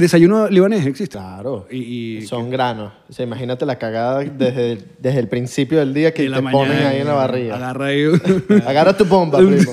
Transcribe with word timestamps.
desayuno 0.00 0.48
libanés 0.48 0.86
existe. 0.86 1.16
Claro. 1.18 1.66
Y, 1.70 2.18
y 2.18 2.22
Son 2.26 2.50
granos. 2.50 2.92
O 3.08 3.12
sea, 3.12 3.24
imagínate 3.24 3.64
la 3.66 3.76
cagada 3.78 4.20
desde, 4.20 4.78
desde 4.98 5.18
el 5.20 5.28
principio 5.28 5.78
del 5.78 5.92
día 5.94 6.12
que 6.14 6.22
te 6.24 6.28
la 6.28 6.40
ponen 6.42 6.68
mañana, 6.68 6.88
ahí 6.90 7.00
en 7.00 7.06
la 7.06 7.14
barriga. 7.14 7.56
Agarra 7.56 7.86
ahí. 7.86 8.04
Agarra 8.66 8.96
tu 8.96 9.04
bomba, 9.04 9.38
primo. 9.46 9.72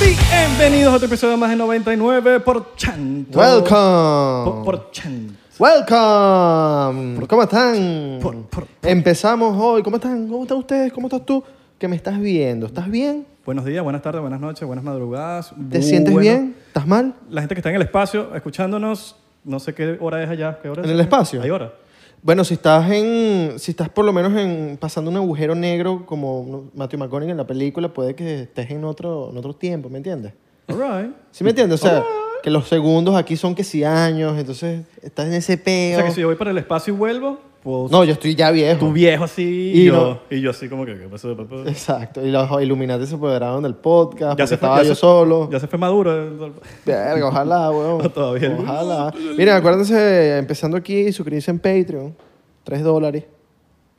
Bienvenidos 0.00 0.92
a 0.92 0.96
otro 0.96 1.06
episodio 1.06 1.36
más 1.36 1.50
de 1.50 1.56
99 1.56 2.40
por 2.40 2.74
Chanto. 2.76 3.38
Welcome. 3.38 4.44
Por, 4.44 4.64
por 4.64 4.90
Chanto. 4.90 5.34
Welcome. 5.58 7.26
¿Cómo 7.26 7.42
están? 7.42 8.18
por- 8.22 8.36
por- 8.46 8.66
por- 8.66 8.68
Empezamos 8.82 9.56
hoy. 9.58 9.82
¿Cómo 9.82 9.96
están? 9.96 10.28
¿Cómo 10.28 10.42
están 10.42 10.58
ustedes? 10.58 10.92
¿Cómo 10.92 11.06
estás 11.08 11.24
tú? 11.24 11.42
¿Qué 11.78 11.88
me 11.88 11.96
estás 11.96 12.18
viendo? 12.20 12.66
¿Estás 12.66 12.90
bien? 12.90 13.26
Buenos 13.46 13.64
días, 13.64 13.84
buenas 13.84 14.02
tardes, 14.02 14.20
buenas 14.20 14.40
noches, 14.40 14.66
buenas 14.66 14.84
madrugadas. 14.84 15.54
¿Te 15.70 15.80
sientes 15.80 16.12
Bueno, 16.12 16.28
bien? 16.28 16.56
¿Estás 16.66 16.84
mal? 16.84 17.14
La 17.30 17.42
gente 17.42 17.54
que 17.54 17.60
está 17.60 17.70
en 17.70 17.76
el 17.76 17.82
espacio 17.82 18.34
escuchándonos, 18.34 19.14
no 19.44 19.60
sé 19.60 19.72
qué 19.72 19.96
hora 20.00 20.20
es 20.20 20.28
allá. 20.28 20.58
¿Qué 20.60 20.68
hora 20.68 20.82
es? 20.82 20.88
¿En 20.88 20.94
el 20.94 20.98
espacio? 21.00 21.40
Hay 21.40 21.50
hora. 21.50 21.72
Bueno, 22.22 22.42
si 22.42 22.54
estás 22.54 22.90
en, 22.90 23.56
si 23.60 23.70
estás 23.70 23.88
por 23.88 24.04
lo 24.04 24.12
menos 24.12 24.36
en 24.36 24.76
pasando 24.80 25.12
un 25.12 25.16
agujero 25.16 25.54
negro 25.54 26.04
como 26.06 26.72
Matthew 26.74 26.98
McConaughey 26.98 27.30
en 27.30 27.36
la 27.36 27.46
película, 27.46 27.88
puede 27.94 28.16
que 28.16 28.42
estés 28.42 28.68
en 28.72 28.82
otro, 28.82 29.30
en 29.30 29.36
otro 29.36 29.54
tiempo, 29.54 29.88
¿me 29.88 29.98
entiendes? 29.98 30.32
All 30.66 30.78
right. 30.78 31.14
¿Sí 31.30 31.44
me 31.44 31.50
entiendes? 31.50 31.80
O 31.80 31.86
sea, 31.86 32.02
que 32.42 32.50
los 32.50 32.66
segundos 32.66 33.14
aquí 33.14 33.36
son 33.36 33.54
que 33.54 33.62
si 33.62 33.84
años, 33.84 34.36
entonces 34.36 34.84
estás 35.02 35.28
en 35.28 35.34
ese 35.34 35.54
O 35.54 35.62
peo. 35.62 35.98
sea 35.98 36.04
que 36.04 36.10
si 36.10 36.20
yo 36.20 36.26
voy 36.26 36.34
para 36.36 36.50
el 36.50 36.58
espacio 36.58 36.92
y 36.92 36.96
vuelvo, 36.96 37.38
No, 37.90 38.04
yo 38.04 38.12
estoy 38.12 38.34
ya 38.34 38.50
viejo. 38.50 38.78
tú 38.78 38.92
viejo 38.92 39.24
así 39.24 39.72
Y 39.74 39.80
y, 39.80 39.84
yo, 39.86 39.92
no- 39.92 40.20
y 40.30 40.40
yo 40.40 40.50
así 40.50 40.68
como 40.68 40.84
que, 40.86 40.96
¿qué 40.98 41.08
pasó, 41.08 41.36
papá? 41.36 41.56
Exacto. 41.66 42.24
Y 42.24 42.30
los 42.30 42.48
Illuminati 42.62 43.06
se 43.06 43.14
apoderaron 43.16 43.62
del 43.62 43.74
podcast, 43.74 44.30
porque 44.32 44.46
fue- 44.46 44.54
estaba 44.54 44.82
yo 44.82 44.94
se- 44.94 45.00
solo. 45.00 45.50
Ya 45.50 45.58
se 45.60 45.66
fue 45.66 45.78
maduro. 45.78 46.52
Verga, 46.84 47.26
ojalá, 47.26 47.70
weón. 47.72 48.10
Todavía. 48.12 48.56
Ojalá. 48.58 49.12
Miren, 49.36 49.54
acuérdense, 49.54 50.38
empezando 50.38 50.76
aquí, 50.76 51.12
suscribirse 51.12 51.50
en 51.50 51.58
Patreon. 51.58 52.14
3 52.64 52.82
dólares. 52.82 53.24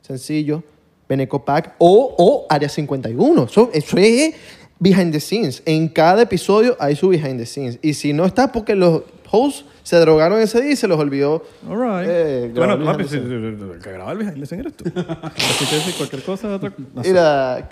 Sencillo. 0.02 0.62
Beneco 1.08 1.42
Pack 1.44 1.74
o, 1.78 2.14
o 2.18 2.46
Área 2.50 2.68
51. 2.68 3.44
Eso, 3.44 3.70
eso 3.72 3.96
es 3.96 4.34
behind 4.78 5.10
the 5.12 5.20
scenes. 5.20 5.62
En 5.64 5.88
cada 5.88 6.22
episodio 6.22 6.76
hay 6.78 6.94
su 6.96 7.08
behind 7.08 7.38
the 7.38 7.46
scenes. 7.46 7.78
Y 7.82 7.94
si 7.94 8.12
no 8.12 8.26
está, 8.26 8.52
porque 8.52 8.74
los 8.74 9.02
hosts 9.30 9.64
se 9.82 9.96
drogaron 9.96 10.40
ese 10.40 10.60
día 10.60 10.72
y 10.72 10.76
se 10.76 10.86
los 10.88 10.98
olvidó. 10.98 11.44
All 11.68 11.78
right. 11.78 12.08
Eh, 12.10 12.50
grabar 12.54 12.78
bueno, 12.78 12.90
el 12.92 12.96
papi, 12.98 13.08
si- 13.08 13.16
el 13.16 13.78
que 13.82 13.92
graba 13.92 14.12
el 14.12 14.18
behind 14.18 14.40
the 14.40 14.46
scene 14.46 14.60
eres 14.62 14.76
tú. 14.76 14.84
Así 14.94 15.64
que 15.66 15.80
si 15.80 15.92
cualquier 15.92 16.22
cosa, 16.22 16.54
otra 16.54 16.72
no 16.94 17.02
sé. 17.02 17.08
Mira, 17.12 17.68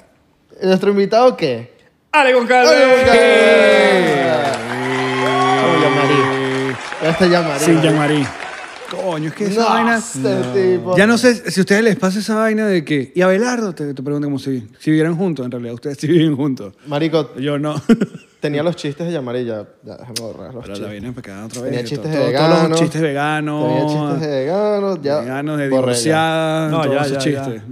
¿nuestro 0.62 0.90
invitado 0.90 1.36
qué? 1.36 1.74
¡Ale 2.12 2.32
con 2.32 2.46
calma! 2.46 2.70
¿Cómo 5.62 5.74
llamaría? 5.82 6.76
Este 7.02 7.28
llamaría. 7.28 7.58
Sí, 7.66 7.72
Jean-Marie. 7.82 8.26
Coño, 8.90 9.28
es 9.28 9.34
que 9.34 9.46
esa 9.46 9.60
No, 9.62 9.68
vaina... 9.68 10.00
tipo. 10.54 10.96
Ya 10.96 11.06
no 11.08 11.18
sé 11.18 11.50
si 11.50 11.60
a 11.60 11.62
ustedes 11.62 11.82
les 11.82 11.96
pasa 11.96 12.20
esa 12.20 12.36
vaina 12.36 12.66
de 12.66 12.84
que... 12.84 13.12
Y 13.16 13.20
Abelardo, 13.20 13.74
te, 13.74 13.92
te 13.92 14.02
preguntan 14.02 14.28
como 14.30 14.38
si, 14.38 14.66
si 14.78 14.90
vivieran 14.90 15.16
juntos. 15.16 15.44
En 15.44 15.50
realidad, 15.50 15.74
ustedes 15.74 15.98
sí 15.98 16.06
viven 16.06 16.36
juntos. 16.36 16.72
Marico, 16.86 17.34
Yo 17.36 17.58
no. 17.58 17.74
tenía 18.40 18.62
los 18.62 18.76
chistes 18.76 19.06
de 19.06 19.12
llamar 19.12 19.36
y 19.36 19.44
ya, 19.44 19.64
ya 19.82 19.96
déjame 19.96 20.20
borrar 20.20 20.54
los 20.54 20.62
Pero 20.62 20.68
la 20.68 20.74
chistes. 20.74 20.90
vienen 20.90 21.14
para 21.14 21.26
cada 21.26 21.46
otra 21.46 21.62
Tenía 21.62 21.80
vez. 21.80 21.88
chistes 21.88 22.10
Todo- 22.12 22.24
de 22.26 22.32
todo- 22.32 22.32
Todos 22.32 22.48
veganos. 22.50 22.70
los 22.70 22.80
chistes 22.80 23.02
veganos. 23.02 23.68
Tenía 23.68 23.86
chistes 23.86 24.20
de 24.20 24.36
veganos, 24.44 24.98
ya. 25.02 25.18
Veganos, 25.20 25.58
de 25.58 25.68
borré 25.68 25.76
ya. 25.76 25.80
divorciadas, 25.80 26.70
No, 26.72 26.82
todos 26.82 26.94
ya, 26.94 27.00
esos 27.02 27.12
ya, 27.12 27.44
chistes. 27.44 27.62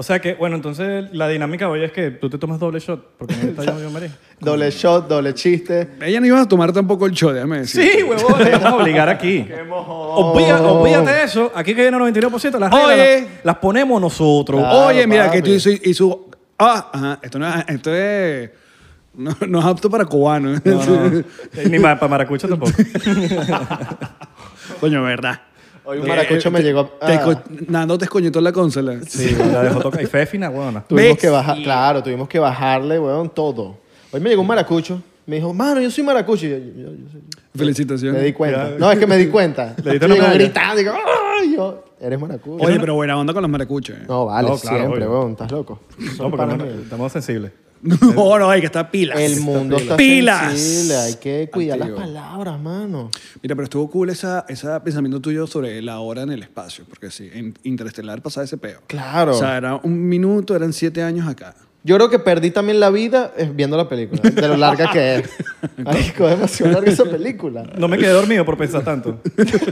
O 0.00 0.02
sea 0.04 0.20
que, 0.20 0.34
bueno, 0.34 0.54
entonces 0.54 1.06
la 1.12 1.26
dinámica 1.26 1.68
hoy 1.68 1.82
es 1.82 1.90
que 1.90 2.12
tú 2.12 2.30
te 2.30 2.38
tomas 2.38 2.60
doble 2.60 2.78
shot 2.78 3.16
porque 3.18 3.34
no 3.34 3.48
está 3.50 3.64
yo, 3.64 3.90
María. 3.90 4.16
Doble 4.40 4.70
shot, 4.70 5.08
doble 5.08 5.34
chiste. 5.34 5.88
Ella 6.00 6.20
no 6.20 6.26
iba 6.26 6.40
a 6.40 6.46
tomar 6.46 6.72
tampoco 6.72 7.04
el 7.06 7.12
show, 7.12 7.32
déjame 7.32 7.58
decir. 7.62 7.82
Sí, 7.82 8.02
huevón, 8.04 8.38
te 8.38 8.50
vamos 8.52 8.64
a 8.64 8.76
obligar 8.76 9.08
aquí. 9.08 9.44
Obvia- 9.68 10.60
Obvíate 10.62 11.24
eso. 11.24 11.50
Aquí 11.52 11.74
que 11.74 11.82
viene 11.82 11.96
99%, 11.98 12.58
las 12.60 12.70
reglas 12.72 12.84
Oye. 12.92 13.20
las, 13.22 13.44
las 13.44 13.56
ponemos 13.56 14.00
nosotros. 14.00 14.60
Claro, 14.60 14.86
Oye, 14.86 15.04
mira, 15.08 15.26
papi. 15.26 15.38
que 15.38 15.42
tú 15.42 15.50
hizo, 15.50 15.70
hizo- 15.70 16.26
Ah, 16.56 16.90
ajá, 16.92 17.18
esto 17.22 17.38
no 17.40 17.48
es... 17.48 17.64
Esto 17.68 17.92
es 17.94 18.50
no, 19.18 19.36
no 19.48 19.58
es 19.60 19.64
apto 19.66 19.90
para 19.90 20.04
cubanos. 20.06 20.64
No, 20.64 20.84
no. 20.84 21.22
Ni 21.68 21.78
para 21.78 22.08
maracucha 22.08 22.48
tampoco. 22.48 22.72
Coño, 24.80 25.02
verdad. 25.02 25.40
Hoy 25.84 25.98
un 26.00 26.08
maracucho 26.08 26.50
me 26.50 26.60
llegó 26.62 26.80
a... 27.00 27.06
Te 27.06 27.14
esco- 27.18 27.42
Nando 27.68 27.96
te 27.96 28.04
escoñetó 28.04 28.40
la 28.42 28.52
consola. 28.52 28.98
Sí, 29.06 29.34
la 29.52 29.62
dejó 29.62 29.80
tocar. 29.80 30.02
Y 30.02 30.06
Féfina, 30.06 30.50
huevona. 30.50 30.82
Tuvimos 30.82 31.12
¿Ves? 31.12 31.18
que 31.18 31.28
bajar, 31.30 31.56
claro, 31.62 32.02
tuvimos 32.02 32.28
que 32.28 32.38
bajarle, 32.38 32.98
weón, 32.98 33.30
todo. 33.30 33.78
Hoy 34.12 34.20
me 34.20 34.28
llegó 34.28 34.42
un 34.42 34.48
maracucho. 34.48 35.02
Me 35.24 35.36
dijo, 35.36 35.52
mano, 35.54 35.80
yo 35.80 35.90
soy 35.90 36.04
maracucho. 36.04 36.44
Y 36.46 36.50
yo, 36.50 36.56
yo- 36.58 36.92
yo 36.92 37.10
soy- 37.10 37.22
Felicitaciones. 37.56 38.20
Me 38.20 38.26
di 38.26 38.32
cuenta. 38.34 38.70
Ya. 38.72 38.78
No, 38.78 38.92
es 38.92 38.98
que 38.98 39.06
me 39.06 39.16
di 39.16 39.28
cuenta. 39.28 39.74
Le 39.82 39.92
diste 39.92 39.98
Yo 40.00 40.06
una 40.06 40.14
digo, 40.14 40.26
medalla. 40.26 40.44
gritando, 40.44 40.76
digo, 40.76 40.92
¡ay! 41.40 41.54
Yo, 41.56 41.84
eres 42.00 42.20
maracucho. 42.20 42.64
Oye, 42.64 42.78
pero 42.78 42.94
buena 42.94 43.16
onda 43.18 43.32
con 43.32 43.42
los 43.42 43.50
maracuchos. 43.50 43.96
eh. 43.96 44.02
No, 44.06 44.26
vale, 44.26 44.48
No, 44.48 44.56
claro, 44.58 44.78
siempre, 44.78 45.06
obvio. 45.06 45.18
weón, 45.18 45.30
estás 45.32 45.50
loco. 45.50 45.80
No, 45.98 46.10
Son 46.12 46.30
porque 46.30 46.36
panas 46.46 46.58
no- 46.58 46.82
estamos 46.82 47.10
sensibles. 47.12 47.50
No, 48.18 48.38
no, 48.38 48.50
hay 48.50 48.60
que 48.60 48.66
estar 48.66 48.90
pilas. 48.90 49.18
El 49.18 49.40
mundo 49.40 49.76
está 49.76 49.96
pilas. 49.96 50.52
sensible, 50.52 50.96
hay 50.96 51.14
que 51.14 51.50
cuidar 51.52 51.78
las 51.78 51.90
palabras, 51.90 52.60
mano. 52.60 53.10
Mira, 53.42 53.54
pero 53.54 53.64
estuvo 53.64 53.88
cool 53.90 54.10
esa, 54.10 54.44
ese 54.48 54.68
pensamiento 54.80 55.20
tuyo 55.20 55.46
sobre 55.46 55.80
la 55.82 56.00
hora 56.00 56.22
en 56.22 56.30
el 56.30 56.42
espacio. 56.42 56.84
Porque 56.88 57.10
sí, 57.10 57.30
en 57.32 57.54
Interestelar 57.62 58.22
pasaba 58.22 58.44
ese 58.44 58.56
peo. 58.56 58.80
Claro. 58.86 59.36
O 59.36 59.38
sea, 59.38 59.56
era 59.56 59.76
un 59.76 60.08
minuto, 60.08 60.54
eran 60.56 60.72
siete 60.72 61.02
años 61.02 61.28
acá. 61.28 61.54
Yo 61.84 61.94
creo 61.96 62.10
que 62.10 62.18
perdí 62.18 62.50
también 62.50 62.80
la 62.80 62.90
vida 62.90 63.32
eh, 63.36 63.50
viendo 63.54 63.76
la 63.76 63.88
película, 63.88 64.20
de 64.20 64.48
lo 64.48 64.56
larga 64.56 64.90
que 64.92 65.16
es. 65.16 65.30
Marico, 65.78 66.28
es 66.28 66.34
demasiado 66.36 66.72
larga 66.72 66.90
esa 66.90 67.04
película. 67.04 67.62
No 67.78 67.86
me 67.88 67.96
quedé 67.96 68.10
dormido 68.10 68.44
por 68.44 68.58
pensar 68.58 68.82
tanto. 68.84 69.20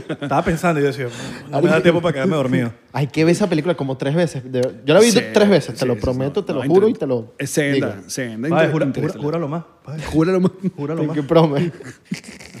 Estaba 0.09 0.41
pensando 0.43 0.79
y 0.79 0.83
yo 0.83 0.87
decía, 0.87 1.07
no 1.49 1.61
me 1.61 1.69
da 1.69 1.81
tiempo 1.83 2.01
para 2.01 2.13
quedarme 2.13 2.35
dormido. 2.37 2.71
Hay 2.93 3.07
que 3.07 3.23
ver 3.25 3.33
esa 3.33 3.47
película 3.49 3.75
como 3.75 3.97
tres 3.97 4.15
veces. 4.15 4.49
De- 4.51 4.61
Yo 4.85 4.93
la 4.93 5.01
vi 5.01 5.11
Sí, 5.11 5.21
tres 5.33 5.49
veces, 5.49 5.73
te 5.75 5.81
sí, 5.81 5.85
lo 5.85 5.95
sí, 5.95 5.99
prometo, 6.01 6.39
no, 6.41 6.45
te 6.45 6.53
lo 6.53 6.63
no, 6.63 6.69
juro 6.69 6.87
y 6.87 6.91
inter- 6.91 6.99
te 7.01 7.07
lo 7.07 7.33
Es 7.37 7.49
senda, 7.51 7.89
digo. 7.97 8.09
senda. 8.09 8.49
Vale, 8.49 8.71
inter- 8.85 8.93
jura, 9.03 9.13
júralo 9.21 9.47
más. 9.49 9.63
Júralo 10.11 10.39
más. 10.39 10.51
Júralo 10.75 11.03
más. 11.03 11.15
Pinky 11.15 11.27
Promise. 11.27 11.71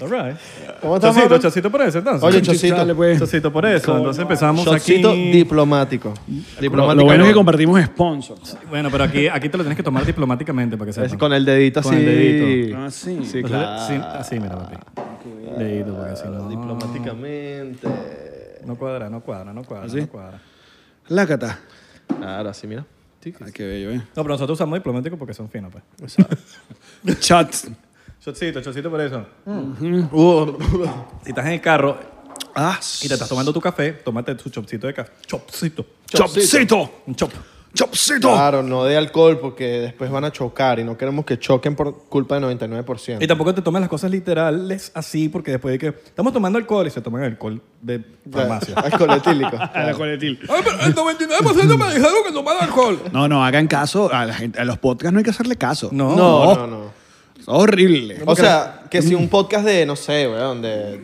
All 0.01 0.09
right. 0.09 0.37
¿Cómo 0.81 0.95
estás, 0.95 1.15
Chocito, 1.15 1.37
chocito 1.39 1.71
por 1.71 1.81
eso, 1.81 1.97
entonces. 1.99 2.23
Oye, 2.23 2.41
chocito. 2.41 2.75
Dale, 2.75 2.93
pues. 2.95 3.19
Chocito 3.19 3.51
por 3.51 3.65
eso. 3.65 3.97
Entonces 3.97 4.21
empezamos 4.21 4.65
Shotcito 4.65 5.11
aquí. 5.11 5.31
diplomático. 5.31 6.13
Lo, 6.27 6.61
Diplomático. 6.61 6.95
lo 7.01 7.05
bueno 7.05 7.23
es 7.23 7.29
que 7.29 7.35
compartimos 7.35 7.81
sponsors. 7.83 8.57
Bueno, 8.69 8.89
pero 8.91 9.03
aquí, 9.05 9.27
aquí 9.27 9.49
te 9.49 9.57
lo 9.57 9.63
tienes 9.63 9.77
que 9.77 9.83
tomar 9.83 10.05
diplomáticamente 10.05 10.77
para 10.77 10.85
que 10.85 10.89
Es 10.91 10.95
sepas. 10.95 11.17
con 11.17 11.33
el 11.33 11.45
dedito 11.45 11.81
Con 11.81 11.93
así. 11.93 12.03
el 12.03 12.05
dedito. 12.05 12.77
Ah, 12.77 12.91
sí. 12.91 13.19
Sí, 13.23 13.37
Entonces, 13.39 13.43
claro. 13.45 13.87
sí, 13.87 13.93
así, 14.19 14.39
mira, 14.39 14.55
papi. 14.57 14.75
Dedito, 15.57 15.95
porque 15.95 16.11
así 16.11 16.23
no. 16.27 16.49
Diplomáticamente. 16.49 17.87
No 18.65 18.75
cuadra, 18.75 19.09
no 19.09 19.21
cuadra, 19.21 19.53
no 19.53 19.63
cuadra, 19.63 19.85
¿Así? 19.87 20.01
no 20.01 20.07
cuadra. 20.07 20.41
Lácata. 21.07 21.59
Claro, 22.19 22.49
así, 22.49 22.67
mira. 22.67 22.85
Ay, 23.43 23.51
qué 23.51 23.65
bello, 23.65 23.91
¿eh? 23.91 23.97
No, 24.15 24.23
pero 24.23 24.29
nosotros 24.29 24.55
usamos 24.57 24.77
diplomático 24.79 25.17
porque 25.17 25.33
son 25.33 25.49
finos, 25.49 25.71
pues. 25.97 26.15
Shots. 27.21 27.67
Chocito, 28.23 28.61
chocito 28.61 28.89
por 28.89 29.01
eso. 29.01 29.25
Uh, 29.45 30.57
Si 31.23 31.29
estás 31.29 31.45
en 31.45 31.53
el 31.53 31.61
carro 31.61 31.97
Ah, 32.59 32.79
y 33.03 33.07
te 33.07 33.13
estás 33.13 33.29
tomando 33.29 33.53
tu 33.53 33.61
café, 33.61 33.93
tómate 33.93 34.33
tu 34.33 34.49
chopcito 34.49 34.87
de 34.87 34.93
café. 34.93 35.11
Chopcito. 35.27 35.85
Chopcito. 36.07 36.89
Un 37.05 37.15
chop. 37.15 37.31
Chopcito. 37.73 38.29
claro, 38.31 38.63
no 38.63 38.85
de 38.85 38.97
alcohol 38.97 39.37
porque 39.39 39.65
después 39.79 40.09
van 40.09 40.25
a 40.25 40.31
chocar 40.31 40.79
y 40.79 40.83
no 40.83 40.97
queremos 40.97 41.23
que 41.25 41.37
choquen 41.37 41.75
por 41.75 42.05
culpa 42.09 42.39
del 42.39 42.57
99%. 42.57 43.21
Y 43.21 43.27
tampoco 43.27 43.53
te 43.53 43.61
tomes 43.61 43.81
las 43.81 43.89
cosas 43.89 44.09
literales 44.09 44.91
así, 44.95 45.29
porque 45.29 45.51
después 45.51 45.73
de 45.73 45.77
que 45.77 45.87
estamos 45.89 46.33
tomando 46.33 46.57
alcohol 46.57 46.87
y 46.87 46.89
se 46.89 47.01
toman 47.01 47.23
alcohol 47.23 47.61
de 47.79 48.03
farmacia. 48.31 48.73
Alcohol 48.79 49.11
etílico. 49.11 49.55
A 49.57 49.83
la 49.83 49.93
coletil. 49.93 50.39
Ay, 50.49 50.61
pero 50.63 50.79
el 50.79 50.95
99% 50.95 51.77
me 51.77 51.93
dijeron 51.93 52.23
que 52.25 52.31
tomara 52.31 52.63
alcohol. 52.63 52.99
No, 53.11 53.27
no, 53.27 53.45
hagan 53.45 53.67
caso. 53.67 54.11
A, 54.11 54.25
la 54.25 54.33
gente, 54.33 54.59
a 54.59 54.65
los 54.65 54.79
podcasts 54.79 55.13
no 55.13 55.19
hay 55.19 55.23
que 55.23 55.29
hacerle 55.29 55.57
caso. 55.57 55.89
No. 55.91 56.15
No, 56.15 56.55
no, 56.55 56.67
no. 56.67 56.86
Es 57.47 57.53
horrible. 57.53 58.17
O 58.25 58.35
sea, 58.35 58.81
que 58.89 59.01
si 59.01 59.15
un 59.15 59.29
podcast 59.29 59.65
de, 59.65 59.85
no 59.85 59.95
sé, 59.95 60.27
weón, 60.27 60.61
de, 60.61 61.01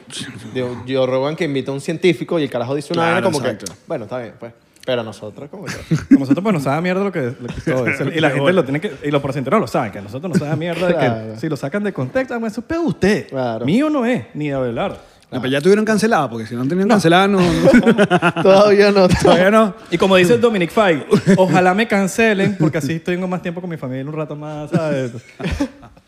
de 0.53 0.67
Joe 0.85 1.07
Rogan 1.07 1.37
que 1.37 1.45
invita 1.45 1.71
a 1.71 1.73
un 1.73 1.79
científico 1.79 2.37
y 2.37 2.43
el 2.43 2.49
carajo 2.49 2.75
dice 2.75 2.91
una 2.91 3.03
Claro, 3.03 3.13
vaina 3.13 3.25
como 3.31 3.39
exacto. 3.39 3.71
que, 3.71 3.79
bueno, 3.87 4.03
está 4.03 4.17
bien, 4.19 4.33
pues. 4.37 4.51
Pero 4.85 5.01
nosotros 5.03 5.49
como 5.49 5.63
que... 5.63 5.71
A 6.15 6.19
nosotros 6.19 6.43
pues 6.43 6.53
nos 6.53 6.63
sabe 6.63 6.81
mierda 6.81 7.01
lo 7.05 7.11
que, 7.13 7.21
lo 7.21 7.47
que 7.47 7.61
todo 7.71 7.87
eso. 7.87 8.03
Y 8.13 8.19
la 8.19 8.29
gente 8.35 8.51
lo 8.51 8.63
tiene 8.65 8.81
que... 8.81 8.91
Y 9.05 9.11
los 9.11 9.21
porcenteros 9.21 9.61
lo 9.61 9.67
saben, 9.67 9.93
que 9.93 9.99
a 9.99 10.01
nosotros 10.01 10.29
nos 10.31 10.39
sabe 10.39 10.57
mierda 10.57 10.87
de 10.87 10.93
Claro. 10.93 11.33
que 11.33 11.39
si 11.39 11.47
lo 11.47 11.55
sacan 11.55 11.85
de 11.85 11.93
contexto, 11.93 12.33
ah, 12.33 12.39
eso 12.45 12.59
es 12.59 12.67
pedo 12.67 12.81
de 12.81 12.87
usted. 12.87 13.27
Claro. 13.29 13.65
Mío 13.65 13.89
no 13.89 14.05
es, 14.05 14.25
ni 14.33 14.49
de 14.49 14.55
Abelardo. 14.55 14.97
No, 15.31 15.41
pero 15.41 15.51
ya 15.51 15.61
tuvieron 15.61 15.83
cancelado, 15.85 16.29
porque 16.29 16.45
si 16.45 16.53
no 16.53 16.67
tenían 16.67 16.87
cancelado, 16.89 17.27
no. 17.29 17.39
Todavía 18.43 18.91
no. 18.91 19.07
Todavía 19.07 19.49
no. 19.49 19.73
Y 19.89 19.97
como 19.97 20.15
dice 20.17 20.37
Dominic 20.37 20.69
Fay, 20.69 21.05
ojalá 21.37 21.73
me 21.73 21.87
cancelen 21.87 22.55
porque 22.59 22.77
así 22.77 22.99
tengo 22.99 23.27
más 23.27 23.41
tiempo 23.41 23.59
con 23.59 23.67
mi 23.69 23.77
familia 23.77 24.05
un 24.05 24.13
rato 24.13 24.35
más, 24.35 24.69
¿sabes? 24.69 25.11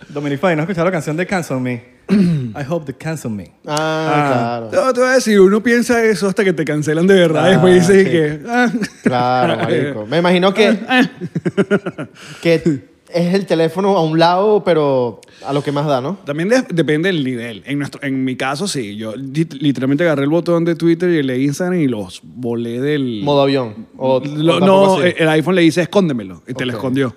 Dominic 0.09 0.39
Fay, 0.39 0.55
¿no 0.55 0.61
has 0.61 0.65
escuchado 0.69 0.85
la 0.85 0.91
canción 0.91 1.17
de 1.17 1.25
Cancel 1.25 1.59
Me? 1.59 1.95
I 2.09 2.63
hope 2.69 2.85
they 2.85 2.93
cancel 2.93 3.31
me. 3.31 3.51
Ah, 3.65 4.67
claro. 4.69 4.85
No, 4.85 4.93
te 4.93 4.99
voy 4.99 5.09
a 5.09 5.13
decir, 5.13 5.39
uno 5.39 5.63
piensa 5.63 6.03
eso 6.05 6.27
hasta 6.27 6.43
que 6.43 6.53
te 6.53 6.63
cancelan 6.63 7.07
de 7.07 7.15
verdad. 7.15 7.45
Ah, 7.45 7.49
después 7.49 7.73
dices 7.87 8.05
sí. 8.05 8.11
que. 8.11 8.39
ah. 8.47 8.71
Claro, 9.01 9.57
marico. 9.63 10.05
Me 10.05 10.19
imagino 10.19 10.53
que, 10.53 10.77
que 12.41 12.81
es 13.09 13.33
el 13.33 13.45
teléfono 13.45 13.97
a 13.97 14.03
un 14.03 14.19
lado, 14.19 14.63
pero 14.63 15.19
a 15.45 15.53
lo 15.53 15.63
que 15.63 15.71
más 15.71 15.85
da, 15.87 15.99
¿no? 16.01 16.19
También 16.25 16.49
de- 16.49 16.63
depende 16.69 17.07
del 17.09 17.23
nivel. 17.23 17.63
En, 17.65 17.79
nuestro, 17.79 18.03
en 18.03 18.23
mi 18.23 18.35
caso, 18.35 18.67
sí. 18.67 18.95
Yo 18.97 19.15
li- 19.15 19.47
literalmente 19.59 20.03
agarré 20.03 20.23
el 20.23 20.29
botón 20.29 20.65
de 20.65 20.75
Twitter 20.75 21.09
y 21.09 21.17
el 21.19 21.27
de 21.27 21.39
Instagram 21.41 21.79
y 21.79 21.87
los 21.87 22.21
volé 22.23 22.81
del... 22.81 23.21
Modo 23.23 23.43
avión. 23.43 23.87
O, 23.97 24.21
Lo- 24.23 24.57
o 24.57 24.59
no, 24.59 24.97
así. 24.99 25.13
el 25.17 25.29
iPhone 25.29 25.55
le 25.55 25.61
dice 25.61 25.81
escóndemelo 25.81 26.43
y 26.47 26.53
te 26.53 26.65
lo 26.65 26.73
escondió. 26.73 27.15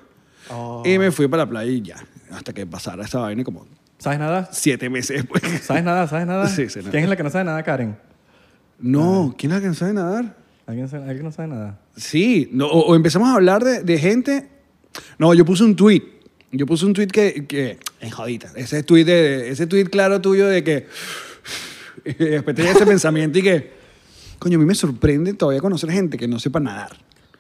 Oh. 0.50 0.82
Y 0.86 0.98
me 0.98 1.10
fui 1.10 1.28
para 1.28 1.44
la 1.44 1.50
playa 1.50 1.70
y 1.70 1.82
ya. 1.82 1.96
Hasta 2.30 2.52
que 2.52 2.66
pasara 2.66 3.04
esta 3.04 3.18
vaina 3.20 3.42
como 3.44 3.66
¿Sabes 3.98 4.18
nada? 4.18 4.48
siete 4.52 4.88
meses 4.90 5.16
después. 5.24 5.42
¿Sabes 5.62 5.82
nada? 5.84 6.06
¿Sabes 6.06 6.26
nada? 6.26 6.46
Sí, 6.54 6.68
sí, 6.68 6.78
nada. 6.80 6.90
¿Quién 6.90 7.04
es 7.04 7.08
la 7.10 7.16
que 7.16 7.22
no 7.22 7.30
sabe 7.30 7.44
nada, 7.44 7.62
Karen? 7.62 7.96
No, 8.78 9.34
¿quién 9.36 9.50
es 9.52 9.56
la 9.56 9.62
que 9.62 9.68
no 9.68 9.74
sabe 9.74 9.92
nadar? 9.92 10.36
¿Alguien, 10.66 10.88
sabe- 10.88 11.04
alguien 11.04 11.24
no 11.24 11.32
sabe 11.32 11.48
nada? 11.48 11.78
Sí, 11.96 12.48
no, 12.52 12.66
o, 12.66 12.86
o 12.90 12.94
empezamos 12.94 13.28
a 13.28 13.34
hablar 13.34 13.64
de, 13.64 13.82
de 13.82 13.98
gente. 13.98 14.48
No, 15.18 15.34
yo 15.34 15.44
puse 15.44 15.64
un 15.64 15.74
tweet. 15.74 16.02
Yo 16.52 16.64
puse 16.66 16.86
un 16.86 16.92
tweet 16.94 17.08
que. 17.08 17.46
que 17.46 17.78
en 18.00 18.10
jodita. 18.10 18.52
Ese 18.54 18.82
tweet, 18.82 19.04
de, 19.04 19.50
ese 19.50 19.66
tweet 19.66 19.86
claro 19.86 20.20
tuyo 20.20 20.46
de 20.46 20.62
que. 20.62 20.86
y 22.04 22.12
después 22.14 22.54
tenía 22.54 22.72
ese 22.72 22.86
pensamiento 22.86 23.38
y 23.38 23.42
que. 23.42 23.72
Coño, 24.38 24.56
a 24.56 24.60
mí 24.60 24.64
me 24.66 24.74
sorprende 24.74 25.34
todavía 25.34 25.60
conocer 25.60 25.90
gente 25.90 26.16
que 26.16 26.28
no 26.28 26.38
sepa 26.38 26.60
nadar. 26.60 26.96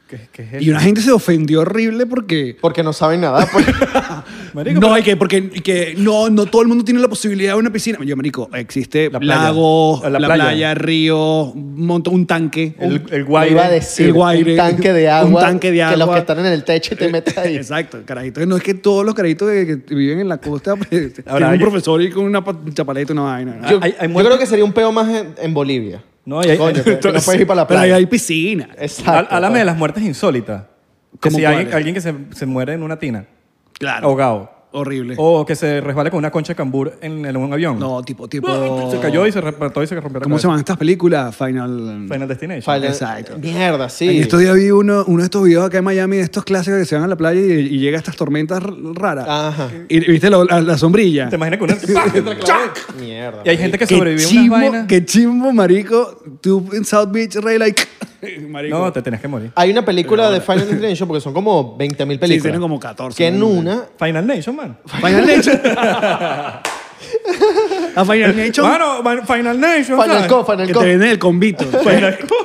¿Qué, 0.08 0.28
qué 0.32 0.42
es 0.42 0.52
eso? 0.54 0.64
Y 0.64 0.70
una 0.70 0.80
gente 0.80 1.00
se 1.02 1.12
ofendió 1.12 1.60
horrible 1.60 2.06
porque. 2.06 2.56
Porque 2.60 2.82
no 2.82 2.92
saben 2.92 3.20
nada. 3.20 3.46
Pues. 3.52 3.66
Marico, 4.54 4.74
no, 4.74 4.80
pero- 4.86 4.94
hay 4.94 5.02
que, 5.02 5.16
porque 5.16 5.50
que 5.50 5.94
no, 5.98 6.30
no 6.30 6.46
todo 6.46 6.62
el 6.62 6.68
mundo 6.68 6.84
tiene 6.84 7.00
la 7.00 7.08
posibilidad 7.08 7.54
de 7.54 7.58
una 7.58 7.70
piscina. 7.72 7.98
Yo, 8.04 8.16
marico, 8.16 8.48
existe 8.54 9.10
La 9.10 9.20
playa. 9.20 9.42
lago, 9.44 10.00
La 10.04 10.10
la, 10.10 10.18
playa. 10.28 10.44
playa. 10.44 10.74
río, 10.74 11.42
un 11.54 11.86
montón, 11.86 12.14
un 12.14 12.26
tanque. 12.26 12.74
El, 12.78 13.02
el 13.10 13.20
Iba 13.20 13.42
a 13.42 13.46
guaire. 13.48 13.74
decir 13.74 14.06
El 14.06 14.12
guaire. 14.14 14.50
un 14.52 14.56
tanque 14.56 14.92
de 14.92 15.08
agua. 15.10 15.28
Un 15.42 15.46
tanque 15.46 15.70
de 15.72 15.78
Que 15.78 15.84
los 15.92 16.00
agua. 16.02 16.14
que 16.14 16.20
están 16.20 16.38
en 16.40 16.46
el 16.46 16.64
techo 16.64 16.94
y 16.94 16.96
te 16.96 17.08
metes 17.10 17.36
ahí. 17.38 17.56
Exacto, 17.56 17.98
carajito. 18.04 18.44
No 18.46 18.56
es 18.56 18.62
que 18.62 18.74
todos 18.74 19.04
los 19.04 19.14
carajitos 19.14 19.50
que, 19.50 19.82
que 19.84 19.94
viven 19.94 20.20
en 20.20 20.28
la 20.28 20.38
costa 20.38 20.76
pues, 20.76 20.88
tienen 20.88 21.12
un 21.52 21.58
profesor 21.58 22.00
y 22.02 22.10
con 22.10 22.24
una 22.24 22.44
pa- 22.44 22.56
chapaleta 22.74 23.12
y 23.12 23.14
una 23.14 23.22
vaina. 23.22 23.56
¿no? 23.60 23.70
Yo, 23.70 23.78
Hay- 23.82 23.94
hay 23.98 24.08
yo 24.08 24.14
creo 24.24 24.38
que 24.38 24.46
sería 24.46 24.64
un 24.64 24.72
peo 24.72 24.90
más 24.92 25.08
en, 25.08 25.34
en 25.40 25.54
Bolivia. 25.54 26.02
No, 26.24 26.42
y 26.44 26.50
hay- 26.50 26.58
Coño, 26.58 26.82
que 26.84 26.90
no 27.12 27.20
puedes 27.20 27.40
ir 27.40 27.46
para 27.46 27.62
la 27.62 27.66
Pero 27.66 27.80
playa. 27.80 27.94
ahí 27.94 28.00
hay 28.00 28.06
piscina. 28.06 28.68
Exacto. 28.78 29.32
Há- 29.32 29.36
Háblame 29.36 29.60
de 29.60 29.64
las 29.64 29.76
muertes 29.76 30.02
insólitas. 30.04 30.64
Que 31.20 31.30
¿Cómo 31.30 31.38
si 31.38 31.44
alguien, 31.44 31.72
alguien 31.72 31.94
que 31.94 32.00
se, 32.02 32.14
se 32.34 32.44
muere 32.46 32.74
en 32.74 32.82
una 32.82 32.98
tina, 32.98 33.24
Claro. 33.78 34.06
ahogado. 34.08 34.57
Horrible. 34.70 35.14
O 35.18 35.46
que 35.46 35.56
se 35.56 35.80
resbale 35.80 36.10
con 36.10 36.18
una 36.18 36.30
concha 36.30 36.52
de 36.52 36.56
cambur 36.56 36.92
en, 37.00 37.24
en 37.24 37.36
un 37.36 37.52
avión. 37.52 37.78
No, 37.78 38.02
tipo, 38.02 38.28
tipo... 38.28 38.90
Se 38.90 38.98
cayó 39.00 39.26
y 39.26 39.32
se 39.32 39.40
repartó 39.40 39.82
y 39.82 39.86
se 39.86 39.94
rompió 40.00 40.20
la 40.20 40.24
¿Cómo 40.24 40.36
se 40.38 40.42
cabeza. 40.42 40.48
llaman 40.48 40.58
estas 40.60 40.76
películas? 40.76 41.34
Final... 41.36 42.06
Final 42.10 42.28
Destination. 42.28 42.62
Final- 42.62 42.84
Exacto. 42.90 43.38
Mierda, 43.38 43.88
sí. 43.88 44.08
En 44.08 44.22
estos 44.22 44.40
días 44.40 44.54
vi 44.54 44.70
uno, 44.70 45.04
uno 45.06 45.18
de 45.18 45.24
estos 45.24 45.42
videos 45.44 45.64
acá 45.66 45.78
en 45.78 45.84
Miami 45.84 46.16
de 46.18 46.22
estos 46.22 46.44
clásicos 46.44 46.78
que 46.80 46.84
se 46.84 46.94
van 46.96 47.04
a 47.04 47.08
la 47.08 47.16
playa 47.16 47.40
y, 47.40 47.44
y 47.60 47.78
llega 47.78 47.96
estas 47.96 48.16
tormentas 48.16 48.62
r- 48.62 48.72
raras. 48.94 49.26
Ajá. 49.28 49.68
Y 49.88 50.00
viste 50.00 50.28
lo- 50.28 50.44
la, 50.44 50.60
la 50.60 50.76
sombrilla. 50.76 51.28
¿Te 51.30 51.36
imaginas 51.36 51.58
que 51.58 51.64
una... 51.64 51.76
Mierda. 53.00 53.42
Y 53.44 53.48
hay 53.48 53.56
gente 53.56 53.78
que 53.78 53.86
Qué 53.86 53.96
sobrevive 53.96 54.22
a 54.24 54.26
chimbo, 54.28 54.54
unas 54.56 54.70
vainas. 54.70 54.86
Qué 54.86 55.04
chimbo, 55.04 55.52
marico. 55.52 56.22
Tú 56.40 56.68
en 56.72 56.84
South 56.84 57.08
Beach, 57.10 57.36
Ray, 57.36 57.58
like... 57.58 57.82
marico. 58.48 58.76
No, 58.78 58.92
te 58.92 59.00
tenés 59.02 59.20
que 59.20 59.28
morir. 59.28 59.52
Hay 59.54 59.70
una 59.70 59.84
película 59.84 60.30
de 60.30 60.40
Final 60.40 60.68
Destination 60.68 61.06
porque 61.08 61.20
son 61.20 61.32
como 61.32 61.76
20 61.76 62.04
mil 62.06 62.18
películas. 62.18 62.42
tienen 62.42 62.60
como 62.60 62.78
14, 62.80 63.16
Que 63.16 63.28
en 63.28 63.42
una 63.42 63.84
Final 63.98 64.26
Nation, 64.26 64.56
man. 64.58 64.76
Final 65.00 65.26
Nation. 65.26 65.60
A 67.96 68.04
Final 68.04 68.36
Nation. 68.36 68.66
Mano, 68.66 69.02
man, 69.02 69.26
Final 69.26 69.58
Nation. 69.58 70.00
Final 70.00 70.16
¿sabes? 70.16 70.26
Co, 70.28 70.44
Final 70.44 70.66
que 70.66 70.72
Co. 70.72 70.80
te 70.80 70.86
viene 70.86 71.10
el 71.12 71.18
convito. 71.18 71.64
Final 71.64 72.18
Co. 72.26 72.36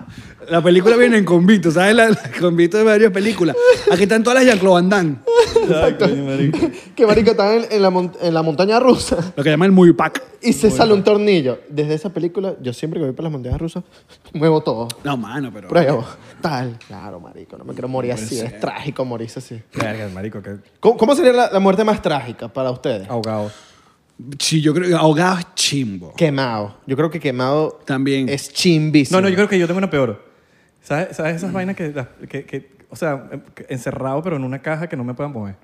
La 0.50 0.62
película 0.62 0.96
viene 0.96 1.18
en 1.18 1.24
convito, 1.24 1.70
¿sabes? 1.70 1.94
La, 1.94 2.08
la 2.10 2.18
convito 2.40 2.76
de 2.78 2.84
varias 2.84 3.12
películas. 3.12 3.56
Aquí 3.90 4.02
están 4.04 4.22
todas 4.22 4.36
las 4.38 4.46
Jean-Claude 4.46 4.74
Van 4.82 4.88
Damme. 4.88 5.16
Exacto. 5.62 6.08
marico. 6.08 6.58
Que 6.94 7.06
marico 7.06 7.30
están 7.32 7.54
en, 7.58 7.66
en 7.70 7.82
la, 7.82 7.90
mon- 7.90 8.12
en 8.20 8.34
la 8.34 8.42
montaña 8.42 8.78
rusa 8.80 9.32
Lo 9.36 9.42
que 9.42 9.50
llaman 9.50 9.66
el 9.66 9.72
muy 9.72 9.92
pack. 9.92 10.22
y 10.42 10.52
se 10.52 10.70
sale 10.70 10.92
un 10.92 11.02
tornillo. 11.04 11.60
Desde 11.68 11.94
esa 11.94 12.10
película, 12.10 12.54
yo 12.60 12.72
siempre 12.72 13.00
que 13.00 13.06
voy 13.06 13.14
para 13.14 13.24
las 13.24 13.32
montañas 13.32 13.60
rusas, 13.60 13.84
muevo 14.32 14.62
todo. 14.62 14.88
No, 15.04 15.16
mano, 15.16 15.50
pero. 15.52 15.68
Pruebo. 15.68 16.04
Tal. 16.40 16.78
Claro, 16.86 17.20
marico. 17.20 17.56
No 17.56 17.64
me 17.64 17.72
quiero 17.72 17.88
morir 17.88 18.12
así. 18.12 18.38
Es 18.40 18.60
trágico 18.60 19.04
morirse 19.04 19.38
así. 19.38 19.60
Verga, 19.74 20.08
marico, 20.12 20.42
que 20.42 20.56
¿Cómo, 20.80 20.96
cómo 20.96 21.14
sería 21.14 21.32
la, 21.32 21.50
la 21.50 21.60
muerte 21.60 21.84
más 21.84 22.00
trágica 22.02 22.48
para 22.48 22.70
ustedes? 22.70 23.08
ahogado. 23.08 23.50
Sí, 24.38 24.60
yo 24.60 24.72
creo 24.72 24.88
que 24.88 24.94
ahogado 24.94 25.38
es 25.40 25.46
chimbo. 25.56 26.14
Quemado. 26.14 26.76
Yo 26.86 26.96
creo 26.96 27.10
que 27.10 27.18
quemado 27.18 27.80
También. 27.84 28.28
es 28.28 28.52
chimbísimo. 28.52 29.18
No, 29.18 29.22
no, 29.22 29.28
yo 29.28 29.34
creo 29.34 29.48
que 29.48 29.58
yo 29.58 29.66
tengo 29.66 29.78
una 29.78 29.90
peor. 29.90 30.23
¿Sabes, 30.84 31.16
¿Sabes 31.16 31.36
esas 31.36 31.52
vainas 31.52 31.74
que, 31.74 31.92
que, 32.28 32.44
que- 32.44 32.70
o 32.90 32.94
sea, 32.96 33.26
em, 33.32 33.40
encerrado 33.68 34.22
pero 34.22 34.36
en 34.36 34.44
una 34.44 34.60
caja 34.60 34.86
que 34.88 34.96
no 34.96 35.02
me 35.02 35.14
puedan 35.14 35.32
mover? 35.32 35.56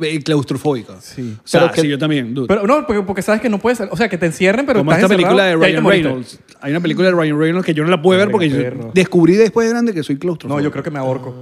Eh, 0.00 0.22
Claustrofóbico. 0.22 0.94
Sí. 1.00 1.36
O 1.42 1.48
sea, 1.48 1.62
Pero 1.62 1.72
que- 1.72 1.80
sí, 1.80 1.88
yo 1.88 1.98
también. 1.98 2.32
dude. 2.34 2.46
Pero 2.46 2.64
no, 2.68 2.86
porque, 2.86 3.02
porque 3.02 3.22
sabes 3.22 3.40
que 3.40 3.48
no 3.48 3.58
puedes, 3.58 3.80
o 3.80 3.96
sea, 3.96 4.08
que 4.08 4.16
te 4.16 4.26
encierren 4.26 4.64
pero 4.64 4.78
Como 4.80 4.92
estás 4.92 5.04
esta 5.04 5.16
película 5.16 5.44
de 5.46 5.56
Ryan. 5.56 5.84
Reynolds. 5.84 6.38
Hay 6.60 6.70
una 6.70 6.80
película 6.80 7.08
de 7.08 7.14
Ryan 7.14 7.36
Reynolds 7.38 7.66
que 7.66 7.74
yo 7.74 7.82
no 7.82 7.90
la 7.90 8.00
puedo 8.00 8.18
ver 8.20 8.30
porque 8.30 8.48
yo 8.48 8.58
descubrí 8.94 9.34
después 9.34 9.66
de 9.66 9.72
grande 9.72 9.92
que 9.94 10.04
soy 10.04 10.14
No, 10.16 10.20
claustrofóbico. 10.20 10.62
yo 10.64 10.70
creo 10.70 10.84
que 10.84 10.90
me 10.90 10.98
ahorco. 11.00 11.34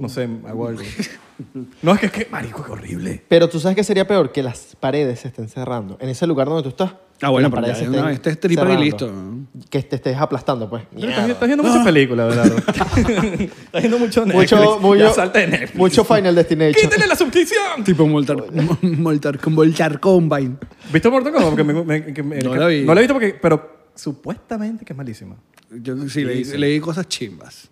No 0.00 0.08
sé, 0.08 0.28
hago 0.46 0.68
algo. 0.68 0.82
No, 1.82 1.92
es 1.94 2.00
que 2.00 2.06
es 2.06 2.12
que, 2.12 2.28
marico, 2.30 2.64
qué 2.64 2.72
horrible. 2.72 3.22
Pero 3.28 3.48
tú 3.48 3.60
sabes 3.60 3.76
que 3.76 3.84
sería 3.84 4.06
peor 4.06 4.32
que 4.32 4.42
las 4.42 4.76
paredes 4.80 5.20
se 5.20 5.28
estén 5.28 5.48
cerrando. 5.48 5.96
En 6.00 6.08
ese 6.08 6.26
lugar 6.26 6.46
donde 6.48 6.62
tú 6.62 6.70
estás. 6.70 6.92
Ah, 7.22 7.30
bueno, 7.30 7.48
pero 7.50 7.62
paredes 7.62 7.78
ya 7.78 7.84
se 7.86 7.90
de 7.90 7.98
una 7.98 8.10
estén 8.12 8.14
vez 8.14 8.22
te 8.22 8.30
estripan 8.30 8.70
y 8.78 8.84
listo. 8.84 9.10
¿no? 9.10 9.46
Que 9.70 9.82
te 9.82 9.96
estés 9.96 10.16
aplastando, 10.18 10.68
pues. 10.68 10.82
Estás, 10.84 10.96
Mierda. 10.98 11.26
estás 11.28 11.46
viendo 11.48 11.64
muchas 11.64 11.84
películas, 11.84 12.36
¿verdad? 12.36 12.46
estás 12.68 13.82
viendo 13.82 13.98
mucho 13.98 14.26
Netflix. 14.26 14.52
Mucho, 14.52 14.80
mucho, 14.80 15.00
Ya 15.00 15.10
salte 15.12 15.38
de 15.40 15.46
Netflix. 15.46 15.74
mucho 15.76 16.04
Final 16.04 16.34
Destination. 16.34 16.90
¡Quítale 16.90 17.06
la 17.06 17.16
suscripción! 17.16 17.84
Tipo 17.84 18.06
Moltar, 18.06 18.36
Moltar, 18.82 19.38
Moltar 19.50 20.00
Combine. 20.00 20.56
¿Viste 20.92 21.08
Mortal 21.10 21.32
Kombat? 21.32 21.64
Me, 21.64 21.84
me- 21.84 22.12
que 22.14 22.22
me- 22.22 22.38
No 22.38 22.54
la 22.54 22.66
vi. 22.66 22.82
No 22.82 22.94
la 22.94 23.00
he 23.00 23.04
visto 23.04 23.14
porque, 23.14 23.38
pero 23.40 23.86
supuestamente 23.94 24.84
que 24.84 24.92
es 24.92 24.96
malísima. 24.96 25.36
Yo 25.70 25.96
sí 26.08 26.22
leí, 26.24 26.44
leí 26.44 26.80
cosas 26.80 27.08
chimbas. 27.08 27.68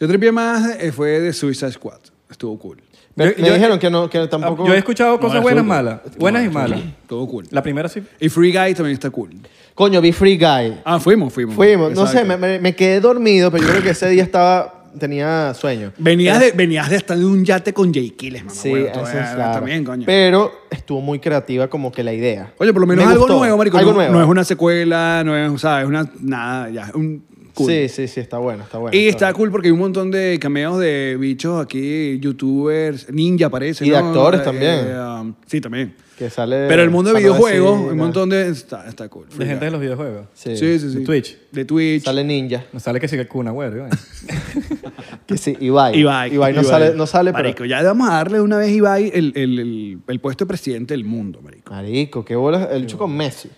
Yo 0.00 0.08
tripié 0.08 0.32
más, 0.32 0.76
eh, 0.80 0.90
fue 0.92 1.20
de 1.20 1.32
Suicide 1.32 1.72
Squad. 1.72 2.00
Estuvo 2.32 2.58
cool. 2.58 2.82
Me, 3.14 3.26
Yo- 3.26 3.32
me 3.38 3.48
yo- 3.48 3.54
dijeron 3.54 3.78
que, 3.78 3.90
no, 3.90 4.08
que 4.10 4.26
tampoco... 4.26 4.66
Yo 4.66 4.74
he 4.74 4.78
escuchado 4.78 5.20
cosas 5.20 5.36
No, 5.36 5.42
buenas, 5.42 5.64
malas. 5.64 6.00
Buenas 6.18 6.42
No, 6.44 6.50
y 6.50 6.54
malas. 6.54 6.80
Estuvo 7.02 7.28
cool. 7.28 7.46
La 7.50 7.62
primera 7.62 7.88
sí. 7.88 8.02
Y 8.18 8.28
Free 8.28 8.50
Guy 8.52 8.74
también 8.74 8.94
está 8.94 9.10
cool. 9.10 9.30
Coño, 9.74 10.00
vi 10.00 10.12
Free 10.12 10.36
Guy. 10.38 10.80
Ah, 10.84 10.98
fuimos, 10.98 11.32
fuimos. 11.32 11.54
Fuimos. 11.54 11.92
No 11.92 12.06
sé, 12.06 12.24
me, 12.24 12.74
quedé 12.74 13.00
dormido, 13.00 13.50
pero 13.50 13.64
yo 13.64 13.70
creo 13.70 13.82
que 13.82 13.90
ese 13.90 14.08
día 14.08 14.22
estaba... 14.24 14.78
Tenía 14.98 15.54
sueño. 15.54 15.90
Venías 15.96 16.38
de, 16.38 16.52
venías 16.52 16.90
de 16.90 16.96
estar 16.96 17.16
en 17.16 17.24
un 17.24 17.42
yate 17.46 17.72
con 17.72 17.94
Jay 17.94 18.10
Kiles, 18.10 18.44
mamá. 18.44 18.54
Sí, 18.54 18.70
huevo, 18.70 18.88
eso 18.88 19.00
todavía- 19.00 19.24
es 19.24 19.34
claro. 19.34 19.52
También, 19.54 19.84
coño. 19.84 20.02
Pero 20.04 20.52
estuvo 20.70 21.00
muy 21.00 21.18
creativa 21.18 21.68
como 21.68 21.90
que 21.90 22.02
la 22.02 22.12
idea. 22.12 22.52
Oye, 22.58 22.74
por 22.74 22.82
lo 22.82 22.86
menos 22.86 23.06
Me 23.06 23.10
algo 23.12 23.24
gustó. 23.24 23.38
nuevo, 23.38 23.56
marico. 23.56 23.78
Algo 23.78 23.92
no, 23.92 23.96
nuevo. 23.96 24.12
no 24.12 24.20
es 24.22 24.28
una 24.28 24.44
secuela, 24.44 25.22
no 25.24 25.34
es, 25.34 25.60
¿sabes? 25.62 25.86
Una, 25.86 26.06
nada, 26.20 26.68
ya, 26.68 26.90
un 26.94 27.24
cool. 27.54 27.70
Sí, 27.70 27.88
sí, 27.88 28.08
sí, 28.08 28.20
está 28.20 28.38
bueno, 28.38 28.64
está 28.64 28.78
bueno. 28.78 28.96
y 28.96 29.08
está 29.08 29.28
está 29.28 29.36
cool 29.36 29.50
porque 29.50 29.68
hay 29.68 29.72
un 29.72 29.78
montón 29.80 30.10
de 30.10 30.38
cameos 30.40 30.78
de 30.78 31.16
bichos 31.18 31.60
aquí, 31.62 32.18
youtubers, 32.18 33.10
ninja 33.12 33.48
parece, 33.50 33.86
Y 33.86 33.90
de 33.90 34.00
¿no? 34.00 34.08
actores 34.08 34.40
Eh, 34.40 34.44
también. 34.44 34.96
um, 34.98 35.34
sí, 35.46 35.60
también. 35.60 35.94
Que 36.18 36.28
sale... 36.30 36.66
Pero 36.68 36.82
el 36.82 36.90
mundo 36.90 37.12
de 37.12 37.18
videojuegos, 37.20 37.76
decir, 37.78 37.92
un 37.92 37.98
montón 37.98 38.28
de... 38.28 38.48
Está, 38.48 38.86
está 38.86 39.08
cool. 39.08 39.26
De 39.36 39.46
gente 39.46 39.64
de 39.64 39.70
los 39.70 39.80
videojuegos. 39.80 40.26
Sí. 40.34 40.56
Sí, 40.56 40.78
sí, 40.78 40.90
sí. 40.92 40.98
De 40.98 41.04
Twitch. 41.04 41.38
De 41.50 41.64
Twitch. 41.64 42.04
Sale 42.04 42.22
Ninja. 42.22 42.64
No 42.72 42.78
sale 42.80 43.00
que 43.00 43.08
sigue 43.08 43.22
el 43.22 43.28
Kun 43.28 43.48
Agüero. 43.48 43.86
¿eh? 43.86 43.90
Que 45.26 45.36
sí, 45.38 45.56
Ibai. 45.58 45.98
Ibai. 45.98 46.34
Ibai 46.34 46.52
no 46.52 46.62
sale, 46.62 46.94
no 46.94 47.06
sale 47.06 47.32
pero... 47.32 47.44
Marico, 47.44 47.64
ya 47.64 47.82
vamos 47.82 48.08
a 48.10 48.14
darle 48.14 48.40
una 48.40 48.58
vez 48.58 48.68
a 48.68 48.72
Ibai 48.72 49.10
el, 49.14 49.32
el, 49.36 49.58
el, 49.58 49.98
el 50.06 50.20
puesto 50.20 50.44
de 50.44 50.48
presidente 50.48 50.94
del 50.94 51.04
mundo, 51.04 51.40
marico. 51.42 51.72
Marico, 51.72 52.24
qué 52.24 52.36
bolas. 52.36 52.68
El 52.70 52.84
hecho 52.84 52.98
con 52.98 53.16
Messi. 53.16 53.48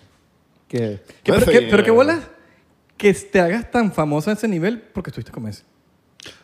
Que... 0.67 0.99
¿Qué- 1.23 1.33
pero, 1.33 1.45
qué, 1.45 1.61
pero 1.69 1.83
qué 1.83 1.91
bolas 1.91 2.19
que 2.97 3.13
te 3.13 3.39
hagas 3.39 3.69
tan 3.71 3.91
famoso 3.91 4.29
a 4.29 4.33
ese 4.33 4.47
nivel 4.47 4.81
porque 4.93 5.09
estuviste 5.09 5.31
con 5.31 5.43
Messi. 5.43 5.63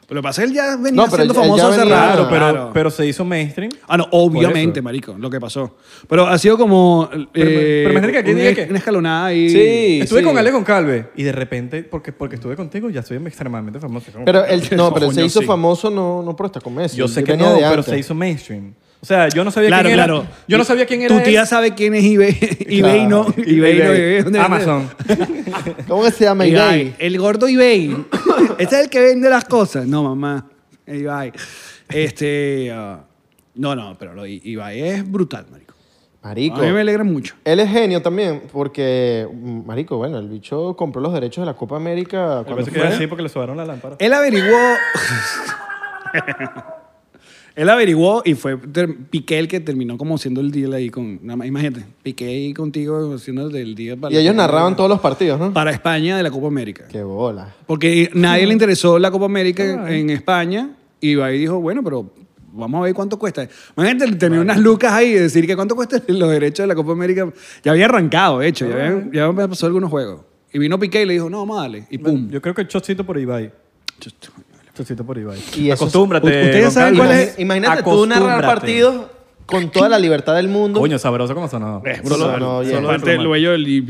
Pero 0.08 0.20
lo 0.20 0.22
que 0.24 0.28
pasa 0.28 0.44
es 0.44 0.52
que 0.52 0.52
él 0.52 0.56
ya 0.58 0.76
venía 0.76 0.92
No, 0.92 1.04
pero 1.06 1.16
siendo 1.24 1.34
él- 1.34 1.40
famoso 1.40 1.68
hace 1.70 1.80
venía- 1.80 1.96
rato. 1.96 2.12
Claro, 2.14 2.30
pero, 2.30 2.52
claro. 2.52 2.72
pero 2.74 2.92
se 2.92 3.08
hizo 3.08 3.24
mainstream. 3.24 3.72
Ah, 3.88 3.96
no, 3.96 4.08
obviamente, 4.12 4.82
marico, 4.82 5.16
lo 5.18 5.30
que 5.30 5.40
pasó. 5.40 5.78
Pero 6.10 6.28
ha 6.28 6.38
sido 6.38 6.58
como... 6.58 7.08
Pero- 7.10 7.24
eh, 7.34 7.84
pero 7.86 7.92
imagínate 7.92 8.12
que 8.12 8.18
aquí 8.20 8.32
una, 8.32 8.40
diga 8.42 8.54
que- 8.56 8.70
una 8.70 8.80
escalonada 8.80 9.26
ahí. 9.28 9.50
Sí. 9.50 10.00
estuve 10.02 10.22
con 10.24 10.38
Ale 10.38 10.52
Calve 10.66 11.08
y 11.16 11.24
de 11.24 11.32
repente, 11.32 11.84
porque, 11.84 12.12
porque 12.12 12.36
estuve 12.36 12.58
contigo, 12.58 12.90
ya 12.90 13.02
soy 13.04 13.18
extremadamente 13.26 13.80
famoso. 13.80 14.12
Pero 14.26 14.44
él, 14.46 14.62
no, 14.76 14.94
pero 14.94 15.06
él 15.06 15.12
se 15.14 15.16
Coño, 15.16 15.26
hizo 15.28 15.40
sí. 15.40 15.46
famoso 15.46 15.90
no, 15.90 16.22
no 16.22 16.36
por 16.36 16.48
estar 16.48 16.62
con 16.62 16.76
Messi. 16.76 16.98
Yo 16.98 17.06
Él 17.06 17.12
sé 17.12 17.24
que 17.24 17.32
venía 17.32 17.48
no, 17.48 17.54
de 17.54 17.60
pero 17.62 17.70
antes. 17.76 17.86
se 17.86 17.98
hizo 17.98 18.14
mainstream. 18.14 18.74
O 19.02 19.06
sea, 19.06 19.30
yo 19.30 19.44
no 19.44 19.50
sabía 19.52 19.70
Claro, 19.70 19.84
quién 19.90 19.94
era. 20.00 20.06
claro. 20.06 20.28
Yo 20.48 20.58
no 20.60 20.64
sabía 20.64 20.86
quién 20.86 21.02
era. 21.02 21.18
Tu 21.18 21.24
tía 21.24 21.42
él. 21.42 21.48
sabe 21.48 21.74
quién 21.74 21.96
es 21.96 22.04
eBay. 22.06 22.38
eBay 22.68 23.08
no. 23.08 23.26
eBay 23.36 23.80
no. 23.80 23.86
eBay, 23.86 24.22
¿dónde- 24.24 24.40
Amazon. 24.40 24.90
¿Cómo 25.88 26.04
que 26.04 26.12
se 26.12 26.24
llama 26.26 26.46
Ibai, 26.46 26.82
Ibai? 26.82 26.96
el 27.00 27.18
gordo 27.18 27.48
eBay. 27.48 27.96
Este 28.60 28.76
es 28.76 28.84
el 28.84 28.90
que 28.92 29.00
vende 29.00 29.28
las 29.30 29.46
cosas. 29.46 29.88
No, 29.88 30.04
mamá. 30.04 30.46
Ibai. 30.86 31.32
Este. 31.90 32.72
ah, 32.72 33.02
no, 33.56 33.76
no, 33.76 33.96
pero 33.98 34.14
lo 34.14 34.24
es 34.26 35.12
brutal, 35.12 35.46
marico. 35.52 35.74
Marico. 36.24 36.58
A 36.58 36.66
mí 36.66 36.72
me 36.72 36.82
alegra 36.82 37.04
mucho. 37.04 37.34
Él 37.44 37.60
es 37.60 37.70
genio 37.70 38.04
también 38.04 38.44
porque, 38.52 39.28
marico, 39.66 39.98
bueno, 39.98 40.20
el 40.20 40.30
bicho 40.30 40.76
compró 40.76 41.02
los 41.02 41.12
derechos 41.12 41.42
de 41.42 41.48
la 41.48 41.56
Copa 41.58 41.76
América 41.78 42.44
cuando 42.46 42.64
que 42.66 42.72
fue. 42.72 42.80
era 42.82 42.90
así 42.96 43.08
porque 43.08 43.24
le 43.24 43.30
sobraron 43.30 43.58
la 43.58 43.66
lámpara. 43.66 43.96
Él 43.98 44.14
averiguó. 44.14 44.58
Él 47.56 47.70
averiguó 47.70 48.22
y 48.26 48.34
fue 48.36 48.58
Piqué 48.58 49.40
el 49.40 49.48
que 49.48 49.60
terminó 49.60 49.98
como 49.98 50.18
siendo 50.18 50.42
el 50.42 50.52
deal 50.52 50.74
ahí 50.74 50.90
con... 50.90 51.20
nada 51.22 51.38
más, 51.38 51.48
Imagínate, 51.48 51.86
Piqué 52.02 52.28
ahí 52.28 52.54
contigo 52.54 53.14
haciendo 53.14 53.50
el 53.50 53.76
deal 53.76 53.98
para... 53.98 54.14
Y 54.14 54.18
ellos 54.18 54.36
narraban 54.36 54.76
todos 54.76 54.90
los 54.90 55.00
partidos, 55.00 55.40
¿no? 55.40 55.54
Para 55.54 55.72
España 55.72 56.18
de 56.18 56.24
la 56.24 56.32
Copa 56.32 56.48
América. 56.48 56.86
Qué 56.90 57.04
bola. 57.04 57.54
Porque 57.68 58.10
nadie 58.14 58.46
le 58.46 58.54
interesó 58.54 58.98
la 59.00 59.12
Copa 59.12 59.26
América 59.26 59.64
en, 59.64 59.88
en 59.88 60.10
España 60.10 60.72
y 61.00 61.20
ahí 61.20 61.40
dijo, 61.40 61.60
bueno, 61.60 61.84
pero 61.84 62.10
vamos 62.54 62.80
a 62.80 62.84
ver 62.84 62.94
cuánto 62.94 63.18
cuesta. 63.18 63.48
Imagínate 63.76 64.16
tener 64.16 64.40
unas 64.40 64.58
lucas 64.58 64.94
ahí 64.94 65.10
y 65.10 65.14
decir 65.14 65.46
que 65.46 65.56
cuánto 65.56 65.76
cuesta 65.76 66.02
los 66.08 66.30
derechos 66.30 66.64
de 66.64 66.68
la 66.68 66.76
Copa 66.76 66.92
América. 66.92 67.32
Ya 67.64 67.72
había 67.72 67.86
arrancado, 67.86 68.40
de 68.40 68.48
hecho, 68.48 68.68
ya 68.70 69.10
ya 69.12 69.34
pasado 69.34 69.68
algunos 69.68 69.90
juegos. 69.90 70.22
Y 70.54 70.60
vino 70.60 70.78
Piqué 70.80 71.04
y 71.04 71.06
le 71.06 71.14
dijo, 71.14 71.30
no, 71.30 71.40
vamos 71.40 71.58
a 71.60 71.62
darle. 71.62 71.88
Y 71.90 71.98
pum. 71.98 72.30
Yo 72.30 72.42
creo 72.42 72.54
que 72.54 72.62
el 72.62 72.68
chocito 72.68 73.06
por 73.06 73.18
Ibai. 73.18 73.52
Chocito 74.00 74.32
por 75.06 75.18
Ibai. 75.18 75.40
Y 75.58 75.70
eso- 75.70 75.84
Acostúmbrate. 75.84 76.28
¿Ustedes 76.28 76.74
saben 76.74 76.96
Carlos. 76.98 77.08
cuál 77.08 77.20
es? 77.20 77.40
Imagínate 77.40 77.84
tú 77.84 78.06
narrar 78.06 78.28
Acostúmbrate. 78.30 78.48
partidos 78.48 79.06
con 79.46 79.70
toda 79.70 79.90
la 79.90 80.00
libertad 80.00 80.36
del 80.36 80.48
mundo. 80.48 80.80
Coño, 80.80 80.98
sabroso 80.98 81.34
como 81.34 81.48
sonaba. 81.50 81.82
Es 81.90 82.08
Solo- 82.08 82.38
no, 82.38 82.64
ya. 82.64 82.76
Solo 82.76 82.88
del 82.90 83.02
y- 83.68 83.82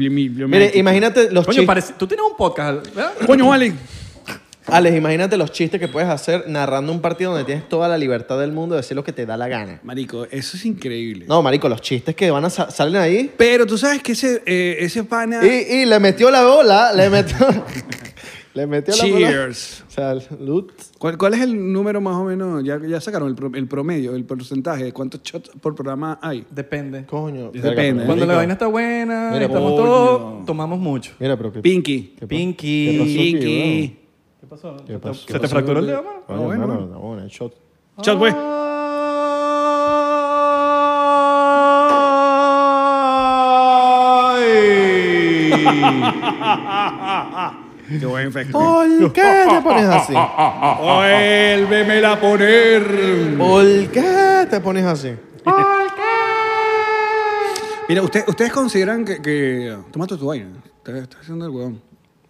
Mire, 0.48 0.72
imagínate 0.76 1.32
los 1.32 1.46
Coño, 1.46 1.54
chistes. 1.54 1.68
parece- 1.68 1.94
tú 1.98 2.08
tienes 2.08 2.26
un 2.30 2.36
podcast, 2.36 2.86
¿verdad? 2.96 3.14
Coño, 3.26 3.48
vale. 3.48 3.74
Alex, 4.68 4.96
imagínate 4.96 5.38
los 5.38 5.52
chistes 5.52 5.80
que 5.80 5.88
puedes 5.88 6.08
hacer 6.08 6.46
narrando 6.48 6.92
un 6.94 7.02
partido 7.02 7.32
donde 7.32 7.46
tienes 7.46 7.68
toda 7.68 7.88
la 7.90 7.98
libertad 7.98 8.40
del 8.40 8.52
mundo 8.52 8.76
de 8.76 8.82
decir 8.82 8.96
lo 8.96 9.04
que 9.04 9.12
te 9.12 9.26
da 9.26 9.36
la 9.36 9.48
gana. 9.48 9.80
Marico, 9.84 10.26
eso 10.32 10.56
es 10.56 10.66
increíble. 10.66 11.26
No, 11.28 11.42
marico, 11.42 11.68
los 11.68 11.82
chistes 11.82 12.16
que 12.16 12.30
van 12.32 12.46
a 12.46 12.50
sa- 12.50 12.70
salen 12.72 12.96
ahí. 12.96 13.32
Pero 13.38 13.66
tú 13.66 13.78
sabes 13.78 14.02
que 14.04 14.12
ese, 14.14 14.42
eh, 14.46 14.78
ese 14.80 15.04
pana... 15.04 15.42
Y, 15.46 15.82
y 15.82 15.86
le 15.86 16.00
metió 16.00 16.30
la 16.32 16.46
bola, 16.46 16.94
le 16.94 17.10
metió. 17.10 17.36
le 18.54 18.68
metió 18.68 18.94
la 18.96 19.14
bola. 19.14 19.30
Cheers. 19.30 19.84
Salud. 19.88 20.72
¿Cuál, 21.00 21.18
cuál 21.18 21.34
es 21.36 21.42
el 21.42 21.72
número 21.72 22.02
más 22.02 22.16
o 22.16 22.26
menos? 22.26 22.64
Ya, 22.64 22.80
ya 22.86 23.00
sacaron 23.00 23.30
el, 23.30 23.36
pro- 23.36 23.52
el 23.54 23.68
promedio, 23.68 24.16
el 24.16 24.26
porcentaje 24.26 24.84
de 24.84 24.92
cuántos 24.94 25.22
shots 25.24 25.52
por 25.62 25.74
programa 25.76 26.20
hay. 26.22 26.46
Depende. 26.50 27.06
Coño. 27.06 27.52
Depende, 27.52 28.06
Cuando 28.06 28.26
la 28.26 28.36
vaina 28.36 28.54
está 28.54 28.68
buena, 28.68 29.30
Mira, 29.34 29.46
estamos 29.46 29.76
todos, 29.76 30.46
tomamos 30.46 30.80
mucho. 30.80 31.14
Mira, 31.20 31.38
pero 31.38 31.52
que. 31.54 31.62
Pinky. 31.62 32.16
¿Qué 32.20 32.28
Pinky. 32.28 32.92
¿Qué 32.92 32.98
pasó 33.00 33.14
Pinky. 33.14 33.98
¿Qué 34.42 34.48
pasó? 34.48 34.76
¿Qué 34.86 35.00
pasó? 35.00 35.28
¿Se 35.28 35.40
te 35.40 35.48
fracturó 35.48 35.80
el 35.80 35.88
dedo, 35.88 36.04
mano? 36.04 36.20
Ah, 36.28 36.36
bueno, 36.36 36.52
hermano, 36.64 36.74
bueno. 36.80 36.94
no, 36.94 37.00
bueno, 37.00 37.24
el 37.24 37.30
shot. 37.30 37.54
Shot, 38.04 38.18
pues. 38.20 38.34
Qué 48.00 48.06
buen 48.06 48.28
efecto. 48.28 48.58
¿Por 48.58 49.14
qué 49.14 49.46
te 49.50 49.62
pones 49.62 49.86
así? 49.86 50.14
Vuélvemela 50.82 52.14
a 52.14 52.20
poner. 52.20 53.36
¿Por 53.38 53.66
qué 53.92 54.48
te 54.50 54.60
pones 54.60 54.86
así? 54.86 55.14
Mira, 57.90 58.02
usted- 58.04 58.24
ustedes 58.28 58.52
consideran 58.54 59.04
que, 59.04 59.22
que... 59.22 59.78
Tómate 59.92 60.16
tu 60.16 60.28
vaina. 60.28 60.48
Estás 60.78 60.96
estás 60.96 61.22
haciendo 61.22 61.46
el 61.46 61.52
huevón. 61.52 61.82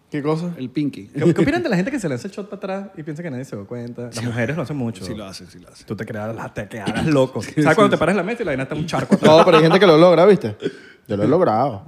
¿Qué 0.10 0.22
cosa? 0.22 0.52
El 0.58 0.70
pinky. 0.70 1.08
¿Qué, 1.08 1.34
qué 1.34 1.42
opinan 1.42 1.64
de 1.64 1.70
la 1.70 1.76
gente 1.78 1.90
que 1.92 2.00
se 2.00 2.10
le 2.10 2.16
hace 2.16 2.28
el 2.28 2.34
shot 2.34 2.50
para 2.50 2.58
atrás 2.58 2.92
y 2.98 3.04
piensa 3.04 3.22
que 3.24 3.30
nadie 3.32 3.46
se 3.46 3.56
da 3.56 3.64
cuenta? 3.64 4.04
Las 4.14 4.24
mujeres 4.24 4.58
lo 4.58 4.64
hacen 4.64 4.76
mucho. 4.76 5.06
Sí 5.06 5.14
lo 5.16 5.24
hacen, 5.26 5.48
sí 5.48 5.60
lo 5.60 5.70
hacen. 5.70 5.86
Tú 5.86 5.96
te 5.96 6.06
quedas, 6.06 6.54
te 6.54 6.68
quedas 6.68 7.06
loco. 7.06 7.42
¿Sabes 7.42 7.76
cuando 7.76 7.92
te 7.92 7.98
paras 7.98 8.14
en 8.14 8.18
la 8.18 8.24
mesa 8.24 8.42
y 8.42 8.46
la 8.46 8.50
vaina 8.52 8.64
está 8.64 8.76
un 8.76 8.86
charco 8.88 9.16
atrás? 9.16 9.32
No, 9.38 9.46
pero 9.46 9.58
hay 9.58 9.64
gente 9.64 9.80
que 9.80 9.88
lo 9.88 9.98
logra, 9.98 10.26
¿viste? 10.26 10.58
Yo 11.08 11.16
lo 11.16 11.24
he 11.24 11.28
logrado. 11.28 11.84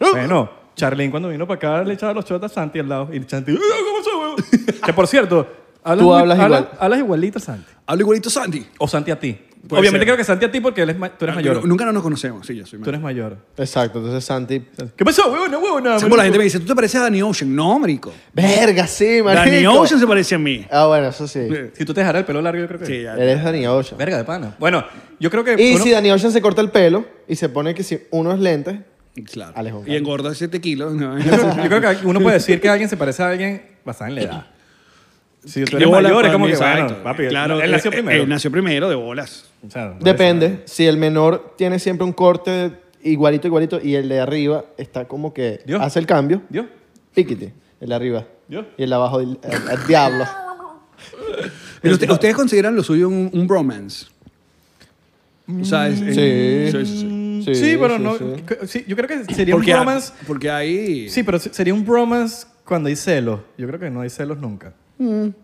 Bueno, 0.00 0.50
Charlene 0.78 1.10
cuando 1.10 1.28
vino 1.28 1.46
para 1.46 1.56
acá 1.56 1.84
le 1.84 1.94
echaba 1.94 2.14
los 2.14 2.24
shots 2.24 2.44
a 2.44 2.48
Santi 2.48 2.78
al 2.78 2.88
lado. 2.88 3.08
Y 3.12 3.22
Santi, 3.26 3.52
"Ah, 3.52 3.58
¿cómo 3.84 4.02
se 4.04 4.10
huevón?" 4.16 4.80
Que 4.86 4.92
por 4.94 5.06
cierto, 5.06 5.46
hablas, 5.84 6.02
Tú 6.02 6.10
muy- 6.10 6.20
hablas 6.20 6.38
hablas- 6.38 6.60
igual. 6.62 6.76
hablas 6.80 6.98
igualito 7.00 7.38
a 7.38 7.40
Santi. 7.42 7.72
Hablo 7.86 8.02
igualito 8.02 8.30
Santi. 8.30 8.66
O 8.78 8.88
Santi 8.88 9.10
a 9.10 9.18
ti. 9.18 9.36
Puede 9.66 9.80
Obviamente 9.80 9.98
ser. 10.04 10.06
creo 10.06 10.16
que 10.16 10.22
Santi 10.24 10.44
a 10.44 10.52
ti 10.52 10.60
porque 10.60 10.82
él 10.82 10.90
es 10.90 10.96
ma- 10.98 11.08
tú 11.08 11.24
eres 11.24 11.34
mayor. 11.34 11.64
Nunca 11.66 11.84
no 11.84 11.92
nos 11.92 12.02
conocemos. 12.04 12.46
Sí, 12.46 12.54
yo 12.54 12.64
soy 12.64 12.78
Tú 12.80 12.88
eres 12.90 13.00
mayor. 13.00 13.30
mayor. 13.32 13.44
Exacto, 13.56 13.98
entonces 13.98 14.24
Santi. 14.24 14.62
¿Qué 14.96 15.04
pasó, 15.04 15.32
huevona, 15.32 15.58
huevona? 15.58 15.96
Es 15.96 16.02
como 16.04 16.16
la 16.16 16.22
gente 16.22 16.38
me 16.38 16.44
dice, 16.44 16.60
¿tú 16.60 16.66
te 16.66 16.74
pareces 16.76 17.00
a 17.00 17.04
Danny 17.04 17.22
Ocean? 17.22 17.54
No, 17.56 17.76
marico. 17.80 18.12
Verga, 18.32 18.86
sí, 18.86 19.20
marico. 19.20 19.44
Danny 19.50 19.66
Ocean 19.66 19.98
se 19.98 20.06
parece 20.06 20.36
a 20.36 20.38
mí. 20.38 20.64
Ah, 20.70 20.86
bueno, 20.86 21.08
eso 21.08 21.26
sí. 21.26 21.40
Si 21.72 21.84
tú 21.84 21.92
te 21.92 22.02
dejaras 22.02 22.20
el 22.20 22.24
pelo 22.26 22.40
largo, 22.40 22.60
yo 22.60 22.68
creo 22.68 22.78
que... 22.78 22.86
Sí, 22.86 23.02
ya. 23.02 23.14
Eres 23.14 23.42
Danny 23.42 23.66
Ocean. 23.66 23.98
Verga 23.98 24.16
de 24.16 24.24
pana. 24.24 24.54
Bueno, 24.60 24.84
yo 25.18 25.28
creo 25.28 25.42
que... 25.42 25.56
Y 25.60 25.74
uno- 25.74 25.82
si 25.84 25.90
Danny 25.90 26.12
Ocean 26.12 26.30
se 26.32 26.40
corta 26.40 26.60
el 26.60 26.70
pelo 26.70 27.04
y 27.26 27.34
se 27.34 27.48
pone 27.48 27.74
que 27.74 27.82
si 27.82 27.98
unos 28.12 28.38
lentes, 28.38 28.76
Claro. 29.24 29.52
Alejo. 29.56 29.84
Y 29.86 29.96
engorda 29.96 30.34
7 30.34 30.60
kilos. 30.60 30.94
¿no? 30.94 31.18
Yo 31.18 31.68
creo, 31.68 31.80
que 32.00 32.06
uno 32.06 32.20
puede 32.20 32.34
decir 32.36 32.60
que 32.60 32.68
alguien 32.68 32.88
se 32.88 32.96
parece 32.96 33.22
a 33.22 33.30
alguien 33.30 33.62
basada 33.84 34.08
en 34.10 34.14
la 34.16 34.22
edad. 34.22 34.46
Si 35.44 35.64
tú 35.64 35.76
eres 35.76 35.88
mayor, 35.88 36.26
es 36.26 36.32
como 36.32 36.46
que, 36.46 36.56
bueno, 36.56 36.72
exacto. 36.74 37.02
papi, 37.02 37.28
claro, 37.28 37.62
él 37.62 37.70
nació 37.70 37.90
eh, 37.90 37.94
primero. 37.94 38.22
Él 38.24 38.28
nació 38.28 38.50
primero 38.50 38.88
de 38.88 38.94
bolas. 38.96 39.46
O 39.66 39.70
sea, 39.70 39.86
no 39.86 39.98
depende. 40.00 40.62
Si 40.66 40.84
el 40.84 40.96
menor 40.96 41.54
tiene 41.56 41.78
siempre 41.78 42.04
un 42.04 42.12
corte 42.12 42.72
igualito, 43.02 43.46
igualito, 43.46 43.80
y 43.82 43.94
el 43.94 44.08
de 44.08 44.20
arriba 44.20 44.64
está 44.76 45.06
como 45.06 45.32
que 45.32 45.60
Dios. 45.64 45.80
hace 45.80 46.00
el 46.00 46.06
cambio, 46.06 46.42
¿Dios? 46.48 46.66
piquete, 47.14 47.52
el 47.80 47.88
de 47.88 47.94
arriba. 47.94 48.26
Dios. 48.48 48.66
Y 48.76 48.82
el 48.82 48.90
de 48.90 48.94
abajo, 48.96 49.20
el, 49.20 49.38
el- 49.42 49.70
el 49.78 49.86
diablo. 49.86 50.24
Pero 51.80 51.94
usted- 51.94 52.10
¿Ustedes 52.10 52.34
consideran 52.34 52.74
lo 52.74 52.82
suyo 52.82 53.08
un, 53.08 53.30
un 53.32 53.46
bromance? 53.46 54.06
O 55.60 55.64
sea, 55.64 55.88
es- 55.88 55.98
Sí. 56.00 56.12
sí, 56.14 56.86
sí, 56.86 56.98
sí. 57.00 57.06
Sí, 57.42 57.54
Sí, 57.54 57.76
pero 57.80 57.96
sí, 57.96 58.02
no... 58.02 58.66
sí. 58.66 58.84
yo 58.86 58.96
creo 58.96 59.08
que 59.08 59.34
sería 59.34 59.54
Porque, 59.54 59.72
un 59.72 59.76
bromance... 59.78 60.12
porque 60.26 60.50
ahí... 60.50 61.08
Sí, 61.08 61.22
pero 61.22 61.38
se- 61.38 61.52
sería 61.52 61.74
un 61.74 61.84
bromance 61.84 62.46
cuando 62.64 62.88
hay 62.88 62.96
celos. 62.96 63.40
Yo 63.56 63.66
creo 63.66 63.80
que 63.80 63.90
no 63.90 64.00
hay 64.02 64.10
celos 64.10 64.38
nunca. 64.38 64.74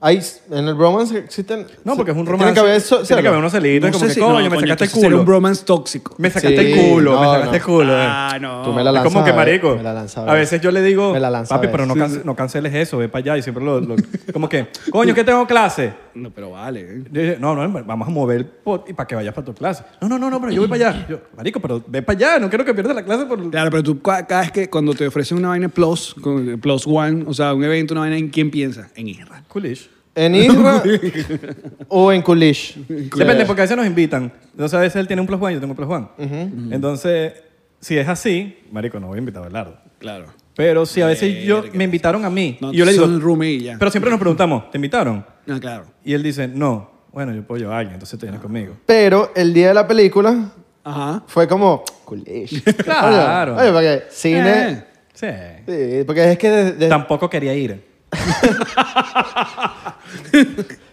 Hay, 0.00 0.20
en 0.50 0.66
el 0.68 0.74
bromance 0.74 1.16
existen... 1.16 1.66
No, 1.84 1.94
porque 1.96 2.10
es 2.10 2.16
un 2.16 2.24
tiene 2.24 2.38
romance. 2.38 2.54
que 2.54 2.60
haber 2.60 2.80
so- 2.80 3.02
tiene 3.02 3.22
que 3.22 3.28
haber 3.28 3.38
unos 3.38 3.52
celitos. 3.52 3.88
No 3.88 3.92
como 3.92 4.00
sé 4.00 4.08
que, 4.08 4.14
si- 4.14 4.20
coño, 4.20 4.32
no, 4.32 4.38
me 4.42 4.48
coño, 4.48 4.60
sacaste 4.62 4.84
el 4.84 4.90
sería 4.90 5.06
culo. 5.08 5.18
un 5.20 5.26
bromance 5.26 5.64
tóxico. 5.64 6.14
Me 6.18 6.28
sacaste 6.28 6.56
Sí, 6.60 6.72
el 6.72 6.90
culo, 6.92 7.20
me 7.20 7.26
sacaste 7.26 7.46
no. 7.46 7.54
el 7.54 7.62
culo. 7.62 7.92
eh. 7.92 8.06
Ah, 8.08 8.38
no. 8.40 8.62
Tú 8.62 8.72
me 8.72 8.82
la 8.82 8.90
Es 8.90 8.94
lanzas 8.94 9.12
como 9.12 9.24
que 9.24 9.30
ver, 9.30 9.36
marico. 9.38 9.76
me 9.76 9.82
la 9.84 9.94
lanzas 9.94 10.28
a 10.28 10.32
veces 10.34 10.60
yo 10.60 10.70
le 10.72 10.82
digo, 10.82 11.12
Me 11.12 11.20
la 11.20 11.30
lanzas 11.30 11.56
papi, 11.56 11.68
pero 11.70 11.86
no, 11.86 11.94
no 11.94 12.34
canceles 12.36 12.74
eso, 12.74 12.98
ve 12.98 13.08
para 13.08 13.20
allá. 13.20 13.38
Y 13.38 13.42
siempre 13.42 13.64
lo, 13.64 13.80
lo- 13.80 13.94
como 14.32 14.48
que, 14.48 14.66
coño, 14.90 15.14
que 15.14 15.22
tengo 15.22 15.46
clase. 15.46 15.94
No, 16.14 16.30
pero 16.30 16.50
vale. 16.50 16.80
¿eh? 16.80 17.04
Yo 17.12 17.38
no, 17.38 17.54
no, 17.54 17.84
vamos 17.84 18.08
a 18.08 18.10
mover 18.10 18.38
el 18.38 18.46
pot 18.46 18.88
y 18.90 18.92
para 18.92 19.06
que 19.06 19.14
vayas 19.14 19.34
para 19.34 19.44
tu 19.44 19.54
clase. 19.54 19.84
No, 20.00 20.08
no, 20.08 20.18
no, 20.18 20.30
no, 20.30 20.40
pero 20.40 20.52
yo 20.52 20.62
voy 20.62 20.68
para 20.68 20.90
allá. 20.90 21.06
Yo, 21.08 21.20
marico, 21.36 21.60
pero 21.60 21.80
ve 21.86 22.02
para 22.02 22.16
allá, 22.18 22.38
no 22.40 22.48
quiero 22.48 22.64
que 22.64 22.74
pierdas 22.74 22.96
la 22.96 23.04
clase 23.04 23.24
por... 23.26 23.50
Claro, 23.50 23.70
pero 23.70 23.82
tú 23.84 24.00
ca- 24.02 24.26
cada 24.26 24.40
vez 24.42 24.50
que 24.52 24.68
cuando 24.68 24.94
te 24.94 25.06
ofrecen 25.06 25.38
una 25.38 25.48
vaina 25.48 25.68
plus, 25.68 26.14
con- 26.20 26.58
plus 26.60 26.86
one, 26.86 27.24
o 27.26 27.32
sea, 27.34 27.54
un 27.54 27.62
evento, 27.62 27.94
una 27.94 28.00
vaina, 28.02 28.16
¿en 28.16 28.28
quién 28.30 28.50
piensas? 28.50 28.88
En 28.96 29.06
Israel. 29.08 29.43
Coolish. 29.54 29.88
¿En 30.16 30.34
Isra 30.46 30.82
o 31.88 32.12
en 32.12 32.22
Kulish? 32.22 32.76
Depende, 32.88 33.46
porque 33.46 33.62
a 33.62 33.64
veces 33.64 33.76
nos 33.76 33.86
invitan. 33.86 34.32
Entonces 34.52 34.74
a 34.76 34.80
veces 34.80 34.96
él 34.96 35.06
tiene 35.06 35.20
un 35.22 35.26
plus 35.28 35.40
one 35.40 35.52
y 35.52 35.54
yo 35.54 35.60
tengo 35.60 35.72
un 35.72 35.76
plus 35.76 35.88
one. 35.88 36.08
Entonces, 36.74 37.32
si 37.80 37.96
es 37.96 38.08
así, 38.08 38.58
marico, 38.72 38.98
no 38.98 39.06
voy 39.08 39.16
a 39.16 39.18
invitar 39.20 39.42
a 39.42 39.46
Belardo. 39.46 39.76
Claro. 40.00 40.26
Pero 40.56 40.86
si 40.86 41.02
a 41.02 41.06
veces 41.06 41.44
yo, 41.44 41.64
me 41.72 41.84
invitaron 41.84 42.24
a 42.24 42.30
mí 42.30 42.58
No, 42.60 42.72
y 42.72 42.76
yo 42.76 42.84
le 42.84 42.92
digo, 42.92 43.04
son 43.04 43.20
roomie 43.20 43.50
y 43.50 43.60
ya. 43.62 43.76
pero 43.78 43.90
siempre 43.90 44.10
nos 44.10 44.20
preguntamos, 44.20 44.70
¿te 44.70 44.78
invitaron? 44.78 45.24
Ah, 45.48 45.58
claro. 45.60 45.86
Y 46.04 46.14
él 46.14 46.22
dice, 46.22 46.46
no. 46.48 46.90
Bueno, 47.12 47.32
yo 47.32 47.42
puedo 47.44 47.60
llevar 47.60 47.76
a 47.76 47.78
alguien, 47.78 47.94
entonces 47.94 48.18
te 48.18 48.26
vienes 48.26 48.40
conmigo. 48.40 48.76
Pero 48.86 49.30
el 49.36 49.54
día 49.54 49.68
de 49.68 49.74
la 49.74 49.86
película 49.86 50.52
Ajá. 50.82 51.22
fue 51.28 51.46
como... 51.48 51.84
Kulish. 52.04 52.62
Claro. 52.84 53.56
Oye, 53.56 53.70
oye, 53.70 53.72
porque 53.72 54.02
cine... 54.10 54.68
Eh. 54.70 54.84
Sí. 55.12 55.26
Sí, 55.66 56.04
porque 56.04 56.32
es 56.32 56.38
que 56.38 56.50
desde, 56.50 56.88
Tampoco 56.88 57.30
quería 57.30 57.54
ir. 57.54 57.93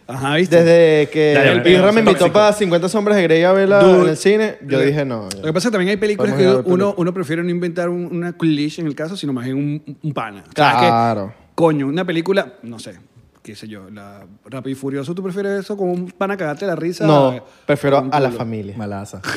Ajá, 0.07 0.35
¿viste? 0.35 0.57
desde 0.63 1.09
que 1.11 1.31
el 1.33 1.63
ya, 1.63 1.91
me 1.91 1.99
invitó 2.01 2.17
tóxico. 2.19 2.33
para 2.33 2.51
50 2.53 2.89
sombras 2.89 3.15
de 3.17 3.23
Grey 3.23 3.43
a 3.43 3.51
verla 3.53 3.81
Dude. 3.81 4.01
en 4.03 4.09
el 4.09 4.17
cine, 4.17 4.57
yo 4.65 4.79
dije 4.81 5.05
no. 5.05 5.29
Lo 5.35 5.41
que 5.43 5.53
pasa 5.53 5.59
es 5.59 5.65
que 5.65 5.71
también 5.71 5.89
hay 5.89 5.97
películas 5.97 6.33
Podemos 6.33 6.53
ir 6.53 6.59
a 6.59 6.63
que 6.63 6.69
uno, 6.69 6.77
películas. 6.85 6.95
uno 6.97 7.13
prefiere 7.13 7.43
no 7.43 7.49
inventar 7.49 7.89
un- 7.89 8.09
una 8.11 8.33
cliché 8.33 8.81
en 8.81 8.87
el 8.87 8.95
caso, 8.95 9.15
sino 9.15 9.31
más 9.31 9.45
bien 9.45 9.57
un, 9.57 9.97
un 10.01 10.13
pana. 10.13 10.41
O 10.41 10.51
sea, 10.53 10.71
Claro. 10.77 11.27
que, 11.27 11.53
coño, 11.55 11.87
una 11.87 12.03
película, 12.03 12.53
no 12.63 12.77
sé, 12.79 12.95
qué 13.43 13.55
sé 13.55 13.67
yo, 13.67 13.89
la 13.89 14.25
Rápido 14.45 14.71
y 14.71 14.75
Furioso, 14.75 15.15
¿tú 15.15 15.23
prefieres 15.23 15.61
eso 15.61 15.75
con 15.77 15.89
un 15.89 16.11
pana 16.11 16.37
cagarte 16.37 16.65
la 16.65 16.75
risa? 16.75 17.05
No, 17.05 17.43
prefiero 17.65 17.97
con 17.97 18.07
un 18.07 18.13
a 18.13 18.19
la 18.19 18.31
familia. 18.31 18.75
Malaza. 18.77 19.21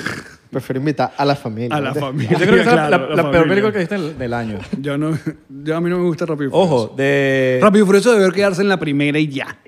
Prefiero 0.50 0.78
invitar 0.78 1.12
a 1.16 1.24
la 1.24 1.34
familia. 1.34 1.76
A 1.76 1.80
la 1.80 1.92
familia. 1.94 2.30
Yo 2.38 2.46
creo 2.46 2.54
que 2.54 2.60
esa 2.60 2.70
es 2.70 2.76
la- 2.76 2.86
Claro, 2.86 3.08
la, 3.16 3.22
la 3.24 3.30
peor 3.32 3.48
película 3.48 3.72
que 3.72 3.78
viste 3.80 3.98
del, 3.98 4.32
año. 4.32 4.60
Yo 4.80 4.96
no, 4.96 5.18
yo 5.48 5.76
a 5.76 5.80
mí 5.80 5.90
no 5.90 5.98
me 5.98 6.04
gusta 6.04 6.26
Rápido 6.26 6.46
y 6.46 6.50
Furioso. 6.52 6.74
Ojo, 6.74 6.94
de... 6.96 7.58
Rápido 7.60 7.82
y 7.82 7.86
Furioso 7.86 8.12
debe 8.12 8.32
quedarse 8.32 8.62
en 8.62 8.68
la 8.68 8.78
primera 8.78 9.18
y 9.18 9.26
ya. 9.26 9.58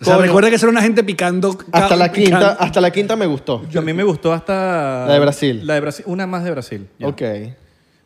O 0.00 0.04
sea, 0.04 0.14
Coño. 0.14 0.26
recuerda 0.28 0.48
que 0.48 0.56
ser 0.58 0.70
una 0.70 0.80
gente 0.80 1.04
picando. 1.04 1.58
Hasta 1.72 1.94
la 1.94 2.10
picando. 2.10 2.38
quinta, 2.48 2.52
hasta 2.64 2.80
la 2.80 2.90
quinta 2.90 3.16
me 3.16 3.26
gustó. 3.26 3.68
Yo, 3.68 3.80
a 3.80 3.82
mí 3.82 3.92
me 3.92 4.02
gustó 4.02 4.32
hasta... 4.32 5.04
La 5.06 5.12
de 5.12 5.20
Brasil. 5.20 5.60
La 5.66 5.74
de 5.74 5.80
Brasil. 5.80 6.04
Una 6.08 6.26
más 6.26 6.42
de 6.42 6.50
Brasil. 6.52 6.88
ya. 6.98 7.08
Ok. 7.08 7.20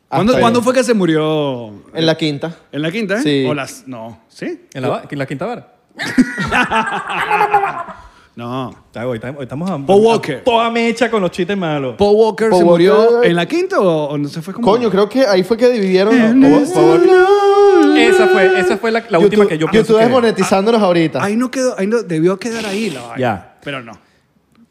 ¿Cuándo, 0.09 0.33
Hasta 0.33 0.41
¿cuándo 0.41 0.59
ahí. 0.59 0.65
fue 0.65 0.75
que 0.75 0.83
se 0.83 0.95
murió? 0.95 1.73
En 1.95 2.05
la 2.07 2.17
quinta. 2.17 2.57
¿En 2.73 2.83
la 2.83 2.91
quinta? 2.91 3.15
eh? 3.19 3.23
Sí. 3.23 3.45
¿O 3.49 3.55
las.? 3.55 3.85
No. 3.87 4.23
¿Sí? 4.29 4.63
¿En 4.75 4.83
la, 4.83 5.05
en 5.09 5.19
la 5.19 5.27
quinta 5.27 5.47
vara? 5.47 5.74
No. 8.37 8.75
Hoy, 8.97 9.17
estamos- 9.19 9.39
hoy 9.39 9.45
estamos 9.45 9.71
a, 9.71 9.79
Paul 9.79 10.03
Walker. 10.05 10.39
a 10.39 10.43
toda 10.45 10.69
mecha 10.69 11.09
con 11.09 11.23
los 11.23 11.31
chistes 11.31 11.57
malos. 11.57 11.95
¿Paul 11.97 12.17
Walker 12.17 12.51
Paul 12.51 12.59
se 12.63 12.65
murió 12.65 13.23
en 13.23 13.37
la 13.37 13.47
quinta 13.47 13.79
o, 13.81 14.07
o 14.09 14.19
no 14.19 14.29
se 14.29 14.43
fue 14.43 14.53
como.? 14.53 14.67
Coño, 14.67 14.91
creo 14.91 15.09
que 15.09 15.25
ahí 15.25 15.45
fue 15.45 15.57
que 15.57 15.69
dividieron. 15.69 16.13
En 16.17 16.45
o- 16.45 16.57
este 16.59 18.09
Esa 18.09 18.27
fue, 18.27 18.59
esa 18.59 18.77
fue 18.77 18.91
la, 18.91 19.05
la 19.09 19.21
última 19.21 19.47
que 19.47 19.57
yo 19.57 19.69
YouTube 19.71 19.99
que... 19.99 20.03
es 20.05 20.11
monetizándonos 20.11 20.83
ahorita. 20.83 21.23
Ahí 21.23 21.37
no 21.37 21.49
quedó, 21.49 21.79
ahí 21.79 21.87
no, 21.87 22.03
debió 22.03 22.37
quedar 22.37 22.67
ahí 22.67 22.91
la 22.91 23.03
vaina. 23.03 23.19
Ya. 23.19 23.57
Pero 23.63 23.81
no. 23.83 23.93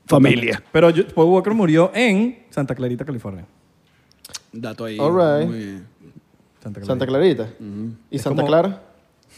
Familia. 0.08 0.62
Pero 0.74 0.90
yo- 0.90 1.08
Paul 1.08 1.28
Walker 1.30 1.54
murió 1.54 1.90
en 1.94 2.44
Santa 2.50 2.76
Clarita, 2.76 3.06
California. 3.06 3.46
Dato 4.52 4.84
ahí. 4.84 4.98
All 5.00 5.14
right. 5.40 5.48
Muy 5.50 5.58
bien. 5.58 5.88
Santa 6.62 6.82
Clarita. 6.82 6.86
Santa 6.88 7.06
Clarita. 7.06 7.48
¿Y 8.12 8.18
Es 8.18 8.22
Santa 8.22 8.42
como- 8.42 8.48
Clara? 8.48 8.82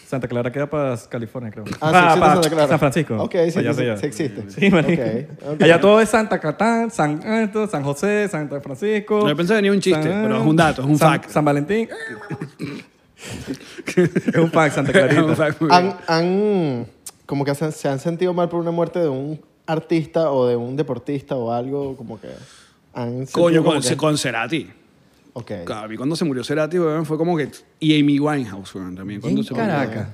Santa 0.07 0.27
Clara 0.27 0.51
queda 0.51 0.69
para 0.69 0.95
California, 1.09 1.51
creo. 1.51 1.65
Ah, 1.81 1.89
sí 1.91 1.97
existe 1.97 2.19
Santa 2.33 2.49
Clara. 2.49 2.67
San 2.67 2.79
Francisco. 2.79 3.15
Ok, 3.23 3.35
sí, 3.49 3.59
Allá, 3.59 3.73
sí, 3.73 3.81
allá. 3.81 3.97
sí 3.97 4.05
existe. 4.05 4.49
Sí, 4.51 4.69
marico. 4.69 5.01
Ok, 5.01 5.53
ok. 5.55 5.61
Allá 5.63 5.79
todo 5.81 5.99
es 6.01 6.09
Santa 6.09 6.39
Catán, 6.39 6.91
San, 6.91 7.21
esto, 7.43 7.67
San 7.67 7.83
José, 7.83 8.27
Santa 8.29 8.61
Francisco. 8.61 9.21
No, 9.21 9.29
yo 9.29 9.35
pensé 9.35 9.53
que 9.53 9.55
venía 9.55 9.71
un 9.71 9.79
chiste, 9.79 10.03
pero 10.07 10.37
es 10.37 10.43
un 10.45 10.55
dato, 10.55 10.81
es 10.83 10.87
un 10.87 10.97
San, 10.97 11.11
fact. 11.13 11.29
San 11.31 11.43
Valentín. 11.45 11.89
es 13.87 14.35
un 14.37 14.51
fact, 14.51 14.75
Santa 14.75 14.91
Clarita. 14.91 15.23
Un 15.25 15.35
fact 15.35 15.61
muy 15.61 15.69
bien. 15.69 15.81
¿Han, 15.81 15.97
han- 16.07 16.85
como 17.25 17.43
que 17.43 17.55
se 17.55 17.65
han, 17.65 17.71
se 17.71 17.87
han 17.89 17.99
sentido 17.99 18.33
mal 18.33 18.49
por 18.49 18.59
una 18.59 18.71
muerte 18.71 18.99
de 18.99 19.09
un 19.09 19.41
artista 19.65 20.29
o 20.31 20.45
de 20.47 20.55
un 20.55 20.75
deportista 20.75 21.35
o 21.35 21.51
algo 21.51 21.97
como 21.97 22.21
que 22.21 22.27
han 22.93 23.25
sentido 23.25 23.41
Coño, 23.43 23.63
como 23.63 23.73
con, 23.73 23.81
que- 23.81 23.97
con 23.97 24.17
Cerati. 24.17 24.69
Ok. 25.37 25.51
Claro, 25.65 25.85
a 25.85 25.87
mí 25.89 25.97
cuando 25.97 26.15
se 26.15 26.23
murió 26.25 26.43
Cerati, 26.43 26.79
weón, 26.79 27.05
fue 27.05 27.17
como 27.17 27.35
que... 27.35 27.49
Y 27.79 27.99
Amy 27.99 28.19
Winehouse, 28.19 28.73
weón, 28.75 28.95
también. 28.95 29.19
Cuando 29.21 29.41
En 29.41 29.45
se 29.45 29.53
murió. 29.53 29.67
Caracas. 29.67 30.07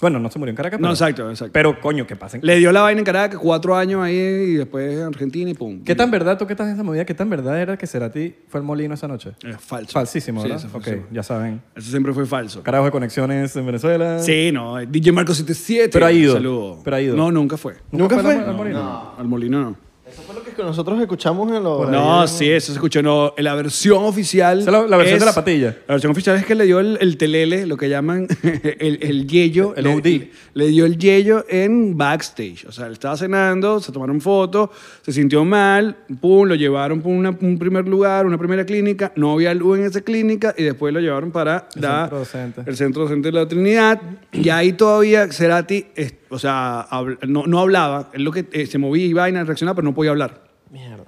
Bueno, 0.00 0.20
no 0.20 0.30
se 0.30 0.38
murió 0.38 0.50
en 0.50 0.56
Caracas. 0.56 0.78
No, 0.78 0.84
pero- 0.84 0.92
exacto, 0.92 1.28
exacto. 1.28 1.52
Pero, 1.52 1.80
coño, 1.80 2.06
que 2.06 2.14
pasen. 2.14 2.40
Le 2.44 2.56
dio 2.58 2.70
la 2.70 2.82
vaina 2.82 3.00
en 3.00 3.04
Caracas, 3.04 3.40
cuatro 3.42 3.74
años 3.74 4.00
ahí 4.00 4.14
y 4.14 4.54
después 4.54 4.92
en 4.96 5.02
Argentina 5.02 5.50
y 5.50 5.54
pum. 5.54 5.82
¿Qué 5.82 5.96
tan 5.96 6.08
verdad, 6.12 6.38
tú 6.38 6.46
que 6.46 6.52
estás 6.52 6.68
en 6.68 6.74
esa 6.74 6.84
movida, 6.84 7.04
qué 7.04 7.14
tan 7.14 7.28
verdad 7.28 7.60
era 7.60 7.76
que 7.76 7.84
Cerati 7.88 8.32
fue 8.46 8.60
al 8.60 8.64
molino 8.64 8.94
esa 8.94 9.08
noche? 9.08 9.32
Es 9.42 9.56
falso. 9.60 9.90
Falsísimo, 9.92 10.40
Sí, 10.42 10.48
¿verdad? 10.48 10.64
eso 10.64 10.68
fue 10.68 10.78
ok, 10.80 10.86
falso. 10.86 11.06
ya 11.10 11.22
saben. 11.24 11.62
Eso 11.74 11.90
siempre 11.90 12.12
fue 12.12 12.26
falso. 12.26 12.62
Carajo 12.62 12.84
de 12.84 12.90
conexiones 12.92 13.56
en 13.56 13.66
Venezuela. 13.66 14.20
Sí, 14.20 14.50
no. 14.52 14.76
DJ 14.86 15.10
Marco 15.10 15.34
77. 15.34 15.88
Pero 15.92 16.06
ha 16.06 16.12
ido. 16.12 16.34
Saludo. 16.34 16.80
Pero 16.84 16.94
ha 16.96 17.00
ido. 17.00 17.16
No, 17.16 17.32
nunca 17.32 17.56
fue. 17.56 17.74
¿Nunca 17.90 18.20
fue? 18.20 18.34
al- 18.36 18.50
al 18.50 18.54
molino? 18.56 19.14
Al 19.18 19.26
molino 19.26 19.60
no. 19.62 19.76
Eso 20.18 20.22
fue 20.26 20.34
lo 20.34 20.42
que 20.42 20.62
nosotros 20.62 21.00
escuchamos 21.00 21.48
en 21.52 21.62
los... 21.62 21.88
No, 21.88 22.26
sí, 22.26 22.50
eso 22.50 22.66
se 22.68 22.72
escuchó. 22.72 23.00
No, 23.02 23.32
la 23.38 23.54
versión 23.54 24.02
oficial. 24.04 24.58
Esa 24.58 24.70
es 24.70 24.72
la- 24.72 24.86
la 24.88 24.96
versión 24.96 25.16
es- 25.16 25.20
de 25.20 25.26
la 25.26 25.32
patilla. 25.34 25.76
La 25.86 25.94
versión 25.94 26.10
oficial 26.10 26.36
es 26.36 26.44
que 26.44 26.54
le 26.56 26.64
dio 26.64 26.80
el, 26.80 26.98
el 27.00 27.16
telele, 27.16 27.66
lo 27.66 27.76
que 27.76 27.88
llaman 27.88 28.26
el, 28.42 28.98
el 29.00 29.26
yello. 29.28 29.74
El 29.76 29.84
le, 29.84 29.94
OD. 29.94 30.22
Le 30.54 30.66
dio 30.66 30.84
el 30.86 30.98
yello 30.98 31.44
en 31.48 31.96
backstage. 31.96 32.64
O 32.66 32.72
sea, 32.72 32.86
él 32.86 32.94
estaba 32.94 33.16
cenando, 33.16 33.78
se 33.80 33.92
tomaron 33.92 34.20
fotos, 34.20 34.70
se 35.02 35.12
sintió 35.12 35.44
mal, 35.44 35.96
pum, 36.20 36.48
lo 36.48 36.56
llevaron 36.56 37.00
por 37.00 37.12
una- 37.12 37.30
un 37.40 37.58
primer 37.58 37.86
lugar, 37.86 38.26
una 38.26 38.38
primera 38.38 38.66
clínica. 38.66 39.12
No 39.14 39.32
había 39.34 39.54
luz 39.54 39.78
en 39.78 39.84
esa 39.84 40.00
clínica 40.00 40.52
y 40.58 40.64
después 40.64 40.92
lo 40.92 40.98
llevaron 41.00 41.30
para 41.30 41.68
El 41.76 41.82
centro 41.82 42.18
docente. 42.18 42.62
el 42.66 42.76
centro 42.76 43.02
docente 43.02 43.28
de 43.28 43.32
la 43.32 43.46
Trinidad. 43.46 44.00
Y 44.32 44.48
ahí 44.48 44.72
todavía 44.72 45.30
Cerati, 45.30 45.86
es- 45.94 46.14
o 46.30 46.38
sea, 46.38 46.86
habl- 46.90 47.18
no, 47.26 47.46
no 47.46 47.58
hablaba. 47.60 48.10
Él 48.12 48.22
lo 48.24 48.32
que 48.32 48.46
eh, 48.52 48.66
se 48.66 48.78
movía 48.78 49.04
y 49.06 49.12
vaina, 49.12 49.44
reaccionaba, 49.44 49.76
pero 49.76 49.84
no 49.88 49.94
podía 49.94 50.10
hablar. 50.10 50.42
Mierda. 50.70 51.04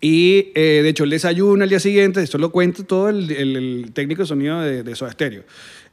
Y 0.00 0.50
eh, 0.54 0.80
de 0.82 0.88
hecho, 0.88 1.04
el 1.04 1.10
desayuno 1.10 1.62
al 1.62 1.68
día 1.68 1.78
siguiente, 1.80 2.22
esto 2.22 2.38
lo 2.38 2.50
cuenta 2.50 2.82
todo 2.84 3.08
el, 3.10 3.30
el- 3.30 3.56
el 3.56 3.92
técnico 3.92 4.22
de 4.22 4.26
sonido 4.28 4.60
de, 4.60 4.82
de 4.82 4.94
Soda 4.96 5.12
Stereo, 5.12 5.42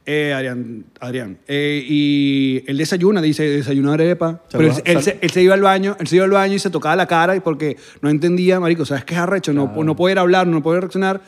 eh, 0.06 0.32
Adrián. 0.32 0.84
Adrián. 0.98 1.38
Eh, 1.46 1.84
y 1.86 2.64
él 2.66 2.78
desayuna, 2.78 3.20
dice, 3.20 3.42
desayuno 3.48 3.92
arepa. 3.92 4.42
Pero 4.50 4.64
él, 4.64 4.72
él 4.86 5.02
se, 5.02 5.18
él 5.20 5.30
se 5.30 5.42
iba 5.42 5.52
al 5.52 5.60
baño, 5.60 5.94
él 6.00 6.06
se 6.06 6.16
iba 6.16 6.24
al 6.24 6.30
baño 6.30 6.54
y 6.54 6.58
se 6.58 6.70
tocaba 6.70 6.96
la 6.96 7.06
cara 7.06 7.36
y 7.36 7.40
porque 7.40 7.76
no 8.00 8.08
entendía, 8.08 8.58
marico, 8.60 8.86
¿sabes 8.86 9.04
qué 9.04 9.12
es 9.14 9.20
arrecho? 9.20 9.52
No, 9.52 9.70
no 9.84 9.94
poder 9.94 10.18
hablar, 10.18 10.46
no 10.46 10.62
poder 10.62 10.80
reaccionar. 10.80 11.20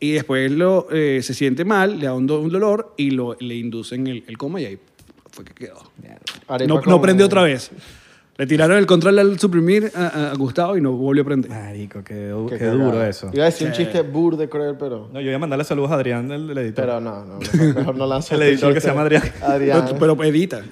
Y 0.00 0.12
después 0.12 0.50
lo, 0.50 0.88
eh, 0.92 1.20
se 1.22 1.34
siente 1.34 1.64
mal, 1.66 1.98
le 1.98 2.06
da 2.06 2.14
un, 2.14 2.26
do- 2.26 2.40
un 2.40 2.50
dolor 2.50 2.94
y 2.96 3.10
lo, 3.10 3.36
le 3.38 3.54
inducen 3.56 4.06
el, 4.06 4.24
el 4.26 4.38
coma 4.38 4.60
y 4.62 4.64
ahí 4.64 4.78
fue 5.34 5.44
que 5.44 5.52
quedó. 5.54 5.82
Arepa 6.48 6.72
No, 6.74 6.80
no 6.86 7.00
prendió 7.00 7.26
otra 7.26 7.42
vez. 7.42 7.70
Le 8.36 8.46
tiraron 8.48 8.76
el 8.78 8.86
control 8.86 9.16
al 9.20 9.38
suprimir 9.38 9.92
a, 9.94 10.30
a 10.32 10.34
Gustavo 10.34 10.76
y 10.76 10.80
no 10.80 10.90
volvió 10.92 11.22
a 11.22 11.24
prender. 11.26 11.50
Marico, 11.52 12.02
qué, 12.02 12.28
du- 12.30 12.48
Qué 12.48 12.58
qué 12.58 12.66
duro 12.66 12.90
cagada. 12.90 13.08
eso. 13.08 13.30
Iba 13.32 13.44
a 13.44 13.46
decir 13.46 13.68
un 13.68 13.72
chiste 13.74 14.02
burde 14.02 14.48
cruel, 14.48 14.74
pero... 14.76 15.08
No, 15.12 15.20
yo 15.20 15.26
voy 15.26 15.34
a 15.34 15.38
mandarle 15.38 15.64
saludos 15.64 15.92
a 15.92 15.94
Adrián, 15.94 16.28
el, 16.32 16.50
el 16.50 16.58
editor. 16.58 16.84
Pero 16.84 17.00
no, 17.00 17.24
no, 17.24 17.38
mejor, 17.38 17.74
mejor 17.76 17.94
no 17.96 18.06
lanzo 18.08 18.34
El 18.34 18.42
este 18.42 18.52
editor 18.54 18.74
que 18.74 18.80
se 18.80 18.88
chiste. 18.88 18.90
llama 18.90 19.02
Adrián. 19.02 19.22
Adrián. 19.42 19.84
Pero, 20.00 20.16
pero 20.16 20.24
edita. 20.28 20.62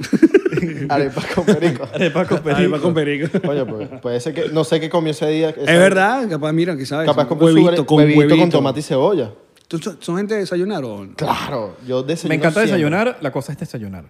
Arepa 0.88 1.22
con 1.34 1.44
perico. 1.44 1.88
Arepa 1.94 2.24
con 2.24 2.38
perico. 2.40 2.56
Arepa 2.58 2.78
con 2.80 2.94
perico. 2.94 3.40
Coño, 3.46 3.64
pues, 3.66 3.88
puede 4.00 4.18
ser 4.20 4.34
que... 4.34 4.48
No 4.48 4.64
sé 4.64 4.80
qué 4.80 4.88
comió 4.90 5.12
ese 5.12 5.28
día. 5.28 5.50
Es 5.50 5.66
verdad, 5.66 6.28
capaz, 6.28 6.52
mira, 6.52 6.76
que 6.76 6.84
sabes. 6.84 7.06
Capaz 7.06 7.22
un 7.22 7.28
compró 7.28 7.46
huevito, 7.46 7.86
con 7.86 7.98
huevito, 7.98 8.18
huevito. 8.18 8.38
con 8.38 8.50
tomate 8.50 8.80
y 8.80 8.82
cebolla. 8.82 9.30
¿Tú 9.68 9.78
son, 9.78 9.98
son 10.00 10.16
gente 10.16 10.34
de 10.34 10.40
desayunar 10.40 10.82
o 10.84 11.04
no? 11.06 11.14
Claro, 11.14 11.76
yo 11.86 12.02
desayuno 12.02 12.30
Me 12.30 12.34
encanta 12.34 12.60
siempre. 12.60 12.72
desayunar, 12.72 13.18
la 13.20 13.30
cosa 13.30 13.52
es 13.52 13.58
desayunar. 13.58 14.04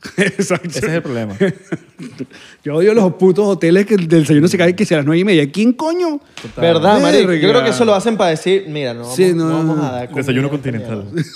Exacto. 0.16 0.68
Ese 0.68 0.78
es 0.78 0.92
el 0.92 1.02
problema. 1.02 1.36
Yo 2.64 2.74
odio 2.76 2.94
los 2.94 3.14
putos 3.14 3.46
hoteles 3.46 3.84
que 3.86 3.94
el 3.94 4.06
desayuno 4.06 4.46
se 4.48 4.56
cae 4.56 4.74
que 4.76 4.84
sea 4.86 4.98
a 4.98 5.00
las 5.00 5.06
nueve 5.06 5.20
y 5.20 5.24
media. 5.24 5.50
¿Quién 5.50 5.72
coño? 5.72 6.20
¿Verdad, 6.56 7.00
marico? 7.00 7.32
Yo 7.34 7.48
creo 7.50 7.64
que 7.64 7.70
eso 7.70 7.84
lo 7.84 7.94
hacen 7.94 8.16
para 8.16 8.30
decir, 8.30 8.66
mira, 8.68 8.94
no 8.94 9.00
vamos, 9.00 9.16
Sí, 9.16 9.32
no 9.34 9.48
no, 9.48 9.54
vamos 9.58 9.76
no. 9.76 9.82
a 9.84 9.90
dar 9.92 10.06
comida 10.08 10.20
Desayuno 10.20 10.46
esta 10.46 10.56
continental. 10.56 11.04
mierda. 11.12 11.30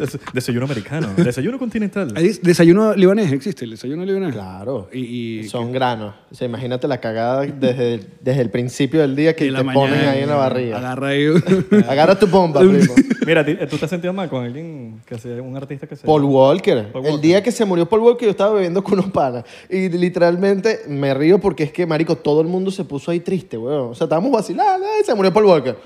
Des- 0.00 0.18
Desayuno 0.32 0.64
americano. 0.66 1.08
Desayuno 1.16 1.58
continental. 1.58 2.12
¿Hay 2.16 2.28
desayuno 2.42 2.94
libanés? 2.94 3.30
¿Existe 3.32 3.64
el 3.64 3.72
desayuno 3.72 4.04
libanés? 4.04 4.32
Claro. 4.32 4.88
Y, 4.92 5.40
y 5.40 5.44
Son 5.48 5.72
granos. 5.72 6.14
O 6.30 6.34
sea, 6.34 6.46
imagínate 6.46 6.88
la 6.88 6.98
cagada 7.00 7.42
desde, 7.42 8.00
desde 8.20 8.40
el 8.42 8.50
principio 8.50 9.00
del 9.00 9.14
día 9.16 9.34
que 9.36 9.50
te 9.50 9.64
ponen 9.64 10.00
ahí 10.08 10.22
en 10.22 10.28
la 10.28 10.36
barriga. 10.36 10.78
Agarra 10.78 11.08
ahí. 11.08 11.26
Agarra 11.88 12.18
tu 12.18 12.26
bomba, 12.26 12.60
primo. 12.68 12.94
Mira, 13.26 13.44
¿tú 13.44 13.52
tú 13.68 13.76
te 13.76 13.84
has 13.84 13.90
sentido 13.90 14.12
mal 14.12 14.28
con 14.28 14.44
alguien 14.44 15.00
que 15.06 15.18
sea 15.18 15.40
un 15.42 15.56
artista 15.56 15.86
que 15.86 15.94
sea? 15.96 16.06
Paul 16.06 16.24
Walker. 16.24 16.90
Paul 16.92 17.04
El 17.04 17.12
Walker. 17.12 17.26
día 17.28 17.42
que 17.42 17.52
se 17.52 17.64
murió 17.64 17.86
Paul 17.88 18.00
Walker, 18.02 18.24
yo 18.26 18.30
estaba 18.30 18.54
bebiendo 18.54 18.82
con 18.82 18.94
unos 18.94 19.10
panas. 19.10 19.44
Y 19.68 19.88
literalmente 19.90 20.80
me 20.88 21.12
río 21.14 21.38
porque 21.38 21.64
es 21.64 21.72
que, 21.72 21.86
marico, 21.86 22.16
todo 22.16 22.40
el 22.40 22.48
mundo 22.48 22.70
se 22.70 22.84
puso 22.84 23.10
ahí 23.10 23.20
triste, 23.20 23.56
weón. 23.58 23.90
O 23.90 23.94
sea, 23.94 24.06
estábamos 24.06 24.32
vacilando 24.32 24.86
y 25.00 25.04
se 25.04 25.14
murió 25.14 25.32
Paul 25.32 25.46
Walker. 25.46 25.76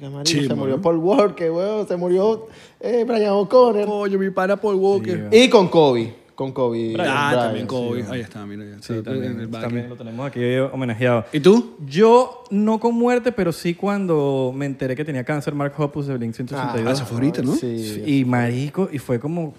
Verga, 0.00 0.10
marico, 0.10 0.40
Sí, 0.40 0.46
se 0.46 0.54
murió. 0.54 0.80
Paul 0.80 0.96
Walker, 0.98 1.50
weón. 1.50 1.86
Se 1.88 1.96
murió 1.96 2.46
eh, 2.80 3.04
Brian 3.06 3.32
O'Connor. 3.32 3.86
Coño, 3.86 4.18
mi 4.18 4.30
pana 4.30 4.56
Paul 4.56 4.76
Walker. 4.76 5.28
Y 5.32 5.48
con 5.48 5.68
Kobe. 5.68 6.14
Con 6.34 6.52
Kobe. 6.52 6.94
ah, 7.00 7.32
también 7.36 7.66
Kobe. 7.66 8.02
sí. 8.04 8.08
Ahí 8.12 8.20
está, 8.20 8.46
mira. 8.46 8.64
ya 8.64 8.76
Sí, 8.80 8.92
está 8.94 9.10
en 9.10 9.16
el 9.24 9.50
también, 9.50 9.50
también 9.60 9.88
lo 9.88 9.96
tenemos 9.96 10.24
aquí 10.26 10.40
homenajeado. 10.72 11.24
¿Y 11.32 11.40
tú? 11.40 11.74
Yo, 11.84 12.44
no 12.50 12.78
con 12.78 12.94
muerte, 12.94 13.32
pero 13.32 13.50
sí 13.50 13.74
cuando 13.74 14.52
me 14.54 14.66
enteré 14.66 14.94
que 14.94 15.04
tenía 15.04 15.24
cáncer, 15.24 15.52
Mark 15.54 15.72
Hoppus 15.76 16.06
de 16.06 16.16
Blink 16.16 16.30
Ah, 16.34 16.36
182. 16.36 16.92
eso 16.92 17.06
fue 17.06 17.16
ahorita, 17.16 17.42
¿no? 17.42 17.54
Sí. 17.56 18.02
Y 18.06 18.24
marico, 18.24 18.88
y 18.92 18.98
fue 19.00 19.18
como, 19.18 19.52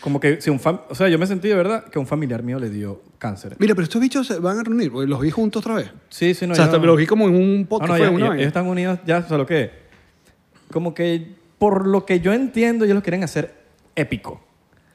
como 0.00 0.18
que 0.18 0.40
si 0.40 0.50
un 0.50 0.58
fam- 0.58 0.80
o 0.90 0.94
sea, 0.96 1.08
yo 1.08 1.20
me 1.20 1.26
sentí 1.28 1.46
de 1.46 1.54
verdad 1.54 1.84
que 1.84 2.00
un 2.00 2.06
familiar 2.08 2.42
mío 2.42 2.58
le 2.58 2.68
dio 2.68 3.00
cáncer. 3.18 3.54
Mira, 3.60 3.76
pero 3.76 3.84
estos 3.84 4.00
bichos 4.00 4.26
se 4.26 4.40
van 4.40 4.58
a 4.58 4.64
reunir. 4.64 4.90
Los 4.92 5.20
vi 5.20 5.30
juntos 5.30 5.60
otra 5.64 5.76
vez. 5.76 5.90
Sí, 6.08 6.34
sí, 6.34 6.48
no. 6.48 6.52
o 6.54 6.56
sea, 6.56 6.64
yo- 6.66 6.72
hasta 6.72 6.84
los 6.84 6.96
vi 6.96 7.06
como 7.06 7.28
en 7.28 7.36
un 7.36 7.60
No, 7.60 7.66
podcast. 7.68 7.90
no, 7.92 7.96
fue 7.96 8.06
ya- 8.06 8.10
una 8.10 8.18
ya- 8.18 8.28
vaina. 8.30 8.42
ellos 8.42 8.48
están 8.48 8.66
unidos 8.66 8.98
ya, 9.06 9.22
solo 9.28 9.46
que 9.46 9.83
como 10.74 10.92
que 10.92 11.28
por 11.58 11.86
lo 11.86 12.04
que 12.04 12.20
yo 12.20 12.34
entiendo, 12.34 12.84
ellos 12.84 12.96
lo 12.96 13.02
quieren 13.02 13.24
hacer 13.24 13.54
épico. 13.96 14.42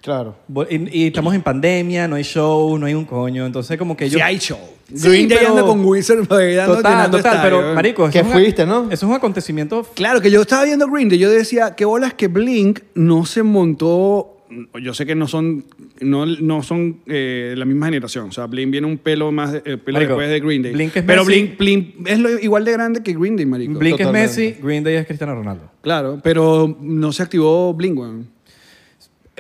Claro. 0.02 0.36
Y, 0.70 1.00
y 1.04 1.08
estamos 1.08 1.34
en 1.36 1.42
pandemia, 1.42 2.08
no 2.08 2.16
hay 2.16 2.24
show, 2.24 2.78
no 2.78 2.86
hay 2.86 2.94
un 2.94 3.04
coño, 3.06 3.46
entonces 3.46 3.78
como 3.78 3.98
que 3.98 4.10
Sí 4.10 4.18
yo... 4.18 4.24
hay 4.24 4.38
show. 4.38 4.60
Sí, 4.94 5.08
Green 5.10 5.28
Day 5.28 5.38
pero- 5.40 5.52
anda 5.52 5.64
con 5.64 5.84
Wizard 5.86 6.28
dando- 6.28 6.76
Total, 6.78 7.12
total, 7.12 7.40
pero 7.44 7.74
marico, 7.76 8.10
Que 8.10 8.24
fuiste, 8.24 8.66
¿no? 8.66 8.84
Eso 8.86 8.94
es 8.94 9.04
un 9.04 9.14
acontecimiento 9.14 9.84
Claro, 9.96 10.22
que 10.22 10.32
yo 10.32 10.42
estaba 10.42 10.64
viendo 10.64 10.88
Green 10.88 11.10
Day, 11.10 11.18
yo 11.20 11.30
decía, 11.30 11.76
qué 11.76 11.86
bolas 11.86 12.14
que 12.14 12.28
Blink 12.28 12.80
no 12.96 13.26
se 13.26 13.44
montó, 13.44 14.38
yo 14.82 14.94
sé 14.94 15.06
que 15.06 15.16
no 15.16 15.28
son, 15.28 15.64
no, 16.02 16.26
no 16.26 16.64
son 16.64 17.02
eh, 17.06 17.54
la 17.58 17.66
misma 17.66 17.86
generación, 17.88 18.30
o 18.30 18.32
sea, 18.32 18.48
Blink 18.48 18.72
viene 18.72 18.88
un 18.88 18.98
pelo 18.98 19.32
más, 19.32 19.54
eh, 19.54 19.62
pelo 19.78 19.98
Marico, 19.98 20.14
después 20.14 20.30
de 20.30 20.40
Green 20.40 20.62
Day. 20.64 20.72
Blink 20.74 20.96
es 20.96 21.04
pero 21.04 21.24
Messi. 21.24 21.42
Blink, 21.58 21.58
Blink 21.58 22.08
es 22.08 22.20
lo- 22.20 22.40
igual 22.40 22.66
de 22.66 22.72
grande 22.72 23.04
que 23.04 23.14
Green 23.14 23.36
Day, 23.36 23.46
marico. 23.46 23.78
Blink 23.78 23.98
Totalmente. 23.98 24.26
es 24.32 24.38
Messi, 24.38 24.62
Green 24.62 24.84
Day 24.84 24.96
es 24.96 25.06
Cristiano 25.06 25.36
Ronaldo. 25.36 25.70
Claro, 25.82 26.20
pero 26.24 26.78
no 26.82 27.12
se 27.12 27.22
activó 27.24 27.74
Blink, 27.74 27.98
weón. 28.00 28.28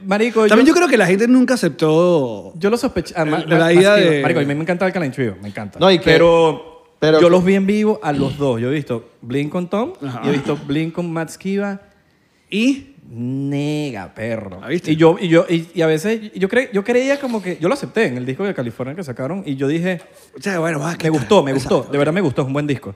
Marico, 0.05 0.47
También 0.47 0.65
yo, 0.65 0.71
yo 0.73 0.75
creo 0.77 0.87
que 0.87 0.95
la 0.97 1.05
gente 1.05 1.27
nunca 1.27 1.55
aceptó... 1.55 2.53
yo 2.57 2.69
lo 2.69 2.77
sospeché. 2.77 3.13
ah, 3.17 3.25
La 3.25 3.73
idea 3.73 3.95
de- 3.95 4.21
Marico, 4.21 4.39
a 4.39 4.43
mí 4.43 4.55
me 4.55 4.61
encanta 4.61 4.87
el 4.87 5.11
Trio, 5.11 5.35
me 5.41 5.49
encanta. 5.49 5.77
No, 5.79 5.91
y 5.91 5.97
que- 5.99 6.05
pero, 6.05 6.85
pero 6.99 7.19
yo 7.19 7.29
los 7.29 7.43
vi 7.43 7.55
en 7.55 7.65
vivo 7.65 7.99
a 8.01 8.13
los 8.13 8.37
dos. 8.37 8.61
Yo 8.61 8.69
he 8.71 8.75
visto 8.75 9.09
Blink 9.21 9.49
con 9.49 9.69
Tom 9.69 9.93
Ajá. 10.01 10.21
y 10.23 10.29
he 10.29 10.31
visto 10.31 10.57
Blink 10.67 10.93
con 10.93 11.11
Matt 11.11 11.29
Skiba. 11.31 11.81
Y... 12.49 12.95
Nega, 13.11 14.13
perro. 14.13 14.59
¿Ah, 14.61 14.67
viste? 14.67 14.91
Y 14.91 14.95
yo, 14.95 15.17
y 15.19 15.29
yo, 15.29 15.45
y, 15.49 15.67
y 15.73 15.81
a 15.81 15.87
veces, 15.87 16.31
yo, 16.35 16.47
cre, 16.47 16.69
yo 16.71 16.83
creía 16.83 17.19
como 17.19 17.41
que, 17.41 17.57
yo 17.59 17.67
lo 17.67 17.73
acepté 17.73 18.05
en 18.05 18.17
el 18.17 18.25
disco 18.25 18.43
de 18.43 18.53
California 18.53 18.93
que 18.93 19.03
sacaron 19.03 19.41
y 19.47 19.55
yo 19.55 19.67
dije, 19.67 19.99
O 20.37 20.41
sea, 20.41 20.59
bueno, 20.59 20.79
va, 20.79 20.95
¿qué 20.95 21.05
me 21.05 21.17
gustó, 21.17 21.41
me 21.41 21.51
gustó, 21.51 21.77
Exacto. 21.77 21.91
de 21.91 21.97
verdad 21.97 22.13
me 22.13 22.21
gustó, 22.21 22.43
es 22.43 22.47
un 22.47 22.53
buen 22.53 22.67
disco. 22.67 22.93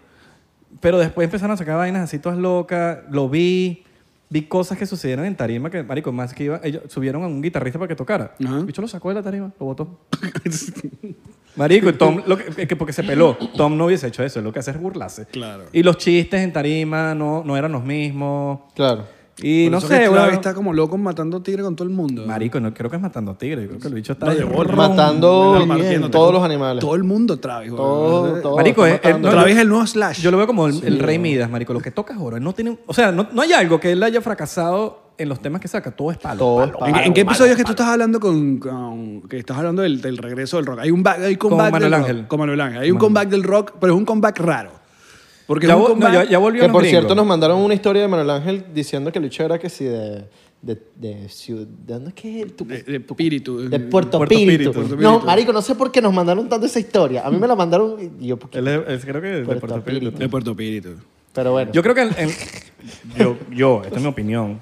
Pero 0.80 1.00
después 1.00 1.26
empezaron 1.26 1.56
a 1.56 1.58
sacar 1.58 1.78
vainas 1.78 2.04
así 2.04 2.20
todas 2.20 2.38
locas, 2.38 3.00
lo 3.10 3.28
vi, 3.28 3.84
vi 4.30 4.44
cosas 4.44 4.78
que 4.78 4.86
sucedieron 4.86 5.26
en 5.26 5.36
tarima 5.36 5.72
que, 5.72 5.82
marico, 5.82 6.12
más 6.12 6.36
que 6.36 6.44
iba, 6.44 6.62
ellos 6.64 6.84
subieron 6.90 7.24
a 7.24 7.28
un 7.28 7.42
guitarrista 7.42 7.80
para 7.80 7.88
que 7.88 7.96
tocara. 7.96 8.36
Ajá. 8.44 8.58
El 8.60 8.66
bicho 8.66 8.84
lo 8.84 8.88
sacó 8.88 9.10
de 9.10 9.16
la 9.16 9.24
tarima, 9.24 9.52
lo 9.60 9.66
botó. 9.66 10.00
Marico, 11.56 11.90
y 11.90 11.94
Tom, 11.94 12.22
lo 12.26 12.36
que, 12.38 12.68
que 12.68 12.76
porque 12.76 12.94
se 12.94 13.04
peló. 13.04 13.38
Tom 13.56 13.78
no 13.78 13.86
hubiese 13.86 14.08
hecho 14.08 14.24
eso, 14.24 14.42
lo 14.42 14.52
que 14.52 14.60
hace 14.60 14.72
es 14.72 14.80
burlarse. 14.80 15.26
Claro. 15.26 15.66
Y 15.72 15.84
los 15.84 15.98
chistes 15.98 16.42
en 16.42 16.52
tarima 16.52 17.14
no, 17.14 17.44
no 17.44 17.56
eran 17.56 17.72
los 17.72 17.84
mismos. 17.84 18.62
Claro. 18.76 19.06
Y 19.42 19.64
Por 19.66 19.72
no 19.72 19.78
eso 19.80 19.88
sé, 19.88 19.94
que 19.96 20.00
Travis 20.10 20.20
weón. 20.22 20.34
está 20.36 20.54
como 20.54 20.74
loco 20.74 20.96
matando 20.98 21.42
tigre 21.42 21.64
con 21.64 21.76
todo 21.76 21.88
el 21.88 21.94
mundo. 21.94 22.24
Marico, 22.28 22.60
no 22.60 22.72
creo 22.74 22.90
que 22.90 22.98
es 22.98 23.02
matando 23.02 23.34
tigre. 23.36 23.68
Creo 23.68 23.80
que 23.80 23.88
el 23.88 23.94
bicho 23.96 24.14
está 24.14 24.28
No, 24.28 24.36
de 24.36 24.44
bola. 24.44 24.76
Matando 24.76 25.54
Mira, 25.56 25.68
partiéndote 25.68 26.12
todos 26.12 26.34
los 26.34 26.44
animales. 26.44 26.80
Todo 26.82 26.94
el 26.96 27.04
mundo 27.04 27.40
Travis. 27.40 27.72
Todo, 27.72 28.42
todo. 28.42 28.56
Marico, 28.58 28.86
está 28.86 28.96
es- 29.10 29.16
matando. 29.16 29.28
no, 29.30 29.34
Travis 29.36 29.56
es 29.56 29.62
el 29.62 29.70
nuevo 29.70 29.88
Slash. 29.88 30.22
Yo 30.22 30.30
lo 30.30 30.38
veo 30.38 30.46
como 30.46 30.68
el, 30.68 30.84
el 30.84 31.00
rey 31.00 31.18
Midas, 31.18 31.50
marico. 31.50 31.74
Lo 31.74 31.80
que 31.80 31.90
toca 31.92 32.14
es 32.14 32.20
oro. 32.22 32.38
Él 32.38 32.44
no 32.44 32.54
tiene... 32.54 32.78
O 32.86 32.94
sea, 32.94 33.12
no, 33.12 33.28
no 33.34 33.42
hay 33.42 33.54
algo 33.54 33.80
que 33.80 33.92
él 33.92 34.04
haya 34.04 34.22
fracasado 34.22 35.02
en 35.18 35.30
los 35.30 35.40
temas 35.42 35.62
que 35.62 35.68
saca. 35.68 35.90
Todo 35.92 36.12
es 36.12 36.18
palo. 36.20 36.38
Todo 36.38 36.64
es 36.66 36.68
palo, 36.68 36.80
palo. 36.80 36.88
¿En, 36.90 36.94
palo, 36.94 37.06
en 37.08 37.14
qué 37.14 37.26
palo, 37.26 37.32
episodio 37.34 37.52
es 37.54 37.58
que 37.58 37.64
tú 37.64 37.72
estás 37.72 37.88
hablando 37.88 38.20
con, 38.20 38.58
con- 38.60 39.22
que 39.28 39.40
estás 39.40 39.58
hablando 39.58 39.82
del, 39.82 40.00
del 40.00 40.18
regreso 40.20 40.58
del 40.58 40.68
rock? 40.68 40.80
Hay 40.82 40.92
un 40.92 41.02
back, 41.02 41.20
hay 41.22 41.38
Con 41.38 41.50
comeback 41.50 41.72
Manuel 41.72 41.92
del 41.92 42.00
Ángel. 42.00 42.18
rock. 42.20 42.28
Con 42.28 42.40
Manuel 42.40 42.62
Ángel. 42.62 42.82
Hay 42.84 42.92
un 42.92 43.00
comeback 43.00 43.30
del 43.30 43.44
rock, 43.44 43.74
pero 43.82 43.94
es 43.94 43.98
un 43.98 44.06
comeback 44.06 44.40
raro. 44.40 44.83
Porque 45.48 45.68
Ya, 45.68 45.74
es 45.74 45.80
un 45.80 45.86
vo- 45.86 45.98
no, 45.98 46.14
ya, 46.14 46.24
ya 46.24 46.38
volvió 46.38 46.62
Que 46.62 46.68
los 46.68 46.74
por 46.74 46.82
gringos. 46.84 47.00
cierto 47.02 47.16
nos 47.16 47.26
mandaron 47.26 47.60
una 47.60 47.74
historia 47.74 48.02
de 48.02 48.08
Manuel 48.08 48.30
Ángel 48.30 48.66
diciendo 48.74 49.12
que 49.12 49.20
el 49.20 49.26
bicho 49.26 49.44
era 49.44 49.60
que 49.60 49.70
si 49.70 49.86
de... 49.86 50.26
De, 50.64 50.82
de, 50.96 51.28
ciudad- 51.28 51.68
¿de 51.68 51.94
dónde 51.94 52.10
es 52.12 52.14
que 52.16 52.42
es? 52.42 52.56
Tu- 52.56 52.66
de, 52.66 52.84
de 52.84 52.96
espíritu. 52.96 53.68
de 53.70 53.80
Puerto, 53.82 54.18
Puerto 54.18 54.34
Píritu. 54.34 54.70
Espíritu. 54.70 54.96
No, 54.96 55.20
marico, 55.20 55.52
no 55.52 55.62
sé 55.62 55.76
por 55.76 55.92
qué 55.92 56.02
nos 56.02 56.14
mandaron 56.14 56.48
tanto 56.48 56.66
esa 56.68 56.80
historia. 56.80 57.28
A 57.28 57.30
mí 57.30 57.38
me 57.38 57.48
la 57.48 57.56
mandaron 57.58 57.98
y 58.22 58.28
yo... 58.28 58.40
Él 58.54 58.68
es, 58.70 58.82
es- 58.88 59.04
creo 59.06 59.22
que 59.22 59.28
de 59.28 59.44
Puerto 59.44 59.60
Puerto 59.68 59.78
Espíritu. 59.80 60.06
Espíritu. 60.06 60.20
De 60.24 60.30
Puerto 60.30 60.52
Espíritu. 60.52 60.90
Pero 61.34 61.52
bueno. 61.52 61.74
Yo 61.74 61.84
creo 61.84 61.94
que 61.96 62.02
en- 62.04 62.16
en- 62.18 62.32
yo, 63.20 63.38
yo, 63.52 63.82
esta 63.84 63.98
es 63.98 64.02
mi 64.02 64.08
opinión. 64.08 64.62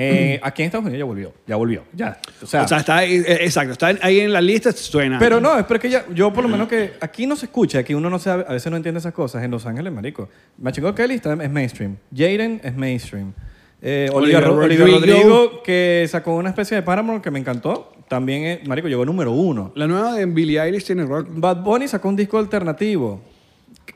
Eh, 0.00 0.40
aquí 0.42 0.62
en 0.62 0.66
Estados 0.66 0.84
Unidos 0.86 0.98
ya 0.98 1.04
volvió. 1.04 1.32
Ya 1.46 1.56
volvió. 1.56 1.84
Ya. 1.92 2.18
O 2.42 2.46
sea, 2.46 2.62
O 2.62 2.68
sea, 2.68 2.78
está 2.78 2.96
ahí, 2.98 3.16
eh, 3.26 3.38
exacto, 3.40 3.72
está 3.72 3.88
ahí 4.00 4.20
en 4.20 4.32
la 4.32 4.40
lista, 4.40 4.70
suena. 4.72 5.18
pero 5.18 5.40
no, 5.40 5.58
es 5.58 5.64
porque 5.64 5.90
ya, 5.90 6.04
yo 6.14 6.32
por 6.32 6.44
lo 6.44 6.48
menos 6.50 6.68
que 6.68 6.92
aquí 7.00 7.26
no 7.26 7.34
se 7.36 7.46
escucha, 7.46 7.78
aquí 7.80 7.94
uno 7.94 8.08
no 8.10 8.18
sabe, 8.18 8.44
a 8.48 8.52
veces 8.52 8.70
no 8.70 8.76
entiende 8.76 8.98
esas 9.00 9.12
cosas. 9.14 9.42
En 9.42 9.50
Los 9.50 9.66
Ángeles, 9.66 9.92
marico. 9.92 10.28
Machingo 10.58 10.94
Kelly 10.94 11.14
está, 11.14 11.32
es 11.32 11.50
mainstream. 11.50 11.96
Jaden 12.14 12.60
es 12.62 12.76
mainstream. 12.76 13.32
Eh, 13.80 14.08
Olivia, 14.12 14.38
Olivia 14.38 14.40
Ro- 14.40 14.56
Olivia 14.64 14.86
Rodrigo. 14.86 15.16
Rodrigo, 15.18 15.62
que 15.62 16.06
sacó 16.08 16.34
una 16.36 16.48
especie 16.50 16.76
de 16.76 16.82
Paramore 16.82 17.20
que 17.22 17.30
me 17.30 17.38
encantó, 17.38 17.92
también, 18.08 18.44
es- 18.44 18.66
marico, 18.68 18.88
llegó 18.88 19.04
número 19.04 19.32
uno. 19.32 19.72
La 19.76 19.86
nueva 19.86 20.14
de 20.14 20.26
Billie 20.26 20.60
Eilish 20.60 20.84
tiene 20.84 21.04
rock. 21.04 21.28
Bad 21.30 21.62
Bunny 21.62 21.86
sacó 21.88 22.08
un 22.08 22.16
disco 22.16 22.38
alternativo. 22.38 23.20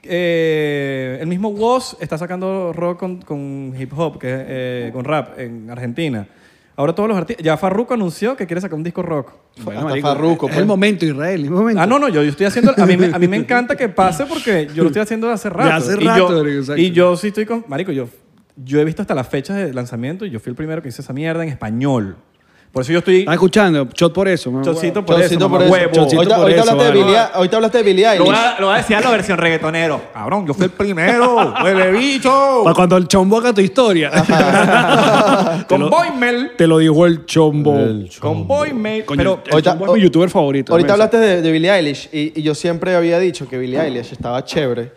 Eh, 0.05 1.19
el 1.21 1.27
mismo 1.29 1.49
Woz 1.51 1.97
está 2.01 2.19
sacando 2.19 2.73
rock 2.73 2.99
con, 2.99 3.23
con 3.23 3.75
hip 3.79 3.93
hop, 3.97 4.19
que, 4.19 4.29
eh, 4.31 4.91
con 4.93 5.05
rap 5.05 5.39
en 5.39 5.71
Argentina. 5.71 6.27
Ahora 6.75 6.95
todos 6.95 7.09
los 7.09 7.19
artistas... 7.19 7.45
Ya 7.45 7.57
Farruko 7.57 7.95
anunció 7.95 8.35
que 8.35 8.47
quiere 8.47 8.61
sacar 8.61 8.77
un 8.77 8.83
disco 8.83 9.03
rock. 9.03 9.33
Hasta 9.59 9.81
marico, 9.83 10.09
Farruko, 10.09 10.47
Es 10.47 10.53
pues. 10.53 10.57
el 10.59 10.67
momento, 10.67 11.05
Israel, 11.05 11.41
es 11.41 11.47
el 11.47 11.53
momento. 11.53 11.81
Ah, 11.83 11.87
no, 11.87 11.99
no, 11.99 12.09
yo, 12.09 12.23
yo 12.23 12.31
estoy 12.31 12.47
haciendo... 12.47 12.73
A 12.77 12.87
mí, 12.87 12.97
me, 12.97 13.07
a 13.15 13.19
mí 13.19 13.29
me 13.29 13.37
encanta 13.37 13.77
que 13.77 13.89
pase 13.91 14.25
porque 14.25 14.69
yo 14.75 14.83
lo 14.83 14.89
estoy 14.89 15.03
haciendo 15.03 15.31
hace 15.31 15.51
rato. 15.51 15.71
hace 15.75 15.93
Y 16.03 16.07
rato, 16.07 16.31
yo- 16.31 16.37
marico, 16.39 16.59
exacto. 16.61 16.81
Y 16.81 16.91
yo 16.93 17.17
sí 17.17 17.29
estoy 17.29 17.45
con... 17.45 17.65
Marico, 17.69 17.93
yo, 17.93 18.09
yo 18.57 18.81
he 18.81 18.85
visto 18.85 19.03
hasta 19.03 19.15
las 19.15 19.29
fechas 19.29 19.57
de 19.59 19.73
lanzamiento 19.75 20.25
y 20.25 20.31
yo 20.31 20.41
fui 20.41 20.51
el 20.51 20.57
primero 20.57 20.81
que 20.83 20.89
hice 20.89 21.03
esa 21.03 21.13
mierda 21.13 21.43
en 21.43 21.51
español. 21.51 22.17
Por 22.73 22.83
eso 22.83 22.93
yo 22.93 23.01
estoy... 23.01 23.19
¿Estás 23.21 23.35
escuchando? 23.35 23.87
Shot 23.95 24.15
por 24.15 24.27
eso. 24.29 24.51
mamá. 24.51 24.65
Chocito 24.65 25.05
por 25.05 25.17
Chocito 25.17 25.35
eso, 25.35 25.51
por 25.51 25.61
mamá 25.61 25.65
eso. 25.65 25.73
huevo. 25.75 25.93
Chocito 25.93 26.17
Ahorita, 26.17 26.35
por 26.37 26.43
ahorita 26.45 26.61
eso, 26.63 26.71
hablaste 26.71 26.85
de 26.85 26.89
vale. 26.99 27.05
Billie, 27.05 27.19
ahorita 27.35 27.57
hablaste 27.57 27.79
de 27.79 27.85
Billie 27.85 28.05
Lo 28.05 28.11
Eilish. 28.13 28.25
voy, 28.27 28.35
a, 28.37 28.57
lo 28.61 28.67
voy 28.67 28.75
a 28.75 28.79
decir 28.79 28.97
a 28.97 29.01
la 29.03 29.11
versión 29.11 29.39
reggaetonero. 29.39 30.01
Cabrón, 30.15 30.47
yo 30.47 30.55
fui 30.55 30.65
el 30.65 30.71
primero. 30.71 31.55
¡Huele 31.63 31.91
bicho! 31.93 32.61
Para 32.65 32.75
cuando 32.75 32.97
el 32.97 33.09
chombo 33.09 33.37
haga 33.37 33.53
tu 33.53 33.61
historia. 33.61 34.11
te, 35.59 35.65
Con 35.67 35.81
lo, 35.83 35.91
Boymel. 35.91 36.53
te 36.57 36.67
lo 36.67 36.79
dijo 36.79 37.05
el 37.07 37.27
chombo. 37.27 37.77
Con 38.21 38.47
Boymel. 38.49 39.05
Coño, 39.05 39.17
Pero 39.19 39.41
el 39.45 39.53
Ahorita- 39.53 39.71
chombo 39.73 39.87
es 39.87 39.93
mi 39.93 40.01
youtuber 40.01 40.31
favorito. 40.31 40.73
Ahorita 40.73 40.93
hablaste 40.95 41.19
de, 41.19 41.43
de 41.43 41.53
Billie 41.53 41.71
Eilish 41.71 42.09
y, 42.13 42.33
y 42.41 42.43
yo 42.43 42.55
siempre 42.55 42.95
había 42.95 43.19
dicho 43.19 43.47
que 43.49 43.59
Billie 43.59 43.81
Eilish 43.81 44.13
estaba 44.13 44.43
chévere, 44.45 44.93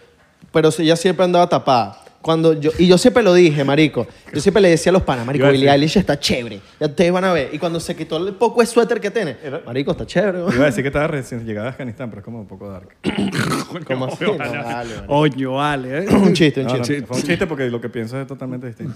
pero 0.51 0.69
ella 0.79 0.95
siempre 0.95 1.25
andaba 1.25 1.49
tapada. 1.49 1.99
Cuando 2.25 2.59
yo, 2.59 2.71
y 2.79 2.87
yo 2.87 2.97
siempre 2.97 3.21
lo 3.21 3.35
dije, 3.35 3.63
marico. 3.63 4.07
Yo 4.33 4.41
siempre 4.41 4.59
le 4.59 4.69
decía 4.69 4.89
a 4.89 4.93
los 4.93 5.03
panas, 5.03 5.27
marico, 5.27 5.45
a 5.45 5.51
Billie 5.51 5.69
Eilish 5.69 5.97
está 5.97 6.19
chévere. 6.19 6.59
Ya 6.79 6.87
ustedes 6.87 7.11
van 7.11 7.23
a 7.23 7.31
ver. 7.31 7.53
Y 7.53 7.59
cuando 7.59 7.79
se 7.79 7.95
quitó 7.95 8.17
el 8.17 8.33
poco 8.33 8.61
de 8.61 8.65
suéter 8.65 8.99
que 8.99 9.11
tiene, 9.11 9.37
marico, 9.63 9.91
está 9.91 10.07
chévere. 10.07 10.39
¿no? 10.39 10.51
Iba 10.51 10.63
a 10.63 10.65
decir 10.65 10.81
que 10.81 10.87
estaba 10.87 11.05
recién 11.05 11.45
llegada 11.45 11.67
a 11.67 11.69
Afganistán, 11.69 12.09
pero 12.09 12.21
es 12.21 12.25
como 12.25 12.39
un 12.39 12.47
poco 12.47 12.67
dark. 12.67 12.95
¿Cómo 13.85 14.07
así? 14.07 14.23
No, 14.23 14.39
vale, 14.39 14.63
vale. 14.63 15.05
Oño, 15.07 15.53
vale. 15.53 15.99
¿eh? 15.99 16.07
Un 16.15 16.33
chiste, 16.33 16.61
un 16.61 16.65
No, 16.65 16.77
no, 16.77 16.83
chiste. 16.83 17.05
fue 17.05 17.17
un 17.17 17.21
chiste 17.21 17.45
porque 17.45 17.69
lo 17.69 17.79
que 17.79 17.89
pienso 17.89 18.19
es 18.19 18.25
totalmente 18.25 18.65
distinto. 18.65 18.95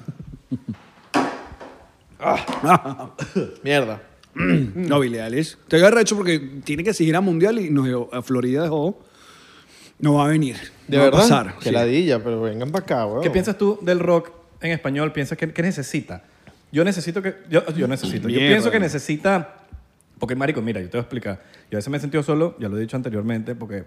Mierda. 3.62 4.02
No, 4.34 5.00
Billie 5.02 5.24
Eilish. 5.24 5.56
Te 5.68 5.80
voy 5.80 5.86
a 5.86 6.02
hecho 6.02 6.16
porque 6.16 6.40
tiene 6.64 6.84
que 6.84 6.96
seguir 6.96 7.16
a 7.16 7.22
Mundial 7.22 7.60
y 7.60 7.70
nos 7.70 8.12
a 8.12 8.24
Florida 8.24 8.64
dejó. 8.64 9.00
No 10.00 10.16
va 10.16 10.26
a 10.26 10.28
venir. 10.30 10.56
De 10.88 10.98
no 10.98 11.04
verdad. 11.04 11.20
Va 11.20 11.24
a 11.24 11.28
pasar. 11.28 11.56
Que 11.58 11.66
sí. 11.66 11.72
ladilla, 11.72 12.24
pero 12.24 12.42
vengan 12.42 12.72
para 12.72 12.84
acá, 12.84 13.06
weón. 13.06 13.22
¿Qué 13.22 13.30
piensas 13.30 13.58
tú 13.58 13.78
del 13.82 14.00
rock 14.00 14.32
en 14.62 14.72
español? 14.72 15.12
¿Piensas 15.12 15.38
que, 15.38 15.52
que 15.52 15.62
necesita? 15.62 16.24
Yo 16.72 16.84
necesito 16.84 17.22
que... 17.22 17.36
Yo, 17.50 17.66
yo 17.74 17.88
necesito. 17.88 18.30
Yo 18.30 18.40
pienso 18.40 18.72
que 18.72 18.80
necesita... 18.80 19.56
Porque, 20.20 20.36
marico, 20.36 20.62
mira, 20.62 20.82
yo 20.82 20.88
te 20.88 20.98
voy 20.98 21.00
a 21.00 21.04
explicar. 21.04 21.42
Yo 21.72 21.78
a 21.78 21.80
veces 21.80 21.90
me 21.90 21.98
he 21.98 22.00
sentido 22.00 22.24
solo, 22.24 22.56
ya 22.60 22.68
lo 22.68 22.78
he 22.78 22.82
dicho 22.82 22.98
anteriormente, 22.98 23.56
porque 23.56 23.86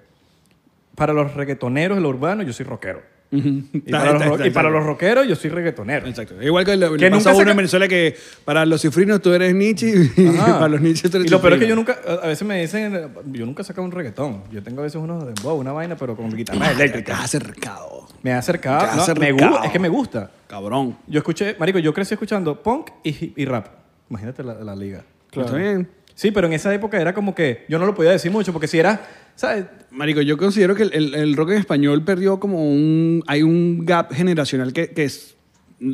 para 0.95 1.13
los 1.13 1.35
reggaetoneros, 1.35 1.99
el 1.99 2.07
urbano, 2.07 2.43
yo 2.43 2.53
soy 2.53 2.65
rockero. 2.65 3.03
Y, 3.35 3.81
para, 3.91 4.13
los, 4.13 4.47
y 4.47 4.51
para 4.51 4.69
rockeros, 4.69 5.27
yo 5.27 5.35
soy 5.35 5.49
reggaetonero. 5.51 6.07
Exacto. 6.07 6.41
Igual 6.43 6.67
que 6.67 6.77
le, 6.77 6.91
le 6.91 6.97
Que 6.99 7.11
pasa 7.11 7.17
nunca 7.17 7.31
a 7.31 7.33
uno 7.33 7.39
saca- 7.41 7.51
en 7.53 7.57
Venezuela 7.57 7.89
que 7.89 8.15
para 8.45 8.67
los 8.67 8.83
cifrinos 8.83 9.23
tú 9.23 9.33
eres 9.33 9.55
Nietzsche 9.55 10.11
y 10.17 10.27
Ajá. 10.37 10.55
para 10.59 10.69
los 10.69 10.81
Nietzsche 10.83 11.09
tú 11.09 11.17
eres 11.17 11.29
Y 11.29 11.31
lo 11.31 11.41
peor 11.41 11.55
es 11.55 11.59
que 11.61 11.67
yo 11.67 11.75
nunca, 11.75 11.97
a 12.23 12.27
veces 12.27 12.47
me 12.47 12.61
dicen, 12.61 13.09
yo 13.33 13.47
nunca 13.47 13.63
he 13.63 13.65
sacado 13.65 13.85
un 13.87 13.91
reggaetón. 13.93 14.43
Yo 14.53 14.63
tengo 14.63 14.81
a 14.81 14.85
veces 14.85 15.01
unos 15.01 15.25
de 15.25 15.33
dembow, 15.33 15.59
una 15.59 15.73
vaina, 15.73 15.97
pero 15.97 16.15
con 16.15 16.31
guitarra 16.31 16.67
Te 16.69 16.73
eléctrica. 16.75 17.15
has 17.15 17.25
acercado. 17.25 18.07
Me 18.23 18.33
ha 18.33 18.39
acercado. 18.39 18.87
No, 18.87 18.97
me 18.97 19.03
acercado. 19.31 19.65
es 19.65 19.71
que 19.71 19.79
me 19.79 19.89
gusta. 19.89 20.31
Cabrón. 20.47 20.99
Yo 21.07 21.19
escuché, 21.19 21.57
marico, 21.59 21.79
yo 21.79 21.95
crecí 21.95 22.13
escuchando 22.15 22.63
punk 22.63 22.91
y, 23.03 23.33
y 23.35 23.45
rap. 23.47 23.67
Imagínate 24.11 24.43
la, 24.45 24.55
la 24.55 24.77
liga. 24.77 25.03
Está 25.33 25.57
bien. 25.57 25.89
Sí, 26.15 26.31
pero 26.31 26.47
en 26.47 26.53
esa 26.53 26.73
época 26.75 27.01
era 27.01 27.15
como 27.15 27.35
que 27.35 27.65
yo 27.69 27.79
no 27.79 27.87
lo 27.87 27.95
podía 27.95 28.11
decir 28.13 28.31
mucho 28.31 28.53
porque 28.53 28.67
si 28.69 28.79
era, 28.79 29.01
¿sabes? 29.35 29.65
Marico, 29.91 30.21
yo 30.21 30.37
considero 30.37 30.75
que 30.75 30.83
el, 30.85 30.93
el- 30.95 31.15
el 31.15 31.37
rock 31.37 31.51
en 31.51 31.59
español 31.59 32.05
perdió 32.05 32.39
como 32.41 32.65
un... 32.65 33.23
Hay 33.27 33.43
un 33.43 33.85
gap 33.85 34.13
generacional 34.13 34.73
que, 34.73 34.91
que 34.91 35.05
es 35.05 35.37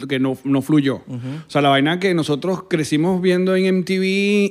que 0.06 0.18
no, 0.18 0.36
no 0.44 0.60
fluyó. 0.60 0.96
O 0.96 1.50
sea, 1.50 1.62
la 1.62 1.70
vaina 1.70 1.98
que 1.98 2.12
nosotros 2.12 2.64
crecimos 2.68 3.22
viendo 3.22 3.56
en 3.56 3.78
MTV 3.78 4.02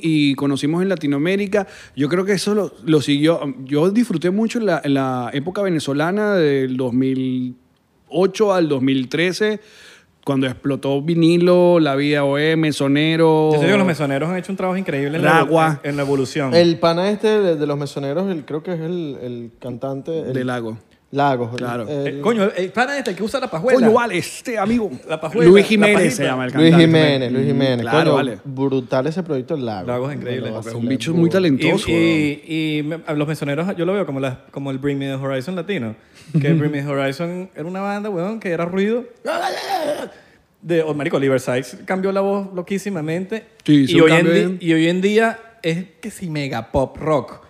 y 0.01 0.33
conocimos 0.33 0.81
en 0.81 0.89
Latinoamérica, 0.89 1.67
yo 1.95 2.09
creo 2.09 2.25
que 2.25 2.31
eso 2.31 2.55
lo, 2.55 2.73
lo 2.85 3.01
siguió. 3.01 3.41
Yo 3.63 3.91
disfruté 3.91 4.31
mucho 4.31 4.59
la, 4.59 4.81
la 4.85 5.29
época 5.33 5.61
venezolana 5.61 6.33
del 6.33 6.75
2008 6.75 8.53
al 8.53 8.67
2013, 8.67 9.59
cuando 10.27 10.45
explotó 10.45 11.01
vinilo, 11.01 11.79
la 11.79 11.95
vida 11.95 12.25
OE, 12.25 12.57
mesonero. 12.57 13.51
Yo 13.53 13.59
te 13.61 13.65
digo, 13.65 13.77
los 13.77 13.87
mesoneros 13.87 14.29
han 14.29 14.35
hecho 14.35 14.51
un 14.51 14.57
trabajo 14.57 14.77
increíble 14.77 15.15
en, 15.15 15.23
la, 15.23 15.79
en 15.83 15.95
la 15.95 16.03
evolución. 16.03 16.53
El 16.53 16.77
pana 16.79 17.09
este 17.09 17.39
de, 17.39 17.55
de 17.55 17.65
los 17.65 17.77
mesoneros, 17.77 18.29
el, 18.29 18.43
creo 18.43 18.61
que 18.61 18.73
es 18.73 18.81
el, 18.81 19.17
el 19.21 19.51
cantante. 19.57 20.19
El, 20.19 20.33
de 20.33 20.43
lago. 20.43 20.79
Lagos. 21.11 21.55
Claro. 21.55 21.87
el- 21.87 22.17
Eh, 22.17 22.21
coño, 22.21 22.49
el 22.55 22.69
pana 22.71 22.97
este 22.97 23.11
el 23.11 23.15
que 23.15 23.23
usa 23.23 23.39
la 23.39 23.49
pajuela. 23.49 23.79
Coño, 23.79 23.93
vale, 23.93 24.17
este 24.17 24.57
amigo. 24.57 24.91
La 25.07 25.21
pajuela, 25.21 25.49
Luis 25.49 25.65
Jiménez 25.65 25.95
pajita. 25.95 26.15
se 26.15 26.23
llama 26.25 26.45
el 26.45 26.53
Luis. 26.53 26.75
Jiménez, 26.75 27.31
Luis 27.31 27.45
Jiménez. 27.45 27.81
Claro, 27.81 27.99
Coño, 28.11 28.13
vale. 28.15 28.37
Brutal 28.43 29.07
ese 29.07 29.23
proyecto 29.23 29.55
del 29.55 29.65
Lago. 29.65 29.87
Lago 29.87 30.11
es 30.11 30.17
increíble, 30.17 30.51
Es 30.59 30.73
un 30.73 30.85
bicho 30.87 31.13
muy 31.13 31.29
talentoso. 31.29 31.89
y- 31.89 32.41
y 32.45 32.83
los 33.15 33.27
mesoneros 33.27 33.73
yo 33.77 33.85
lo 33.85 33.93
veo 33.93 34.05
como, 34.05 34.19
la- 34.19 34.45
como 34.51 34.69
el 34.69 34.79
Bring 34.79 34.97
Me 34.99 35.05
the 35.07 35.13
Horizon 35.13 35.55
latino. 35.55 35.95
Que 36.41 36.47
el 36.47 36.55
Bring 36.55 36.71
Me 36.73 36.81
the 36.81 36.87
Horizon 36.89 37.49
era 37.55 37.65
una 37.65 37.79
banda, 37.79 38.09
weón, 38.09 38.39
que 38.41 38.49
era 38.49 38.65
ruido. 38.65 39.05
De, 40.61 40.81
oh, 40.81 40.93
marico, 40.93 41.17
Oliver 41.17 41.39
Sykes 41.39 41.77
cambió 41.85 42.11
la 42.11 42.19
voz 42.21 42.53
loquísimamente. 42.53 43.45
Sí, 43.63 43.85
y, 43.87 43.99
hoy 44.01 44.11
en 44.11 44.57
y 44.59 44.73
hoy 44.73 44.87
en 44.89 45.01
día 45.01 45.39
es 45.63 45.85
que 46.01 46.11
si 46.11 46.29
mega 46.29 46.71
pop 46.71 46.97
rock. 46.97 47.46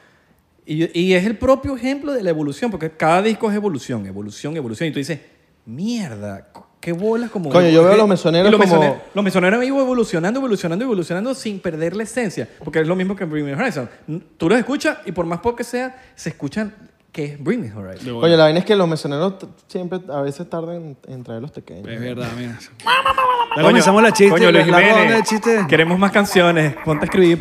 Y, 0.70 1.00
y 1.00 1.14
es 1.14 1.26
el 1.26 1.38
propio 1.38 1.76
ejemplo 1.78 2.12
de 2.12 2.22
la 2.22 2.30
evolución, 2.30 2.70
porque 2.70 2.92
cada 2.92 3.22
disco 3.22 3.50
es 3.50 3.56
evolución, 3.56 4.06
evolución, 4.06 4.58
evolución. 4.58 4.90
Y 4.90 4.92
tú 4.92 5.00
dices, 5.00 5.20
mierda, 5.66 6.48
qué 6.82 6.92
bolas 6.92 7.30
como... 7.32 7.50
Coño, 7.50 7.70
yo 7.70 7.84
veo 7.84 7.94
a 7.94 7.98
los 7.98 8.08
mesoneros 8.08 8.50
Y 8.50 8.52
los 8.52 8.60
como- 8.62 8.82
mesone- 8.84 8.96
los 9.14 9.24
mesoneros 9.24 9.60
han 9.62 9.66
ido 9.68 9.80
evolucionando, 9.80 10.40
evolucionando, 10.40 10.84
evolucionando 10.86 11.34
sin 11.36 11.60
perder 11.60 11.96
la 11.96 12.04
esencia. 12.04 12.50
Porque 12.64 12.80
es 12.80 12.88
lo 12.88 12.96
mismo 12.96 13.16
que 13.16 13.26
Bring 13.26 13.46
Me 13.46 13.56
the 13.56 13.62
Horizon. 13.62 13.90
Tú 14.38 14.50
los 14.50 14.60
escuchas 14.60 14.98
y 15.06 15.12
por 15.14 15.26
más 15.26 15.40
pop 15.40 15.58
que 15.58 15.64
sea, 15.64 15.96
se 16.16 16.30
escuchan 16.30 16.74
que 17.14 17.24
es 17.26 17.44
Bring 17.44 17.62
Me 17.62 17.70
the 17.70 17.76
Horizon. 17.78 18.20
Coño, 18.20 18.36
la 18.36 18.44
vaina 18.44 18.60
es 18.60 18.66
que 18.66 18.76
los 18.76 18.88
mesoneros 18.90 19.36
siempre, 19.68 20.00
a 20.10 20.22
veces 20.22 20.50
tardan 20.50 20.76
en, 20.76 20.98
en 21.08 21.24
traer 21.24 21.42
los 21.42 21.52
pequeños. 21.52 21.88
Es 21.88 22.00
verdad, 22.00 22.28
mira. 22.38 22.60
Ya 23.56 23.64
comenzamos 23.64 24.04
la 24.04 24.12
chiste. 24.12 24.32
Coño, 24.38 24.52
Luis 24.52 24.66
Jiménez, 24.66 25.16
de 25.16 25.24
chistes. 25.24 25.66
Queremos 25.68 25.98
más 25.98 26.12
canciones. 26.12 26.76
Ponte 26.86 27.06
a 27.06 27.08
escribir. 27.08 27.40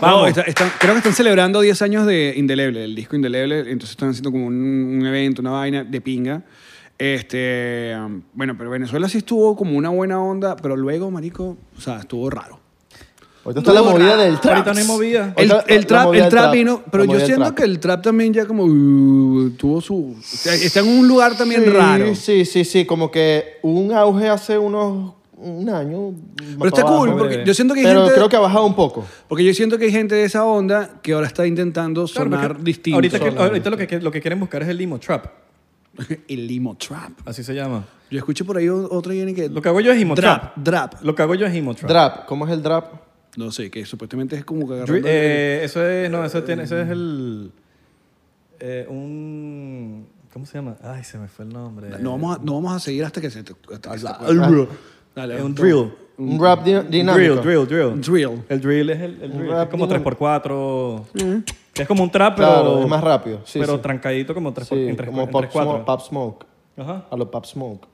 Vamos. 0.00 0.28
Está- 0.28 0.42
están- 0.42 0.70
creo 0.78 0.92
que 0.92 0.98
están 0.98 1.14
celebrando 1.14 1.60
10 1.60 1.80
años 1.82 2.06
de 2.06 2.34
Indeleble, 2.36 2.84
el 2.84 2.94
disco 2.94 3.16
Indeleble. 3.16 3.60
Entonces 3.60 3.90
están 3.90 4.10
haciendo 4.10 4.30
como 4.30 4.46
un, 4.46 4.54
un 5.00 5.06
evento, 5.06 5.40
una 5.42 5.50
vaina 5.52 5.84
de 5.84 6.00
pinga. 6.00 6.42
Este, 6.98 7.94
um, 7.96 8.22
bueno, 8.32 8.56
pero 8.56 8.70
Venezuela 8.70 9.08
sí 9.08 9.18
estuvo 9.18 9.54
como 9.56 9.76
una 9.76 9.90
buena 9.90 10.20
onda, 10.20 10.56
pero 10.56 10.76
luego, 10.76 11.10
marico, 11.10 11.56
o 11.76 11.80
sea, 11.80 11.98
estuvo 12.00 12.30
raro. 12.30 12.58
Ahorita 13.44 13.60
está 13.60 13.72
la 13.74 13.82
movida 13.82 14.16
del 14.16 14.40
trap. 14.40 14.54
Ahorita 14.56 14.72
no 14.74 14.80
hay 14.80 14.86
movida. 14.86 15.34
El, 15.36 15.50
Ahorita 15.52 15.72
el 15.74 15.80
la 15.82 15.86
trap, 15.86 16.04
movida 16.06 16.16
el 16.18 16.22
del 16.24 16.30
trap 16.30 16.42
trap, 16.44 16.52
vino, 16.54 16.82
pero 16.90 17.04
la 17.04 17.04
yo 17.04 17.06
movida 17.12 17.18
del 17.18 17.26
siento 17.26 17.44
trap. 17.44 17.54
que 17.56 17.62
el 17.64 17.78
trap 17.80 18.02
también 18.02 18.32
ya 18.34 18.44
como 18.46 18.64
uh, 18.64 19.50
tuvo 19.50 19.80
su... 19.80 20.16
o 20.18 20.22
sea, 20.22 20.54
está 20.54 20.80
en 20.80 20.88
un 20.88 21.06
lugar 21.06 21.36
también 21.36 21.62
Sí, 21.64 21.70
raro. 21.70 22.14
Sí, 22.16 22.44
sí, 22.44 22.64
sí. 22.64 22.84
Como 22.86 23.10
que 23.10 23.58
hubo 23.62 23.78
un 23.78 23.92
auge 23.92 24.28
hace 24.28 24.58
unos, 24.58 25.12
un 25.36 25.68
año. 25.68 26.14
Pero 26.58 26.66
está 26.68 26.82
cool, 26.82 27.08
abajo, 27.10 27.18
porque 27.18 27.44
yo 27.46 27.54
siento 27.54 27.74
que 27.74 27.80
hay 27.80 27.86
Pero 27.86 28.00
gente... 28.02 28.14
creo 28.14 28.28
que 28.28 28.36
ha 28.36 28.40
bajado 28.40 28.66
un 28.66 28.74
poco. 28.74 29.04
Porque 29.28 29.44
yo 29.44 29.52
siento 29.54 29.78
que 29.78 29.84
hay 29.86 29.92
gente 29.92 30.14
de 30.14 30.24
esa 30.24 30.44
onda 30.44 31.00
que 31.02 31.12
ahora 31.12 31.26
está 31.26 31.46
intentando 31.46 32.04
Claro, 32.06 32.30
sonar 32.30 32.48
porque 32.48 32.64
distinto. 32.64 32.96
Ahorita, 32.96 33.18
que- 33.18 33.28
ahorita 33.28 33.70
lo, 33.70 33.76
que, 33.76 34.00
lo 34.00 34.10
que 34.10 34.20
quieren 34.20 34.40
buscar 34.40 34.62
es 34.62 34.68
el 34.68 34.76
limo 34.78 34.98
trap. 34.98 35.26
El 36.28 36.46
limo 36.46 36.76
trap. 36.76 37.12
Así 37.24 37.42
se 37.42 37.54
llama. 37.54 37.84
Yo 38.10 38.18
escuché 38.18 38.44
por 38.44 38.56
ahí 38.58 38.68
otro 38.68 39.12
viene 39.12 39.34
que... 39.34 39.48
Lo 39.48 39.60
que 39.62 39.68
hago 39.68 39.80
yo 39.80 39.90
es 39.92 40.00
imo 40.00 40.14
Drap, 40.14 40.54
trap. 40.54 40.56
drap. 40.58 41.02
Lo 41.02 41.14
que 41.14 41.22
hago 41.22 41.34
yo 41.34 41.46
es 41.46 41.54
imo 41.54 41.74
trap. 41.74 41.88
Drap, 41.90 42.26
¿cómo 42.26 42.46
es 42.46 42.52
el 42.52 42.62
drap? 42.62 42.92
No 43.36 43.50
sé, 43.50 43.70
que 43.70 43.84
supuestamente 43.84 44.36
es 44.36 44.44
como 44.44 44.60
que 44.68 44.74
Dri- 44.74 44.76
agarrando... 44.76 45.08
eh, 45.08 45.60
eso 45.64 45.86
es, 45.86 46.10
no, 46.10 46.24
eso, 46.24 46.42
tiene, 46.44 46.62
eso 46.62 46.78
es 46.78 46.88
el, 46.88 47.50
eh, 48.60 48.86
un, 48.88 50.06
¿cómo 50.32 50.46
se 50.46 50.54
llama? 50.58 50.76
Ay, 50.82 51.02
se 51.04 51.18
me 51.18 51.28
fue 51.28 51.44
el 51.44 51.52
nombre. 51.52 51.88
no, 51.98 52.12
vamos 52.12 52.38
a, 52.38 52.42
no 52.42 52.54
vamos 52.54 52.74
a 52.74 52.78
seguir 52.78 53.04
hasta 53.04 53.20
que 53.20 53.28
se 53.30 53.42
te... 53.42 53.54
Hasta 53.74 53.90
que 53.92 53.98
se 53.98 54.06
te 54.06 54.68
Dale, 55.16 55.36
Es 55.38 55.42
un 55.42 55.54
drill. 55.54 55.90
Un 56.18 56.40
rap 56.40 56.62
di- 56.64 56.72
Drill, 56.72 56.88
dinámico. 56.90 57.34
drill, 57.36 57.66
drill. 57.66 58.00
Drill. 58.00 58.42
El 58.48 58.60
drill 58.60 58.90
es 58.90 59.00
el, 59.00 59.22
el 59.22 59.32
drill. 59.32 59.48
rap 59.50 59.64
Es 59.64 59.70
como 59.70 59.86
dinámico. 59.86 60.10
3x4. 60.18 61.42
Que 61.74 61.82
es 61.82 61.88
como 61.88 62.02
un 62.04 62.10
trap, 62.10 62.36
pero... 62.36 62.48
Claro, 62.48 62.80
es 62.82 62.88
más 62.88 63.02
rápido. 63.04 63.40
Sí, 63.44 63.58
pero 63.58 63.74
sí. 63.76 63.80
trancadito 63.82 64.32
como 64.34 64.52
3 64.52 64.68
Sí, 64.68 64.74
en 64.88 64.96
3 64.96 65.08
como 65.10 65.22
en 65.22 65.30
Pop 65.30 65.44
3-4. 65.44 65.50
Smoke, 65.52 65.84
Pop 65.84 66.00
Smoke. 66.00 66.46
Ajá. 66.78 67.06
A 67.10 67.16
los 67.16 67.28
Pop 67.28 67.44
Smoke. 67.44 67.86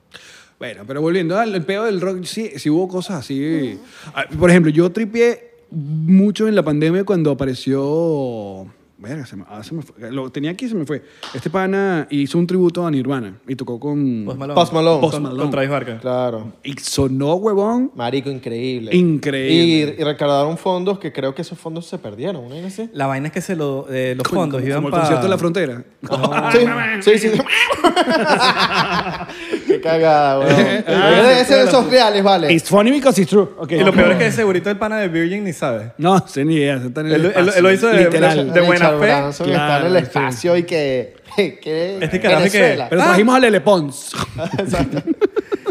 Bueno, 0.59 0.83
pero 0.87 1.01
volviendo 1.01 1.37
al 1.37 1.53
el 1.55 1.63
pedo 1.65 1.83
del 1.85 1.99
rock, 1.99 2.23
sí, 2.23 2.51
sí 2.57 2.69
hubo 2.69 2.87
cosas 2.87 3.19
así. 3.19 3.77
Ah, 4.13 4.25
Por 4.39 4.49
ejemplo, 4.49 4.71
yo 4.71 4.89
tripié 4.91 5.55
mucho 5.71 6.47
en 6.47 6.55
la 6.55 6.63
pandemia 6.63 7.03
cuando 7.03 7.31
apareció... 7.31 8.67
Verga, 9.03 9.25
se 9.25 9.35
me, 9.35 9.43
ah, 9.49 9.61
se 9.63 9.75
me 9.75 9.81
fue. 9.81 10.09
Lo 10.11 10.29
tenía 10.31 10.51
aquí 10.51 10.63
y 10.63 10.69
se 10.69 10.75
me 10.75 10.85
fue. 10.85 11.03
Este 11.33 11.49
pana 11.49 12.07
hizo 12.09 12.37
un 12.37 12.47
tributo 12.47 12.87
a 12.87 12.91
Nirvana 12.91 13.35
y 13.45 13.53
tocó 13.55 13.77
con... 13.77 14.23
Post 14.25 14.39
Malone. 14.39 14.55
Post 14.55 14.73
Malone. 14.73 15.01
Post 15.01 15.13
Con- 15.15 15.23
Malone. 15.23 15.41
Con 15.41 15.51
Travis 15.51 15.69
Barker. 15.69 15.97
Claro. 15.99 16.53
Y 16.63 16.71
sonó, 16.79 17.33
huevón. 17.35 17.91
Marico, 17.95 18.31
increíble. 18.31 18.95
Increíble. 18.95 19.95
Y, 19.97 20.01
y 20.01 20.03
recaudaron 20.05 20.57
fondos 20.57 20.99
que 20.99 21.11
creo 21.11 21.35
que 21.35 21.41
esos 21.41 21.59
fondos 21.59 21.85
se 21.85 21.97
perdieron. 21.97 22.45
La 22.93 23.07
vaina 23.07 23.27
es 23.27 23.33
que 23.33 23.41
se 23.41 23.57
lo, 23.57 23.87
eh, 23.89 24.15
los 24.15 24.25
fondos 24.25 24.61
como, 24.61 24.67
iban 24.69 24.77
como 24.77 24.87
el 24.87 24.91
para... 24.91 25.01
concierto 25.03 25.25
de 25.25 25.29
la 25.29 25.37
frontera. 25.37 25.83
Sí, 27.03 27.17
sí, 27.19 27.29
sí. 27.29 27.37
Qué 29.75 29.81
cagada, 29.81 30.39
weón. 30.39 30.83
Ah, 30.87 31.31
Ese 31.39 31.55
de 31.55 31.63
esos 31.63 31.89
reales, 31.89 32.23
vale. 32.23 32.51
It's 32.53 32.69
funny 32.69 32.91
because 32.91 33.19
it's 33.21 33.29
true. 33.29 33.49
Okay. 33.57 33.79
Y 33.79 33.83
lo 33.83 33.91
peor 33.93 34.11
es 34.11 34.17
que 34.17 34.31
segurito 34.31 34.69
el 34.69 34.77
pana 34.77 34.97
de 34.97 35.07
Virgin 35.07 35.43
ni 35.43 35.53
sabe. 35.53 35.91
No, 35.97 36.25
sé 36.27 36.43
ni 36.45 36.55
idea. 36.55 36.75
Está 36.75 37.01
en 37.01 37.07
el 37.07 37.13
Él- 37.13 37.25
él- 37.25 37.31
espacio, 37.31 37.53
él 37.57 37.63
lo 37.63 37.71
hizo 37.71 37.87
de- 37.87 38.03
literal. 38.05 38.53
de 38.53 38.61
buena 38.61 38.73
Richard 38.91 38.99
fe. 38.99 39.05
Branson 39.05 39.49
está 39.49 39.79
en 39.79 39.85
el 39.87 39.91
sí. 39.93 39.97
espacio 40.03 40.57
y 40.57 40.63
que... 40.63 41.15
que 41.35 41.97
Este 42.01 42.19
carajo 42.19 42.43
que- 42.43 42.49
Venezuela. 42.49 42.87
Pero 42.89 43.01
Ah. 43.01 43.05
trajimos 43.05 43.35
a 43.35 43.39
Lele 43.39 43.61
Pons. 43.61 44.11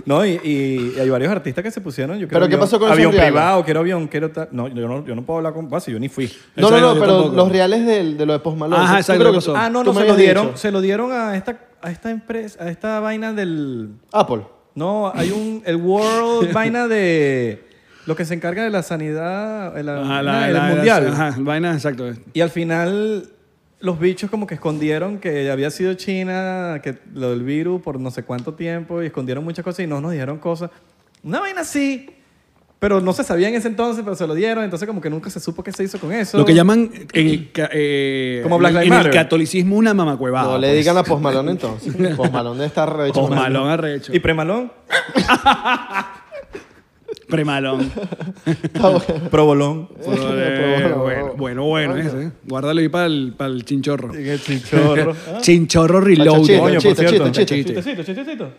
No, 0.04 0.26
y, 0.26 0.30
y- 0.42 0.94
y 0.96 1.00
hay 1.00 1.08
varios 1.08 1.30
artistas 1.30 1.62
que 1.62 1.70
se 1.70 1.80
pusieron. 1.80 2.18
Yo 2.18 2.26
quiero 2.26 2.40
¿Pero 2.40 2.48
qué 2.48 2.54
avión- 2.56 2.60
pasó 2.60 2.78
con 2.78 2.88
esos 2.88 2.96
Avión 2.98 3.12
reales? 3.12 3.30
privado, 3.30 3.64
quiero 3.64 3.80
avión, 3.80 4.08
quiero 4.08 4.30
tal. 4.32 4.48
No, 4.50 4.66
yo 4.66 4.88
no, 4.88 5.04
yo 5.06 5.14
no 5.14 5.22
puedo 5.22 5.36
hablar 5.38 5.52
con. 5.52 5.68
Bueno, 5.68 5.80
si 5.80 5.92
yo 5.92 6.00
ni 6.00 6.08
fui. 6.08 6.26
No, 6.56 6.70
no, 6.70 6.76
Exacto, 6.76 6.80
no, 6.88 6.94
yo 6.94 7.00
pero 7.00 7.12
tampoco. 7.18 7.36
los 7.36 7.52
reales 7.52 7.86
del- 7.86 8.18
de, 8.18 8.26
lo 8.26 8.32
de 8.32 8.38
Post 8.40 8.58
Malone. 8.58 8.82
Ajá, 8.82 8.94
¿Tú 8.94 8.98
exacto, 8.98 9.20
creo 9.22 9.32
¿qué 9.32 9.38
que- 9.38 9.46
pasó? 9.46 9.56
Ah, 9.56 9.70
no, 9.70 9.84
tú 9.84 9.86
no, 9.86 9.92
me 9.92 10.00
se 10.00 10.06
lo 10.08 10.12
habías 10.14 10.16
dieron, 10.26 10.46
dicho. 10.48 10.58
se 10.58 10.70
lo 10.72 10.80
dieron 10.80 11.12
a 11.12 11.36
esta, 11.36 11.56
a 11.82 11.90
esta 11.90 12.10
empresa, 12.10 12.62
a 12.64 12.70
esta 12.70 13.00
vaina 13.00 13.32
del. 13.32 13.90
Apple. 14.12 14.42
No, 14.74 15.12
hay 15.14 15.30
un. 15.30 15.62
El 15.66 15.76
World 15.76 16.52
vaina 16.54 16.88
de. 16.88 17.64
Lo 18.06 18.16
que 18.16 18.24
se 18.24 18.34
encarga 18.34 18.64
de 18.64 18.70
la 18.70 18.82
sanidad. 18.82 19.74
de 19.74 19.82
la- 19.84 20.00
Ajá, 20.02 20.22
la- 20.22 20.62
mundial. 20.74 21.06
Ajá, 21.08 21.34
vaina, 21.38 21.72
exacto. 21.74 22.10
Y 22.32 22.40
al 22.40 22.50
final. 22.50 23.28
Los 23.80 23.98
bichos 23.98 24.30
como 24.30 24.46
que 24.46 24.54
escondieron 24.54 25.18
que 25.18 25.50
había 25.50 25.68
sido 25.68 25.92
China, 25.94 26.78
que 26.84 26.98
lo 27.14 27.30
del 27.30 27.42
virus 27.42 27.82
por 27.82 27.98
no 27.98 28.12
sé 28.12 28.22
cuánto 28.22 28.54
tiempo, 28.54 29.02
y 29.02 29.06
escondieron 29.06 29.42
muchas 29.42 29.64
cosas 29.64 29.80
y 29.84 29.88
no 29.88 30.00
nos 30.00 30.12
dijeron 30.12 30.38
cosas. 30.38 30.70
Una 31.24 31.40
vaina 31.40 31.62
así, 31.62 32.08
pero 32.82 33.00
no 33.00 33.12
se 33.12 33.22
sabía 33.22 33.48
en 33.48 33.54
ese 33.54 33.68
entonces, 33.68 34.02
pero 34.02 34.16
se 34.16 34.26
lo 34.26 34.34
dieron, 34.34 34.64
entonces 34.64 34.88
como 34.88 35.00
que 35.00 35.08
nunca 35.08 35.30
se 35.30 35.38
supo 35.38 35.62
qué 35.62 35.70
se 35.70 35.84
hizo 35.84 36.00
con 36.00 36.12
eso. 36.12 36.36
Lo 36.36 36.44
que 36.44 36.52
llaman 36.52 36.90
en 37.12 37.28
el, 37.28 37.52
ca- 37.52 37.70
eh, 37.72 38.40
Como 38.42 38.58
Black 38.58 38.72
en 38.72 38.80
Lives 38.80 38.90
el 38.90 38.96
Matter. 38.98 39.12
catolicismo 39.12 39.76
una 39.76 39.94
mamacuevada. 39.94 40.54
No 40.54 40.58
le 40.58 40.66
pues. 40.66 40.78
digan 40.78 40.96
a 40.96 41.04
Post 41.04 41.22
Malone 41.22 41.52
entonces. 41.52 41.94
Post 42.16 42.32
Malone 42.32 42.56
debe 42.56 42.66
estar 42.66 42.96
re 42.96 43.12
Post 43.12 43.30
Malone 43.32 43.70
arrecho. 43.72 44.12
Y 44.12 44.18
premalón, 44.18 44.72
Premalón. 47.28 47.88
probolón. 49.30 49.88
Eh, 50.34 50.92
bueno, 50.96 51.34
bueno, 51.36 51.64
bueno 51.64 51.96
ese. 51.96 52.22
eh. 52.24 52.30
Guárdalo 52.48 52.80
ahí 52.80 52.88
para 52.88 53.06
el, 53.06 53.32
el 53.38 53.64
chinchorro. 53.64 54.12
El 54.12 54.40
chinchorro. 54.40 55.14
Chinchorro 55.40 56.00
reload. 56.00 56.38
Chiste, 56.38 56.58
Coño, 56.58 56.72
por 56.74 56.82
chiste, 56.82 57.08
cierto. 57.08 57.24
chiste, 57.30 57.46
chiste. 57.54 57.74
Chistecito, 57.74 58.02
chistecito. 58.02 58.50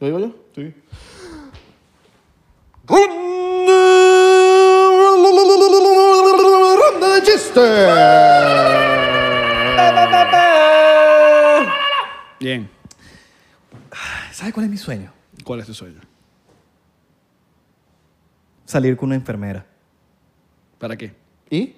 ¿Lo 0.00 0.06
digo 0.06 0.18
yo? 0.20 0.34
Sí. 0.54 0.72
¡Ronda 6.76 7.14
de 7.14 7.22
chistes! 7.22 7.54
Bien. 12.40 12.68
¿Sabes 14.32 14.52
cuál 14.52 14.66
es 14.66 14.70
mi 14.70 14.76
sueño? 14.76 15.10
¿Cuál 15.44 15.60
es 15.60 15.66
tu 15.66 15.72
sueño? 15.74 16.00
Salir 18.66 18.96
con 18.96 19.06
una 19.08 19.16
enfermera. 19.16 19.64
¿Para 20.78 20.96
qué? 20.96 21.14
¿Y? 21.48 21.76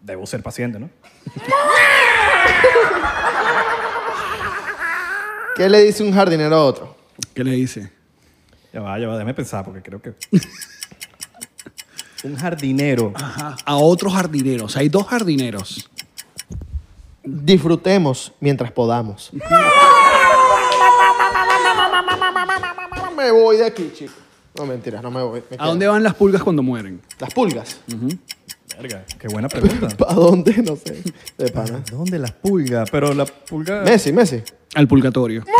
Debo 0.00 0.26
ser 0.26 0.42
paciente, 0.42 0.78
¿no? 0.78 0.90
¿Qué 5.56 5.68
le 5.68 5.82
dice 5.82 6.02
un 6.02 6.12
jardinero 6.12 6.56
a 6.56 6.64
otro? 6.64 6.96
¿Qué 7.34 7.44
le 7.44 7.52
dice? 7.52 8.01
Ya 8.72 8.80
va, 8.80 8.98
ya 8.98 9.06
va, 9.08 9.14
déjame 9.14 9.34
pensar 9.34 9.64
porque 9.64 9.82
creo 9.82 10.00
que... 10.00 10.12
Un 12.24 12.36
jardinero. 12.36 13.12
Ajá. 13.16 13.56
A 13.64 13.76
otros 13.76 14.12
jardineros. 14.14 14.76
Hay 14.76 14.88
dos 14.88 15.06
jardineros. 15.08 15.90
Disfrutemos 17.24 18.32
mientras 18.40 18.70
podamos. 18.70 19.30
Me 23.16 23.30
voy 23.32 23.56
de 23.56 23.66
aquí, 23.66 23.90
chico. 23.94 24.12
No, 24.56 24.66
mentiras, 24.66 25.02
no 25.02 25.10
me 25.10 25.20
voy. 25.22 25.40
me 25.50 25.56
¿A 25.56 25.58
quedo. 25.58 25.66
dónde 25.68 25.86
van 25.88 26.02
las 26.02 26.14
pulgas 26.14 26.42
cuando 26.42 26.62
mueren? 26.62 27.00
Las 27.18 27.32
pulgas. 27.34 27.80
Verga, 28.78 29.04
qué 29.18 29.28
buena 29.28 29.48
pregunta. 29.48 29.88
¿Para 29.96 30.14
dónde? 30.14 30.54
No 30.62 30.76
sé. 30.76 31.02
De 31.38 31.50
pana. 31.50 31.82
¿Dónde 31.90 32.18
las 32.20 32.32
pulgas? 32.32 32.88
Pero 32.90 33.12
la 33.14 33.24
pulga... 33.26 33.82
Messi, 33.82 34.12
Messi. 34.12 34.42
Al 34.74 34.86
purgatorio. 34.86 35.42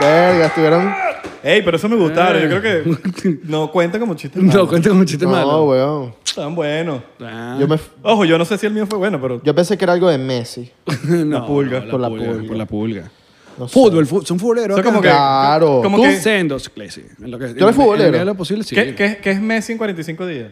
Verga, 0.00 0.46
estuvieron. 0.46 0.94
Ey, 1.42 1.62
pero 1.62 1.76
eso 1.76 1.88
me 1.88 1.96
gustaron. 1.96 2.42
Yo 2.42 2.48
creo 2.60 2.62
que 2.62 3.38
no 3.44 3.70
cuenta 3.70 3.98
como 3.98 4.14
chiste 4.14 4.38
No, 4.40 4.46
malo. 4.46 4.68
cuenta 4.68 4.88
como 4.88 5.00
un 5.00 5.06
chiste 5.06 5.24
No, 5.26 5.32
malo. 5.32 5.64
weón. 5.64 6.14
Tan 6.34 6.54
bueno. 6.54 7.02
Ah. 7.20 7.56
Yo, 7.60 7.68
me, 7.68 7.78
Ojo, 8.02 8.24
yo 8.24 8.38
no 8.38 8.44
sé 8.44 8.56
si 8.58 8.66
el 8.66 8.72
mío 8.72 8.86
fue 8.86 8.98
bueno, 8.98 9.20
pero... 9.20 9.42
yo 9.42 9.54
pensé 9.54 9.76
que 9.76 9.84
era 9.84 9.92
algo 9.92 10.08
de 10.08 10.18
Messi. 10.18 10.70
No, 11.08 11.46
pulga. 11.46 11.80
no, 11.80 11.90
Por 11.90 12.00
la 12.00 12.08
pulga. 12.08 12.48
Por 12.48 12.56
la 12.56 12.66
pulga. 12.66 13.10
No. 13.58 13.68
Fútbol, 13.68 14.04
fu- 14.06 14.22
son 14.22 14.38
futboleros. 14.40 14.76
O 14.76 14.82
sea, 14.82 14.84
como 14.84 14.98
acá. 14.98 15.08
que- 15.10 15.14
Claro. 15.14 15.80
Como 15.82 15.96
Tú 15.98 16.02
que- 16.02 16.16
sendos, 16.16 16.70
sí. 16.88 17.04
En 17.22 17.30
lo 17.30 17.38
que, 17.38 17.48
¿Tú 17.48 17.64
eres 17.64 17.76
futbolero? 17.76 18.06
En 18.08 18.12
la 18.14 18.18
de 18.20 18.24
lo 18.24 18.34
posible, 18.34 18.64
sí. 18.64 18.74
¿Qué, 18.74 18.94
qué, 18.96 19.18
qué 19.22 19.30
es 19.30 19.40
Messi 19.40 19.72
en 19.72 19.78
45 19.78 20.26
días? 20.26 20.48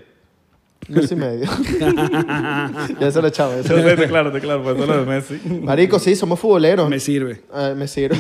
Messi 0.93 1.15
y 1.15 1.17
medio. 1.17 1.47
ya 3.01 3.11
se 3.11 3.21
lo 3.23 3.29
echaba. 3.29 3.63
Sé, 3.63 3.97
te 3.97 4.07
claro, 4.09 4.31
te 4.33 4.41
claro, 4.41 4.63
pues 4.63 4.75
eso 4.77 4.85
es 4.85 4.89
lo 4.89 5.01
de 5.05 5.07
Messi. 5.07 5.41
Marico, 5.63 5.99
sí, 5.99 6.15
somos 6.17 6.39
futboleros. 6.39 6.89
Me 6.89 7.01
sirve. 7.01 7.43
Eh, 7.55 7.75
me 7.77 7.89
sirve. 7.89 8.17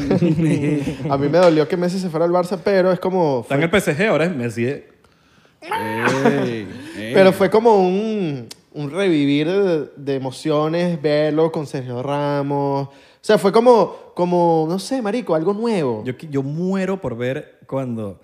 a 1.08 1.16
mí 1.16 1.28
me 1.28 1.38
dolió 1.38 1.68
que 1.68 1.76
Messi 1.76 1.98
se 1.98 2.08
fuera 2.08 2.24
al 2.26 2.32
Barça, 2.32 2.58
pero 2.62 2.90
es 2.92 2.98
como. 3.00 3.40
Está 3.42 3.54
en 3.56 3.62
el 3.62 3.70
PSG, 3.80 4.06
ahora 4.08 4.24
es 4.26 4.34
Messi. 4.36 4.64
eh. 4.66 4.88
Ey, 5.62 6.66
ey. 6.98 7.14
Pero 7.14 7.32
fue 7.32 7.48
como 7.50 7.76
un, 7.76 8.48
un 8.72 8.90
revivir 8.90 9.46
de, 9.48 9.88
de 9.96 10.14
emociones, 10.16 11.00
verlo 11.00 11.52
con 11.52 11.66
Sergio 11.66 12.02
Ramos. 12.02 12.88
O 12.88 13.24
sea, 13.24 13.38
fue 13.38 13.52
como, 13.52 13.94
como 14.14 14.66
no 14.68 14.78
sé, 14.80 15.00
marico, 15.00 15.34
algo 15.36 15.54
nuevo. 15.54 16.02
Yo, 16.04 16.14
qui- 16.16 16.28
yo 16.30 16.42
muero 16.42 17.00
por 17.00 17.16
ver 17.16 17.60
cuando 17.66 18.20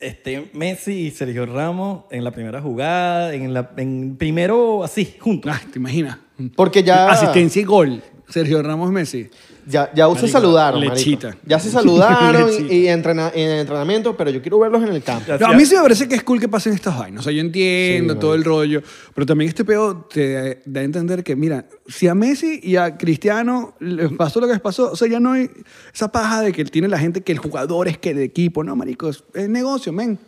esté 0.00 0.50
Messi 0.52 1.06
y 1.06 1.10
Sergio 1.10 1.46
Ramos 1.46 2.04
en 2.10 2.24
la 2.24 2.30
primera 2.30 2.60
jugada, 2.60 3.34
en 3.34 3.54
la 3.54 3.70
en 3.76 4.16
primero 4.16 4.84
así, 4.84 5.16
juntos. 5.18 5.52
Ah, 5.54 5.60
¿te 5.72 5.78
imaginas? 5.78 6.18
Porque 6.56 6.82
ya... 6.82 7.10
Asistencia 7.10 7.62
y 7.62 7.64
gol. 7.64 8.02
Sergio 8.28 8.62
Ramos 8.62 8.90
Messi. 8.90 9.28
Ya, 9.66 9.90
ya 9.94 10.06
se 10.16 10.28
saludaron, 10.28 10.80
lechita. 10.80 11.28
marico. 11.28 11.42
Ya 11.46 11.58
se 11.58 11.70
saludaron 11.70 12.46
Lechita. 12.50 12.72
y, 12.74 12.76
y 12.76 12.88
entrena- 12.88 13.32
en 13.34 13.50
el 13.50 13.58
entrenamiento, 13.60 14.16
pero 14.16 14.30
yo 14.30 14.42
quiero 14.42 14.58
verlos 14.58 14.82
en 14.82 14.90
el 14.94 15.02
campo. 15.02 15.32
No, 15.40 15.46
a 15.46 15.52
mí 15.54 15.64
sí 15.64 15.74
me 15.74 15.82
parece 15.82 16.06
que 16.08 16.14
es 16.16 16.22
cool 16.22 16.38
que 16.40 16.48
pasen 16.48 16.72
estas 16.74 16.98
vainas. 16.98 17.20
O 17.20 17.24
sea, 17.24 17.32
yo 17.32 17.40
entiendo 17.40 18.14
Sí, 18.14 18.20
todo 18.20 18.34
el 18.34 18.44
rollo, 18.44 18.82
pero 19.14 19.26
también 19.26 19.48
este 19.48 19.64
peo 19.64 20.06
te 20.12 20.60
da 20.66 20.80
a 20.80 20.84
entender 20.84 21.24
que, 21.24 21.34
mira, 21.36 21.64
si 21.86 22.08
a 22.08 22.14
Messi 22.14 22.60
y 22.62 22.76
a 22.76 22.96
Cristiano 22.98 23.74
les 23.80 24.12
pasó 24.12 24.40
lo 24.40 24.46
que 24.46 24.52
les 24.52 24.62
pasó, 24.62 24.92
o 24.92 24.96
sea, 24.96 25.08
ya 25.08 25.18
no 25.20 25.32
hay 25.32 25.50
esa 25.94 26.12
paja 26.12 26.42
de 26.42 26.52
que 26.52 26.64
tiene 26.64 26.88
la 26.88 26.98
gente 26.98 27.22
que 27.22 27.32
el 27.32 27.38
jugador 27.38 27.88
es 27.88 27.96
que 27.98 28.12
de 28.14 28.24
equipo. 28.24 28.62
No, 28.64 28.76
marico, 28.76 29.08
es, 29.08 29.24
es 29.34 29.48
negocio, 29.48 29.92
men. 29.92 30.18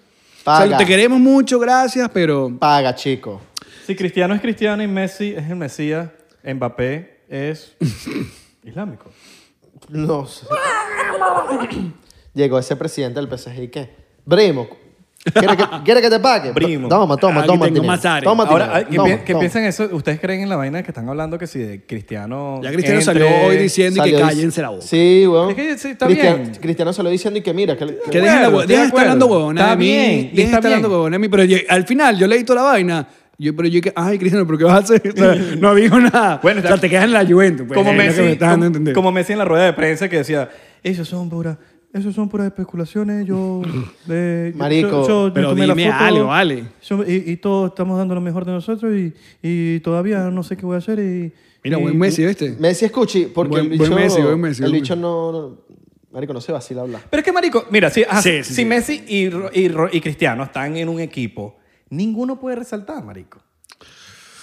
O 0.40 0.44
Paga. 0.44 0.68
sea, 0.68 0.79
te 0.79 0.87
queremos 0.87 1.18
mucho, 1.20 1.59
gracias, 1.59 2.09
pero... 2.14 2.57
Paga, 2.59 2.94
chico. 2.94 3.42
Si 3.87 3.94
Cristiano 3.96 4.35
es 4.35 4.40
Cristiano 4.40 4.83
y 4.83 4.87
Messi 4.87 5.35
es 5.37 5.49
el 5.51 5.57
Mesías, 5.57 6.09
Mbappé 6.44 7.20
es 7.29 7.75
Islámico. 8.66 9.11
No 9.90 10.26
sé. 10.26 10.46
Llegó 12.35 12.59
ese 12.59 12.76
presidente 12.76 13.20
del 13.20 13.38
PSG 13.38 13.62
y 13.62 13.68
¿qué? 13.68 13.90
Primo, 14.29 14.66
¿quieres 15.33 15.57
que, 15.57 15.64
¿quieres 15.85 16.02
que 16.02 16.11
te 16.11 16.18
pague? 16.20 16.52
Primo. 16.52 16.88
Toma, 16.88 17.16
toma, 17.16 17.40
Aquí 17.40 17.46
toma. 17.46 17.64
tengo 17.66 17.74
dinero. 17.76 17.85
más 17.85 18.05
área. 18.05 18.22
Toma, 18.29 18.44
Ahora, 18.44 18.64
dinero. 18.66 18.76
ay, 18.79 18.85
¿qué, 18.90 18.96
Toma, 18.96 19.09
pi- 19.09 19.24
qué 19.24 19.33
toma. 19.33 19.40
piensan 19.40 19.64
eso? 19.64 19.88
¿Ustedes 19.92 20.20
creen 20.20 20.40
en 20.42 20.48
la 20.48 20.57
vaina 20.57 20.83
que 20.83 20.90
están 20.90 21.09
hablando 21.09 21.38
que 21.38 21.46
si 21.46 21.59
de 21.61 21.87
Cristiano 21.87 22.61
Ya 22.62 22.72
Cristiano 22.72 22.98
entre- 23.00 23.05
salió 23.22 23.46
hoy 23.46 23.57
diciendo 23.57 24.00
y 24.05 24.11
que 24.11 24.16
Salió 24.16 24.26
cállense 24.26 24.62
la 24.62 24.68
boca. 24.70 24.83
Sí, 24.83 25.24
weón. 25.26 25.50
Es 25.50 25.57
que 25.57 25.79
sí, 25.79 25.88
está 25.88 26.07
Cristiano, 26.07 26.37
bien. 26.38 26.55
Cristiano 26.57 26.92
salió 26.92 27.11
diciendo 27.11 27.38
y 27.38 27.42
que 27.42 27.55
mira, 27.55 27.76
que, 27.76 27.87
Que 27.87 28.11
que- 28.11 28.20
dejen 28.20 28.42
la 28.42 28.48
hue- 28.50 28.61
estoy 28.62 28.66
dejen 28.66 28.81
de 28.83 28.87
estar 28.88 29.00
hablando 29.00 29.26
huevona 29.26 29.61
Está 29.61 29.70
de 29.70 29.76
mí. 29.79 29.85
bien, 29.85 30.11
y 30.11 30.22
Dejen 30.22 30.31
está 30.44 30.57
estar 30.57 30.64
hablando 30.66 30.88
bien. 30.88 30.96
huevona 30.98 31.14
de 31.14 31.18
mí. 31.20 31.29
Pero 31.29 31.42
al 31.70 31.87
final 31.87 32.18
yo 32.18 32.26
leí 32.26 32.44
toda 32.44 32.62
la 32.62 32.68
vaina. 32.68 33.09
Yo, 33.38 33.55
pero 33.55 33.68
yo 33.68 33.81
que, 33.83 33.92
ay, 33.94 34.18
Cristiano, 34.18 34.46
¿pero 34.46 34.57
qué 34.59 34.64
vas 34.64 34.75
a 34.75 34.79
hacer? 34.94 35.03
O 35.14 35.16
sea, 35.16 35.35
no 35.61 35.75
dijo 35.75 36.01
nada. 36.01 36.40
Bueno, 36.42 36.61
o 36.61 36.62
sea, 36.66 36.79
te 36.79 36.88
quedas 36.88 37.05
en 37.05 37.12
la 37.12 37.27
Juventus. 37.27 37.66
Pues, 37.66 37.77
como, 37.77 37.90
es 37.90 37.96
lo 37.96 38.03
que 38.03 38.09
Messi, 38.09 38.20
me 38.22 38.33
estás 38.33 38.49
dando 38.51 38.64
a 38.64 38.68
como, 38.68 38.77
entender. 38.77 38.94
como 38.94 39.12
Messi 39.12 39.33
en 39.33 39.38
la 39.38 39.44
rueda 39.44 39.64
de 39.66 39.72
prensa 39.75 40.09
que 40.09 40.16
decía, 40.18 40.49
esos 40.83 41.07
son 41.07 41.29
puras, 41.29 41.59
esos 41.92 42.14
son 42.14 42.29
puras 42.29 42.46
especulaciones, 42.46 43.27
yo... 43.27 43.61
yo- 44.07 44.14
Marico. 44.55 45.07
yo- 45.07 45.07
yo 45.09 45.25
me 45.29 45.31
Pero 45.33 45.55
dime 45.55 45.90
foto, 45.92 46.05
algo, 46.05 46.25
vale. 46.27 46.64
yo- 46.83 47.05
y, 47.07 47.25
y 47.33 47.37
todos 47.37 47.68
estamos 47.70 47.99
dando 47.99 48.14
lo 48.14 48.20
mejor 48.20 48.44
de 48.44 48.53
nosotros 48.53 48.94
y, 48.96 49.12
y 49.42 49.81
todavía 49.81 50.31
no 50.31 50.42
sé 50.42 50.57
qué 50.57 50.64
voy 50.64 50.77
a 50.77 50.79
hacer 50.79 50.99
y... 50.99 51.33
Mira, 51.64 51.79
y- 51.79 51.83
buen 51.83 51.99
Messi, 51.99 52.25
¿viste? 52.25 52.57
Messi 52.59 52.85
escuchi, 52.87 53.27
porque 53.27 53.51
Buen- 53.51 53.64
el 53.64 53.70
bicho, 53.70 53.90
buen 53.90 53.94
Messi, 54.03 54.22
buen 54.22 54.40
Messi, 54.40 54.62
el 54.64 54.72
bicho 54.72 54.96
no, 54.96 55.33
no- 55.33 55.59
marico, 56.12 56.33
no 56.33 56.40
se 56.40 56.53
vacila 56.53 56.83
hablar. 56.83 57.03
Pero 57.11 57.20
es 57.20 57.25
que, 57.25 57.33
marico, 57.33 57.66
mira, 57.70 57.90
si, 57.90 58.03
ajá, 58.03 58.22
Sí, 58.22 58.38
sí, 58.38 58.44
si 58.44 58.55
sí. 58.55 58.64
Messi 58.64 59.05
y, 59.07 59.29
Ro- 59.29 59.51
y, 59.53 59.68
Ro- 59.68 59.90
y 59.92 60.01
Cristiano 60.01 60.44
están 60.44 60.77
en 60.77 60.88
un 60.88 61.01
equipo, 61.01 61.59
ninguno 61.90 62.38
puede 62.38 62.57
resaltar, 62.57 63.03
marico. 63.05 63.40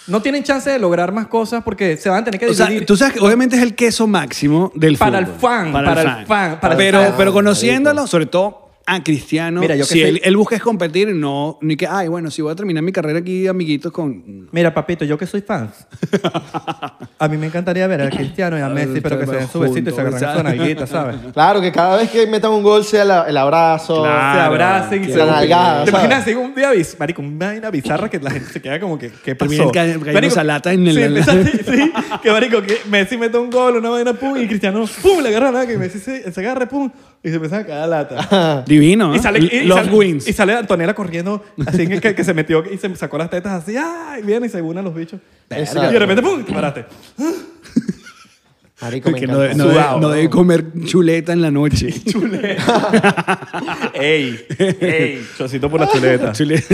No 0.05 0.21
tienen 0.21 0.43
chance 0.43 0.69
de 0.69 0.79
lograr 0.79 1.13
más 1.13 1.27
cosas 1.27 1.63
porque 1.63 1.95
se 1.95 2.09
van 2.09 2.21
a 2.21 2.23
tener 2.25 2.39
que 2.39 2.47
O 2.47 2.53
sea, 2.53 2.69
tú 2.85 2.97
sabes 2.97 3.13
que 3.13 3.19
obviamente 3.21 3.55
es 3.55 3.61
el 3.61 3.73
queso 3.73 4.05
máximo 4.05 4.71
del 4.75 4.97
Para 4.97 5.19
el 5.19 5.25
fútbol. 5.27 5.39
fan, 5.39 5.71
para 5.71 6.01
el 6.01 6.25
fan, 6.25 6.59
para 6.59 6.73
el 6.73 6.77
pero, 6.77 7.01
fan. 7.03 7.13
pero 7.17 7.31
conociéndolo, 7.33 8.05
sobre 8.07 8.25
todo 8.25 8.62
a 8.85 9.01
Cristiano, 9.03 9.61
Mira, 9.61 9.75
yo 9.75 9.85
que 9.85 9.93
si 9.93 10.01
soy- 10.01 10.09
él, 10.09 10.21
él 10.23 10.35
busca 10.35 10.55
es 10.57 10.61
competir, 10.61 11.07
no, 11.15 11.57
ni 11.61 11.77
que, 11.77 11.87
ay, 11.87 12.09
bueno, 12.09 12.29
si 12.29 12.41
voy 12.41 12.51
a 12.51 12.55
terminar 12.55 12.83
mi 12.83 12.91
carrera 12.91 13.19
aquí, 13.19 13.47
amiguitos, 13.47 13.91
con... 13.93 14.49
Mira, 14.51 14.73
papito, 14.73 15.05
yo 15.05 15.17
que 15.17 15.25
soy 15.25 15.41
fan, 15.41 15.71
a 17.19 17.27
mí 17.29 17.37
me 17.37 17.47
encantaría 17.47 17.87
ver 17.87 18.01
a 18.01 18.09
Cristiano 18.09 18.57
y 18.57 18.61
a 18.61 18.69
Messi, 18.69 18.99
pero 19.01 19.17
que 19.19 19.25
se 19.25 19.35
den 19.37 19.47
su 19.47 19.59
besito 19.59 19.89
y 19.89 19.93
se 19.93 20.01
agarren 20.01 20.19
Juntos, 20.19 20.37
su 20.37 20.43
nalguita, 20.43 20.87
¿sabes? 20.87 21.15
Claro, 21.33 21.61
que 21.61 21.71
cada 21.71 21.97
vez 21.97 22.09
que 22.09 22.27
metan 22.27 22.51
un 22.51 22.61
gol 22.63 22.83
sea 22.83 23.05
la- 23.05 23.23
el 23.27 23.37
abrazo. 23.37 24.01
Claro. 24.01 24.33
se 24.39 24.45
abracen 24.45 25.03
y 25.03 25.07
se 25.07 25.17
la 25.17 25.25
nalgada, 25.27 25.85
¿Te 25.85 25.91
¿sabes? 25.91 26.05
imaginas 26.05 26.21
así 26.27 26.35
un 26.35 26.53
día, 26.55 26.71
marico, 26.99 27.21
una 27.21 27.47
vaina 27.47 27.69
bizarra 27.69 28.09
que 28.09 28.19
la 28.19 28.31
gente 28.31 28.49
se 28.51 28.61
queda 28.61 28.79
como 28.79 28.97
que, 28.99 29.11
¿qué 29.23 29.35
pasó? 29.35 29.49
Terminan 29.71 29.99
ca- 29.99 30.05
cayendo 30.11 30.29
salata 30.35 30.73
en 30.73 30.87
el- 30.87 30.95
Sí, 30.95 31.01
empieza- 31.03 31.43
sí, 31.71 31.91
que 32.21 32.31
marico, 32.31 32.61
que 32.61 32.77
Messi 32.89 33.17
mete 33.17 33.37
un 33.37 33.49
gol, 33.49 33.77
una 33.77 33.89
vaina, 33.89 34.13
pum, 34.13 34.37
y 34.37 34.47
Cristiano, 34.47 34.85
pum, 35.01 35.21
le 35.21 35.29
agarra 35.29 35.51
nada, 35.51 35.65
que 35.67 35.77
Messi 35.77 35.99
se, 35.99 36.31
se 36.31 36.39
agarre, 36.41 36.67
pum, 36.67 36.89
y 37.23 37.29
se 37.29 37.35
empieza 37.35 37.59
a 37.59 37.65
caer 37.65 37.87
lata. 37.89 38.63
Divino, 38.67 39.13
Y 39.13 39.17
¿eh? 39.17 39.21
sale, 39.21 39.39
y, 39.39 39.55
y 39.57 39.63
Los 39.65 39.77
sale- 39.79 39.91
wins. 39.91 40.27
y 40.27 40.33
sale 40.33 40.53
Antonella 40.55 40.93
corriendo, 40.93 41.43
así 41.65 41.87
que, 41.87 42.01
que, 42.01 42.13
que 42.15 42.23
se 42.23 42.33
metió 42.33 42.63
y 42.69 42.77
se 42.77 42.93
sacó 42.95 43.17
las 43.17 43.29
tetas 43.29 43.63
así, 43.63 43.75
¡ay! 43.77 44.21
Viene 44.23 44.47
y 44.47 44.49
se 44.49 44.61
unen 44.61 44.83
los 44.83 44.93
bichos. 44.93 45.19
Exacto. 45.49 45.89
Y 45.89 45.93
de 45.93 45.99
repente, 45.99 46.21
¡pum! 46.21 46.43
Te 46.43 46.51
paraste. 46.53 46.85
Marico, 48.81 49.11
me 49.11 49.19
que 49.21 49.27
no, 49.27 49.41
encanta. 49.41 49.55
no 49.55 49.63
debe, 49.69 49.73
Sudado, 49.79 49.99
no 50.01 50.09
debe 50.09 50.23
¿no? 50.25 50.29
comer 50.29 50.65
chuleta 50.85 51.31
en 51.31 51.41
la 51.41 51.51
noche. 51.51 51.87
¡Ey! 53.93 54.45
¡Ey! 54.59 55.25
Chocito 55.37 55.69
por 55.69 55.79
la 55.79 55.87
chuleta. 55.89 56.31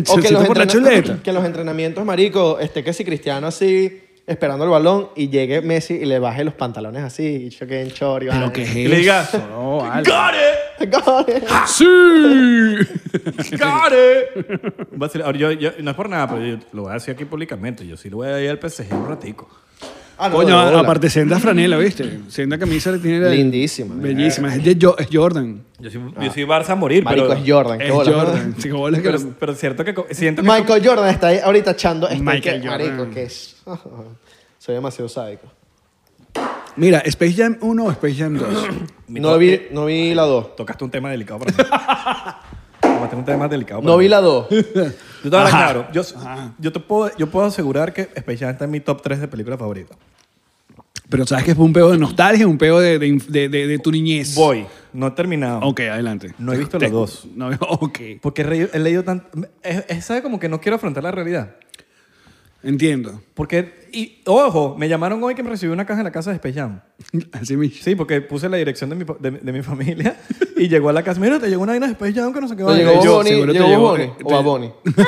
O 0.08 0.18
que 0.20 0.32
los 0.32 0.46
por 0.48 0.58
la 0.58 0.64
entrena- 0.64 0.68
chuleta. 0.90 1.20
que 1.22 1.32
los 1.34 1.46
entrenamientos, 1.46 2.04
marico, 2.06 2.58
esté 2.60 2.84
que 2.84 2.94
si 2.94 3.04
Cristiano 3.06 3.46
así, 3.48 4.02
esperando 4.30 4.64
el 4.64 4.70
balón, 4.72 5.10
y 5.16 5.30
llegue 5.30 5.62
Messi 5.62 5.96
y 5.96 6.06
le 6.06 6.20
baje 6.20 6.44
los 6.44 6.54
pantalones 6.54 7.04
así, 7.04 7.26
y 7.26 7.50
choque 7.50 7.82
en 7.82 7.92
chor 7.92 8.24
y 8.24 8.28
Pero 8.28 8.40
vaina. 8.40 8.54
que 8.54 8.64
es 8.64 8.76
Y 8.76 8.88
le 8.88 8.96
diga, 8.98 9.24
eso, 9.24 9.38
no, 9.50 9.78
vale. 9.78 10.10
¡Got 10.10 11.30
it! 11.30 11.44
¡Sí! 11.68 11.86
¡Got 13.58 13.94
it! 13.94 15.02
Va 15.02 15.06
a 15.08 15.10
ser- 15.10 15.22
ahora, 15.24 15.38
yo, 15.38 15.52
yo- 15.52 15.72
no 15.82 15.92
es 15.92 15.98
por 15.98 16.10
nada, 16.10 16.28
pero 16.30 16.46
yo 16.46 16.58
lo 16.74 16.84
voy 16.84 16.92
a 16.92 16.94
decir 16.96 17.14
aquí 17.14 17.26
públicamente. 17.26 17.86
Yo 17.86 17.98
sí 17.98 18.10
lo 18.10 18.18
voy 18.18 18.28
a 18.28 18.42
ir 18.42 18.50
al 18.50 18.60
PSG 18.60 18.94
un 18.94 19.08
ratico. 19.08 19.50
Ah, 20.22 20.28
no, 20.28 20.36
Coño, 20.36 20.60
de 20.60 20.66
bola. 20.72 20.80
aparte 20.82 21.10
senda 21.10 21.40
franela, 21.40 21.78
¿viste? 21.78 22.20
Senda 22.28 22.58
camisa 22.58 22.92
le 22.92 22.98
tiene 23.00 23.20
la- 23.22 23.30
Lindísima. 23.30 23.96
Bellísima. 23.96 24.54
Es, 24.54 24.62
de 24.66 24.78
Jo- 24.80 24.98
es 24.98 25.08
Jordan. 25.12 25.64
Yo 25.80 25.90
soy, 25.90 26.02
yo 26.22 26.32
soy 26.34 26.44
Barça 26.44 26.72
a 26.72 26.76
morir, 26.76 27.06
Marico, 27.06 27.30
pero... 27.30 27.40
es 27.40 27.50
Jordan. 27.50 27.78
qué 27.80 27.88
Es 27.88 27.94
bola. 27.94 28.12
Jordan. 28.12 28.56
Sí, 28.58 28.64
qué 28.64 28.74
bola 28.74 28.98
que 28.98 29.04
Pero, 29.04 29.18
lo- 29.18 29.30
pero 29.40 29.52
es 29.54 29.60
cierto 29.60 29.86
que 29.86 29.94
co- 29.94 30.08
siento 30.12 30.42
que... 30.42 30.48
Michael 30.50 30.86
Jordan 30.86 31.08
está 31.10 31.28
ahí 31.28 31.40
ahorita 31.42 31.72
echando. 31.72 32.10
Está 32.10 32.22
Michael 32.22 32.62
que, 32.62 32.68
Jordan. 32.68 32.98
Marico, 32.98 33.14
que 33.16 33.24
es. 33.24 33.56
Soy 34.58 34.76
demasiado 34.76 35.08
sádico. 35.10 35.48
Mira, 36.76 37.00
Space 37.00 37.34
Jam 37.34 37.58
1 37.62 37.84
o 37.84 37.92
Space 37.92 38.16
Jam 38.16 38.38
2. 38.38 38.50
Mi 39.08 39.20
No 39.20 39.32
to- 39.34 39.38
vi, 39.40 39.62
no 39.72 39.86
vi 39.86 40.14
la 40.14 40.24
2. 40.24 40.56
Tocaste 40.56 40.84
un 40.84 40.92
tema 40.92 41.10
delicado 41.10 41.40
para 41.40 41.52
mí. 41.52 41.58
Tocaste 42.82 43.16
un 43.16 43.26
tema 43.26 43.48
delicado 43.48 43.82
para 43.82 43.92
No 43.92 43.98
mí. 43.98 44.04
vi 44.04 44.10
la 44.10 44.22
2. 44.22 44.48
Yo 44.52 44.64
te 44.64 44.80
voy 45.30 45.40
a 45.40 45.42
hablar 45.42 45.48
Ajá. 45.48 45.58
claro. 45.74 45.88
Yo, 45.92 46.02
yo, 46.60 46.72
te 46.72 46.80
puedo, 46.80 47.16
yo 47.18 47.30
puedo 47.30 47.46
asegurar 47.48 47.92
que 47.94 48.04
Space 48.16 48.38
Jam 48.38 48.50
está 48.52 48.66
en 48.66 48.72
mi 48.72 48.80
top 48.80 49.02
3 49.02 49.20
de 49.22 49.28
películas 49.28 49.60
favoritas. 49.60 49.98
Pero 51.10 51.26
sabes 51.26 51.44
que 51.44 51.52
es 51.52 51.58
un 51.58 51.74
peo 51.74 51.90
de 51.90 51.98
nostalgia, 51.98 52.48
un 52.48 52.58
peo 52.60 52.80
de, 52.80 53.00
de, 53.00 53.22
de, 53.28 53.50
de- 53.50 53.68
de 53.68 53.80
tu 53.80 53.92
niñez. 53.92 54.36
Voy. 54.36 54.66
No 54.94 55.08
he 55.08 55.12
terminado. 55.12 55.60
Ok, 55.62 55.80
adelante. 55.82 56.34
No 56.38 56.54
he 56.54 56.58
visto 56.58 56.78
Te- 56.78 56.86
las 56.86 56.92
dos. 56.94 57.28
No, 57.36 57.50
ok, 57.70 58.00
Porque 58.22 58.44
he, 58.44 58.46
re- 58.46 58.70
he 58.72 58.80
leído 58.80 59.04
tanto... 59.04 59.28
Es, 59.64 59.84
es- 59.90 60.06
¿Sabe 60.06 60.22
como 60.22 60.40
que 60.40 60.48
no 60.48 60.62
quiero 60.62 60.76
afrontar 60.76 61.04
la 61.04 61.12
realidad? 61.12 61.56
Entiendo. 62.64 63.22
Porque... 63.34 63.80
Y, 63.92 64.22
ojo, 64.28 64.76
me 64.78 64.88
llamaron 64.88 65.24
hoy 65.24 65.34
que 65.34 65.42
me 65.42 65.50
recibió 65.50 65.74
una 65.74 65.86
caja 65.86 66.02
en 66.02 66.06
la 66.06 66.12
casa 66.12 66.30
de 66.30 66.36
Space 66.36 66.54
Jam. 66.60 66.80
Así 67.32 67.58
mismo. 67.58 67.80
Sí, 67.84 67.96
porque 67.96 68.22
puse 68.22 68.48
la 68.48 68.58
dirección 68.58 68.90
de 68.92 68.96
mi, 68.98 69.04
de, 69.20 69.32
de 69.32 69.52
mi 69.52 69.64
familia 69.64 70.16
y 70.58 70.68
llegó 70.68 70.90
a 70.90 70.94
la 70.94 71.02
casa. 71.04 71.20
Mira, 71.20 71.40
te 71.40 71.50
llegó 71.50 71.64
una 71.64 71.72
vaina 71.72 71.88
de 71.88 71.94
Space 71.94 72.14
Jam 72.14 72.32
que 72.32 72.40
no 72.42 72.48
sé 72.48 72.56
qué 72.56 72.64
¿Te 72.64 72.70
va 72.70 72.76
llegó 72.78 73.04
yo, 73.04 73.14
Bonnie? 73.16 73.32
seguro 73.34 73.52
te 73.54 73.58
¿Llegó 73.60 73.70
llegó, 73.70 73.82
Bonnie? 73.90 74.06
eh, 74.06 74.14
¿O 74.24 74.34
a 74.36 74.38
te- 74.38 74.44
Bonnie? 74.44 74.74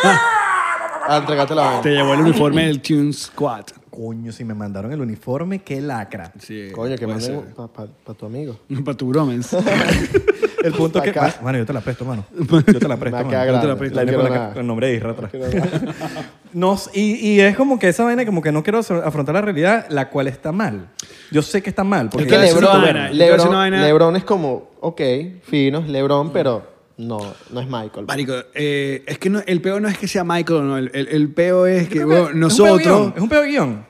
ah, 1.08 1.18
entregate 1.20 1.54
la 1.56 1.62
vaina. 1.64 1.82
Te 1.82 1.90
llevó 1.92 2.14
el 2.16 2.22
uniforme 2.22 2.66
del 2.68 2.82
Tune 2.82 3.14
Squad. 3.14 3.66
Coño, 3.92 4.32
si 4.32 4.46
me 4.46 4.54
mandaron 4.56 4.92
el 4.94 5.02
uniforme, 5.02 5.60
qué 5.62 5.80
lacra. 5.82 6.32
Sí, 6.40 6.70
Coño, 6.72 6.96
que 6.96 7.06
puede 7.06 7.20
manden 7.20 7.44
ser. 7.56 7.56
para 7.56 8.18
tu 8.18 8.26
amigo. 8.26 8.58
Para 8.86 8.98
tu 8.98 9.08
bromance. 9.10 9.58
El 10.64 10.74
punto 10.74 11.00
es 11.00 11.04
que... 11.06 11.10
Acá. 11.12 11.36
Mano, 11.42 11.58
yo 11.58 11.66
te 11.66 11.74
la 11.74 11.82
presto, 11.82 12.06
mano. 12.06 12.26
Yo 12.40 12.80
te 12.80 12.88
la 12.88 12.98
presto, 12.98 13.18
mano. 13.18 13.30
queda 13.30 13.62
te 13.62 13.68
la 13.68 13.76
presto. 13.78 14.04
La 14.04 14.14
con, 14.14 14.24
la- 14.32 14.50
con 14.50 14.58
el 14.62 14.68
nombre 14.68 14.88
de 14.88 14.96
Isra 14.96 15.12
atrás. 15.12 15.32
Y, 16.94 17.30
y 17.30 17.40
es 17.40 17.56
como 17.56 17.80
que 17.80 17.88
esa 17.88 18.04
vaina 18.04 18.26
como 18.26 18.42
que 18.42 18.52
no 18.52 18.62
quiero 18.62 18.80
afrontar 18.80 19.34
la 19.36 19.42
realidad, 19.42 19.86
la 19.90 20.10
cual 20.10 20.28
está 20.28 20.52
mal. 20.52 20.90
Yo 21.32 21.42
sé 21.42 21.62
que 21.62 21.70
está 21.70 21.84
mal. 21.84 22.10
Porque 22.10 22.26
Es 22.26 22.32
que 22.32 22.38
Lebron, 22.38 22.62
yo 23.10 23.14
Lebron, 23.14 23.50
vaina. 23.52 23.82
Lebron 23.82 24.16
es 24.18 24.24
como, 24.26 24.70
ok, 24.82 25.02
fino, 25.44 25.80
es 25.80 25.88
Lebron, 25.88 26.32
pero 26.34 26.70
no, 26.98 27.20
no 27.52 27.62
es 27.62 27.68
Michael. 27.68 28.06
Marico, 28.06 28.34
eh, 28.54 29.04
es 29.08 29.18
que 29.18 29.30
no- 29.30 29.42
el 29.46 29.62
peo 29.62 29.80
no 29.80 29.88
es 29.88 29.98
que 29.98 30.08
sea 30.10 30.24
Michael 30.26 30.60
o 30.60 30.64
no. 30.64 30.78
El, 30.78 30.92
el, 30.94 31.08
el 31.08 31.30
peo 31.34 31.66
es 31.68 31.88
que 31.88 32.02
Creo 32.02 32.08
bueno, 32.08 32.48
es 32.48 32.60
un 32.60 32.66
pedo 32.66 32.78
guion, 32.78 32.80
nosotros. 32.90 33.14
Es 33.16 33.22
un 33.22 33.30
pedo 33.30 33.44
guion. 33.44 33.86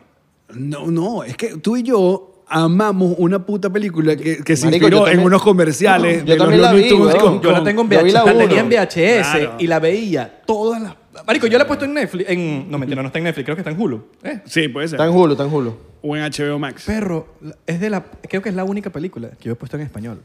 No, 0.54 0.88
no, 0.92 1.24
es 1.24 1.36
que 1.38 1.58
tú 1.58 1.78
y 1.78 1.84
yo 1.84 2.31
amamos 2.52 3.16
una 3.18 3.46
puta 3.46 3.70
película 3.70 4.16
que, 4.16 4.44
que 4.44 4.56
se 4.56 4.66
Marico, 4.66 4.86
inspiró 4.86 4.98
también- 5.06 5.20
en 5.22 5.26
unos 5.26 5.42
comerciales. 5.42 6.20
Yo 6.20 6.26
de 6.26 6.38
los 6.38 6.38
también 6.40 6.62
la 6.62 6.74
vi, 6.74 6.92
weón. 6.94 7.42
Yo 7.42 7.52
la 7.52 7.64
tengo 7.64 7.82
en 7.82 7.90
vi 7.90 7.96
VHS, 7.96 8.14
la 8.14 8.24
tenía 8.38 8.60
en 8.60 8.70
VHS 8.70 9.32
Claro. 9.32 9.56
y 9.60 9.68
la 9.68 9.80
veía 9.80 10.42
todas 10.46 10.82
las... 10.82 10.96
Marico, 11.26 11.48
yo 11.48 11.58
la 11.58 11.64
he 11.64 11.68
puesto 11.68 11.86
en 11.86 11.94
Netflix, 11.94 12.30
en... 12.30 12.70
No, 12.70 12.78
mentira, 12.78 13.02
no 13.02 13.08
está 13.08 13.20
en 13.20 13.26
Netflix, 13.26 13.46
creo 13.46 13.56
que 13.56 13.62
está 13.62 13.72
en 13.72 13.80
Hulu. 13.80 14.02
Eh. 14.24 14.42
Sí, 14.46 14.68
puede 14.68 14.88
ser. 14.88 14.98
Está 15.00 15.10
en 15.10 15.16
Hulu, 15.16 15.32
está 15.34 15.44
en 15.46 15.54
Hulu. 15.54 15.76
O 16.02 16.16
en 16.16 16.24
HBO 16.24 16.60
Max. 16.60 16.84
Perro, 16.86 17.28
es 17.66 17.80
de 17.80 17.90
la... 17.90 18.04
Creo 18.28 18.42
que 18.42 18.50
es 18.50 18.56
la 18.56 18.64
única 18.64 18.90
película 18.90 19.30
que 19.32 19.46
yo 19.46 19.54
he 19.54 19.56
puesto 19.56 19.78
en 19.78 19.84
español. 19.84 20.22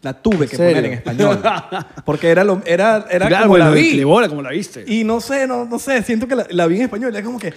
La 0.00 0.12
tuve 0.14 0.46
que 0.46 0.56
serio? 0.56 0.76
poner 0.76 0.84
en 0.92 0.92
español. 0.98 1.40
Porque 2.04 2.28
era, 2.28 2.44
lo, 2.44 2.62
era, 2.64 3.06
era 3.10 3.26
Claro, 3.26 3.44
como 3.44 3.48
bueno, 3.50 3.64
la 3.66 3.70
vi. 3.72 3.90
Clebola, 3.92 4.28
como 4.28 4.42
la 4.42 4.50
viste. 4.50 4.84
Y 4.86 5.02
no 5.02 5.20
sé, 5.20 5.46
no, 5.48 5.64
no 5.64 5.78
sé, 5.80 6.02
siento 6.02 6.28
que 6.28 6.36
la, 6.36 6.46
la 6.50 6.66
vi 6.68 6.76
en 6.76 6.82
español. 6.82 7.14
Es 7.16 7.22
como 7.22 7.38
que... 7.38 7.52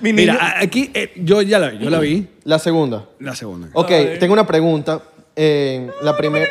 Mi 0.00 0.12
niño... 0.12 0.32
Mira, 0.32 0.34
a- 0.44 0.60
aquí 0.60 0.90
eh, 0.94 1.12
yo 1.16 1.42
ya 1.42 1.58
la 1.58 1.68
vi, 1.70 1.78
yo 1.78 1.90
la 1.90 1.98
vi. 2.00 2.26
La 2.44 2.58
segunda. 2.58 3.06
La 3.18 3.34
segunda. 3.34 3.68
Ok, 3.74 3.88
tengo 4.18 4.32
una 4.32 4.46
pregunta. 4.46 5.00
Eh, 5.36 5.88
la 6.02 6.16
primera... 6.16 6.46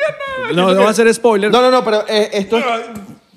No, 0.56 0.74
no 0.74 0.84
va 0.84 0.90
a 0.90 0.94
ser 0.94 1.14
spoiler. 1.14 1.52
No, 1.52 1.62
no, 1.62 1.70
no, 1.70 1.84
pero 1.84 2.06
eh, 2.08 2.30
esto 2.34 2.58
es- 2.58 2.66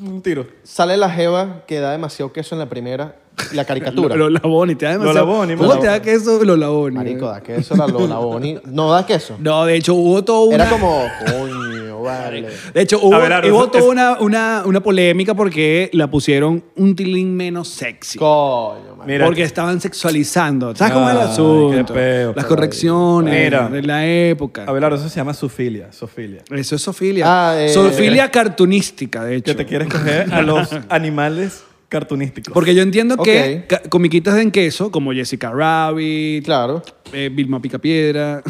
Un 0.01 0.23
tiro. 0.23 0.47
sale 0.63 0.97
la 0.97 1.11
jeva 1.11 1.63
que 1.67 1.79
da 1.81 1.93
demasiado 1.93 2.33
queso 2.33 2.55
en 2.55 2.59
la 2.61 2.67
primera, 2.69 3.17
la 3.53 3.65
caricatura. 3.65 4.17
Lo, 4.17 4.29
Laboni, 4.31 4.75
te 4.75 4.87
da 4.87 4.93
demasiado. 4.93 5.27
Laboni, 5.27 5.57
¿Cómo 5.57 5.75
Lo 5.75 5.79
te 5.81 5.87
da 5.89 6.01
queso 6.03 6.43
lo 6.45 6.57
Laboni? 6.57 6.97
Marico, 6.97 7.27
da 7.29 7.41
queso 7.41 7.77
la 7.77 7.87
Lola 7.87 8.17
Boni. 8.17 8.59
No 8.67 8.91
da 8.93 9.05
queso. 9.07 9.37
No, 9.41 9.65
de 9.65 9.77
hecho 9.77 9.95
hubo 9.95 10.23
todo 10.25 10.45
una... 10.45 10.55
Era 10.57 10.69
como, 10.71 11.05
coño, 11.27 11.82
vale. 12.03 12.47
De 12.75 12.83
hecho, 12.83 13.01
hubo, 13.01 13.15
Abelardo, 13.15 13.49
hubo 13.55 13.65
es- 13.67 13.71
toda 13.73 13.85
una, 13.91 14.21
una, 14.21 14.63
una 14.67 14.83
polémica 14.83 15.35
porque 15.35 15.91
la 15.93 16.11
pusieron 16.11 16.63
un 16.77 16.95
tilín 16.97 17.35
menos 17.37 17.69
sexy. 17.69 18.19
Coño, 18.19 18.97
man. 18.97 19.07
Mira. 19.07 19.25
porque 19.27 19.43
estaban 19.43 19.81
sexualizando. 19.81 20.75
¿Sabes 20.77 20.93
cómo 20.95 21.09
es 21.09 21.15
el 21.17 21.21
Ay, 21.23 21.29
asunto? 21.29 21.87
qué 21.87 21.93
peo, 21.95 22.33
Las 22.37 22.45
correcciones 22.47 23.45
Mira. 23.45 23.69
de 23.69 23.83
la 23.83 24.07
época. 24.07 24.65
Abelardo, 24.67 24.97
eso 24.97 25.09
se 25.09 25.17
llama 25.17 25.35
sofilia, 25.35 25.93
sofilia. 25.93 26.43
Eso 26.51 26.77
es 26.77 26.83
sofilia. 26.83 27.25
Ah, 27.27 27.61
eh, 27.63 27.69
sofilia 27.69 28.31
cartunística, 28.31 29.25
de 29.25 29.37
hecho. 29.37 29.53
Que 29.53 29.55
te 29.55 29.67
quieres 29.67 29.89
coger 29.89 30.33
a 30.33 30.43
los 30.43 30.69
animales 30.89 31.65
cartunísticos. 31.89 32.55
Porque 32.55 32.75
yo 32.75 32.83
entiendo 32.83 33.17
que 33.19 33.65
ca- 33.69 33.83
comiquitas 33.91 34.39
en 34.39 34.51
queso, 34.51 34.91
como 34.91 35.13
Jessica 35.13 35.51
Rabbit, 35.51 36.43
Claro. 36.45 36.83
eh, 37.13 37.29
Vilma 37.31 37.61
Picapiedra, 37.61 38.43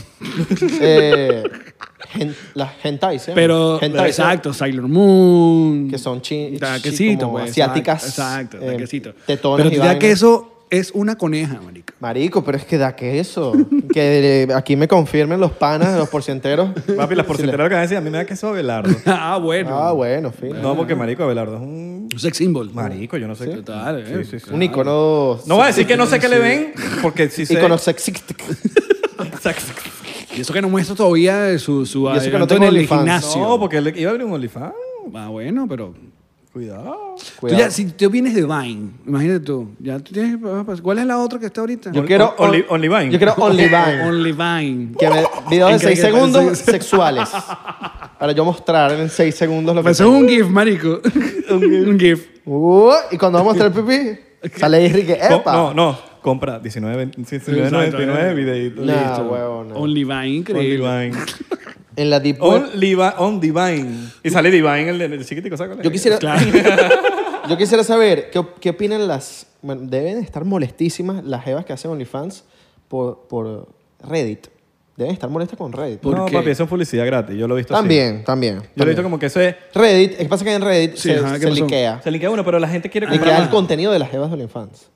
Eh, 0.80 1.42
gen- 2.10 2.34
las 2.54 2.72
hentais, 2.84 3.28
¿eh? 3.28 3.32
pero 3.34 3.80
Hentais, 3.82 4.18
¿eh? 4.18 4.22
exacto, 4.22 4.52
Sailor 4.52 4.88
Moon. 4.88 5.88
Que 5.90 5.98
son 5.98 6.20
chi- 6.20 6.58
chi- 6.82 7.16
como 7.16 7.32
pues. 7.32 7.50
asiáticas, 7.50 8.04
Exacto, 8.06 8.58
eh, 8.60 8.76
tetones 9.26 9.66
Pero 9.66 9.68
y 9.70 9.98
que 9.98 10.10
eso 10.10 10.48
es 10.70 10.90
una 10.92 11.16
coneja, 11.18 11.60
marica. 11.62 11.92
Marico, 12.00 12.42
pero 12.42 12.56
es 12.56 12.64
que 12.64 12.78
da 12.78 12.96
queso. 12.96 13.52
que 13.92 14.44
eh, 14.44 14.48
aquí 14.54 14.74
me 14.74 14.88
confirmen 14.88 15.38
los 15.38 15.52
panas, 15.52 15.98
los 15.98 16.08
porcienteros. 16.08 16.70
Papi, 16.96 17.14
las 17.14 17.26
lo 17.26 17.68
que 17.68 17.74
van 17.74 17.80
a 17.80 17.82
decir, 17.82 17.96
a 17.98 18.00
mí 18.00 18.08
me 18.08 18.16
da 18.16 18.24
queso 18.24 18.48
Abelardo. 18.48 18.90
ah, 19.06 19.36
bueno. 19.36 19.78
Ah, 19.78 19.92
bueno, 19.92 20.32
fin. 20.32 20.60
No, 20.62 20.74
porque 20.74 20.94
marico 20.94 21.24
Abelardo 21.24 21.56
es 21.56 21.62
un 21.62 22.08
Un 22.10 22.18
sex 22.18 22.38
symbol. 22.38 22.70
marico, 22.72 23.18
yo 23.18 23.28
no 23.28 23.34
sé. 23.34 23.44
qué- 23.50 23.56
Total, 23.56 24.00
eh. 24.00 24.24
Sí, 24.24 24.30
sí, 24.30 24.40
sí. 24.40 24.50
Un 24.54 24.62
icono. 24.62 25.40
No 25.46 25.56
voy 25.56 25.64
a 25.64 25.66
decir 25.66 25.86
que 25.86 25.96
no 25.98 26.06
sé 26.06 26.18
qué 26.18 26.28
le 26.28 26.38
ven, 26.38 26.72
porque 27.02 27.28
si 27.28 27.44
sé... 27.44 27.54
Icono 27.54 27.76
sexístico. 27.76 28.44
Y 30.36 30.40
eso 30.40 30.52
que 30.52 30.62
no 30.62 30.68
muestra 30.68 30.94
todavía 30.96 31.58
su, 31.58 31.84
su 31.86 32.04
Y 32.08 32.16
eso 32.16 32.24
que 32.24 32.30
no 32.38 32.44
adelanto 32.44 32.46
tengo 32.54 32.64
en 32.64 32.68
el 32.70 32.74
OnlyFans. 32.76 33.00
gimnasio. 33.00 33.40
No, 33.42 33.58
porque 33.60 33.76
él 33.78 33.92
iba 33.96 34.10
a 34.10 34.12
abrir 34.12 34.26
un 34.26 34.32
OnlyFans. 34.32 34.72
Ah, 35.14 35.28
bueno, 35.28 35.66
pero... 35.68 35.94
Cuidado. 36.52 37.14
Tú 37.16 37.24
Cuidado. 37.40 37.60
ya, 37.62 37.70
si 37.70 37.86
tú 37.86 38.10
vienes 38.10 38.34
de 38.34 38.42
Vine, 38.42 38.90
imagínate 39.06 39.40
tú. 39.40 39.68
Ya 39.78 39.98
tú 39.98 40.12
tienes, 40.12 40.38
¿Cuál 40.82 40.98
es 40.98 41.06
la 41.06 41.16
otra 41.18 41.38
que 41.38 41.46
está 41.46 41.62
ahorita? 41.62 41.90
Yo 41.92 42.04
quiero. 42.04 42.34
on- 42.36 42.50
Only- 42.50 42.66
OnlyVine. 42.68 43.10
Yo 43.10 43.16
quiero 43.18 43.32
OnlyVine. 43.38 44.02
Only 44.06 44.32
Vine. 44.32 44.92
Que 44.98 45.08
me, 45.08 45.24
videos 45.50 45.68
de 45.70 45.74
En 45.76 45.80
6 45.80 45.94
que- 45.94 45.96
segundos 46.06 46.58
sexuales. 46.58 47.30
Para 48.18 48.32
yo 48.32 48.44
mostrar 48.44 48.92
en 48.92 49.08
6 49.08 49.34
segundos 49.34 49.74
lo 49.74 49.80
que 49.80 49.84
Pues 49.84 49.98
es 50.00 50.04
tengo. 50.06 50.18
un 50.18 50.28
GIF, 50.28 50.46
marico. 50.50 51.00
un 51.50 51.98
GIF. 51.98 52.26
Uh, 52.44 52.92
y 53.10 53.16
cuando 53.16 53.38
vamos 53.38 53.56
a 53.58 53.64
mostrar 53.68 53.72
el 53.74 53.84
pipí, 54.42 54.50
sale 54.60 54.84
Enrique. 54.86 55.18
¡Epa! 55.22 55.52
No, 55.54 55.72
no. 55.72 56.11
Compra 56.22 56.58
19, 56.60 57.10
19.99 57.12 58.34
videitos. 58.34 58.84
Nah, 58.86 59.08
Listo. 59.08 59.28
huevo, 59.28 59.64
no. 59.64 59.74
Only 59.74 60.04
Vine, 60.04 60.28
increíble. 60.28 60.86
OnlyVine. 60.88 61.18
En 61.94 62.08
la 62.08 62.20
Deep 62.20 62.40
Web. 62.40 62.50
On, 62.72 62.80
Liva- 62.80 63.14
on 63.18 63.38
Divine. 63.38 64.08
Y 64.22 64.30
sale 64.30 64.50
Divine, 64.50 64.88
el, 64.88 65.00
el 65.02 65.26
chiquitico, 65.26 65.58
¿sabes? 65.58 65.76
Yo 65.82 65.90
quisiera, 65.92 66.16
Claro. 66.18 66.40
yo 67.50 67.58
quisiera 67.58 67.84
saber 67.84 68.30
qué, 68.30 68.42
qué 68.60 68.70
opinan 68.70 69.06
las. 69.06 69.46
bueno, 69.60 69.82
deben 69.84 70.16
estar 70.16 70.42
molestísimas 70.46 71.22
las 71.22 71.44
jevas 71.44 71.66
que 71.66 71.74
hacen 71.74 71.90
OnlyFans 71.90 72.44
por, 72.88 73.26
por 73.28 73.68
Reddit. 74.08 74.46
Deben 74.96 75.12
estar 75.12 75.28
molestas 75.28 75.58
con 75.58 75.70
Reddit. 75.70 75.98
¿Por 76.00 76.16
no, 76.16 76.24
qué? 76.24 76.32
papi, 76.32 76.48
eso 76.48 76.62
es 76.62 76.68
publicidad 76.70 77.04
gratis. 77.04 77.36
Yo 77.36 77.46
lo 77.46 77.56
he 77.56 77.58
visto 77.58 77.74
así. 77.74 77.82
También, 77.82 78.24
también. 78.24 78.54
Yo 78.54 78.60
lo 78.60 78.64
he 78.64 78.68
también. 78.74 78.88
visto 78.88 79.02
como 79.02 79.18
que 79.18 79.26
eso 79.26 79.40
es... 79.42 79.54
Reddit, 79.74 80.12
es 80.12 80.16
que 80.18 80.24
pasa 80.30 80.44
que 80.46 80.54
en 80.54 80.62
Reddit 80.62 80.94
Sí, 80.96 81.10
se, 81.10 81.16
ajá, 81.18 81.34
¿qué 81.34 81.40
se 81.46 81.50
liquea. 81.50 82.00
Se 82.02 82.10
linkea 82.10 82.30
uno, 82.30 82.42
pero 82.42 82.58
la 82.58 82.68
gente 82.68 82.88
quiere 82.88 83.06
comprar 83.06 83.28
Liquea 83.28 83.44
el 83.44 83.50
contenido 83.50 83.92
de 83.92 83.98
las 83.98 84.10
jevas 84.10 84.30
de 84.30 84.34
OnlyFans. 84.36 84.88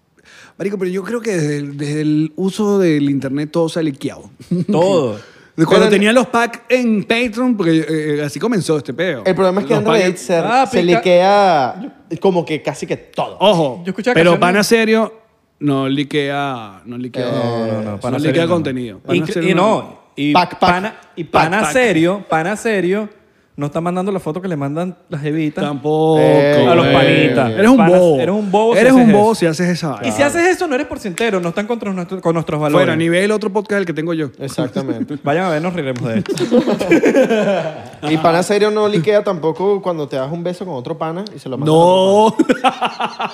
Marico, 0.58 0.78
pero 0.78 0.90
yo 0.90 1.02
creo 1.02 1.20
que 1.20 1.32
desde 1.32 1.58
el, 1.58 1.76
desde 1.76 2.00
el 2.00 2.32
uso 2.36 2.78
del 2.78 3.10
internet 3.10 3.50
todo 3.52 3.68
se 3.68 3.78
ha 3.80 3.82
liqueado. 3.82 4.30
Todo. 4.70 5.18
De 5.56 5.64
Cuando 5.64 5.86
Pero- 5.86 5.90
tenía 5.90 6.12
los 6.12 6.26
packs 6.26 6.60
en 6.68 7.02
Patreon, 7.04 7.56
porque 7.56 7.86
eh, 7.88 8.22
así 8.22 8.38
comenzó 8.38 8.76
este 8.76 8.92
peo. 8.92 9.22
El 9.24 9.34
problema 9.34 9.62
es 9.62 9.66
que 9.66 9.74
Los 9.74 9.84
packs 9.84 9.98
Reddit 10.02 10.16
se, 10.18 10.36
Ah, 10.36 10.66
se 10.70 10.82
pica- 10.82 10.96
liquea 10.98 11.96
como 12.20 12.44
que 12.44 12.60
casi 12.62 12.86
que 12.86 12.96
todo. 12.98 13.36
Ojo, 13.40 13.82
Yo 13.84 13.90
escuchaba 13.90 14.12
pero 14.14 14.32
canciones- 14.32 14.40
pana 14.40 14.62
serio 14.64 15.14
no 15.60 15.88
liquea, 15.88 16.82
no 16.84 16.98
liquea, 16.98 17.24
No, 17.30 17.66
no, 17.66 17.72
no. 17.72 17.82
no 17.92 18.00
Pana 18.00 18.18
liquea 18.18 18.32
serio 18.32 18.46
no. 18.46 18.52
contenido. 18.54 18.98
Pana 18.98 19.24
Y, 19.26 19.32
serio 19.32 19.50
y 19.50 19.54
no. 19.54 20.00
Y 20.14 20.32
Pac, 20.34 20.50
pac. 20.58 20.60
pana, 20.60 21.00
y 21.16 21.24
pana 21.24 21.50
Pac, 21.58 21.60
pac. 21.64 21.72
serio, 21.72 22.24
pana 22.28 22.56
serio, 22.56 23.08
no 23.56 23.66
está 23.66 23.80
mandando 23.80 24.12
la 24.12 24.20
foto 24.20 24.42
que 24.42 24.48
le 24.48 24.56
mandan 24.56 24.96
las 25.08 25.24
evitas. 25.24 25.64
Tampoco. 25.64 26.18
Eh, 26.20 26.66
a 26.68 26.74
los 26.74 26.86
eh. 26.86 26.92
panitas. 26.92 27.50
Eres 27.52 27.68
un 27.70 27.76
Panas- 27.78 27.98
bobo. 27.98 28.16
eres 28.20 28.34
un 28.34 28.50
bobo 28.50 28.72
si 28.74 28.80
Eres 28.80 28.92
haces 28.92 29.04
un 29.06 29.12
bobo 29.12 29.32
eso. 29.32 29.34
si 29.40 29.46
haces 29.46 29.68
esa 29.70 29.88
vaina. 29.88 30.08
Y 30.08 30.12
si 30.12 30.22
haces 30.22 30.46
eso, 30.46 30.66
no 30.68 30.74
eres 30.74 30.86
porcentero, 30.86 31.40
no 31.40 31.48
están 31.48 31.66
contra 31.66 31.90
nuestro- 31.92 32.20
con 32.20 32.34
nuestros 32.34 32.60
valores. 32.60 32.84
Fuera, 32.84 32.96
nivel 32.96 33.30
otro 33.32 33.50
podcast 33.50 33.80
el 33.80 33.86
que 33.86 33.94
tengo 33.94 34.12
yo. 34.12 34.30
Exactamente. 34.38 35.16
Vayan 35.24 35.44
a 35.46 35.48
ver, 35.50 35.62
nos 35.62 35.72
riremos 35.72 36.04
de 36.04 36.18
esto. 36.18 36.34
Y 38.10 38.18
pana 38.18 38.42
serio 38.42 38.70
no 38.70 38.88
liquea 38.88 39.24
tampoco 39.24 39.80
cuando 39.82 40.06
te 40.06 40.16
das 40.16 40.30
un 40.30 40.44
beso 40.44 40.64
con 40.66 40.74
otro 40.74 40.96
pana 40.98 41.24
y 41.34 41.38
se 41.38 41.48
lo 41.48 41.56
mandas 41.58 41.74
a 41.74 41.78
otro 41.78 42.46
No, 42.48 42.60
pana. 42.62 43.32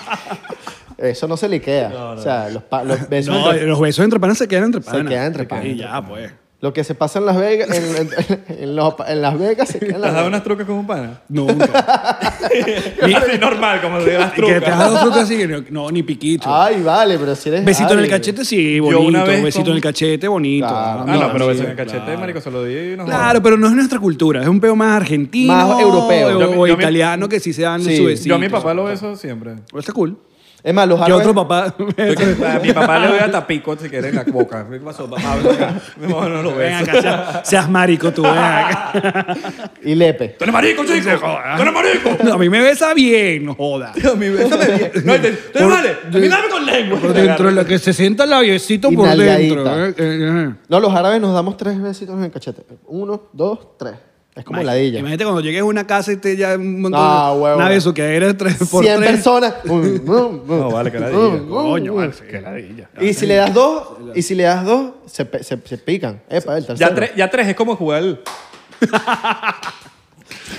Eso 0.98 1.26
no 1.26 1.36
se 1.36 1.48
liquea. 1.48 1.90
O 2.16 2.18
sea, 2.22 2.48
los, 2.48 2.62
pa- 2.62 2.84
los 2.84 3.08
besos 3.08 3.34
no, 3.34 3.50
entre- 3.50 3.66
los 3.66 3.80
besos 3.80 4.04
entre 4.04 4.20
panas 4.20 4.38
se 4.38 4.46
quedan 4.46 4.64
entre 4.66 4.80
panas. 4.82 5.08
quedan 5.08 5.26
entre 5.26 5.44
panas. 5.46 5.64
Y 5.66 5.76
ya, 5.76 6.00
pues. 6.06 6.32
Lo 6.62 6.72
que 6.72 6.84
se 6.84 6.94
pasa 6.94 7.18
en 7.18 7.26
Las 7.26 7.36
Vegas, 7.36 7.68
en, 7.76 7.84
en- 7.96 8.44
en 8.62 8.76
los- 8.76 8.94
en 9.06 9.20
Las 9.20 9.38
Vegas 9.38 9.68
se 9.68 9.78
queda 9.80 9.88
en 9.88 9.90
¿Te 9.90 9.96
has 9.96 10.00
Las 10.00 10.12
dado 10.14 10.24
Vegas. 10.24 10.28
unas 10.28 10.44
trucas 10.44 10.66
con 10.66 10.76
un 10.76 10.86
pana? 10.86 11.20
Nunca. 11.28 11.64
Así 13.02 13.38
normal, 13.38 13.80
como 13.80 13.98
de 14.00 14.18
las 14.18 14.32
que 14.34 14.42
te 14.42 14.52
has 14.54 14.60
trucas. 14.62 14.78
dado 14.78 14.96
fruta 14.98 15.20
así, 15.22 15.46
no, 15.46 15.62
no, 15.70 15.90
ni 15.90 16.02
piquito. 16.02 16.44
Ay, 16.54 16.82
vale, 16.82 17.18
pero 17.18 17.34
si 17.34 17.48
eres 17.48 17.64
Besito 17.64 17.94
en 17.94 17.98
el 18.00 18.08
cachete, 18.08 18.44
sí, 18.44 18.76
Yo 18.76 18.84
bonito. 18.84 19.02
una 19.02 19.24
vez 19.24 19.42
Besito 19.42 19.64
con- 19.64 19.70
en 19.72 19.76
el 19.76 19.82
cachete, 19.82 20.28
bonito. 20.28 20.66
Claro. 20.68 21.04
Ah, 21.06 21.16
no, 21.16 21.32
pero 21.32 21.44
sí, 21.46 21.48
beso 21.50 21.64
en 21.64 21.70
el 21.70 21.76
cachete, 21.76 22.04
claro. 22.04 22.20
marico, 22.20 22.40
se 22.40 22.50
lo 22.50 22.64
di 22.64 22.92
y 22.92 22.96
no 22.96 23.04
Claro, 23.04 23.42
pero 23.42 23.56
no 23.56 23.66
es 23.66 23.72
nuestra 23.74 23.98
cultura. 23.98 24.42
Es 24.42 24.48
un 24.48 24.60
peo 24.60 24.76
más 24.76 24.96
argentino. 24.96 25.52
Más 25.54 25.80
europeo. 25.80 26.36
O, 26.36 26.40
Yo- 26.40 26.60
o 26.60 26.66
yo 26.66 26.76
mi- 26.76 26.82
italiano 26.82 27.28
que 27.28 27.40
sí 27.40 27.52
se 27.52 27.62
dan 27.62 27.82
Sí. 27.82 27.96
su 27.96 28.04
besito. 28.04 28.28
Yo 28.28 28.34
a 28.36 28.38
mi 28.38 28.48
papá 28.48 28.72
lo 28.74 28.84
beso 28.84 29.16
siempre. 29.16 29.54
Está 29.76 29.92
cool. 29.92 30.16
Es 30.64 30.72
más, 30.72 30.86
los 30.86 30.96
¿Qué 31.00 31.06
árabes... 31.06 31.26
otro 31.26 31.34
papá? 31.48 31.74
A 32.54 32.58
mi 32.60 32.72
papá 32.72 32.98
le 33.00 33.08
doy 33.08 33.18
a 33.18 33.28
tapico 33.30 33.76
si 33.76 33.88
quiere 33.88 34.10
en 34.10 34.14
la 34.14 34.22
boca. 34.22 34.64
¿Qué 34.70 34.78
pasó? 34.78 35.10
Papá, 35.10 35.34
ven 35.42 35.54
acá. 35.56 35.74
Mi 36.00 36.06
mamá 36.06 36.28
no 36.28 36.40
lo 36.42 36.54
Ven 36.54 36.78
beso. 36.78 36.90
acá, 36.92 37.00
seas, 37.02 37.48
seas 37.48 37.68
marico 37.68 38.12
tú. 38.12 38.22
ven 38.22 38.32
acá. 38.38 39.36
Y 39.82 39.96
lepe. 39.96 40.28
¡Tú 40.38 40.44
eres 40.44 40.52
marico, 40.52 40.84
chico! 40.84 41.10
¡Tú 41.56 41.62
eres 41.62 41.74
marico! 41.74 42.24
No, 42.24 42.34
a 42.34 42.38
mí 42.38 42.48
me 42.48 42.60
besa 42.60 42.94
bien, 42.94 43.44
no 43.46 43.54
joda. 43.56 43.92
A 44.12 44.14
mí, 44.14 44.28
bésame 44.28 44.66
bien. 44.66 44.92
No, 45.04 45.14
te, 45.20 45.32
te 45.32 45.58
Por- 45.58 45.70
vale. 45.70 45.96
A 46.04 46.16
mí 46.16 46.28
dame 46.28 46.48
con 46.48 46.64
lengua. 46.64 46.98
Por 47.00 47.12
dentro, 47.12 47.50
lo 47.50 47.64
que 47.66 47.78
se 47.80 47.92
sienta 47.92 48.22
el 48.22 48.30
labiecito 48.30 48.88
por 48.92 49.08
dentro. 49.16 49.86
eh, 49.86 49.88
eh, 49.88 49.94
eh. 49.98 50.54
No, 50.68 50.78
los 50.78 50.94
árabes 50.94 51.20
nos 51.20 51.34
damos 51.34 51.56
tres 51.56 51.80
besitos 51.82 52.14
en 52.16 52.22
el 52.24 52.30
cachete. 52.30 52.62
Uno, 52.86 53.24
dos, 53.32 53.76
tres. 53.76 53.94
Es 54.35 54.45
como 54.47 54.62
ladilla. 54.62 55.01
Imagínate 55.01 55.24
cuando 55.24 55.43
llegues 55.43 55.61
a 55.61 55.64
una 55.64 55.87
casa 55.87 56.11
y 56.11 56.16
te 56.16 56.35
ya 56.39 56.57
un 56.57 56.80
montón 56.80 57.01
Ah, 57.05 57.33
de 57.35 57.41
huevo. 57.41 57.57
una 57.59 57.68
besuquedera 57.68 58.35
tres 58.37 58.57
por 58.70 58.83
100 58.83 58.97
tres. 59.01 59.11
personas. 59.11 59.55
no, 59.64 60.43
No, 60.47 60.70
vale, 60.70 60.91
que 60.91 60.99
ladilla. 60.99 61.41
Coño, 61.49 61.95
vale, 61.95 62.12
sí. 62.14 62.24
Y 63.01 63.12
si 63.12 63.26
le 63.26 63.35
das 63.37 63.53
dos, 63.53 63.89
y 64.14 64.22
si 64.22 64.35
le 64.35 64.45
das 64.45 64.64
dos, 64.64 64.93
se, 65.07 65.26
pe- 65.26 65.45
se, 65.45 65.59
se 65.64 65.76
pican. 65.76 66.22
Epa, 66.30 66.57
el 66.57 66.66
tercero. 66.66 66.89
Ya 66.91 66.95
tres, 66.95 67.11
ya 67.14 67.30
tres 67.30 67.47
es 67.49 67.55
como 67.55 67.76
jugar. 67.76 68.03
el- 68.03 68.20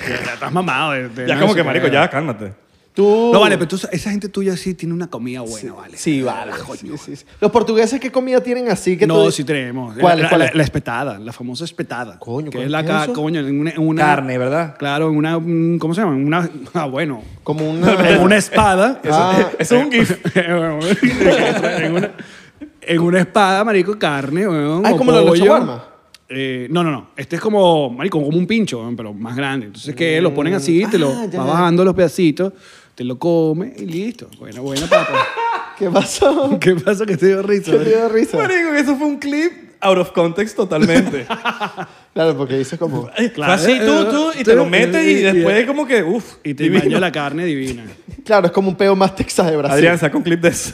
Ya 0.08 0.34
estás 0.34 0.52
mamado. 0.52 0.92
de- 0.92 1.10
de 1.10 1.28
Ya 1.28 1.34
es 1.36 1.42
como 1.42 1.56
que, 1.56 1.64
marico, 1.64 1.88
ya, 1.88 2.08
cálmate. 2.10 2.54
Tú... 2.94 3.32
No, 3.34 3.40
vale, 3.40 3.58
pero 3.58 3.68
tú, 3.70 3.80
esa 3.92 4.12
gente 4.12 4.30
tuya 4.30 4.56
sí 4.56 4.76
tiene 4.76 4.94
una 4.94 5.08
comida 5.10 5.42
buena, 5.42 5.74
vale. 5.74 5.98
Sí, 5.98 6.22
vale. 6.22 6.52
Sí, 6.80 6.90
sí, 7.04 7.16
sí. 7.16 7.26
Los 7.42 7.50
portugueses, 7.52 8.00
¿qué 8.00 8.12
comida 8.12 8.40
tienen 8.42 8.70
así? 8.70 8.96
Que 8.98 9.08
No, 9.08 9.32
sí 9.32 9.44
tenemos. 9.44 9.98
¿Cuál, 9.98 10.22
la, 10.22 10.30
cuál 10.30 10.40
la- 10.42 10.46
es? 10.46 10.56
la 10.56 10.64
espetada, 10.64 11.18
la 11.18 11.34
famosa 11.34 11.66
espetada. 11.66 12.20
Coño, 12.20 12.52
que 12.52 12.58
¿cuál 12.58 12.66
es 12.66 12.72
la 12.72 12.82
es 12.82 12.86
ca- 12.86 13.04
eso? 13.06 13.14
coño, 13.14 13.40
en 13.40 13.60
una, 13.62 13.72
en 13.72 13.80
una- 13.82 14.02
Carne, 14.04 14.38
¿verdad? 14.38 14.76
Claro, 14.78 15.10
en 15.10 15.16
una, 15.18 15.40
mm, 15.40 15.80
¿cómo 15.80 15.96
se 15.96 16.02
llama? 16.02 16.16
En 16.16 16.28
una, 16.28 16.48
ah, 16.76 16.86
bueno, 16.86 17.24
Como 17.44 17.68
una... 17.68 17.94
en 18.10 18.22
una 18.22 18.38
espada. 18.38 19.02
Ah. 19.10 19.50
Eso 19.58 19.76
es 19.78 19.86
un 19.86 19.92
gif. 19.92 20.36
en, 20.38 21.94
una, 21.96 22.12
en 22.82 23.00
una 23.02 23.20
espada, 23.20 23.64
marico, 23.64 23.98
carne, 23.98 24.48
weón, 24.48 24.86
Ah, 24.86 24.90
¿es 24.90 24.94
o 24.96 24.98
como 24.98 25.12
lo 25.12 25.18
de 25.18 25.24
los 25.26 25.32
pollo. 25.32 25.46
shawarma? 25.46 25.86
Eh, 26.30 26.68
no, 26.72 26.84
no, 26.84 26.90
no. 26.92 27.08
Este 27.16 27.36
es 27.36 27.42
como, 27.42 27.90
marico, 27.92 28.22
como 28.24 28.38
un 28.38 28.48
pincho, 28.48 28.80
weón, 28.80 28.96
pero 28.96 29.14
más 29.14 29.36
grande. 29.36 29.68
Entonces, 29.68 29.94
que 29.96 30.20
lo 30.22 30.34
ponen 30.34 30.54
así, 30.56 30.84
te 30.90 30.98
lo 30.98 31.10
Ah, 31.10 31.26
ya, 31.30 31.40
va 31.40 31.46
ya. 31.46 31.52
bajando 31.52 31.84
los 31.86 31.94
pedacitos, 31.94 32.54
te 32.96 33.04
lo 33.04 33.18
comes 33.18 33.80
y 33.82 33.86
listo. 33.86 34.30
Buena, 34.40 34.62
buena 34.62 34.88
papa. 34.88 35.28
¿Qué 35.78 35.90
pasó? 35.90 36.58
¿Qué 36.62 36.76
pasa 36.76 37.06
que 37.06 37.18
te 37.18 37.28
dio 37.28 37.42
risa? 37.42 37.72
¿Qué 37.72 37.78
te 37.80 37.90
dio 37.90 38.10
risa? 38.10 38.38
Marico, 38.38 38.74
eso 38.76 38.96
fue 38.96 39.08
un 39.08 39.18
clip 39.18 39.52
out 39.82 39.98
of 39.98 40.12
context 40.12 40.56
totalmente. 40.56 41.26
Claro, 42.14 42.38
porque 42.38 42.60
dices 42.60 42.78
como... 42.78 43.10
Fue 43.10 43.46
así 43.48 43.80
tú, 43.80 44.06
tú, 44.12 44.32
y 44.40 44.44
te 44.44 44.54
lo 44.54 44.68
metes 44.68 45.04
y 45.04 45.16
después 45.16 45.66
como 45.66 45.88
que, 45.88 46.04
uff, 46.04 46.36
Y 46.44 46.54
te 46.54 46.62
divino. 46.66 47.00
la 47.00 47.12
carne 47.12 47.44
divina. 47.44 47.88
Claro, 48.24 48.46
es 48.46 48.52
como 48.54 48.70
un 48.70 48.76
peo 48.76 48.96
más 48.96 49.16
Texas 49.16 49.50
de 49.50 49.58
Brasil. 49.58 49.74
Adrián, 49.78 49.98
saca 49.98 50.16
un 50.16 50.22
clip 50.22 50.40
de 50.40 50.50
eso. 50.50 50.74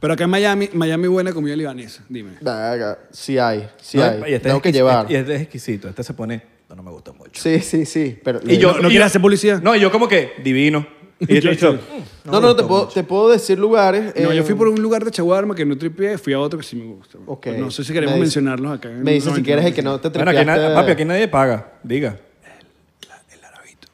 Pero 0.00 0.12
acá 0.14 0.24
en 0.24 0.30
Miami, 0.30 0.68
Miami 0.72 1.06
buena 1.06 1.32
comida 1.32 1.54
libanesa, 1.54 2.02
dime. 2.08 2.32
Verga, 2.40 2.98
sí 3.12 3.38
hay, 3.38 3.68
sí 3.80 3.98
No, 3.98 4.02
hay. 4.04 4.32
y 4.32 4.34
este 4.34 4.48
Tengo 4.48 4.56
es 4.56 4.62
que 4.64 4.70
exquis- 4.70 4.72
llevar. 4.72 5.06
Y 5.12 5.14
este 5.14 5.34
es 5.36 5.42
exquisito. 5.42 5.88
Este 5.88 6.02
se 6.02 6.12
pone, 6.12 6.42
no, 6.70 6.76
no 6.76 6.82
me 6.82 6.90
gusta 6.90 7.12
mucho. 7.12 7.40
Sí, 7.42 7.60
sí, 7.60 7.84
sí. 7.84 8.18
Pero 8.24 8.40
Y 8.46 8.56
yo, 8.56 8.68
¿No- 8.68 8.74
no 8.76 8.88
quieres 8.88 8.98
yo- 9.00 9.04
hacer 9.04 9.20
publicidad? 9.20 9.60
No, 9.62 9.76
y 9.76 9.80
yo 9.80 9.90
como 9.92 10.08
que, 10.08 10.32
divino. 10.42 10.86
Y 11.20 11.36
este 11.36 11.50
dicho, 11.50 11.78
No, 12.24 12.40
no, 12.40 12.56
te, 12.56 12.62
puedo, 12.62 12.88
te 12.88 13.04
puedo 13.04 13.28
decir 13.28 13.58
lugares. 13.58 14.14
No, 14.16 14.32
eh, 14.32 14.36
yo 14.36 14.42
fui 14.42 14.54
por 14.54 14.68
un 14.68 14.80
lugar 14.80 15.04
de 15.04 15.10
chaguarma 15.10 15.54
que 15.54 15.66
no 15.66 15.76
tripié, 15.76 16.16
fui 16.16 16.32
a 16.32 16.40
otro 16.40 16.58
que 16.58 16.64
sí 16.64 16.76
me 16.76 16.86
gusta. 16.94 17.18
Ok. 17.26 17.48
No 17.58 17.70
sé 17.70 17.84
si 17.84 17.92
queremos 17.92 18.14
Me 18.14 18.24
dice- 18.24 18.40
mencionarlos 18.40 18.78
acá. 18.78 18.88
Me 18.88 19.12
dices 19.12 19.34
si 19.34 19.42
quieres 19.42 19.66
el 19.66 19.74
que 19.74 19.82
no 19.82 20.00
te 20.00 20.08
bueno, 20.08 20.30
aquí 20.30 20.38
tripeaste. 20.38 20.74
papi, 20.74 20.90
aquí 20.92 21.04
nadie 21.04 21.28
paga. 21.28 21.72
Diga. 21.82 22.16
El 23.32 23.44
arabito. 23.44 23.88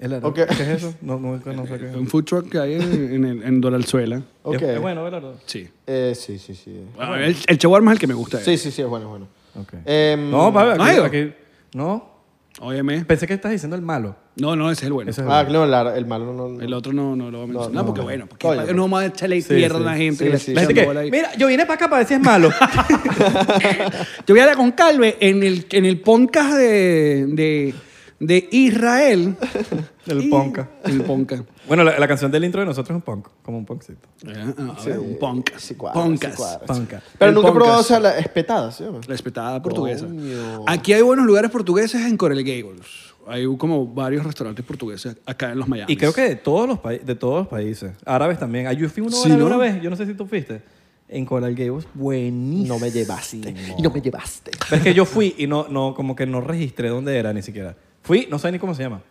El 0.00 0.12
ara- 0.14 0.26
Ok. 0.28 0.34
¿Qué 0.34 0.62
es 0.62 0.68
eso? 0.82 0.94
No, 1.02 1.18
no, 1.20 1.36
no 1.44 1.66
sé 1.66 1.78
qué 1.78 1.90
es. 1.90 1.94
Un 1.94 2.06
food 2.06 2.24
truck 2.24 2.48
que 2.48 2.58
hay 2.58 2.74
en, 2.76 3.14
en, 3.16 3.24
el- 3.26 3.42
en 3.42 3.60
Doralzuela. 3.60 4.22
Ok. 4.42 4.54
Es, 4.54 4.62
es 4.62 4.80
bueno, 4.80 5.04
Belardo. 5.04 5.36
Sí. 5.44 5.68
Eh, 5.86 6.14
sí, 6.16 6.38
sí, 6.38 6.54
sí. 6.54 6.74
Bueno, 6.96 7.16
el, 7.16 7.36
el 7.46 7.58
shawarma 7.58 7.92
es 7.92 7.96
el 7.96 8.00
que 8.00 8.06
me 8.06 8.14
gusta. 8.14 8.38
Sí, 8.40 8.56
sí, 8.56 8.70
sí, 8.70 8.80
es 8.82 8.88
bueno, 8.88 9.04
es 9.06 9.10
bueno. 9.10 9.28
Ok. 9.60 9.74
Em, 9.84 10.30
No, 10.30 10.50
papi, 10.52 10.70
aquí, 10.82 10.96
¿no 10.96 11.04
aquí- 11.04 11.32
no. 11.74 12.11
Óyeme. 12.60 13.04
Pensé 13.04 13.26
que 13.26 13.34
estás 13.34 13.50
diciendo 13.50 13.74
el 13.76 13.82
malo. 13.82 14.14
No, 14.36 14.54
no, 14.54 14.70
ese 14.70 14.82
es 14.82 14.86
el 14.86 14.92
bueno. 14.92 15.10
Ese 15.10 15.22
es 15.22 15.26
el 15.26 15.32
Ah, 15.32 15.42
bueno. 15.42 15.60
no, 15.60 15.66
la- 15.66 15.96
el 15.96 16.06
malo 16.06 16.32
no. 16.32 16.48
no- 16.48 16.60
El 16.60 16.72
otro 16.74 16.92
no, 16.92 17.16
no 17.16 17.30
lo 17.30 17.38
voy 17.38 17.44
a 17.44 17.52
mencionar. 17.52 17.74
no. 17.74 17.86
porque 17.86 18.00
bueno, 18.02 18.26
porque 18.26 18.42
Coño, 18.46 18.56
para 18.56 18.62
que 18.66 18.72
pues. 18.72 18.76
no 18.76 18.82
vamos 18.82 19.02
a 19.02 19.06
echarle 19.06 19.40
Sí, 19.40 19.54
mierda 19.54 19.76
a 19.78 19.80
la 19.80 19.96
gente 19.96 20.18
Sí, 20.18 20.24
que 20.24 20.30
le 20.30 20.38
sí. 20.38 20.50
está 20.52 20.60
La 20.60 20.66
gente 20.66 20.80
que, 20.80 20.86
bola 20.86 21.00
ahí. 21.00 21.10
mira, 21.10 21.34
yo 21.36 21.46
vine 21.48 21.64
para 21.64 21.74
acá 21.74 21.88
para 21.88 22.00
decir 22.00 22.18
es 22.18 22.22
malo. 22.22 22.50
Yo 24.26 24.34
voy 24.34 24.38
a 24.38 24.42
hablar 24.42 24.56
con 24.56 24.72
Calve 24.72 25.16
en 25.20 25.42
el, 25.42 25.66
en 25.70 25.84
el 25.86 26.00
podcast 26.00 26.52
de, 26.54 27.26
de, 27.28 27.74
de 28.20 28.48
Israel. 28.52 29.34
El 30.06 30.22
Y- 30.24 30.28
ponca. 30.30 30.68
El 30.84 31.02
ponca. 31.02 31.42
Bueno, 31.66 31.84
la, 31.84 31.98
la 31.98 32.08
canción 32.08 32.30
del 32.30 32.44
intro 32.44 32.60
de 32.60 32.66
nosotros 32.66 32.90
es 32.90 32.96
un 32.96 33.02
punk, 33.02 33.28
como 33.42 33.58
un 33.58 33.64
punkcito. 33.66 34.08
Eh, 34.26 34.54
a 34.76 34.84
ver, 34.84 34.98
un 34.98 35.18
ponca. 35.18 35.58
sí 35.58 35.74
cuadra, 35.74 36.00
Poncas. 36.02 36.32
sí 36.32 36.36
cuadra. 36.36 36.66
Ponca. 36.66 37.02
Pero 37.18 37.28
El 37.30 37.34
nunca 37.34 37.48
he 37.48 37.52
probado, 37.52 37.80
o 37.80 37.82
sea, 37.84 38.00
la 38.00 38.18
espetada, 38.18 38.72
¿sí? 38.72 38.84
o 38.84 38.92
no? 38.92 39.00
Respetada 39.02 39.62
portuguesa. 39.62 40.06
Coño. 40.06 40.64
Aquí 40.66 40.92
hay 40.92 41.02
buenos 41.02 41.24
lugares 41.26 41.50
portugueses 41.50 42.00
en 42.02 42.16
Coral 42.16 42.42
Gables. 42.42 42.86
Hay 43.26 43.44
como 43.56 43.86
varios 43.86 44.24
restaurantes 44.24 44.64
portugueses 44.64 45.16
acá 45.24 45.52
en 45.52 45.58
los 45.60 45.68
Miami. 45.68 45.92
Y 45.92 45.96
creo 45.96 46.12
que 46.12 46.22
de 46.22 46.34
todos 46.36 46.66
los, 46.68 46.78
de 46.82 47.14
todos 47.14 47.38
los 47.40 47.48
países. 47.48 47.92
Árabes 48.04 48.38
también. 48.40 48.66
Ah, 48.66 48.72
Yo 48.72 48.88
fui 48.88 49.00
uno 49.02 49.12
Sí, 49.16 49.26
árabe 49.30 49.38
¿no? 49.40 49.46
una 49.46 49.56
vez. 49.58 49.80
Yo 49.80 49.90
no 49.90 49.96
sé 49.96 50.06
si 50.06 50.14
tú 50.14 50.26
fuiste. 50.26 50.60
En 51.08 51.24
Coral 51.24 51.54
Gables. 51.54 51.86
Buenísimo. 51.94 52.74
No 52.74 52.80
me 52.80 52.90
llevaste. 52.90 53.54
Y 53.78 53.82
no 53.82 53.90
me 53.90 54.00
llevaste. 54.00 54.50
Pero 54.68 54.76
es 54.76 54.82
que 54.82 54.94
yo 54.94 55.04
fui 55.04 55.34
y 55.38 55.46
no, 55.46 55.66
no, 55.68 55.94
como 55.94 56.16
que 56.16 56.26
no 56.26 56.40
registré 56.40 56.88
dónde 56.88 57.16
era 57.16 57.32
ni 57.32 57.42
siquiera. 57.42 57.76
Fui, 58.02 58.26
no 58.28 58.40
sé 58.40 58.50
ni 58.50 58.58
cómo 58.58 58.74
se 58.74 58.82
llama. 58.82 59.02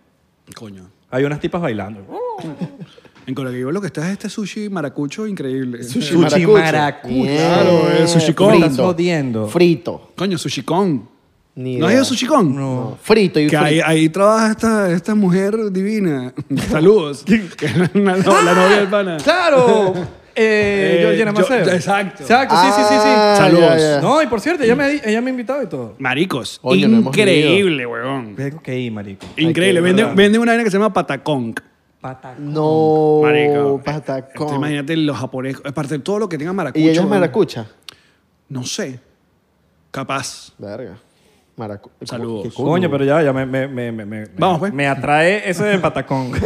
Coño. 0.56 0.90
Hay 1.12 1.24
unas 1.24 1.40
tipas 1.40 1.62
bailando. 1.62 2.06
En 3.28 3.36
Gables 3.36 3.54
lo 3.72 3.80
que 3.80 3.86
está 3.88 4.08
es 4.08 4.14
este 4.14 4.30
sushi 4.30 4.68
maracucho 4.68 5.28
increíble. 5.28 5.84
Sushi 5.84 6.18
maracucho. 6.48 7.24
Claro, 7.24 7.88
el 7.92 8.08
sushi 8.08 8.34
con. 8.34 8.50
Me 8.60 8.66
estás 8.66 8.78
jodiendo. 8.78 9.48
Frito. 9.48 10.12
Coño, 10.18 10.40
sushi 10.40 10.64
con. 10.64 11.08
Ni 11.54 11.76
¿No 11.78 11.86
has 11.86 11.92
idea. 11.92 11.98
ido 11.98 12.02
a 12.02 12.06
sushi 12.06 12.26
con? 12.26 12.56
No. 12.56 12.98
Frito 13.00 13.40
y 13.40 13.44
Que 13.48 13.58
frito. 13.60 13.64
ahí, 13.64 13.80
ahí 13.80 14.10
trabaja 14.10 14.50
esta, 14.52 14.92
esta 14.92 15.14
mujer 15.14 15.72
divina. 15.72 16.34
Saludos. 16.72 17.24
que 17.58 17.66
es 17.68 17.78
la, 17.78 17.92
la- 17.94 18.18
la 18.18 18.54
novia 18.56 18.78
del 18.78 18.88
pana. 18.88 19.18
¡Claro! 19.18 19.94
Eh, 20.36 21.14
Eh, 21.14 21.18
yo- 21.18 21.32
Maceo. 21.34 21.58
exacto. 21.58 22.24
Exacto, 22.24 22.56
sí, 22.56 22.68
sí, 22.76 22.82
sí, 22.88 22.94
sí. 22.96 23.08
Ah, 23.08 23.36
Saludos. 23.38 23.70
ya, 23.70 23.78
ya. 23.78 24.02
No, 24.02 24.22
y 24.22 24.28
por 24.28 24.40
cierto, 24.42 24.64
ella 24.64 24.76
me, 24.76 24.94
ella 25.04 25.22
me 25.22 25.28
ha 25.28 25.32
invitado 25.32 25.62
y 25.64 25.68
todo. 25.68 25.96
Maricos. 26.00 26.60
Coño, 26.62 26.88
no 26.88 26.98
hemos 26.98 27.08
increíble, 27.18 27.86
weón. 27.86 28.36
Tengo 28.36 28.62
que 28.62 28.78
ir, 28.80 28.92
marico. 28.92 29.26
Increíble. 29.38 29.80
que- 29.80 29.84
Vende, 29.84 30.02
¿verdad? 30.04 30.16
vende 30.16 30.40
una 30.40 30.52
vaina 30.52 30.64
que 30.64 30.72
se 30.72 30.78
llama 30.78 30.94
patacón. 30.94 31.54
Patacón. 32.00 32.54
No, 32.54 33.20
Marico. 33.24 33.82
patacón. 33.84 34.46
Este, 34.48 34.56
imagínate 34.58 34.98
los 34.98 35.18
japoneses. 35.18 35.62
Aparte 35.66 35.96
de 35.98 36.04
todo 36.04 36.20
lo 36.20 36.28
que 36.30 36.38
tenga 36.38 36.52
maracucho. 36.54 36.80
¿Y 36.80 36.84
ella 36.84 36.92
es 36.94 36.98
weón. 37.00 37.10
maracucha? 37.10 37.68
No 38.50 38.64
sé. 38.64 39.00
Capaz. 39.92 40.54
Verga. 40.58 40.98
Saludos. 42.04 42.44
¿Qué 42.44 42.50
coño? 42.54 42.70
Coño, 42.70 42.92
pero 42.92 43.06
ya, 43.06 43.22
ya 43.22 43.34
me, 43.34 43.46
me, 43.46 43.68
me, 43.68 43.92
me, 43.92 44.06
me- 44.06 44.28
Vamos, 44.38 44.60
pues. 44.60 44.74
me 44.74 44.88
atrae 44.88 45.50
ese 45.50 45.64
del 45.66 45.80
patacón. 45.82 46.32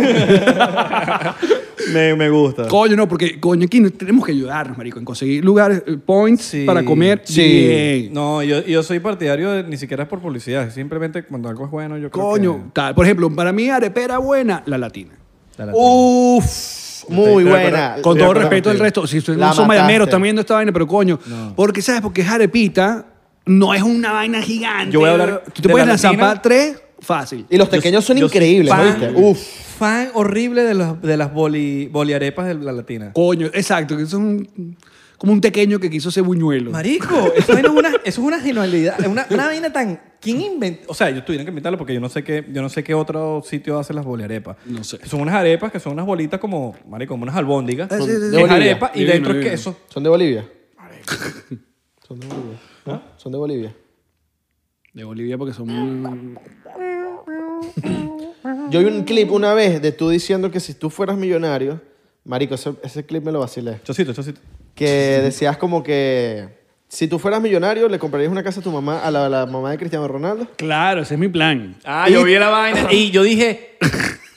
me, 1.94 2.16
me 2.16 2.30
gusta. 2.30 2.68
Coño, 2.68 2.96
no, 2.96 3.08
porque 3.08 3.40
coño, 3.40 3.66
aquí 3.66 3.82
tenemos 3.92 4.26
que 4.26 4.32
ayudarnos, 4.32 4.78
marico, 4.78 5.00
en 5.00 5.06
conseguir 5.06 5.44
lugares, 5.44 5.84
eh, 5.86 5.98
points 6.04 6.44
Sí. 6.44 6.66
para 6.66 6.84
comer 6.84 7.22
Sí. 7.26 7.42
bien. 7.42 8.14
No, 8.14 8.42
yo, 8.44 8.62
yo 8.66 8.84
soy 8.84 9.00
partidario 9.00 9.52
de, 9.52 9.64
ni 9.64 9.78
siquiera 9.78 10.04
es 10.04 10.10
por 10.10 10.20
publicidad, 10.20 10.70
simplemente 10.72 11.24
cuando 11.24 11.50
algo 11.50 11.66
es 11.66 11.72
bueno, 11.72 11.98
yo 11.98 12.10
creo 12.10 12.26
Coño, 12.30 12.56
que... 12.66 12.72
tal. 12.74 12.96
Por 12.96 13.06
ejemplo, 13.06 13.30
para 13.34 13.52
mí 13.52 13.70
arepera 13.70 14.18
buena, 14.18 14.64
la 14.66 14.78
latina. 14.78 15.12
La 15.58 15.66
latina. 15.68 15.84
Uf, 15.86 17.10
muy 17.10 17.26
Estoy 17.26 17.44
de 17.44 17.50
buena. 17.50 17.68
acuerdo. 17.68 17.78
Con 17.78 17.96
Estoy 17.96 18.02
todo 18.02 18.14
de 18.16 18.24
acuerdo 18.24 18.42
respeto 18.42 18.70
contigo. 18.70 18.84
resto, 18.84 19.08
si 19.08 19.18
ustedes 19.20 19.40
La 19.40 19.48
no 19.48 19.54
son 19.54 19.68
mataste. 19.68 19.82
mayameros, 19.84 20.08
están 20.08 20.22
viendo 20.22 20.42
esta 20.42 20.54
vaina, 20.56 20.72
pero 20.72 20.88
coño, 20.88 21.20
No. 21.26 21.54
porque 21.56 21.82
sabes, 21.82 22.02
porque 22.02 22.22
es 22.22 22.30
arepita, 22.30 23.06
no 23.46 23.74
es 23.74 23.82
una 23.84 24.12
vaina 24.12 24.42
gigante. 24.42 24.92
Yo 24.92 25.00
voy 25.02 25.10
a 25.10 25.12
hablar 25.14 25.44
Tú 25.54 25.62
te 25.62 25.68
de 25.68 25.72
puedes 25.72 25.86
la 25.88 25.94
lanzar 25.94 26.18
para 26.18 26.42
tres, 26.42 26.82
fácil. 27.00 27.46
Y 27.50 27.58
los 27.58 27.70
pequeños 27.70 28.04
son 28.06 28.18
Yo 28.18 28.26
increíbles, 28.26 28.70
fan- 28.74 29.00
¿viste? 29.00 29.14
Uf. 29.16 29.40
Fan 29.78 30.10
horrible 30.14 30.64
de, 30.64 30.74
los, 30.74 31.02
de 31.02 31.18
las 31.18 31.34
boli, 31.34 31.88
boliarepas 31.88 32.48
de 32.48 32.54
la 32.56 32.72
latina. 32.72 33.12
Coño, 33.14 33.48
exacto, 33.48 33.98
que 33.98 34.04
eso 34.04 34.18
es 34.18 34.24
un, 34.24 34.78
como 35.18 35.34
un 35.34 35.42
pequeño 35.42 35.80
que 35.80 35.90
quiso 35.90 36.10
ser 36.12 36.24
buñuelo. 36.24 36.72
Marico, 36.72 37.34
eso, 37.36 37.52
vaina 37.54 37.68
es 37.70 37.76
una, 37.76 37.90
eso 37.90 38.00
es 38.06 38.18
una 38.20 38.40
genialidad. 38.40 38.98
Es 39.02 39.08
una, 39.08 39.28
una 39.30 39.46
vaina 39.48 39.74
tan. 39.74 40.00
¿Quién 40.22 40.40
inventó? 40.42 40.90
O 40.90 40.94
sea, 40.96 41.10
yo 41.10 41.24
tuvieron 41.26 41.46
que 41.46 41.50
inventarlo 41.52 41.78
porque 41.78 41.94
yo 41.94 42.00
no 42.00 42.08
sé 42.10 42.24
qué, 42.24 42.46
yo 42.52 42.62
no 42.62 42.70
sé 42.70 42.84
qué 42.86 42.94
otro 42.94 43.44
sitio 43.46 43.78
hace 43.78 43.94
las 43.94 44.06
boliarepas. 44.06 44.56
No 44.66 44.82
sé. 44.86 44.98
Son 45.06 45.20
unas 45.20 45.36
arepas 45.36 45.72
que 45.74 45.80
son 45.82 45.92
unas 45.94 46.06
bolitas 46.06 46.40
como, 46.40 46.74
marico, 46.88 47.14
como 47.14 47.24
unas 47.24 47.36
albóndigas. 47.36 47.92
Ah, 47.92 47.98
sí, 47.98 48.04
sí, 48.06 48.08
sí. 48.08 48.14
Es 48.14 48.22
De 48.32 48.38
Bolivia. 48.38 48.56
arepa 48.56 48.92
y 48.96 49.00
Divino, 49.00 49.14
dentro 49.14 49.32
es 49.34 49.38
divino. 49.40 49.52
queso. 49.52 49.78
¿Son 49.90 50.02
de 50.04 50.10
Bolivia? 50.10 50.46
Son 52.08 52.20
de 52.20 52.28
Bolivia. 52.28 52.60
¿No? 52.86 53.02
Son 53.18 53.32
de 53.32 53.38
Bolivia. 53.38 53.76
De 54.94 55.04
Bolivia 55.04 55.38
porque 55.38 55.54
son... 55.54 56.38
Yo 58.70 58.80
vi 58.80 58.86
un 58.86 59.04
clip 59.04 59.32
una 59.32 59.54
vez 59.54 59.82
de 59.82 59.92
tú 59.92 60.10
diciendo 60.10 60.52
que 60.52 60.60
si 60.60 60.74
tú 60.76 60.90
fueras 60.90 61.18
millonario, 61.18 61.82
marico, 62.24 62.56
ese, 62.56 62.74
ese 62.84 63.06
clip 63.06 63.24
me 63.24 63.32
lo 63.32 63.40
vacilé. 63.40 63.80
Chocito, 63.84 64.14
chocito. 64.14 64.40
Que 64.76 65.22
decías 65.24 65.58
como 65.58 65.82
que 65.82 66.50
si 66.88 67.08
tú 67.08 67.18
fueras 67.18 67.42
millonario, 67.42 67.90
le 67.90 67.98
comprarías 67.98 68.32
una 68.32 68.44
casa 68.44 68.60
a 68.60 68.64
tu 68.64 68.72
mamá, 68.72 69.00
a 69.00 69.10
la, 69.10 69.26
a 69.26 69.30
la 69.30 69.46
mamá 69.48 69.72
de 69.72 69.78
Cristiano 69.78 70.08
Ronaldo. 70.08 70.48
Claro, 70.58 71.02
ese 71.02 71.16
es 71.16 71.20
mi 71.20 71.28
plan. 71.28 71.76
Ah, 71.84 72.08
yo 72.10 72.24
vi 72.24 72.36
la 72.36 72.50
vaina 72.50 72.94
y 72.94 73.10
yo 73.10 73.24
dije, 73.24 73.78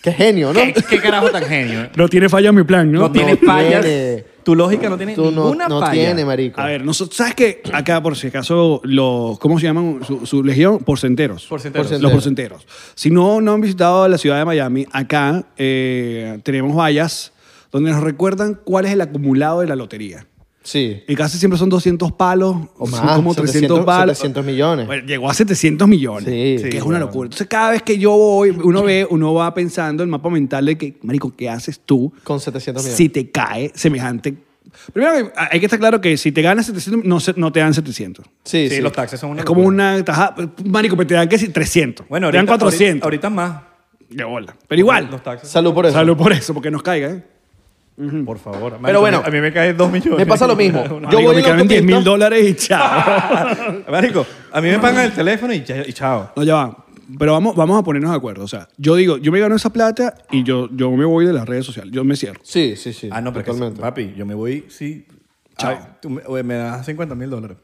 Qué 0.02 0.12
genio, 0.12 0.52
¿no? 0.52 0.60
¿qué, 0.60 0.72
qué 0.88 1.00
carajo 1.00 1.30
tan 1.30 1.44
genio? 1.44 1.90
No 1.96 2.08
tiene 2.08 2.28
falla 2.28 2.52
mi 2.52 2.62
plan, 2.62 2.90
¿no? 2.90 3.00
No, 3.00 3.12
tiene 3.12 3.36
fallas. 3.36 3.84
tiene. 3.84 4.24
Tu 4.49 4.55
lógica 4.55 4.88
no 4.88 4.96
tiene 4.96 5.14
Tú 5.14 5.30
no, 5.30 5.42
ninguna 5.42 5.68
no 5.68 5.78
falla. 5.80 5.92
tiene, 5.92 6.24
marico. 6.24 6.59
A 6.59 6.64
ver, 6.64 6.82
nosotros, 6.82 7.14
¿sabes 7.18 7.34
qué? 7.34 7.61
Acá, 7.70 8.03
por 8.03 8.16
si 8.16 8.28
acaso, 8.28 8.80
los, 8.82 9.38
¿cómo 9.38 9.59
se 9.61 9.66
llaman 9.66 10.01
su, 10.07 10.24
su 10.24 10.42
legión? 10.42 10.78
Porcenteros. 10.78 11.44
Porcenteros. 11.46 11.92
Porcen- 11.92 11.99
Los 12.01 12.12
porcenteros. 12.12 12.66
Si 12.94 13.11
no, 13.11 13.42
no 13.42 13.53
han 13.53 13.61
visitado 13.61 14.09
la 14.09 14.16
ciudad 14.16 14.38
de 14.38 14.46
Miami, 14.46 14.86
acá 14.90 15.44
eh, 15.59 16.38
tenemos 16.44 16.74
vallas 16.74 17.32
donde 17.70 17.90
nos 17.90 18.03
recuerdan 18.03 18.59
cuál 18.64 18.86
es 18.86 18.92
el 18.92 19.03
acumulado 19.03 19.61
de 19.61 19.66
la 19.66 19.76
lotería. 19.76 20.26
Sí. 20.68 21.02
Y 21.08 21.14
casi 21.14 21.38
siempre 21.38 21.58
son 21.58 21.70
200 21.70 22.12
palos, 22.12 22.54
O 22.76 22.86
son 22.86 23.06
más, 23.06 23.16
como 23.16 23.32
300 23.34 23.52
700 23.52 23.86
palos. 23.86 24.18
700 24.18 24.44
millones. 24.44 24.86
Bueno, 24.86 25.06
llegó 25.06 25.30
a 25.30 25.32
700 25.34 25.88
millones, 25.88 26.24
Sí. 26.26 26.62
que 26.64 26.72
Sí, 26.72 26.76
es 26.76 26.82
una 26.82 26.98
locura. 26.98 27.26
Entonces, 27.28 27.46
cada 27.46 27.70
vez 27.70 27.82
que 27.82 27.96
yo 27.96 28.10
voy, 28.10 28.50
uno 28.50 28.82
ve, 28.82 29.06
uno 29.08 29.32
va 29.32 29.54
pensando 29.54 30.02
el 30.02 30.10
mapa 30.10 30.28
mental 30.28 30.66
de 30.66 30.76
que, 30.76 30.98
marico, 31.02 31.34
¿qué 31.34 31.48
haces 31.48 31.80
tú 31.86 32.12
Con 32.22 32.38
700 32.38 32.82
millones. 32.82 32.96
si 32.98 33.08
te 33.08 33.30
cae 33.30 33.72
semejante? 33.74 34.34
Primero, 34.92 35.32
hay 35.34 35.58
que 35.58 35.64
estar 35.64 35.78
claro 35.78 36.02
que 36.02 36.18
si 36.18 36.32
te 36.32 36.42
ganas 36.42 36.66
700, 36.66 37.02
no, 37.04 37.18
se- 37.18 37.32
no 37.36 37.50
te 37.50 37.60
dan 37.60 37.72
700. 37.72 38.26
Sí, 38.44 38.68
Sí, 38.68 38.76
sí. 38.76 38.82
los 38.82 38.92
taxes 38.92 39.18
son 39.18 39.30
una 39.30 39.40
Es 39.40 39.46
como 39.46 39.62
una 39.62 40.04
tajada. 40.04 40.34
Marico, 40.66 40.94
pero 40.98 41.06
te 41.06 41.14
dan 41.14 41.28
que 41.30 41.38
si 41.38 41.48
300. 41.48 42.06
Bueno, 42.08 42.30
te 42.30 42.36
dan 42.36 42.46
ahorita, 42.46 42.64
400. 42.64 43.04
Ahorita, 43.04 43.28
ahorita 43.28 43.30
más. 43.30 43.62
De 44.10 44.24
bola. 44.24 44.54
Pero 44.68 44.78
igual. 44.80 45.08
Los 45.10 45.22
taxes. 45.22 45.48
Salud 45.48 45.72
por 45.72 45.86
eso. 45.86 45.94
Salud 45.94 46.16
por 46.16 46.32
eso, 46.32 46.52
porque 46.52 46.70
nos 46.70 46.82
caiga, 46.82 47.08
¿eh? 47.10 47.24
Por 48.24 48.38
favor. 48.38 48.70
Pero 48.72 48.80
Marico, 48.80 49.01
bueno, 49.01 49.22
a 49.24 49.30
mí 49.30 49.40
me 49.40 49.53
cae 49.53 49.74
dos 49.74 49.90
millones. 49.90 50.18
me 50.18 50.26
pasa 50.26 50.46
lo 50.46 50.55
mismo. 50.55 50.84
Yo 50.88 51.01
Marico, 51.01 51.22
voy 51.22 51.34
me 51.34 51.40
en 51.40 51.46
la 51.49 51.53
quedan 51.55 51.68
10 51.68 51.82
mil 51.84 51.94
autopista. 51.96 52.11
dólares 52.11 52.49
y 52.49 52.55
chao. 52.55 53.82
Marico, 53.90 54.26
a 54.53 54.61
mí 54.61 54.68
me 54.68 54.78
pagan 54.78 55.05
el 55.07 55.12
teléfono 55.12 55.53
y, 55.53 55.64
ya- 55.64 55.82
y 55.86 55.92
chao. 55.92 56.32
no, 56.36 56.42
ya 56.44 56.55
va. 56.55 56.84
Pero 57.18 57.32
vamos, 57.32 57.57
vamos 57.57 57.78
a 57.78 57.82
ponernos 57.82 58.11
de 58.11 58.16
acuerdo. 58.18 58.44
O 58.44 58.49
sea, 58.49 58.68
yo 58.76 58.94
digo, 58.94 59.16
yo 59.16 59.32
me 59.32 59.40
gano 59.40 59.57
esa 59.57 59.70
plata 59.72 60.14
y 60.30 60.42
yo, 60.44 60.68
yo 60.72 60.90
me 60.92 61.05
voy 61.07 61.24
de 61.26 61.32
las 61.32 61.49
redes 61.49 61.64
sociales. 61.66 61.90
Yo 61.92 62.05
me 62.05 62.14
cierro. 62.16 62.40
Sí, 62.44 62.76
sí, 62.76 62.92
sí. 62.92 63.09
Ah, 63.11 63.20
no, 63.22 63.32
pero 63.32 63.40
es 63.40 63.44
que, 63.46 63.53
totalmente. 63.53 63.80
papi, 63.80 64.14
yo 64.16 64.26
me 64.26 64.34
voy, 64.34 64.66
sí. 64.68 65.07
Chao. 65.57 65.70
Ay, 65.70 65.78
tú 66.03 66.11
me, 66.11 66.22
oye, 66.26 66.42
me 66.42 66.55
das 66.55 66.84
50 66.86 67.14
mil 67.14 67.30
dólares. 67.30 67.57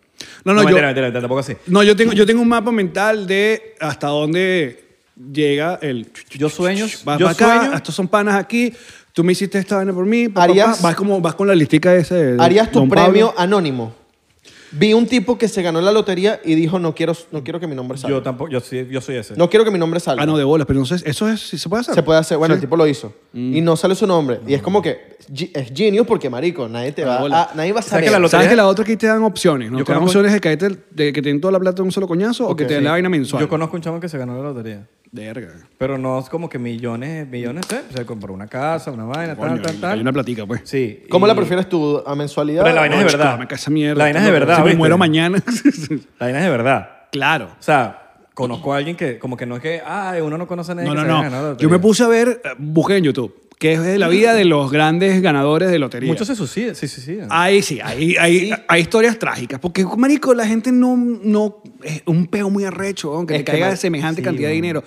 No, 0.45 0.55
no, 0.55 0.63
yo- 0.63 0.67
mentira, 0.69 0.87
mentira, 0.87 1.07
mentira, 1.07 1.21
tampoco 1.21 1.41
así. 1.41 1.53
No, 1.67 1.83
yo 1.83 1.95
tengo, 1.95 2.13
yo 2.13 2.25
tengo 2.25 2.41
un 2.41 2.49
mapa 2.49 2.73
mental 2.73 3.27
de 3.27 3.75
hasta 3.81 4.07
dónde 4.09 4.99
llega 5.33 5.79
el... 5.83 6.09
Yo 6.31 6.49
sueño, 6.49 6.87
Vas 7.05 7.19
yo 7.19 7.29
acá, 7.29 7.59
sueño. 7.61 7.77
estos 7.77 7.95
son 7.95 8.09
panas 8.09 8.35
aquí, 8.37 8.73
tú 9.15 9.25
me 9.25 9.33
hiciste 9.33 9.59
esta 9.59 9.77
vaina 9.77 9.95
por 9.95 10.05
mí, 10.05 10.29
pa, 10.29 10.35
pa, 10.35 10.43
Harías- 10.45 10.77
pa. 10.83 10.89
vas, 10.89 10.97
como, 10.97 11.19
vas 11.23 11.35
con 11.35 11.49
la 11.49 11.55
listica 11.55 11.95
ese 11.95 12.15
de 12.15 12.43
¿Harías 12.43 12.71
tu 12.71 12.81
Don 12.81 12.89
premio 12.91 13.29
Pablo. 13.29 13.41
anónimo? 13.41 13.95
Vi 14.77 14.93
un 14.93 15.07
tipo 15.07 15.39
que 15.39 15.47
se 15.47 15.63
ganó 15.63 15.81
la 15.81 15.93
lotería 15.93 16.41
y 16.45 16.57
dijo, 16.57 16.81
no 16.81 16.97
quiero, 16.97 17.13
no 17.31 17.45
quiero 17.45 17.61
que 17.61 17.69
mi 17.69 17.77
nombre 17.77 17.97
salga. 17.97 18.17
Yo 18.17 18.23
tampoco, 18.25 18.51
yo, 18.51 18.59
sí- 18.59 18.89
yo 18.91 19.01
soy 19.01 19.15
ese. 19.15 19.37
No 19.37 19.49
quiero 19.49 19.65
que 19.65 19.71
mi 19.71 19.79
nombre 19.79 20.01
salga. 20.01 20.21
Ah, 20.21 20.27
no, 20.27 20.37
de 20.37 20.43
bolas, 20.43 20.67
pero 20.67 20.81
no 20.81 20.85
sé, 20.85 20.97
eso 21.09 21.29
es, 21.29 21.41
sí 21.49 21.59
se 21.59 21.69
puede 21.69 21.83
hacer. 21.83 21.95
Se 21.95 22.03
puede 22.03 22.19
hacer. 22.19 22.39
Bueno, 22.39 22.55
Sí. 22.55 22.57
el 22.57 22.61
tipo 22.63 22.77
lo 22.77 22.85
hizo. 22.89 23.13
Mm. 23.35 23.55
Y 23.57 23.61
no 23.61 23.77
sale 23.77 23.95
su 23.95 24.05
nombre. 24.05 24.41
Y 24.49 24.55
es 24.55 24.63
como 24.63 24.83
que 24.83 25.17
gi- 25.33 25.53
es 25.55 25.71
genius 25.73 26.05
porque, 26.09 26.29
marico, 26.29 26.69
nadie 26.69 26.91
te 26.91 27.05
va 27.05 27.21
bola. 27.21 27.51
a, 27.53 27.55
nadie 27.55 27.73
va 27.73 27.79
a 27.79 27.83
¿Sabes 27.83 27.91
saber. 27.91 28.05
que 28.07 28.11
la 28.11 28.19
lotería- 28.19 28.31
¿Sabes 28.39 28.49
que 28.49 28.57
la 28.57 28.67
otra 28.67 28.83
aquí 28.83 28.97
te 28.97 29.07
dan 29.07 29.23
opciones? 29.23 29.71
¿no? 29.71 29.79
Yo 29.79 29.85
te 29.85 29.93
dan 29.93 30.01
conozco- 30.01 30.19
opciones 30.19 30.33
de 30.33 30.41
que, 30.41 30.57
te, 30.57 30.69
de 30.91 31.13
que 31.13 31.23
te 31.23 31.29
den 31.29 31.41
toda 31.41 31.53
la 31.53 31.61
plata 31.61 31.77
de 31.77 31.83
un 31.83 31.93
solo 31.93 32.09
coñazo 32.09 32.49
o 32.49 32.57
que 32.57 32.65
te 32.65 32.75
den 32.75 32.83
la 32.83 32.91
vaina 32.91 33.09
mensual. 33.09 33.43
Yo 33.45 33.49
conozco 33.49 33.77
un 33.77 33.83
chamo 33.83 34.01
que 34.01 34.09
se 34.09 34.19
ganó 34.19 34.37
la 34.37 34.43
lotería. 34.49 34.89
Verga. 35.15 35.49
Pero 35.79 35.97
no 35.97 36.19
es 36.19 36.29
como 36.29 36.49
que 36.49 36.59
millones, 36.59 37.29
millones, 37.29 37.65
¿eh? 37.73 37.83
Se 37.95 38.05
compró 38.05 38.35
una 38.35 38.49
casa, 38.49 38.91
una 38.91 39.05
vaina, 39.05 39.37
Coño, 39.37 39.55
tal, 39.55 39.63
tal, 39.63 39.71
hay 39.75 39.81
tal. 39.81 40.01
una 40.01 40.13
platica, 40.13 40.45
pues. 40.45 40.63
Sí. 40.65 41.05
¿Cómo 41.09 41.27
y- 41.27 41.29
la 41.29 41.37
prefieres 41.37 41.69
tú? 41.69 42.03
¿A 42.05 42.17
mensualidad? 42.17 42.65
Pero 42.65 42.75
la 42.75 42.81
vaina 42.81 42.97
es 42.97 43.01
de 43.13 43.17
verdad. 43.17 43.39
me 43.39 43.47
cae 43.47 43.57
esa 43.57 43.71
mierda. 43.71 43.99
La 43.99 44.05
vaina 44.07 44.19
es 44.19 44.25
de 44.25 44.31
verdad, 44.33 44.57
Si 44.57 44.61
me 44.63 44.67
¿viste? 44.67 44.79
muero 44.79 44.99
mañana. 44.99 45.39
La 46.19 46.27
vaina 46.27 46.39
es 46.39 46.45
de 46.45 46.51
verdad. 46.51 46.89
claro. 47.13 47.45
O 47.59 47.63
sea, 47.63 48.01
conozco 48.35 48.75
a 48.75 48.79
alguien 48.79 48.97
que 48.97 49.21
como 49.21 49.37
que 49.37 49.47
no 49.47 49.55
es 49.55 49.63
que, 49.63 49.81
ah, 49.87 50.15
uno 50.21 50.37
no 50.37 50.49
conoce 50.49 50.73
a 50.73 50.75
nadie 50.75 50.89
No, 50.89 50.95
que 50.97 51.01
no, 51.03 51.05
se 51.05 51.11
haya 51.13 51.17
no. 51.19 51.23
ganado 51.23 51.53
la 51.53 51.59
Yo 51.59 51.69
me 51.69 51.75
lotería. 51.77 51.81
puse 51.83 52.03
a 52.03 52.09
ver, 52.09 52.41
eh, 52.45 52.49
busqué 52.59 52.97
en 52.97 53.05
YouTube, 53.05 53.33
que 53.59 53.73
es 53.75 53.99
la 53.99 54.09
vida 54.09 54.35
de 54.35 54.45
los 54.45 54.71
grandes 54.71 55.23
ganadores 55.23 55.71
de 55.71 55.79
lotería. 55.79 56.09
Muchos 56.09 56.27
se 56.27 56.37
suicidan. 56.37 56.75
Sí, 56.75 56.89
sí, 56.89 57.01
sí. 57.01 57.19
Ahí 57.31 57.63
sí, 57.63 57.81
hay, 57.83 58.17
hay, 58.17 58.53
hay 58.69 58.83
historias 58.83 59.19
trágicas. 59.19 59.61
Porque, 59.61 59.85
marico, 59.97 60.35
la 60.35 60.47
gente 60.47 60.73
no... 60.73 60.97
no 60.97 61.63
es 61.83 62.03
un 62.07 62.27
peo 62.27 62.51
muy 62.51 62.65
arrecho, 62.65 63.13
weón, 63.13 63.27
que 63.27 63.35
Es 63.35 63.41
te 63.41 63.45
que, 63.45 63.53
caiga 63.53 63.69
man, 63.69 63.77
semejante 63.77 64.21
sí, 64.21 64.25
cantidad 64.25 64.49
de 64.49 64.55
weón. 64.55 64.63
dinero. 64.63 64.85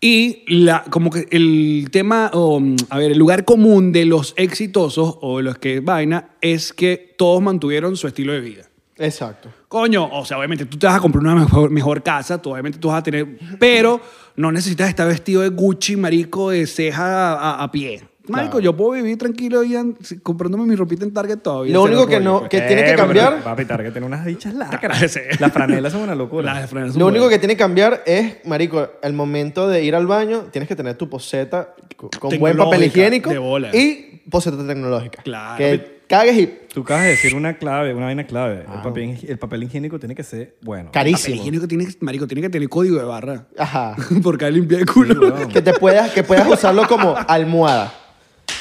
Y 0.00 0.44
la, 0.48 0.84
como 0.90 1.10
que 1.10 1.26
el 1.30 1.88
tema, 1.90 2.30
o, 2.34 2.60
mm, 2.60 2.76
a 2.90 2.98
ver, 2.98 3.12
el 3.12 3.18
lugar 3.18 3.44
común 3.44 3.90
de 3.90 4.04
los 4.04 4.34
exitosos 4.36 5.16
o 5.22 5.38
de 5.38 5.44
los 5.44 5.58
que 5.58 5.80
vaina 5.80 6.30
es 6.40 6.72
que 6.72 7.14
todos 7.16 7.40
mantuvieron 7.40 7.96
su 7.96 8.06
estilo 8.06 8.32
de 8.32 8.40
vida. 8.40 8.64
Exacto. 8.98 9.50
Coño, 9.66 10.08
o 10.12 10.24
sea, 10.24 10.38
obviamente 10.38 10.66
tú 10.66 10.78
te 10.78 10.86
vas 10.86 10.96
a 10.96 11.00
comprar 11.00 11.22
una 11.24 11.34
mejor, 11.34 11.70
mejor 11.70 12.02
casa, 12.02 12.40
tú 12.40 12.52
obviamente 12.52 12.78
tú 12.78 12.88
vas 12.88 12.98
a 12.98 13.02
tener, 13.02 13.38
pero 13.58 14.00
no 14.36 14.52
necesitas 14.52 14.88
estar 14.88 15.06
vestido 15.08 15.42
de 15.42 15.48
Gucci, 15.50 15.96
marico, 15.96 16.50
de 16.50 16.66
ceja 16.66 17.32
a, 17.34 17.62
a 17.62 17.70
pie. 17.70 18.02
Marico, 18.26 18.52
Claro. 18.52 18.60
yo 18.64 18.74
puedo 18.74 18.92
vivir 18.92 19.18
tranquilo 19.18 19.62
y 19.64 19.76
an- 19.76 19.96
si- 20.00 20.18
comprándome 20.18 20.64
mi 20.64 20.74
ropita 20.76 21.04
en 21.04 21.12
Target 21.12 21.40
todavía. 21.40 21.74
Lo 21.74 21.82
único 21.82 22.06
que 22.06 22.20
no- 22.20 22.48
que 22.48 22.62
tiene 22.62 22.82
que 22.82 22.92
Eh, 22.92 22.96
cambiar- 22.96 23.42
Papi, 23.42 23.66
Target 23.66 23.92
tiene 23.92 24.06
unas 24.06 24.24
dichas 24.24 24.54
lacras. 24.54 24.98
Sí. 25.12 25.20
Las 25.38 25.52
franelas 25.52 25.92
son 25.92 26.02
una 26.04 26.14
locura. 26.14 26.54
Las 26.54 26.70
franelas 26.70 26.94
son 26.94 27.00
Lo 27.00 27.08
único 27.08 27.28
que 27.28 27.38
tiene 27.38 27.52
que 27.54 27.58
cambiar 27.58 28.02
es, 28.06 28.36
marico, 28.46 28.88
el 29.02 29.12
momento 29.12 29.68
de 29.68 29.84
ir 29.84 29.94
al 29.94 30.06
baño, 30.06 30.46
tienes 30.50 30.68
que 30.68 30.74
tener 30.74 30.96
tu 30.96 31.10
poseta 31.10 31.74
con 31.98 32.38
buen 32.38 32.56
papel 32.56 32.80
Tecnológica, 32.80 32.86
higiénico 32.86 33.28
de 33.30 33.38
bola. 33.38 33.76
y 33.76 34.22
poseta 34.30 34.66
tecnológica. 34.66 35.22
Claro. 35.22 35.58
Que 35.58 35.93
cagues 36.08 36.36
y 36.36 36.46
Tú 36.74 36.80
acabas 36.82 37.04
de 37.04 37.10
decir 37.10 37.34
una 37.34 37.56
clave, 37.56 37.94
una 37.94 38.06
vaina 38.06 38.24
clave. 38.26 38.64
Ah. 38.66 38.74
El, 38.76 38.82
papel, 38.82 39.18
el 39.28 39.38
papel 39.38 39.62
higiénico 39.62 39.98
tiene 39.98 40.14
que 40.14 40.24
ser 40.24 40.56
bueno. 40.60 40.86
Papel 40.86 41.12
carísimo. 41.12 41.36
higiénico 41.36 41.68
tiene, 41.68 41.86
que- 41.86 41.96
marico, 42.00 42.26
tiene 42.26 42.42
que 42.42 42.48
tener 42.50 42.68
código 42.68 42.98
de 42.98 43.04
barra. 43.04 43.46
Ajá. 43.56 43.94
Por 44.22 44.36
cada 44.36 44.50
limpia 44.50 44.78
de 44.78 44.86
culo. 44.86 45.48
que 45.48 45.62
te 45.62 45.72
puedas, 45.74 46.10
que 46.10 46.24
puedas 46.24 46.48
usarlo 46.48 46.86
como 46.88 47.14
almohada. 47.28 47.94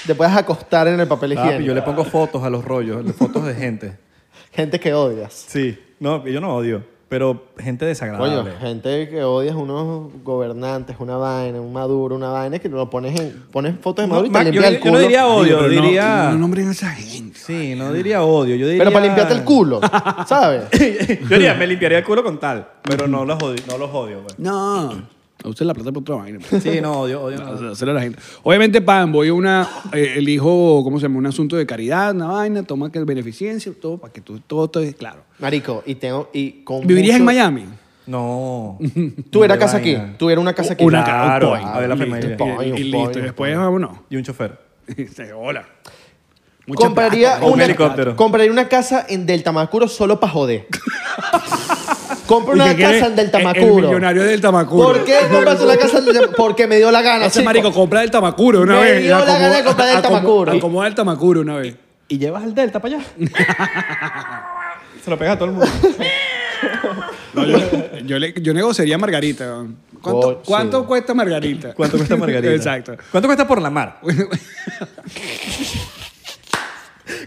Te 0.06 0.14
puedas 0.14 0.36
acostar 0.38 0.88
en 0.88 1.00
el 1.00 1.08
papel 1.08 1.34
higiénico. 1.34 1.54
Papi, 1.56 1.66
yo 1.66 1.74
le 1.74 1.82
pongo 1.82 2.06
fotos 2.06 2.44
a 2.44 2.50
los 2.50 2.64
rollos, 2.64 3.04
fotos 3.16 3.46
de 3.46 3.56
gente. 3.56 3.98
Gente 4.52 4.80
que 4.80 4.94
odias. 4.94 5.34
Sí. 5.48 5.78
No, 6.00 6.28
yo 6.28 6.40
no 6.42 6.54
odio, 6.56 6.84
pero 7.14 7.44
gente 7.60 7.86
desagradable. 7.86 8.38
Coño, 8.38 8.58
gente 8.60 9.08
que 9.08 9.24
odias 9.24 9.56
unos 9.56 10.12
gobernantes, 10.24 10.96
una 10.98 11.16
vaina, 11.16 11.62
un 11.62 11.72
maduro, 11.72 12.16
una 12.16 12.30
vaina 12.32 12.58
que 12.58 12.68
lo 12.70 12.90
pones 12.90 13.20
en 13.20 13.44
pones 13.52 13.76
fotos 13.80 14.04
de 14.06 14.08
No, 14.08 14.16
maduro 14.16 14.30
y 14.30 14.32
te 14.34 14.44
limpia 14.46 14.62
yo- 14.62 14.68
el 14.68 14.74
yo 14.78 14.80
culo. 14.82 14.94
no 14.94 15.00
diría 15.00 15.28
odio, 15.28 15.62
no- 15.62 15.68
diría- 15.68 16.30
No, 16.32 16.38
nombren 16.40 16.70
a 16.70 16.72
esa 16.72 16.90
gente. 16.90 17.38
Sí, 17.38 17.76
no 17.76 17.94
diría 17.94 18.24
odio, 18.24 18.56
yo 18.56 18.66
diría... 18.66 18.80
Pero 18.84 18.92
para 18.92 19.06
limpiarte 19.06 19.36
el 19.36 19.44
culo, 19.44 19.80
¿sabes? 20.26 20.64
yo 21.22 21.28
diría, 21.30 21.54
me 21.54 21.68
limpiaría 21.68 22.00
el 22.00 22.04
culo 22.04 22.24
con 22.24 22.40
tal, 22.40 22.68
pero 22.82 23.08
no 23.08 23.26
los 23.26 23.38
odio, 23.44 23.62
no 23.70 23.78
los 23.78 23.92
odio, 23.94 24.24
güey. 24.24 24.34
No. 24.40 25.04
Usted 25.44 25.66
la 25.66 25.74
plata 25.74 25.92
por 25.92 26.02
otra 26.02 26.16
vaina. 26.16 26.40
pues. 26.50 26.64
Sí, 26.64 26.80
no, 26.82 27.02
odio, 27.02 27.22
odio. 27.24 27.38
No, 27.38 27.46
no. 27.46 27.52
o 27.52 27.58
sea, 27.60 27.70
hacerle 27.72 27.92
a 27.92 27.96
la 27.96 28.02
gente. 28.02 28.20
Obviamente, 28.44 28.82
pan, 28.82 29.12
voy 29.12 29.28
a 29.30 29.34
una, 29.34 29.68
eh, 29.92 30.14
elijo, 30.18 30.82
¿cómo 30.84 31.00
se 31.00 31.04
llama? 31.04 31.18
Un 31.20 31.26
asunto 31.26 31.56
de 31.56 31.66
caridad, 31.66 32.14
una 32.16 32.28
vaina, 32.28 32.64
toma 32.64 32.92
que 32.92 33.00
el 33.00 33.06
beneficencia, 33.06 33.72
todo, 33.80 33.98
para 33.98 34.14
que 34.14 34.22
tú, 34.22 34.40
todo, 34.40 34.70
todo 34.70 34.84
es 34.84 34.96
claro. 34.96 35.24
Marico, 35.40 35.84
y 35.86 35.96
tengo 35.96 36.30
y 36.34 36.64
con 36.64 36.86
¿Vivirías 36.88 37.18
en 37.18 37.26
Miami? 37.26 37.66
No. 38.06 38.78
Tuvieras 39.30 39.58
Qué 39.58 39.62
casa 39.62 39.78
aquí, 39.78 39.98
tuviera 40.18 40.42
una 40.42 40.54
casa 40.54 40.74
aquí. 40.74 40.84
Una 40.84 41.04
Claro, 41.04 41.52
un 41.54 41.60
point. 41.60 41.68
a 41.76 41.80
ver 41.80 41.90
la 41.90 41.96
Listo. 41.96 42.38
Point, 42.38 42.78
Y, 42.80 42.84
listo, 42.84 42.98
y 42.98 43.06
un 43.20 43.24
después 43.24 43.34
point. 43.52 43.58
vámonos. 43.58 43.92
Y 44.10 44.16
un 44.18 44.24
chofer. 44.24 44.60
Dice, 44.98 45.32
Hola. 45.34 45.66
Mucha 46.66 46.86
Compraría 46.86 47.32
plata, 47.32 47.46
un 47.46 47.54
una, 47.54 47.66
helicóptero. 47.66 48.16
compraría 48.16 48.50
una 48.52 48.70
casa 48.70 49.06
en 49.10 49.26
Delta 49.26 49.52
Macuro 49.52 49.88
solo 49.90 50.20
para 50.20 50.32
joder. 50.32 50.68
Compra 52.28 52.54
una 52.54 52.76
casa 52.76 53.08
en 53.08 53.16
Delta 53.16 53.38
el- 53.40 53.44
Macuro. 53.44 53.78
El 53.78 53.86
millonario 53.86 54.24
del 54.24 54.40
Tamacuro. 54.42 54.88
¿Por 54.88 55.04
qué 55.04 55.18
compraste 55.32 55.64
una 55.66 55.78
casa 55.78 55.98
en 56.00 56.06
Delta 56.06 56.28
Porque 56.38 56.68
me 56.68 56.78
dio 56.78 56.90
la 56.92 57.02
gana. 57.02 57.26
Ese 57.26 57.40
chico. 57.40 57.46
marico 57.46 57.72
compra 57.74 58.02
el 58.04 58.12
Tamacuro 58.12 58.62
una 58.62 58.80
Me 58.80 58.92
vez. 58.92 59.04
dio 59.04 59.18
la 59.20 59.26
gana 59.26 59.50
de 59.50 59.64
comprar 59.64 59.90
el 59.90 59.96
acomoda- 59.98 60.02
Tamacuro. 60.22 60.52
Acomoda 60.54 60.88
el 60.88 60.96
Tamacuro 60.96 61.42
una 61.42 61.56
vez. 61.58 61.76
¿Y 62.08 62.18
llevas 62.18 62.44
el 62.44 62.54
Delta 62.56 62.80
para 62.82 62.96
allá? 62.98 63.06
Se 65.04 65.10
lo 65.10 65.18
pega 65.18 65.34
a 65.34 65.38
todo 65.38 65.50
el 65.50 65.56
mundo. 65.56 65.68
No, 67.34 67.46
yo, 67.46 67.58
yo, 68.06 68.20
le- 68.20 68.34
yo 68.42 68.54
negociaría 68.54 68.98
Margarita. 68.98 69.64
¿Cuánto, 70.02 70.28
Oh, 70.28 70.32
sí. 70.34 70.38
cuánto 70.46 70.86
cuesta 70.86 71.14
Margarita? 71.14 71.74
¿Cuánto 71.74 71.98
cuesta 71.98 72.16
Margarita? 72.16 72.54
Exacto. 72.56 72.96
¿Cuánto 73.12 73.28
cuesta 73.28 73.46
por 73.48 73.62
la 73.62 73.70
mar? 73.70 74.00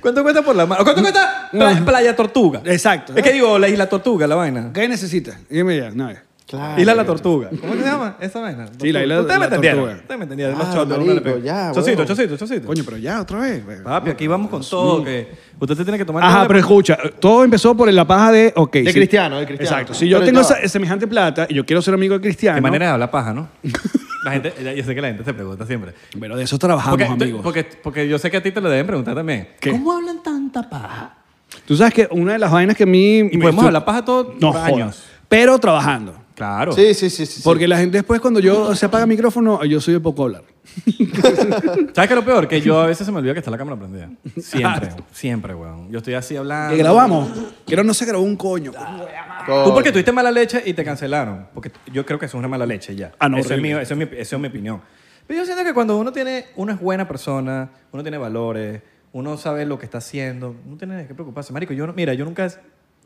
¿Cuánto 0.00 0.22
cuesta 0.22 0.42
por 0.42 0.54
la 0.56 0.66
mar? 0.66 0.80
¿O 0.80 0.84
¿Cuánto 0.84 1.00
cuesta 1.02 1.48
Pla- 1.50 1.82
Playa 1.84 2.14
Tortuga? 2.16 2.60
Exacto. 2.64 3.12
Es 3.16 3.22
que 3.22 3.32
digo, 3.32 3.58
la 3.58 3.68
Isla 3.68 3.88
Tortuga, 3.88 4.26
la 4.26 4.34
vaina. 4.34 4.70
¿Qué 4.72 4.88
necesitas? 4.88 5.36
Dime 5.48 5.76
ya, 5.76 5.90
no 5.90 6.10
Claro. 6.48 6.80
Isla 6.80 6.94
La 6.94 7.04
Tortuga. 7.04 7.50
¿Cómo 7.60 7.72
se 7.74 7.80
llama 7.82 8.16
esa 8.20 8.40
vaina? 8.40 8.66
Sí, 8.80 8.92
la 8.92 9.02
Isla- 9.02 9.20
Ustedes 9.22 9.34
me 9.34 9.40
la 9.40 9.44
entendieron. 9.46 9.78
Tortuga. 9.80 10.00
Ustedes 10.02 10.18
me 10.18 10.22
entendieron. 10.22 10.58
Los 10.58 10.68
Ah, 10.68 10.72
chotos, 10.74 10.96
uno 10.98 11.06
le 11.06 11.20
marico, 11.20 11.24
pega. 11.24 11.38
ya, 11.44 11.72
Chocito, 11.72 12.04
chocito, 12.04 12.36
chocito. 12.36 12.66
Coño, 12.68 12.82
pero 12.84 12.96
ya, 12.98 13.20
otra 13.20 13.38
vez. 13.40 13.64
güey. 13.64 13.82
Papi, 13.82 14.10
aquí 14.10 14.26
vamos 14.28 14.48
con 14.50 14.62
todo. 14.62 15.02
Que 15.02 15.28
usted 15.58 15.76
se 15.76 15.82
tiene 15.84 15.98
que 15.98 16.04
tomar... 16.04 16.22
Ajá, 16.22 16.42
pero 16.42 16.54
de- 16.54 16.60
escucha, 16.60 16.96
todo 17.18 17.42
empezó 17.42 17.76
por 17.76 17.92
la 17.92 18.04
paja 18.06 18.30
de, 18.30 18.52
ok. 18.54 18.72
De 18.74 18.86
sí. 18.86 18.92
Cristiano, 18.92 19.40
de 19.40 19.46
Cristiano. 19.46 19.72
Exacto. 19.76 19.94
Si 19.94 20.08
yo 20.08 20.18
Pero 20.18 20.26
tengo 20.26 20.42
ya 20.42 20.48
va. 20.54 20.60
esa- 20.60 20.68
semejante 20.68 21.08
plata 21.08 21.46
y 21.48 21.54
yo 21.54 21.66
quiero 21.66 21.82
ser 21.82 21.94
amigo 21.94 22.14
de 22.14 22.20
Cristiano. 22.20 22.56
Qué 22.56 22.62
manera 22.62 22.86
de 22.86 22.92
hablar 22.92 23.10
paja, 23.10 23.32
¿no? 23.34 23.48
La 24.24 24.30
gente, 24.32 24.52
yo 24.76 24.84
sé 24.84 24.94
que 24.94 25.00
la 25.00 25.08
gente 25.08 25.24
se 25.24 25.34
pregunta 25.34 25.66
siempre. 25.66 25.94
Pero 26.18 26.36
de 26.36 26.44
eso 26.44 26.58
trabajamos, 26.58 26.98
Porque, 26.98 27.24
amigos. 27.24 27.40
porque, 27.42 27.64
porque 27.82 28.08
yo 28.08 28.18
sé 28.18 28.28
que 28.30 28.36
a 28.38 28.42
ti 28.42 28.50
te 28.52 28.60
lo 28.60 28.68
deben 28.68 28.86
preguntar 28.86 29.14
también. 29.14 29.48
¿Qué? 29.60 29.70
¿Cómo 29.72 29.92
hablan 29.92 30.20
tanta 30.22 30.68
paja? 30.68 31.14
Tú 31.64 31.76
sabes 31.76 31.92
que 31.94 32.08
una 32.10 32.32
de 32.34 32.38
las 32.40 32.50
vainas 32.50 32.76
que 32.76 32.82
a 32.84 32.86
mí... 32.86 33.18
Y 33.18 33.38
podemos 33.38 33.64
hablar 33.64 33.84
paja 33.84 34.04
todos 34.04 34.34
no, 34.40 34.52
jodas. 34.52 34.66
años. 34.66 35.04
Pero 35.28 35.58
trabajando. 35.60 36.14
Claro. 36.36 36.72
Sí, 36.72 36.94
sí, 36.94 37.10
sí. 37.10 37.26
sí, 37.26 37.32
sí. 37.36 37.40
Porque 37.42 37.66
la 37.66 37.78
gente 37.78 37.96
después 37.98 38.20
cuando 38.20 38.38
yo 38.40 38.76
se 38.76 38.86
apaga 38.86 39.02
el 39.04 39.08
micrófono, 39.08 39.64
yo 39.64 39.80
soy 39.80 39.94
de 39.94 40.00
poco 40.00 40.22
hablar. 40.24 40.44
¿Sabes 40.86 41.94
qué 41.94 42.02
es 42.02 42.10
lo 42.14 42.24
peor? 42.24 42.46
Que 42.46 42.60
yo 42.60 42.78
a 42.78 42.86
veces 42.86 43.06
se 43.06 43.10
me 43.12 43.18
olvida 43.18 43.32
que 43.32 43.38
está 43.38 43.50
la 43.50 43.58
cámara 43.58 43.78
prendida. 43.78 44.10
Siempre, 44.40 44.90
siempre, 45.12 45.54
weón. 45.54 45.90
Yo 45.90 45.98
estoy 45.98 46.14
así 46.14 46.36
hablando. 46.36 46.72
Que 46.76 46.78
grabamos. 46.82 47.28
Pero 47.66 47.82
no 47.82 47.94
se 47.94 48.04
grabó 48.04 48.22
un 48.22 48.36
coño. 48.36 48.72
Tú 48.72 49.72
porque 49.74 49.90
tuviste 49.92 50.12
mala 50.12 50.30
leche 50.30 50.62
y 50.64 50.74
te 50.74 50.84
cancelaron. 50.84 51.48
Porque 51.54 51.72
yo 51.92 52.04
creo 52.04 52.18
que 52.18 52.26
eso 52.26 52.36
es 52.36 52.38
una 52.38 52.48
mala 52.48 52.66
leche 52.66 52.94
ya. 52.94 53.12
Ah, 53.18 53.28
no, 53.28 53.38
eso, 53.38 53.54
es 53.54 53.60
mío, 53.62 53.80
eso, 53.80 53.94
es 53.94 53.98
mi, 53.98 54.04
eso 54.18 54.36
es 54.36 54.42
mi 54.42 54.48
opinión. 54.48 54.82
Pero 55.26 55.40
yo 55.40 55.46
siento 55.46 55.64
que 55.64 55.72
cuando 55.74 55.96
uno 55.98 56.12
tiene, 56.12 56.46
uno 56.56 56.72
es 56.72 56.78
buena 56.80 57.08
persona, 57.08 57.70
uno 57.92 58.02
tiene 58.02 58.18
valores, 58.18 58.82
uno 59.12 59.36
sabe 59.36 59.64
lo 59.66 59.78
que 59.78 59.84
está 59.86 59.98
haciendo, 59.98 60.54
no 60.66 60.76
tiene 60.76 60.96
de 60.96 61.06
qué 61.06 61.14
preocuparse. 61.14 61.52
Marico, 61.52 61.72
yo 61.72 61.86
no- 61.86 61.92
mira, 61.94 62.12
yo 62.14 62.24
nunca, 62.24 62.48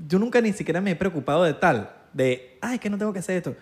yo 0.08 0.18
nunca 0.18 0.40
ni 0.40 0.52
siquiera 0.52 0.80
me 0.80 0.90
he 0.90 0.96
preocupado 0.96 1.44
de 1.44 1.54
tal, 1.54 1.90
de, 2.12 2.58
ay, 2.60 2.78
que 2.78 2.90
no 2.90 2.98
tengo 2.98 3.12
que 3.12 3.18
hacer 3.20 3.36
esto. 3.36 3.54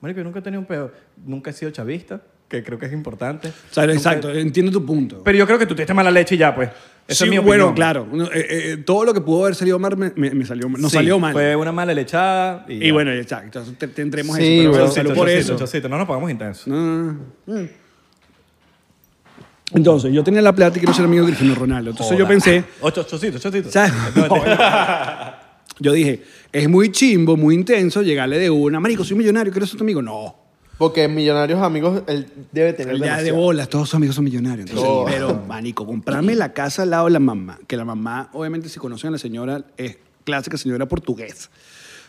Marico, 0.00 0.18
yo 0.20 0.24
nunca 0.24 0.38
he 0.38 0.42
tenido 0.42 0.60
un 0.60 0.66
pedo, 0.66 0.92
nunca 1.26 1.50
he 1.50 1.52
sido 1.52 1.70
chavista, 1.70 2.20
que 2.48 2.62
creo 2.64 2.78
que 2.78 2.86
es 2.86 2.92
importante. 2.92 3.48
O 3.48 3.74
sea, 3.74 3.84
Nunca- 3.84 3.96
exacto, 3.96 4.30
entiendo 4.32 4.72
tu 4.72 4.84
punto. 4.84 5.22
Pero 5.24 5.36
yo 5.38 5.46
creo 5.46 5.58
que 5.58 5.66
tú 5.66 5.74
tuviste 5.74 5.92
mala 5.94 6.10
leche 6.10 6.34
y 6.34 6.38
ya, 6.38 6.54
pues. 6.54 6.70
Esa 7.06 7.24
Sí, 7.24 7.24
es 7.24 7.30
mi 7.30 7.38
bueno, 7.38 7.64
opinión. 7.64 7.74
claro. 7.74 8.06
Uno, 8.10 8.24
eh, 8.26 8.30
eh, 8.72 8.76
todo 8.78 9.04
lo 9.04 9.12
que 9.12 9.20
pudo 9.20 9.42
haber 9.42 9.56
salido 9.56 9.78
mal 9.80 9.96
me, 9.96 10.12
me- 10.14 10.30
me 10.30 10.44
salió 10.46 10.68
mal. 10.68 10.80
No 10.80 10.88
Sí, 10.88 10.94
salió 10.96 11.18
mal. 11.18 11.32
Fue 11.32 11.56
una 11.56 11.72
mala 11.72 11.92
lechada 11.92 12.64
y, 12.68 12.74
Y 12.74 12.86
ya. 12.88 12.92
bueno, 12.92 13.10
exacto. 13.12 13.46
Entonces 13.46 13.76
te, 13.78 13.88
te 13.88 14.02
entremos 14.02 14.36
Sí, 14.36 14.42
eso. 14.42 14.48
Pero 14.58 14.70
bueno, 14.70 14.78
bueno, 14.86 14.94
salud 14.94 15.14
por 15.14 15.26
chocito, 15.28 15.40
eso. 15.54 15.56
chocito, 15.58 15.88
no 15.88 15.98
nos 15.98 16.06
pagamos 16.06 16.30
intenso. 16.30 16.70
No, 16.70 16.76
no, 17.12 17.18
no. 17.46 17.68
Entonces, 19.72 20.12
yo 20.12 20.24
tenía 20.24 20.42
la 20.42 20.52
plata 20.52 20.76
y 20.78 20.80
quiero 20.80 20.92
ser 20.94 21.04
amigo 21.04 21.24
de 21.26 21.32
Cristiano 21.32 21.54
Ronaldo. 21.60 21.90
Entonces 21.90 22.16
yo 22.18 22.24
Joda. 22.24 22.28
pensé, 22.34 22.64
Ocho, 22.80 23.02
chocito, 23.04 23.38
chocito. 23.38 23.70
¿sabes? 23.70 23.92
yo 25.80 25.92
dije, 25.92 26.22
es 26.52 26.68
muy 26.68 26.92
chimbo, 26.92 27.36
muy 27.36 27.54
intenso 27.56 28.02
llegarle 28.02 28.38
de 28.38 28.50
una. 28.50 28.78
Marico, 28.80 29.02
soy 29.04 29.16
millonario, 29.16 29.52
¿quieres 29.52 29.68
ser 29.70 29.78
tu 29.78 29.84
amigo? 29.84 30.00
No. 30.02 30.36
Porque 30.78 31.08
millonarios 31.08 31.60
amigos 31.60 32.02
él 32.06 32.26
debe 32.52 32.72
tener 32.72 32.94
Ya 32.96 33.00
de 33.00 33.06
demasiado. 33.24 33.36
bolas, 33.38 33.68
todos 33.68 33.88
sus 33.88 33.96
amigos 33.96 34.14
son 34.16 34.24
millonarios. 34.24 34.68
Entonces, 34.70 34.88
Oh. 34.90 35.04
Pero, 35.06 35.42
manico, 35.46 35.84
comprarme 35.84 36.34
la 36.34 36.52
casa 36.54 36.82
al 36.84 36.90
lado 36.90 37.04
de 37.06 37.10
la 37.10 37.18
mamá. 37.20 37.58
Que 37.66 37.76
la 37.76 37.84
mamá, 37.84 38.30
obviamente, 38.32 38.68
si 38.70 38.78
conocen 38.78 39.08
a 39.08 39.10
la 39.12 39.18
señora, 39.18 39.64
es 39.76 39.98
clásica 40.24 40.56
señora 40.56 40.86
portuguesa. 40.86 41.50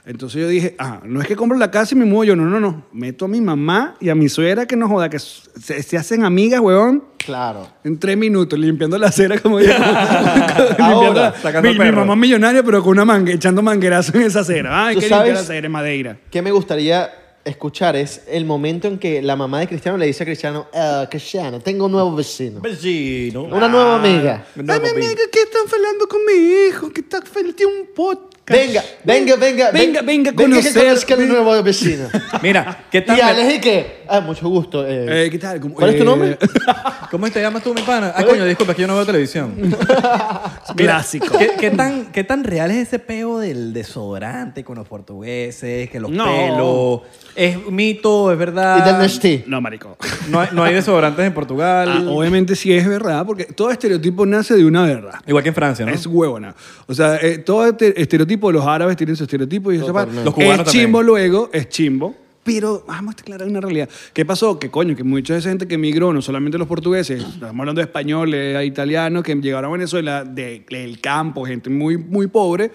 Entonces 0.04 0.42
yo 0.42 0.48
dije, 0.48 0.76
ah, 0.80 1.02
no 1.06 1.22
es 1.22 1.28
que 1.28 1.36
compro 1.36 1.58
la 1.60 1.70
casa 1.70 1.94
y 1.94 1.98
me 1.98 2.06
muevo 2.06 2.24
yo, 2.24 2.36
no, 2.36 2.46
no, 2.46 2.60
no. 2.60 2.86
Meto 2.92 3.26
a 3.26 3.28
mi 3.28 3.40
mamá 3.40 3.96
y 4.00 4.10
a 4.10 4.16
mi 4.16 4.30
suegra 4.30 4.66
que 4.66 4.76
no 4.76 4.88
joda, 4.90 5.10
que 5.10 5.20
se, 5.20 5.84
se 5.84 5.98
hacen 5.98 6.24
amigas, 6.24 6.60
huevón, 6.60 7.04
Claro. 7.18 7.68
en 7.84 8.00
tres 8.00 8.18
minutos, 8.18 8.58
limpiando 8.58 8.98
la 8.98 9.08
acera 9.10 9.38
como 9.40 9.60
la- 9.60 11.34
sacando 11.42 11.72
mi, 11.72 11.78
mi 11.78 11.92
mamá 11.92 12.14
es 12.14 12.20
millonaria, 12.20 12.64
pero 12.64 12.82
con 12.82 12.92
una 12.94 13.06
mangue, 13.06 13.34
echando 13.34 13.62
manguerazo 13.62 14.16
en 14.18 14.24
esa 14.24 14.40
acera. 14.42 14.88
Ay, 14.88 14.96
¿Tú 14.96 15.02
que 15.02 15.06
limpiar 15.06 15.20
sabes? 15.22 15.34
la 15.36 15.40
acera 15.42 15.66
en 15.68 15.72
Madeira. 15.72 16.18
¿Qué 16.32 16.42
me 16.42 16.52
gustaría 16.52 17.10
escuchar? 17.46 17.96
Es 17.96 18.24
el 18.28 18.46
momento 18.46 18.88
en 18.88 18.98
que 18.98 19.22
la 19.22 19.36
mamá 19.36 19.60
de 19.60 19.68
Cristiano 19.68 19.98
le 20.00 20.08
dice 20.08 20.24
a 20.24 20.26
Cristiano, 20.26 20.68
"Ah, 20.74 21.08
Cristiano, 21.10 21.60
tengo 21.60 21.86
un 21.86 21.92
nuevo 21.92 22.16
vecino. 22.16 22.60
Vecino. 22.62 23.44
Una 23.44 23.68
nueva 23.68 23.98
amiga. 23.98 24.46
Ay, 24.56 24.64
mi 24.64 24.72
amiga, 24.90 25.22
¿qué 25.32 25.42
están 25.42 25.62
hablando 25.72 26.08
con 26.08 26.22
mi 26.26 26.68
hijo? 26.70 26.90
Que 26.92 27.02
está 27.02 27.22
tiene 27.22 27.72
un 27.82 27.88
podcast. 27.96 28.32
Venga, 28.52 28.84
venga, 29.04 29.36
venga. 29.36 29.72
Venga, 29.72 30.02
venga 30.02 30.32
a 30.32 30.34
que 30.36 30.44
conocer. 30.44 30.74
conozca 30.84 31.14
el 31.16 31.28
nuevo 31.28 31.64
vecino. 31.64 32.08
Mira, 32.42 32.86
¿qué 32.92 33.02
tal? 33.02 33.18
y 33.18 33.22
Alex, 33.22 33.56
¿y 33.56 33.60
qué? 33.60 34.02
Ah, 34.08 34.20
mucho 34.20 34.48
gusto. 34.50 34.86
eh. 34.86 35.26
Eh, 35.26 35.30
¿Qué 35.30 35.40
tal? 35.40 35.60
¿Cómo, 35.60 35.76
¿Cuál 35.76 35.92
es 35.92 35.96
tu 35.98 36.02
eh, 36.04 36.06
nombre? 36.06 36.38
¿Cómo 37.12 37.30
te 37.30 37.42
llamas 37.42 37.64
tú, 37.64 37.74
mi 37.74 37.82
pana? 37.82 38.14
Ay, 38.16 38.26
coño, 38.26 38.46
disculpa, 38.46 38.72
es 38.72 38.76
que 38.76 38.82
yo 38.82 38.88
no 38.88 38.96
veo 38.96 39.06
televisión. 39.06 39.54
Clásico. 40.76 41.38
¿Qué, 41.38 41.52
qué 41.60 41.72
tan, 41.72 42.12
¿Qué 42.12 42.24
tan 42.24 42.44
real 42.44 42.72
es 42.72 42.88
ese 42.88 43.00
peo 43.00 43.40
del 43.40 43.74
desodorante 43.74 44.64
con 44.64 44.78
los 44.78 44.88
portugueses? 44.88 45.90
Que 45.90 46.00
los 46.00 46.10
No. 46.12 46.26
pelos. 46.26 47.02
¿Es 47.36 47.58
mito? 47.70 48.32
¿Es 48.32 48.38
verdad? 48.38 48.80
y 48.80 48.90
del 48.90 48.98
Nestí. 49.00 49.44
No, 49.48 49.62
marico. 49.62 49.98
No 50.30 50.40
hay, 50.42 50.50
no 50.52 50.64
hay 50.64 50.74
desodorantes 50.74 51.26
en 51.26 51.34
Portugal. 51.34 51.90
Ah, 51.90 52.02
obviamente 52.10 52.56
sí 52.56 52.74
es 52.74 52.88
verdad, 52.88 53.26
porque 53.26 53.46
todo 53.46 53.72
estereotipo 53.72 54.26
nace 54.26 54.56
de 54.56 54.66
una 54.66 54.84
verdad. 54.84 55.16
Igual 55.26 55.44
que 55.44 55.50
en 55.50 55.56
Francia, 55.56 55.86
¿no? 55.86 55.92
Es 55.94 56.06
huevona. 56.06 56.56
O 56.88 56.94
sea, 56.94 57.18
eh, 57.22 57.38
todo 57.38 57.68
este 57.68 58.00
estereotipo, 58.02 58.41
los 58.50 58.66
árabes 58.66 58.96
tienen 58.98 59.16
su 59.16 59.26
estereotipo 59.26 59.72
y 59.72 59.76
eso. 59.76 59.88
Los 59.88 59.94
cubanos 59.94 60.22
Es 60.24 60.34
también. 60.66 60.66
chimbo 60.66 61.04
luego, 61.04 61.50
es 61.54 61.70
chimbo. 61.70 62.16
Pero 62.44 62.84
vamos 62.88 63.14
a 63.16 63.22
aclarar 63.22 63.48
una 63.48 63.62
realidad. 63.62 63.88
¿Qué 64.14 64.26
pasó? 64.26 64.58
Que 64.58 64.72
coño, 64.72 64.96
que 64.96 65.04
mucha 65.04 65.34
de 65.34 65.40
esa 65.42 65.50
gente 65.50 65.68
que 65.68 65.76
emigró, 65.76 66.12
no 66.12 66.24
solamente 66.24 66.58
los 66.58 66.68
portugueses, 66.68 67.22
estamos 67.24 67.60
hablando 67.60 67.80
de 67.82 67.84
españoles, 67.86 68.66
italianos, 68.66 69.22
que 69.24 69.36
llegaron 69.36 69.70
a 69.70 69.74
Venezuela 69.74 70.24
de- 70.24 70.66
del 70.68 71.00
campo, 71.00 71.46
gente 71.46 71.70
muy, 71.70 71.98
muy 71.98 72.26
pobre. 72.26 72.72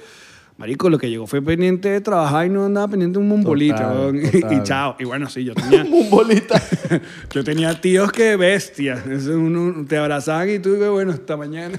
Marico, 0.58 0.88
lo 0.88 0.96
que 0.96 1.10
llegó 1.10 1.26
fue 1.26 1.42
pendiente 1.42 1.90
de 1.90 2.00
trabajar 2.00 2.46
y 2.46 2.48
no 2.48 2.64
andaba 2.64 2.88
pendiente 2.88 3.18
de 3.18 3.24
un. 3.26 3.44
Total, 3.44 3.92
weón. 3.98 4.16
Y- 4.24 4.30
total. 4.40 4.52
Y 4.58 4.62
chao. 4.62 4.96
Y 4.98 5.04
bueno, 5.04 5.28
sí, 5.28 5.44
yo 5.44 5.54
tenía, 5.54 5.82
Un 5.90 6.08
bolita. 6.08 6.60
yo 7.34 7.44
tenía 7.44 7.78
tíos 7.78 8.10
que 8.10 8.36
bestias. 8.36 9.06
Eso 9.06 9.38
uno- 9.38 9.84
te 9.86 9.98
abrazaban 9.98 10.48
y 10.48 10.58
tú, 10.58 10.74
bueno, 10.92 11.12
hasta 11.12 11.36
mañana. 11.36 11.78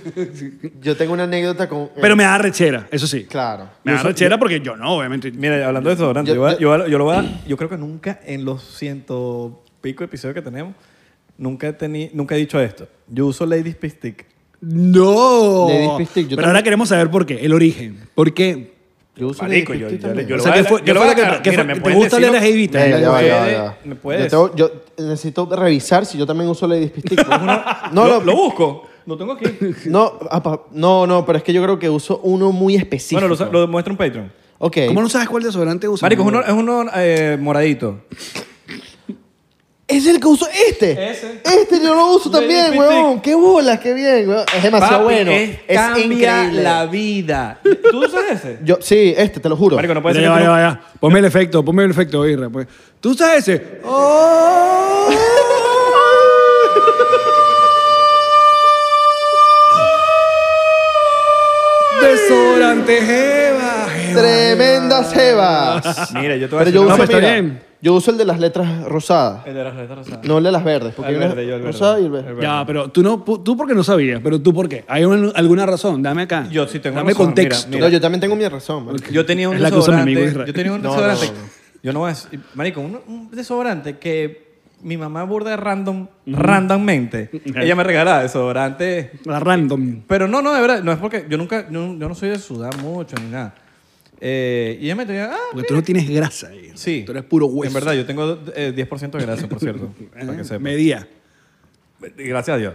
Yo 0.80 0.95
tengo 0.95 1.13
una 1.13 1.23
anécdota 1.23 1.67
con. 1.67 1.80
eh, 1.86 1.89
Pero 1.99 2.15
me 2.15 2.23
da 2.23 2.38
rechera, 2.38 2.88
eso 2.91 3.07
sí. 3.07 3.23
Claro. 3.25 3.67
Me 3.84 3.93
da 3.93 4.03
rechera 4.03 4.38
porque 4.38 4.59
yo 4.61 4.78
no, 4.78 4.95
obviamente. 4.97 5.32
Mira, 5.32 5.65
hablando 5.67 5.89
de 5.89 5.95
desodorante, 5.95 6.36
Yo- 6.36 6.51
yo, 6.51 6.59
yo- 6.59 6.88
yo 6.88 6.97
lo 6.99 7.05
voy 7.05 7.15
a- 7.15 7.45
yo 7.47 7.57
creo 7.57 7.69
que 7.69 7.78
nunca 7.78 8.19
en 8.25 8.45
los 8.45 8.61
ciento 8.78 9.63
pico 9.82 10.03
episodios 10.03 10.36
que 10.36 10.41
tenemos, 10.43 10.75
nunca 11.38 11.67
he, 11.67 11.75
teni- 11.75 12.11
nunca 12.13 12.36
he 12.36 12.38
dicho 12.38 12.59
esto. 12.61 12.88
Yo 13.07 13.25
uso 13.25 13.43
Ladies 13.47 13.78
Stick. 13.84 14.25
No. 14.62 15.68
Lady 15.70 15.88
Pistic, 15.97 16.24
yo 16.24 16.30
Pero 16.30 16.36
también- 16.38 16.45
ahora 16.49 16.64
queremos 16.64 16.89
saber 16.89 17.10
por 17.12 17.26
qué, 17.26 17.45
el 17.45 17.53
origen. 17.53 17.99
¿Por 18.16 18.34
qué? 18.34 18.76
Yo 19.16 19.28
uso 19.30 19.41
Marico, 19.43 19.74
yo- 19.74 19.89
yo- 19.89 19.99
también. 19.99 20.28
yo 20.28 20.36
o 20.36 20.38
lo 20.38 20.43
sea, 20.43 20.51
voy 20.53 20.62
¿qué 20.62 20.68
fue? 20.70 20.80
yo 20.80 20.86
qué 20.86 20.93
lo 20.93 20.99
fue 20.99 21.08
voy 21.08 21.16
lo 21.16 21.24
a- 21.24 21.36
que- 21.38 21.41
qué 21.43 21.49
mira, 21.49 21.64
fue- 21.64 21.68
me 21.68 21.74
¿Te 21.76 21.82
puedes 21.82 21.97
gusta 21.97 22.16
decir 22.18 22.22
leer 22.22 22.34
lo- 22.34 22.39
las 22.39 22.49
evitas? 22.49 22.84
Venga, 22.84 22.99
ya 22.99 23.10
va, 23.10 23.22
ya 23.24 23.36
va, 23.39 23.51
ya 23.51 23.62
va. 23.64 23.78
me 23.86 23.95
puede 23.95 24.18
Yo, 24.20 24.24
decir. 24.24 24.38
tengo- 24.39 24.55
yo 24.55 25.05
necesito 25.08 25.55
revisar 25.55 26.05
si 26.05 26.18
yo 26.20 26.26
también 26.28 26.49
uso 26.49 26.68
Lady 26.68 26.88
Pistic. 26.88 27.18
no, 27.93 28.08
lo, 28.08 28.22
lo, 28.22 28.36
busco. 28.36 28.84
Lo 29.08 29.18
tengo 29.18 29.34
aquí. 29.34 29.45
no, 29.86 30.14
apa, 30.30 30.62
no, 30.72 31.08
no, 31.08 31.26
pero 31.26 31.38
es 31.39 31.43
que 31.43 31.53
yo 31.53 31.64
creo 31.64 31.80
que 31.80 31.89
uso 31.89 32.20
uno 32.24 32.51
muy 32.51 32.76
específico. 32.76 33.28
bueno, 33.28 33.36
lo, 33.51 33.51
lo 33.62 33.68
muestro 33.68 33.93
en 33.93 33.97
Patreon. 33.97 34.32
Ok. 34.60 34.78
¿Cómo 34.88 35.01
no 35.01 35.10
sabes 35.10 35.30
cuál 35.30 35.43
desodorante 35.43 35.88
usa? 35.88 36.05
Marico, 36.05 36.22
es 36.24 36.28
uno, 36.28 36.41
es 36.41 36.51
uno 36.51 36.86
eh, 36.95 37.38
moradito. 37.39 38.01
¿Es 39.88 40.06
el 40.06 40.20
que 40.20 40.28
uso 40.28 40.46
este? 40.70 41.12
Ese. 41.12 41.40
Este 41.46 41.80
yo 41.82 41.96
lo 41.96 42.08
uso 42.16 42.30
también, 42.32 42.78
weón. 42.78 43.22
Qué 43.22 43.34
bolas, 43.36 43.80
qué 43.80 43.94
bien, 43.94 44.28
weón. 44.28 44.46
Es 44.56 44.62
demasiado 44.64 45.04
Papi, 45.06 45.14
bueno. 45.16 45.32
es- 45.32 45.60
Es, 45.68 45.78
cambia 45.78 46.04
increíble. 46.06 46.62
la 46.64 46.86
vida. 46.88 47.60
¿Tú 47.90 48.04
usas 48.06 48.24
ese? 48.32 48.60
Yo, 48.64 48.78
sí, 48.82 49.14
este, 49.16 49.40
te 49.40 49.48
lo 49.48 49.56
juro. 49.56 49.78
Marico, 49.78 49.94
no 49.94 50.02
puede 50.02 50.16
Ya, 50.16 50.22
ser 50.22 50.30
ya, 50.30 50.36
que 50.36 50.44
tú 50.44 50.46
ya, 50.46 50.56
no- 50.56 50.60
ya. 50.60 50.82
Ponme 51.00 51.20
el 51.20 51.26
efecto, 51.26 51.64
ponme 51.64 51.86
el 51.86 51.92
efecto, 51.92 52.28
Irra. 52.28 52.50
Pues. 52.50 52.68
¿Tú 53.00 53.14
sabes 53.14 53.48
ese? 53.48 53.80
¡Oh! 53.86 55.10
Desodorante 62.02 63.02
Jeva. 63.02 63.88
Jeva, 63.90 64.22
Tremendas. 64.22 66.12
Mira, 66.14 66.36
yo 66.36 66.48
te 66.50 66.56
voy 66.56 66.62
a 66.62 66.66
Pero 66.66 66.66
decir 66.66 66.74
yo 66.74 66.82
una 66.82 66.94
uso, 66.94 66.98
pues 66.98 67.10
está 67.10 67.18
mira, 67.20 67.34
bien. 67.34 67.62
Yo 67.82 67.93
uso 67.93 68.11
el 68.11 68.17
de 68.17 68.25
las 68.25 68.39
letras 68.39 68.84
rosadas. 68.86 69.45
El 69.45 69.53
de 69.53 69.63
las 69.63 69.75
letras 69.75 69.97
rosadas. 69.99 70.25
No 70.28 70.38
el 70.39 70.43
de 70.43 70.51
las 70.51 70.63
verdes. 70.63 70.93
Porque 70.95 71.11
El 71.11 71.15
hay 71.15 71.21
una 71.25 71.28
verde, 71.36 71.47
yo 71.47 71.55
el 71.55 71.61
verde. 71.61 71.71
rosada 71.71 71.99
y 71.99 72.05
el 72.05 72.11
verde. 72.11 72.36
Ya, 72.41 72.63
pero 72.65 72.89
tú 72.89 73.03
no, 73.03 73.23
tú 73.23 73.55
porque 73.57 73.73
no 73.75 73.84
sabías, 73.84 74.19
pero 74.23 74.41
tú 74.41 74.53
por 74.53 74.67
qué. 74.67 74.84
¿Hay 74.88 75.05
un- 75.05 75.32
alguna 75.36 75.65
razón? 75.65 76.01
Dame 76.01 76.23
acá. 76.23 76.47
Yo 76.49 76.67
sí 76.67 76.80
tengo 76.80 76.95
Dame 76.97 77.11
razón, 77.11 77.25
contexto. 77.28 77.67
mira, 77.69 77.82
No, 77.86 77.89
yo 77.89 78.01
también 78.01 78.19
tengo 78.21 78.36
mi 78.36 78.47
razón. 78.47 78.86
marico. 78.86 79.11
Yo 79.11 79.25
tenía 79.25 79.49
un 79.49 79.55
Es 79.55 79.61
la 79.61 79.69
que 79.71 79.78
usa 79.78 80.03
mi 80.03 80.15
desodorante. 80.15 80.30
Israel. 80.32 80.47
yo 80.47 80.53
tenía 80.53 80.71
un 80.73 80.82
No, 80.82 80.89
desodorante. 80.91 81.25
no, 81.28 81.32
no. 81.34 81.47
Yo 81.84 81.93
no 81.93 81.99
voy 81.99 82.09
a 82.09 82.13
decir- 82.13 82.39
Marico, 82.55 82.82
un, 82.82 82.99
un 83.07 83.32
desodorante 83.32 83.97
que 83.97 84.47
mi 84.82 84.97
mamá 84.97 85.23
burda 85.23 85.55
random, 85.57 86.07
randommente. 86.25 87.30
Ella 87.55 87.75
me 87.75 87.84
regalaba 87.84 88.21
desodorante. 88.23 89.11
La 89.25 89.39
random. 89.39 90.01
Pero 90.07 90.28
no, 90.28 90.41
no, 90.41 90.53
de 90.53 90.61
verdad. 90.61 90.84
No 90.84 90.91
es 90.91 90.97
porque 90.97 91.25
yo 91.30 91.38
nunca. 91.38 91.69
Yo, 91.69 91.95
yo 91.97 92.07
no 92.09 92.15
soy 92.15 92.30
de 92.30 92.39
sudar 92.39 92.75
mucho 92.78 93.15
ni 93.21 93.30
nada. 93.30 93.53
Eh, 94.20 94.78
y 94.82 94.86
ella 94.86 94.95
me 94.95 95.05
tenía. 95.05 95.32
Ah, 95.34 95.38
Porque 95.51 95.68
tú 95.68 95.76
no 95.76 95.84
tienes 95.84 96.09
grasa 96.09 96.47
ahí. 96.47 96.72
sí. 96.76 97.03
Tú 97.05 97.11
eres 97.11 97.24
puro 97.24 97.45
hueso. 97.47 97.70
En 97.70 97.74
verdad, 97.74 97.93
yo 97.93 98.05
tengo 98.05 98.39
eh, 98.55 98.74
10% 98.76 99.11
de 99.11 99.26
grasa, 99.26 99.47
por 99.47 99.59
cierto. 99.59 99.93
para 100.13 100.36
que 100.38 100.43
sepa. 100.43 100.59
Medía. 100.59 101.07
Gracias 102.18 102.55
a 102.55 102.57
Dios. 102.57 102.74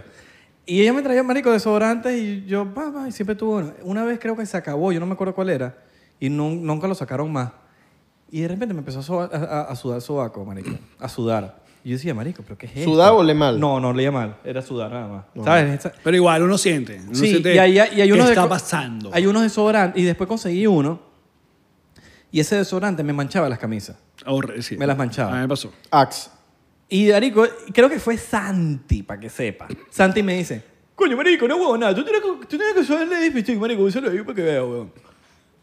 Y 0.65 0.81
ella 0.81 0.93
me 0.93 1.01
traía, 1.01 1.23
marico, 1.23 1.51
desodorantes 1.51 2.17
y 2.17 2.45
yo, 2.45 2.71
va, 2.73 2.89
va, 2.89 3.09
y 3.09 3.11
siempre 3.11 3.35
tuvo 3.35 3.57
uno. 3.57 3.73
Una 3.83 4.05
vez 4.05 4.19
creo 4.19 4.35
que 4.37 4.45
se 4.45 4.55
acabó, 4.55 4.91
yo 4.93 4.99
no 4.99 5.05
me 5.05 5.13
acuerdo 5.13 5.35
cuál 5.35 5.49
era, 5.49 5.77
y 6.19 6.29
nun- 6.29 6.61
nunca 6.61 6.87
lo 6.87 6.95
sacaron 6.95 7.31
más. 7.31 7.51
Y 8.31 8.41
de 8.41 8.47
repente 8.47 8.73
me 8.73 8.79
empezó 8.79 8.99
a, 8.99 9.03
soba- 9.03 9.29
a- 9.33 9.61
a- 9.69 9.75
sudar 9.75 9.97
el 9.97 10.01
sobaco, 10.01 10.43
marico. 10.45 10.71
A 10.99 11.09
sudar. 11.09 11.61
Y 11.83 11.89
yo 11.89 11.95
decía, 11.97 12.13
marico, 12.13 12.43
¿pero 12.43 12.57
qué 12.57 12.65
es 12.67 12.77
esto? 12.77 12.91
¿Sudar 12.91 13.11
o 13.11 13.21
le 13.21 13.33
mal? 13.33 13.59
No, 13.59 13.79
no 13.81 13.91
leía 13.91 14.09
mal. 14.11 14.37
Era 14.45 14.61
sudar 14.61 14.89
nada 14.91 15.07
más. 15.35 15.45
¿Sabes? 15.45 15.79
Esa- 15.79 15.91
Pero 16.01 16.15
igual 16.15 16.41
uno 16.43 16.57
siente. 16.57 16.97
Uno 17.05 17.13
Sí, 17.15 17.27
siente 17.29 17.53
y 17.55 17.57
hay, 17.57 17.73
y 17.75 17.79
hay 17.79 18.07
qué 18.07 18.13
unos 18.13 18.29
está 18.29 18.45
deco- 18.45 18.49
pasando. 18.49 19.09
Hay 19.13 19.25
unos 19.27 19.43
desodorantes. 19.43 20.01
Y 20.01 20.05
después 20.05 20.27
conseguí 20.29 20.65
uno. 20.65 21.12
Y 22.33 22.39
ese 22.39 22.55
desodorante 22.57 23.03
me 23.03 23.13
manchaba 23.13 23.47
las 23.47 23.59
camisas. 23.59 23.95
Sí. 24.59 24.75
Me 24.75 24.87
las 24.87 24.97
manchaba. 24.97 25.31
A 25.31 25.35
mí 25.35 25.41
me 25.43 25.47
pasó. 25.47 25.71
Axe. 25.91 26.31
Y 26.89 27.11
Marico, 27.11 27.45
creo 27.71 27.87
que 27.89 27.99
fue 27.99 28.17
Santi, 28.17 29.03
para 29.03 29.19
que 29.19 29.29
sepa. 29.29 29.67
Santi 29.91 30.23
me 30.23 30.35
dice, 30.37 30.63
coño, 30.95 31.15
Marico, 31.15 31.47
no 31.47 31.57
huevo 31.57 31.77
nada. 31.77 31.93
Tú 31.93 32.03
tienes 32.03 32.21
que, 32.23 32.27
tú 32.47 32.57
tienes 32.57 32.73
que 32.73 32.79
usar 32.79 33.03
el 33.03 33.09
Lady 33.11 33.55
Marico, 33.55 33.83
úsalo 33.83 34.09
ahí 34.09 34.19
para 34.23 34.33
que 34.33 34.41
vea, 34.41 34.63
weón. 34.65 34.91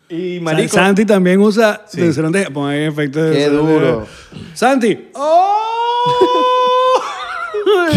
Y 0.08 0.38
Marico... 0.40 0.72
Santi 0.74 1.04
también 1.04 1.40
usa 1.40 1.84
Sí. 1.88 2.00
desodorante. 2.00 2.48
Pon 2.52 2.68
ahí 2.70 2.84
efecto 2.84 3.20
de 3.22 3.32
Qué 3.32 3.38
desodorante. 3.50 3.84
duro. 3.86 4.06
Santi. 4.54 5.08
¡Oh! 5.14 7.02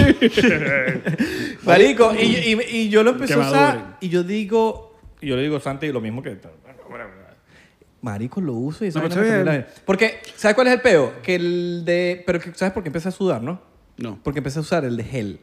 Marico, 1.63 2.13
y, 2.15 2.23
y- 2.23 2.59
y 2.77 2.89
yo 2.89 3.03
lo 3.03 3.11
empecé 3.11 3.33
Que 3.35 3.39
a 3.39 3.43
usar 3.47 3.75
maduren. 3.75 3.95
y 4.01 4.09
yo 4.09 4.23
digo, 4.23 4.95
y 5.21 5.27
yo 5.27 5.35
le 5.35 5.43
digo 5.43 5.57
a 5.57 5.59
Santi 5.59 5.91
lo 5.91 6.01
mismo 6.01 6.21
que... 6.23 6.37
Marico, 8.03 8.39
lo 8.41 8.53
uso 8.53 8.85
y 8.85 8.89
esa 8.89 8.99
No, 8.99 9.07
vaina 9.07 9.15
está 9.21 9.35
me 9.37 9.43
bien. 9.43 9.57
la. 9.61 9.67
Porque, 9.85 10.19
¿sabes 10.35 10.53
cuál 10.53 10.67
es 10.67 10.73
el 10.73 10.81
peo? 10.81 11.13
Que 11.23 11.35
el 11.35 11.83
de... 11.85 12.21
Pero, 12.25 12.39
que- 12.39 12.53
¿sabes 12.53 12.71
por 12.73 12.83
qué 12.83 12.89
empecé 12.89 13.09
a 13.09 13.11
sudar, 13.11 13.41
no? 13.41 13.59
No, 13.97 14.19
Porque 14.23 14.39
empecé 14.39 14.59
a 14.59 14.61
usar 14.61 14.83
el 14.85 14.95
de 14.97 15.03
gel. 15.03 15.39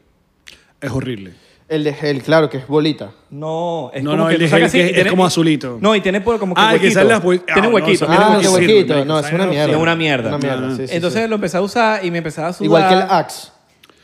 es 0.81 0.91
horrible. 0.91 1.33
El 1.69 1.85
de 1.85 1.95
gel, 1.95 2.21
claro, 2.23 2.51
que 2.51 2.59
es 2.59 2.67
bolita. 2.67 3.13
No, 3.31 3.93
es 3.95 4.03
No, 4.03 4.11
como 4.11 4.25
no, 4.25 4.29
que 4.29 4.35
el 4.35 4.41
de 4.41 4.49
sacas 4.49 4.59
gel 4.59 4.67
así 4.67 4.79
que 4.79 4.85
y 4.85 4.89
es 4.89 4.95
tiene- 4.95 5.11
como 5.11 5.25
azulito. 5.25 5.79
No, 5.81 5.95
y 5.95 6.01
tiene 6.01 6.21
por 6.21 6.39
como 6.41 6.55
que 6.55 6.61
Ah, 6.61 6.75
el 6.75 6.81
que 6.81 6.87
huequito. 6.87 7.01
sale 7.01 7.09
las 7.11 7.21
Tiene 7.23 7.43
ah, 7.49 7.61
no, 7.63 7.69
huequito. 7.71 7.93
esa 7.93 8.07
tiene 8.07 8.19
mierda 8.19 8.27
Ah, 8.39 8.43
no 8.43 8.51
huequito. 8.53 8.73
huequito. 8.75 9.05
No, 9.05 9.19
es 9.21 9.33
una 9.33 9.47
mierda. 9.47 9.73
Es 9.73 9.79
una 9.79 9.97
mierda. 9.97 10.29
Una 10.31 10.39
mierda, 10.39 10.77
sí, 10.77 10.89
sí, 10.89 10.95
Entonces 10.97 11.23
sí. 11.23 11.29
lo 11.29 11.35
empecé 11.37 11.57
a 11.57 11.61
usar 11.63 12.05
y 12.05 12.11
me 12.11 12.19
empezaba 12.19 12.49
a 12.49 12.53
sudar. 12.53 12.65
Igual 12.67 12.89
que 12.89 12.95
el 12.95 13.03
Axe. 13.03 13.49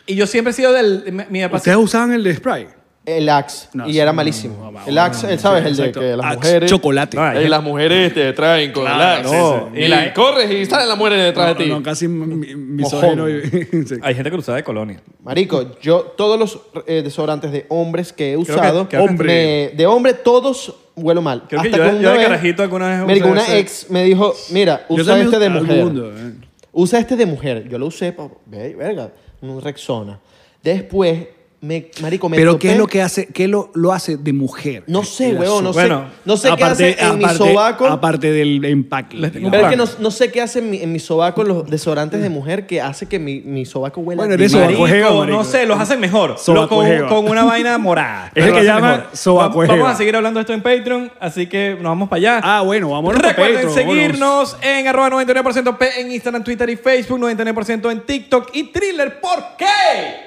Y 0.06 0.14
yo 0.14 0.26
siempre 0.28 0.52
he 0.52 0.54
sido 0.54 0.72
del... 0.72 1.12
Mi, 1.12 1.24
mi 1.28 1.42
papá- 1.42 1.56
¿Ustedes 1.56 1.76
usaban 1.76 2.12
el 2.12 2.22
de 2.22 2.36
spray? 2.36 2.68
El 3.06 3.28
Axe. 3.28 3.68
No, 3.72 3.88
y 3.88 3.98
era 4.00 4.10
no, 4.10 4.16
malísimo. 4.16 4.56
no, 4.64 4.72
no, 4.72 4.80
el 4.86 4.98
Axe, 4.98 5.32
él 5.32 5.38
sabes, 5.38 5.64
el 5.64 5.76
de 5.76 5.82
Exacto. 5.84 6.00
que 6.00 6.16
las 6.16 6.26
Axe, 6.26 6.36
mujeres. 6.36 6.70
Chocolate. 6.70 7.18
Hay 7.20 7.44
Y 7.44 7.48
las 7.48 7.62
mujeres 7.62 8.12
te 8.12 8.32
traen 8.32 8.72
con 8.72 8.82
Claro, 8.84 9.20
el 9.20 9.26
Axe. 9.26 9.36
no. 9.38 9.70
Y, 9.74 9.84
Y 9.84 9.88
la- 9.88 10.12
corres 10.12 10.50
y 10.50 10.66
salen 10.66 10.88
las 10.88 10.98
mujeres 10.98 11.22
detrás 11.24 11.48
No, 11.48 11.54
de 11.54 11.64
ti. 11.64 11.70
no, 11.70 11.82
casi 11.84 12.08
mi- 12.08 12.54
misógino. 12.56 13.24
Hay 14.02 14.14
gente 14.14 14.30
que 14.30 14.36
lo 14.36 14.40
usaba 14.40 14.56
de 14.56 14.64
colonia. 14.64 15.00
Marico, 15.22 15.78
yo 15.80 16.00
todos 16.16 16.36
los 16.38 16.58
eh, 16.88 17.02
desodorantes 17.02 17.52
de 17.52 17.64
hombres 17.68 18.12
que 18.12 18.32
he 18.32 18.36
usado, 18.36 18.88
que- 18.88 18.98
me- 18.98 19.70
de 19.76 19.86
hombre 19.86 20.12
todos 20.14 20.74
huelo 20.96 21.22
mal. 21.22 21.44
Creo 21.48 21.62
que 21.62 21.68
Hasta 21.68 21.78
yo- 21.78 21.84
que 21.84 21.90
yo 21.92 21.98
una 22.00 22.10
de 22.10 22.18
vez- 22.18 22.26
carajito 22.26 22.62
alguna 22.64 22.88
vez 22.88 23.06
Marico, 23.06 23.28
una 23.28 23.42
ese. 23.42 23.58
ex 23.60 23.90
me 23.90 24.02
dijo, 24.02 24.34
mira, 24.50 24.84
usa 24.88 25.20
este 25.20 25.38
de 25.38 25.48
mujer. 25.48 25.84
mundo, 25.84 26.12
eh. 26.12 26.32
Usa 26.72 26.98
este 26.98 27.14
de 27.16 27.24
mujer. 27.26 27.68
Yo 27.68 27.78
lo 27.78 27.86
usé, 27.86 28.14
verga, 28.46 29.10
un 29.42 29.60
Rexona. 29.62 30.18
Después, 30.62 31.28
me, 31.60 31.90
marico, 32.02 32.28
me 32.28 32.36
Pero 32.36 32.58
¿qué 32.58 32.72
es 32.72 32.78
lo 32.78 32.86
que 32.86 33.02
hace, 33.02 33.26
qué 33.26 33.48
lo, 33.48 33.70
lo 33.74 33.92
hace 33.92 34.16
de 34.16 34.32
mujer? 34.32 34.84
No 34.86 35.02
sé, 35.02 35.30
El 35.30 35.38
weón, 35.38 35.64
no. 35.64 35.72
Bueno, 35.72 36.04
sé. 36.08 36.20
No 36.24 36.36
sé 36.36 36.50
qué 36.56 36.64
hace 36.64 36.96
en 37.00 37.18
mi 37.18 37.24
aparte- 37.24 37.38
sobaco. 37.38 37.86
Aparte 37.86 38.30
del 38.30 38.64
empaque. 38.64 39.16
Les 39.16 39.32
tengo 39.32 39.46
un 39.46 39.50
Pero 39.50 39.64
es 39.64 39.70
que 39.70 39.76
no, 39.76 39.84
no 39.98 40.10
sé 40.10 40.30
qué 40.30 40.42
hace 40.42 40.58
en 40.60 40.70
mi, 40.70 40.82
en 40.82 40.92
mi 40.92 40.98
sobaco 40.98 41.42
los 41.44 41.68
desodorantes 41.68 42.20
de 42.22 42.28
mujer 42.28 42.66
que 42.66 42.80
hace 42.80 43.06
que 43.06 43.18
mi, 43.18 43.40
mi 43.40 43.64
sobaco 43.64 44.00
huela 44.02 44.20
Bueno, 44.20 44.34
eres. 44.34 44.52
Marico, 44.52 44.70
Sobacojeo, 44.86 45.18
marico. 45.18 45.36
no 45.38 45.44
sé, 45.44 45.66
los 45.66 45.80
hacen 45.80 45.98
mejor. 45.98 46.30
Lo- 46.30 46.38
Sobacojeo. 46.38 47.08
con, 47.08 47.22
con 47.22 47.30
una 47.32 47.44
vaina 47.44 47.78
morada. 47.78 48.30
Es 48.34 48.44
el 48.44 48.50
lo 48.50 48.56
que 48.60 48.70
hacen 48.70 48.84
mejor. 48.84 49.06
sobacojeo. 49.12 49.72
Vamos 49.76 49.90
a 49.90 49.96
seguir 49.96 50.14
hablando 50.16 50.38
de 50.38 50.42
esto 50.42 50.52
en 50.52 50.62
Patreon, 50.62 51.10
así 51.20 51.46
que 51.46 51.74
nos 51.74 51.84
vamos 51.84 52.08
para 52.08 52.18
allá. 52.18 52.40
Ah, 52.42 52.60
bueno, 52.62 52.90
vámonos 52.90 53.20
pa' 53.20 53.28
Recuerden 53.28 53.54
Patreon, 53.66 53.74
vámonos. 53.76 53.96
seguirnos 53.96 54.56
en 54.62 54.86
arroba 54.88 55.10
99% 55.10 55.78
P 55.78 56.00
en 56.00 56.12
Instagram, 56.12 56.44
Twitter 56.44 56.68
y 56.70 56.76
Facebook, 56.76 57.18
99% 57.20 57.90
en 57.90 58.00
TikTok 58.02 58.50
y 58.54 58.64
Thriller. 58.64 59.20
¿Por 59.20 59.42
qué? 59.58 60.25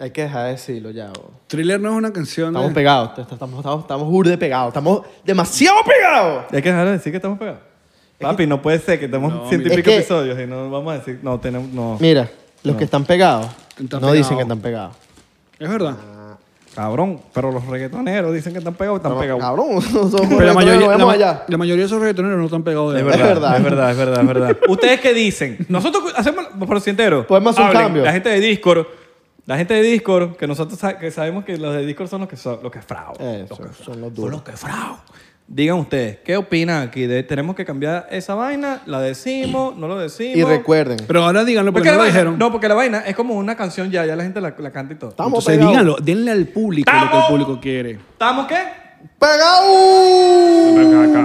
Hay 0.00 0.10
que 0.12 0.22
dejar 0.22 0.44
de 0.46 0.50
decirlo 0.52 0.90
ya. 0.90 1.08
bo. 1.08 1.30
Thriller 1.48 1.80
no 1.80 1.90
es 1.90 1.94
una 1.96 2.12
canción 2.12 2.48
Estamos 2.48 2.68
de... 2.68 2.74
pegados. 2.74 3.10
Estamos, 3.18 3.58
estamos, 3.60 3.80
estamos 3.82 4.08
burde 4.08 4.38
pegados. 4.38 4.68
Estamos 4.68 5.02
demasiado 5.24 5.78
pegados. 5.84 6.44
Hay 6.52 6.62
que 6.62 6.68
dejar 6.70 6.86
de 6.86 6.92
decir 6.92 7.12
que 7.12 7.16
estamos 7.16 7.38
pegados. 7.38 7.60
Papi, 8.20 8.46
no 8.46 8.60
puede 8.62 8.78
ser 8.80 8.98
que 8.98 9.04
estemos 9.06 9.32
No, 9.32 9.48
ciento 9.48 9.66
y 9.68 9.70
mira. 9.70 9.76
pico 9.76 9.90
Es 9.90 9.96
que- 9.96 10.00
episodios 10.00 10.40
y 10.40 10.46
no 10.46 10.70
vamos 10.70 10.92
a 10.94 10.98
decir, 10.98 11.18
no, 11.22 11.38
tenemos, 11.40 11.68
no. 11.72 11.96
Mira, 12.00 12.28
los 12.64 12.76
que 12.76 12.84
están 12.84 13.04
pegados 13.04 13.46
Están 13.80 14.00
no 14.00 14.12
dicen 14.12 14.30
pegados. 14.30 14.36
que 14.36 14.42
están 14.42 14.60
pegados. 14.60 14.96
Es 15.58 15.68
verdad. 15.68 15.96
Cabrón, 16.74 17.20
pero 17.32 17.50
los 17.50 17.66
reggaetoneros 17.66 18.32
dicen 18.32 18.52
que 18.52 18.58
están 18.60 18.74
pegados, 18.74 18.98
están 18.98 19.14
No, 19.14 19.18
pegados. 19.20 19.40
Cabrón, 19.42 19.74
nosotros 19.92 20.26
Pero 20.28 20.42
la 20.44 20.54
mayoría, 20.54 20.80
la, 20.80 20.88
vemos 20.88 21.06
ma- 21.06 21.12
allá. 21.14 21.44
la 21.48 21.56
mayoría 21.58 21.82
de 21.82 21.86
esos 21.86 21.98
reggaetoneros 21.98 22.38
no 22.38 22.44
están 22.44 22.62
pegados 22.62 22.94
de 22.94 23.00
Es 23.00 23.06
verdad. 23.06 23.26
verdad, 23.26 23.52
verdad. 23.52 23.56
es 23.56 23.64
verdad, 23.64 23.90
es 23.90 23.96
verdad, 23.96 24.20
es 24.20 24.26
verdad. 24.52 24.56
¿Ustedes 24.68 25.00
qué 25.00 25.12
dicen? 25.14 25.66
Nosotros 25.68 26.12
hacemos, 26.16 26.46
por 26.66 26.80
si 26.80 26.90
entero. 26.90 27.26
Podemos 27.26 27.52
hacer 27.52 27.62
un 27.64 27.68
hablen, 27.70 27.82
cambio. 27.82 28.04
La 28.04 28.12
gente 28.12 28.28
de 28.28 28.38
Discord, 28.40 28.86
la 29.48 29.56
gente 29.56 29.72
de 29.74 29.82
Discord, 29.82 30.36
que 30.36 30.46
nosotros 30.46 30.78
sa- 30.78 30.98
que 30.98 31.10
sabemos 31.10 31.44
que 31.44 31.56
los 31.56 31.74
de 31.74 31.84
Discord 31.86 32.08
son 32.08 32.20
los 32.20 32.28
que 32.28 32.36
son 32.36 32.60
los 32.62 32.70
que 32.70 32.82
fraude. 32.82 33.44
Eso, 33.44 33.56
los 33.58 33.58
que 33.76 33.82
son 33.84 34.00
los 34.00 34.08
Son 34.08 34.14
duros. 34.14 34.30
los 34.32 34.42
que 34.42 34.52
fraude. 34.52 34.98
Digan 35.50 35.78
ustedes, 35.78 36.18
¿qué 36.18 36.36
opinan 36.36 36.86
aquí? 36.86 37.06
De, 37.06 37.22
¿Tenemos 37.22 37.56
que 37.56 37.64
cambiar 37.64 38.06
esa 38.10 38.34
vaina? 38.34 38.82
¿La 38.84 39.00
decimos? 39.00 39.74
¿No 39.78 39.88
lo 39.88 39.98
decimos? 39.98 40.36
Y 40.36 40.44
recuerden, 40.44 40.98
Pero 41.06 41.24
ahora 41.24 41.42
díganlo 41.42 41.72
porque 41.72 41.88
Porque 41.88 41.90
no 41.92 41.92
la 41.92 41.96
lo 41.96 42.02
vaina- 42.02 42.14
dijeron. 42.14 42.38
No, 42.38 42.52
porque 42.52 42.68
la 42.68 42.74
vaina 42.74 42.98
es 43.06 43.16
como 43.16 43.32
una 43.34 43.56
canción 43.56 43.90
ya, 43.90 44.04
ya 44.04 44.14
la 44.14 44.24
gente 44.24 44.42
la, 44.42 44.54
la 44.58 44.70
canta 44.70 44.92
y 44.92 44.96
todo. 44.98 45.08
estamos 45.10 45.28
Entonces 45.48 45.52
pegados. 45.56 45.72
díganlo, 45.72 45.96
denle 46.02 46.30
al 46.32 46.46
público 46.48 46.92
lo 46.92 46.98
que 46.98 47.00
el 47.00 47.04
¡Estamos! 47.06 47.30
público 47.30 47.60
quiere. 47.60 47.90
¿Estamos 47.92 48.46
qué? 48.46 48.56
¡Pegados! 49.18 49.66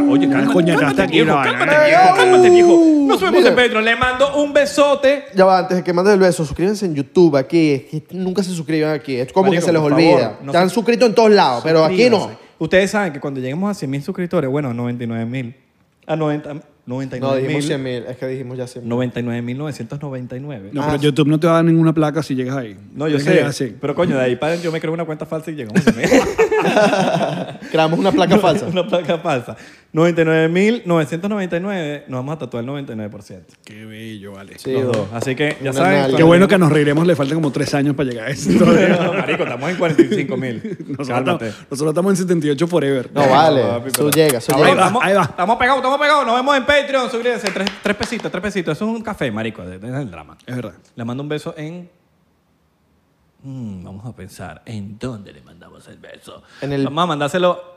Oye, 0.10 0.30
cálmate, 0.30 0.54
cálmate, 0.54 0.76
cálmate, 0.76 0.96
cálmate, 0.96 1.08
viejo, 1.12 1.28
cálmate, 1.34 1.58
cálmate, 1.58 1.86
viejo, 1.86 2.16
cálmate, 2.16 2.50
viejo. 2.50 2.84
Nos 3.08 3.22
vemos 3.22 3.38
Mira. 3.40 3.50
en 3.50 3.56
Patreon. 3.56 3.86
Le 3.86 3.96
mando 3.96 4.36
un 4.44 4.54
besote. 4.54 5.26
Ya 5.36 5.46
va, 5.46 5.60
antes 5.60 5.78
de 5.78 5.84
que 5.84 5.94
mandes 5.94 6.14
el 6.14 6.20
beso, 6.20 6.46
suscríbanse 6.46 6.86
en 6.86 6.96
YouTube 6.96 7.36
aquí. 7.38 7.72
Es 7.72 7.84
que 7.84 8.04
nunca 8.12 8.42
se 8.44 8.52
suscriban 8.52 8.94
aquí. 8.94 9.16
Es 9.16 9.32
como 9.32 9.48
Marico, 9.48 9.62
que 9.62 9.66
se 9.68 9.74
les 9.74 9.82
por 9.82 9.94
olvida. 9.94 10.38
no 10.42 10.52
Están 10.52 10.70
se- 10.70 10.76
suscritos 10.76 11.08
en 11.10 11.16
todos 11.16 11.32
lados, 11.32 11.62
pero 11.64 11.84
aquí 11.86 12.10
no. 12.10 12.18
Suscríbanse. 12.18 12.44
Ustedes 12.60 12.92
saben 12.92 13.14
que 13.14 13.20
cuando 13.20 13.40
lleguemos 13.40 13.70
a 13.70 13.74
100 13.74 13.90
mil 13.92 14.02
suscriptores, 14.04 14.50
bueno, 14.50 14.74
99 14.74 15.26
mil. 15.26 15.56
A 16.08 16.16
90, 16.16 16.54
No, 16.54 16.62
99 16.86 17.38
dijimos 17.42 17.54
mil. 17.60 17.64
100 17.68 17.84
mil. 17.84 18.04
Es 18.10 18.18
que 18.18 18.28
dijimos 18.28 18.58
ya 18.58 18.68
100 18.68 18.84
mil. 18.84 18.90
99 18.90 19.42
mil 19.42 19.58
999. 19.58 20.70
No, 20.74 20.82
Ah, 20.84 20.88
pero. 20.92 21.02
YouTube 21.04 21.28
no 21.28 21.40
te 21.40 21.48
va 21.48 21.54
a 21.54 21.56
dar 21.58 21.66
ninguna 21.66 21.94
placa 21.94 22.22
si 22.24 22.36
llegas 22.36 22.56
ahí. 22.58 22.78
No, 22.94 23.08
yo 23.08 23.18
Tienes 23.18 23.24
que 23.24 23.30
sé. 23.30 23.36
llegar 23.36 23.50
así. 23.50 23.76
Pero 23.80 23.96
coño, 23.96 24.16
de 24.18 24.22
ahí 24.24 24.36
para 24.36 24.56
yo 24.56 24.72
me 24.72 24.80
creo 24.82 24.94
una 24.94 25.06
cuenta 25.06 25.26
falsa 25.26 25.52
y 25.52 25.56
llegamos 25.56 25.86
a 25.86 25.92
100 25.92 25.98
mil. 25.98 26.10
Creamos 27.72 28.00
una 28.00 28.12
placa 28.12 28.38
falsa. 28.40 28.66
una 28.68 28.88
placa 28.88 29.18
falsa. 29.20 29.56
99 29.92 30.50
mil 30.50 30.82
999. 30.86 32.06
Nos 32.08 32.20
vamos 32.20 32.36
a 32.36 32.40
tatuar 32.40 32.64
el 32.64 32.70
99%. 32.70 33.42
Qué 33.64 33.86
bello, 33.86 34.32
vale. 34.34 34.58
Sí, 34.58 34.72
Los 34.72 34.92
dos. 34.92 35.08
Así 35.14 35.36
que 35.36 35.58
ya 35.62 35.70
Una 35.70 35.74
saben. 35.74 36.00
nalga. 36.02 36.18
Qué 36.18 36.24
bueno 36.24 36.48
que 36.48 36.58
nos 36.58 36.72
reiremos, 36.72 37.06
le 37.06 37.16
faltan 37.16 37.36
como 37.38 37.52
tres 37.52 37.74
años 37.76 37.96
para 37.96 38.10
llegar 38.10 38.28
a 38.28 38.30
eso. 38.32 38.50
Marico, 39.14 39.44
estamos 39.44 39.70
en 39.70 39.78
45 39.78 40.38
mil. 40.38 40.56
nosotros, 40.88 41.08
Cálmate. 41.08 41.48
estamos, 41.50 41.72
nosotros 41.72 41.92
estamos 41.92 42.12
en 42.12 42.18
78 42.18 42.68
forever. 42.68 43.10
No, 43.14 43.30
vale. 43.30 43.62
papi, 43.62 43.90
Eso 43.90 43.98
pero- 43.98 44.10
llega, 44.10 44.38
eso 44.40 44.56
Ahí 44.56 44.64
llega. 44.64 44.74
va, 44.76 44.82
estamos, 44.82 45.04
ahí 45.04 45.14
va. 45.14 45.24
Estamos 45.24 45.58
pegados, 45.58 45.78
estamos 45.78 46.00
pegados. 46.00 46.26
Nos 46.26 46.36
vemos 46.38 46.58
en 46.58 46.66
Patreon. 46.66 47.12
Suscríbanse. 47.12 47.52
Tres, 47.52 47.70
tres 47.84 47.96
pesitos, 47.96 48.32
tres 48.32 48.42
pesitos. 48.42 48.76
Eso 48.78 48.90
es 48.90 48.96
un 48.96 49.04
café, 49.04 49.32
marico. 49.32 49.64
de- 49.64 49.78
de- 49.78 49.92
del 49.92 50.10
drama. 50.10 50.38
Es 50.46 50.56
verdad. 50.56 50.74
Le 50.96 51.06
mando 51.06 51.22
un 51.22 51.30
beso 51.30 51.54
en... 51.56 51.88
Mm, 53.44 53.84
vamos 53.84 54.06
a 54.06 54.16
pensar. 54.16 54.62
¿En 54.66 54.98
dónde 54.98 55.34
le 55.34 55.42
mandamos 55.42 55.88
el 55.88 55.98
beso? 55.98 56.44
En 56.62 56.72
el- 56.74 56.86
Vamos 56.86 57.04
a 57.04 57.08
mandárselo... 57.08 57.74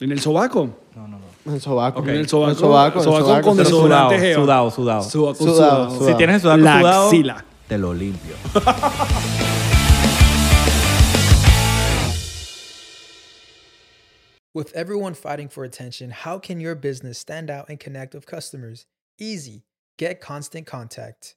¿En 0.00 0.10
el 0.12 0.20
sobaco? 0.20 0.78
No, 0.96 1.06
no, 1.06 1.18
no. 1.18 1.26
En 1.46 1.52
el 1.54 1.60
sobaco. 1.60 2.00
Ok. 2.00 2.08
En 2.08 2.14
el 2.16 2.28
sobaco. 2.28 2.50
En 2.50 2.50
el 2.52 2.56
sobaco, 2.58 2.92
en 2.94 2.98
el 2.98 3.04
sobaco 3.04 3.22
sobaco. 3.26 3.46
con 3.48 3.56
Pero 3.56 3.68
desodorante 3.68 4.14
sudado, 4.16 4.20
geo. 4.20 4.40
sudado, 4.40 4.70
sudado. 4.70 5.02
Sobaco 5.02 5.34
Sudado, 5.38 5.54
sudado. 5.56 5.90
sudado. 5.90 6.06
Si 6.10 6.14
tienes 6.16 6.34
el 6.36 6.40
sobaco 6.40 6.60
La 6.62 6.78
sudado, 6.80 7.06
axila. 7.08 7.44
te 7.68 7.78
lo 7.78 7.92
limpio. 7.94 8.34
With 14.52 14.72
everyone 14.74 15.14
fighting 15.14 15.48
for 15.48 15.64
attention, 15.64 16.10
how 16.10 16.38
can 16.38 16.60
your 16.60 16.74
business 16.74 17.18
stand 17.18 17.50
out 17.50 17.68
and 17.68 17.78
connect 17.78 18.14
with 18.14 18.26
customers? 18.26 18.86
Easy. 19.18 19.62
Get 19.96 20.20
Constant 20.20 20.66
Contact. 20.66 21.36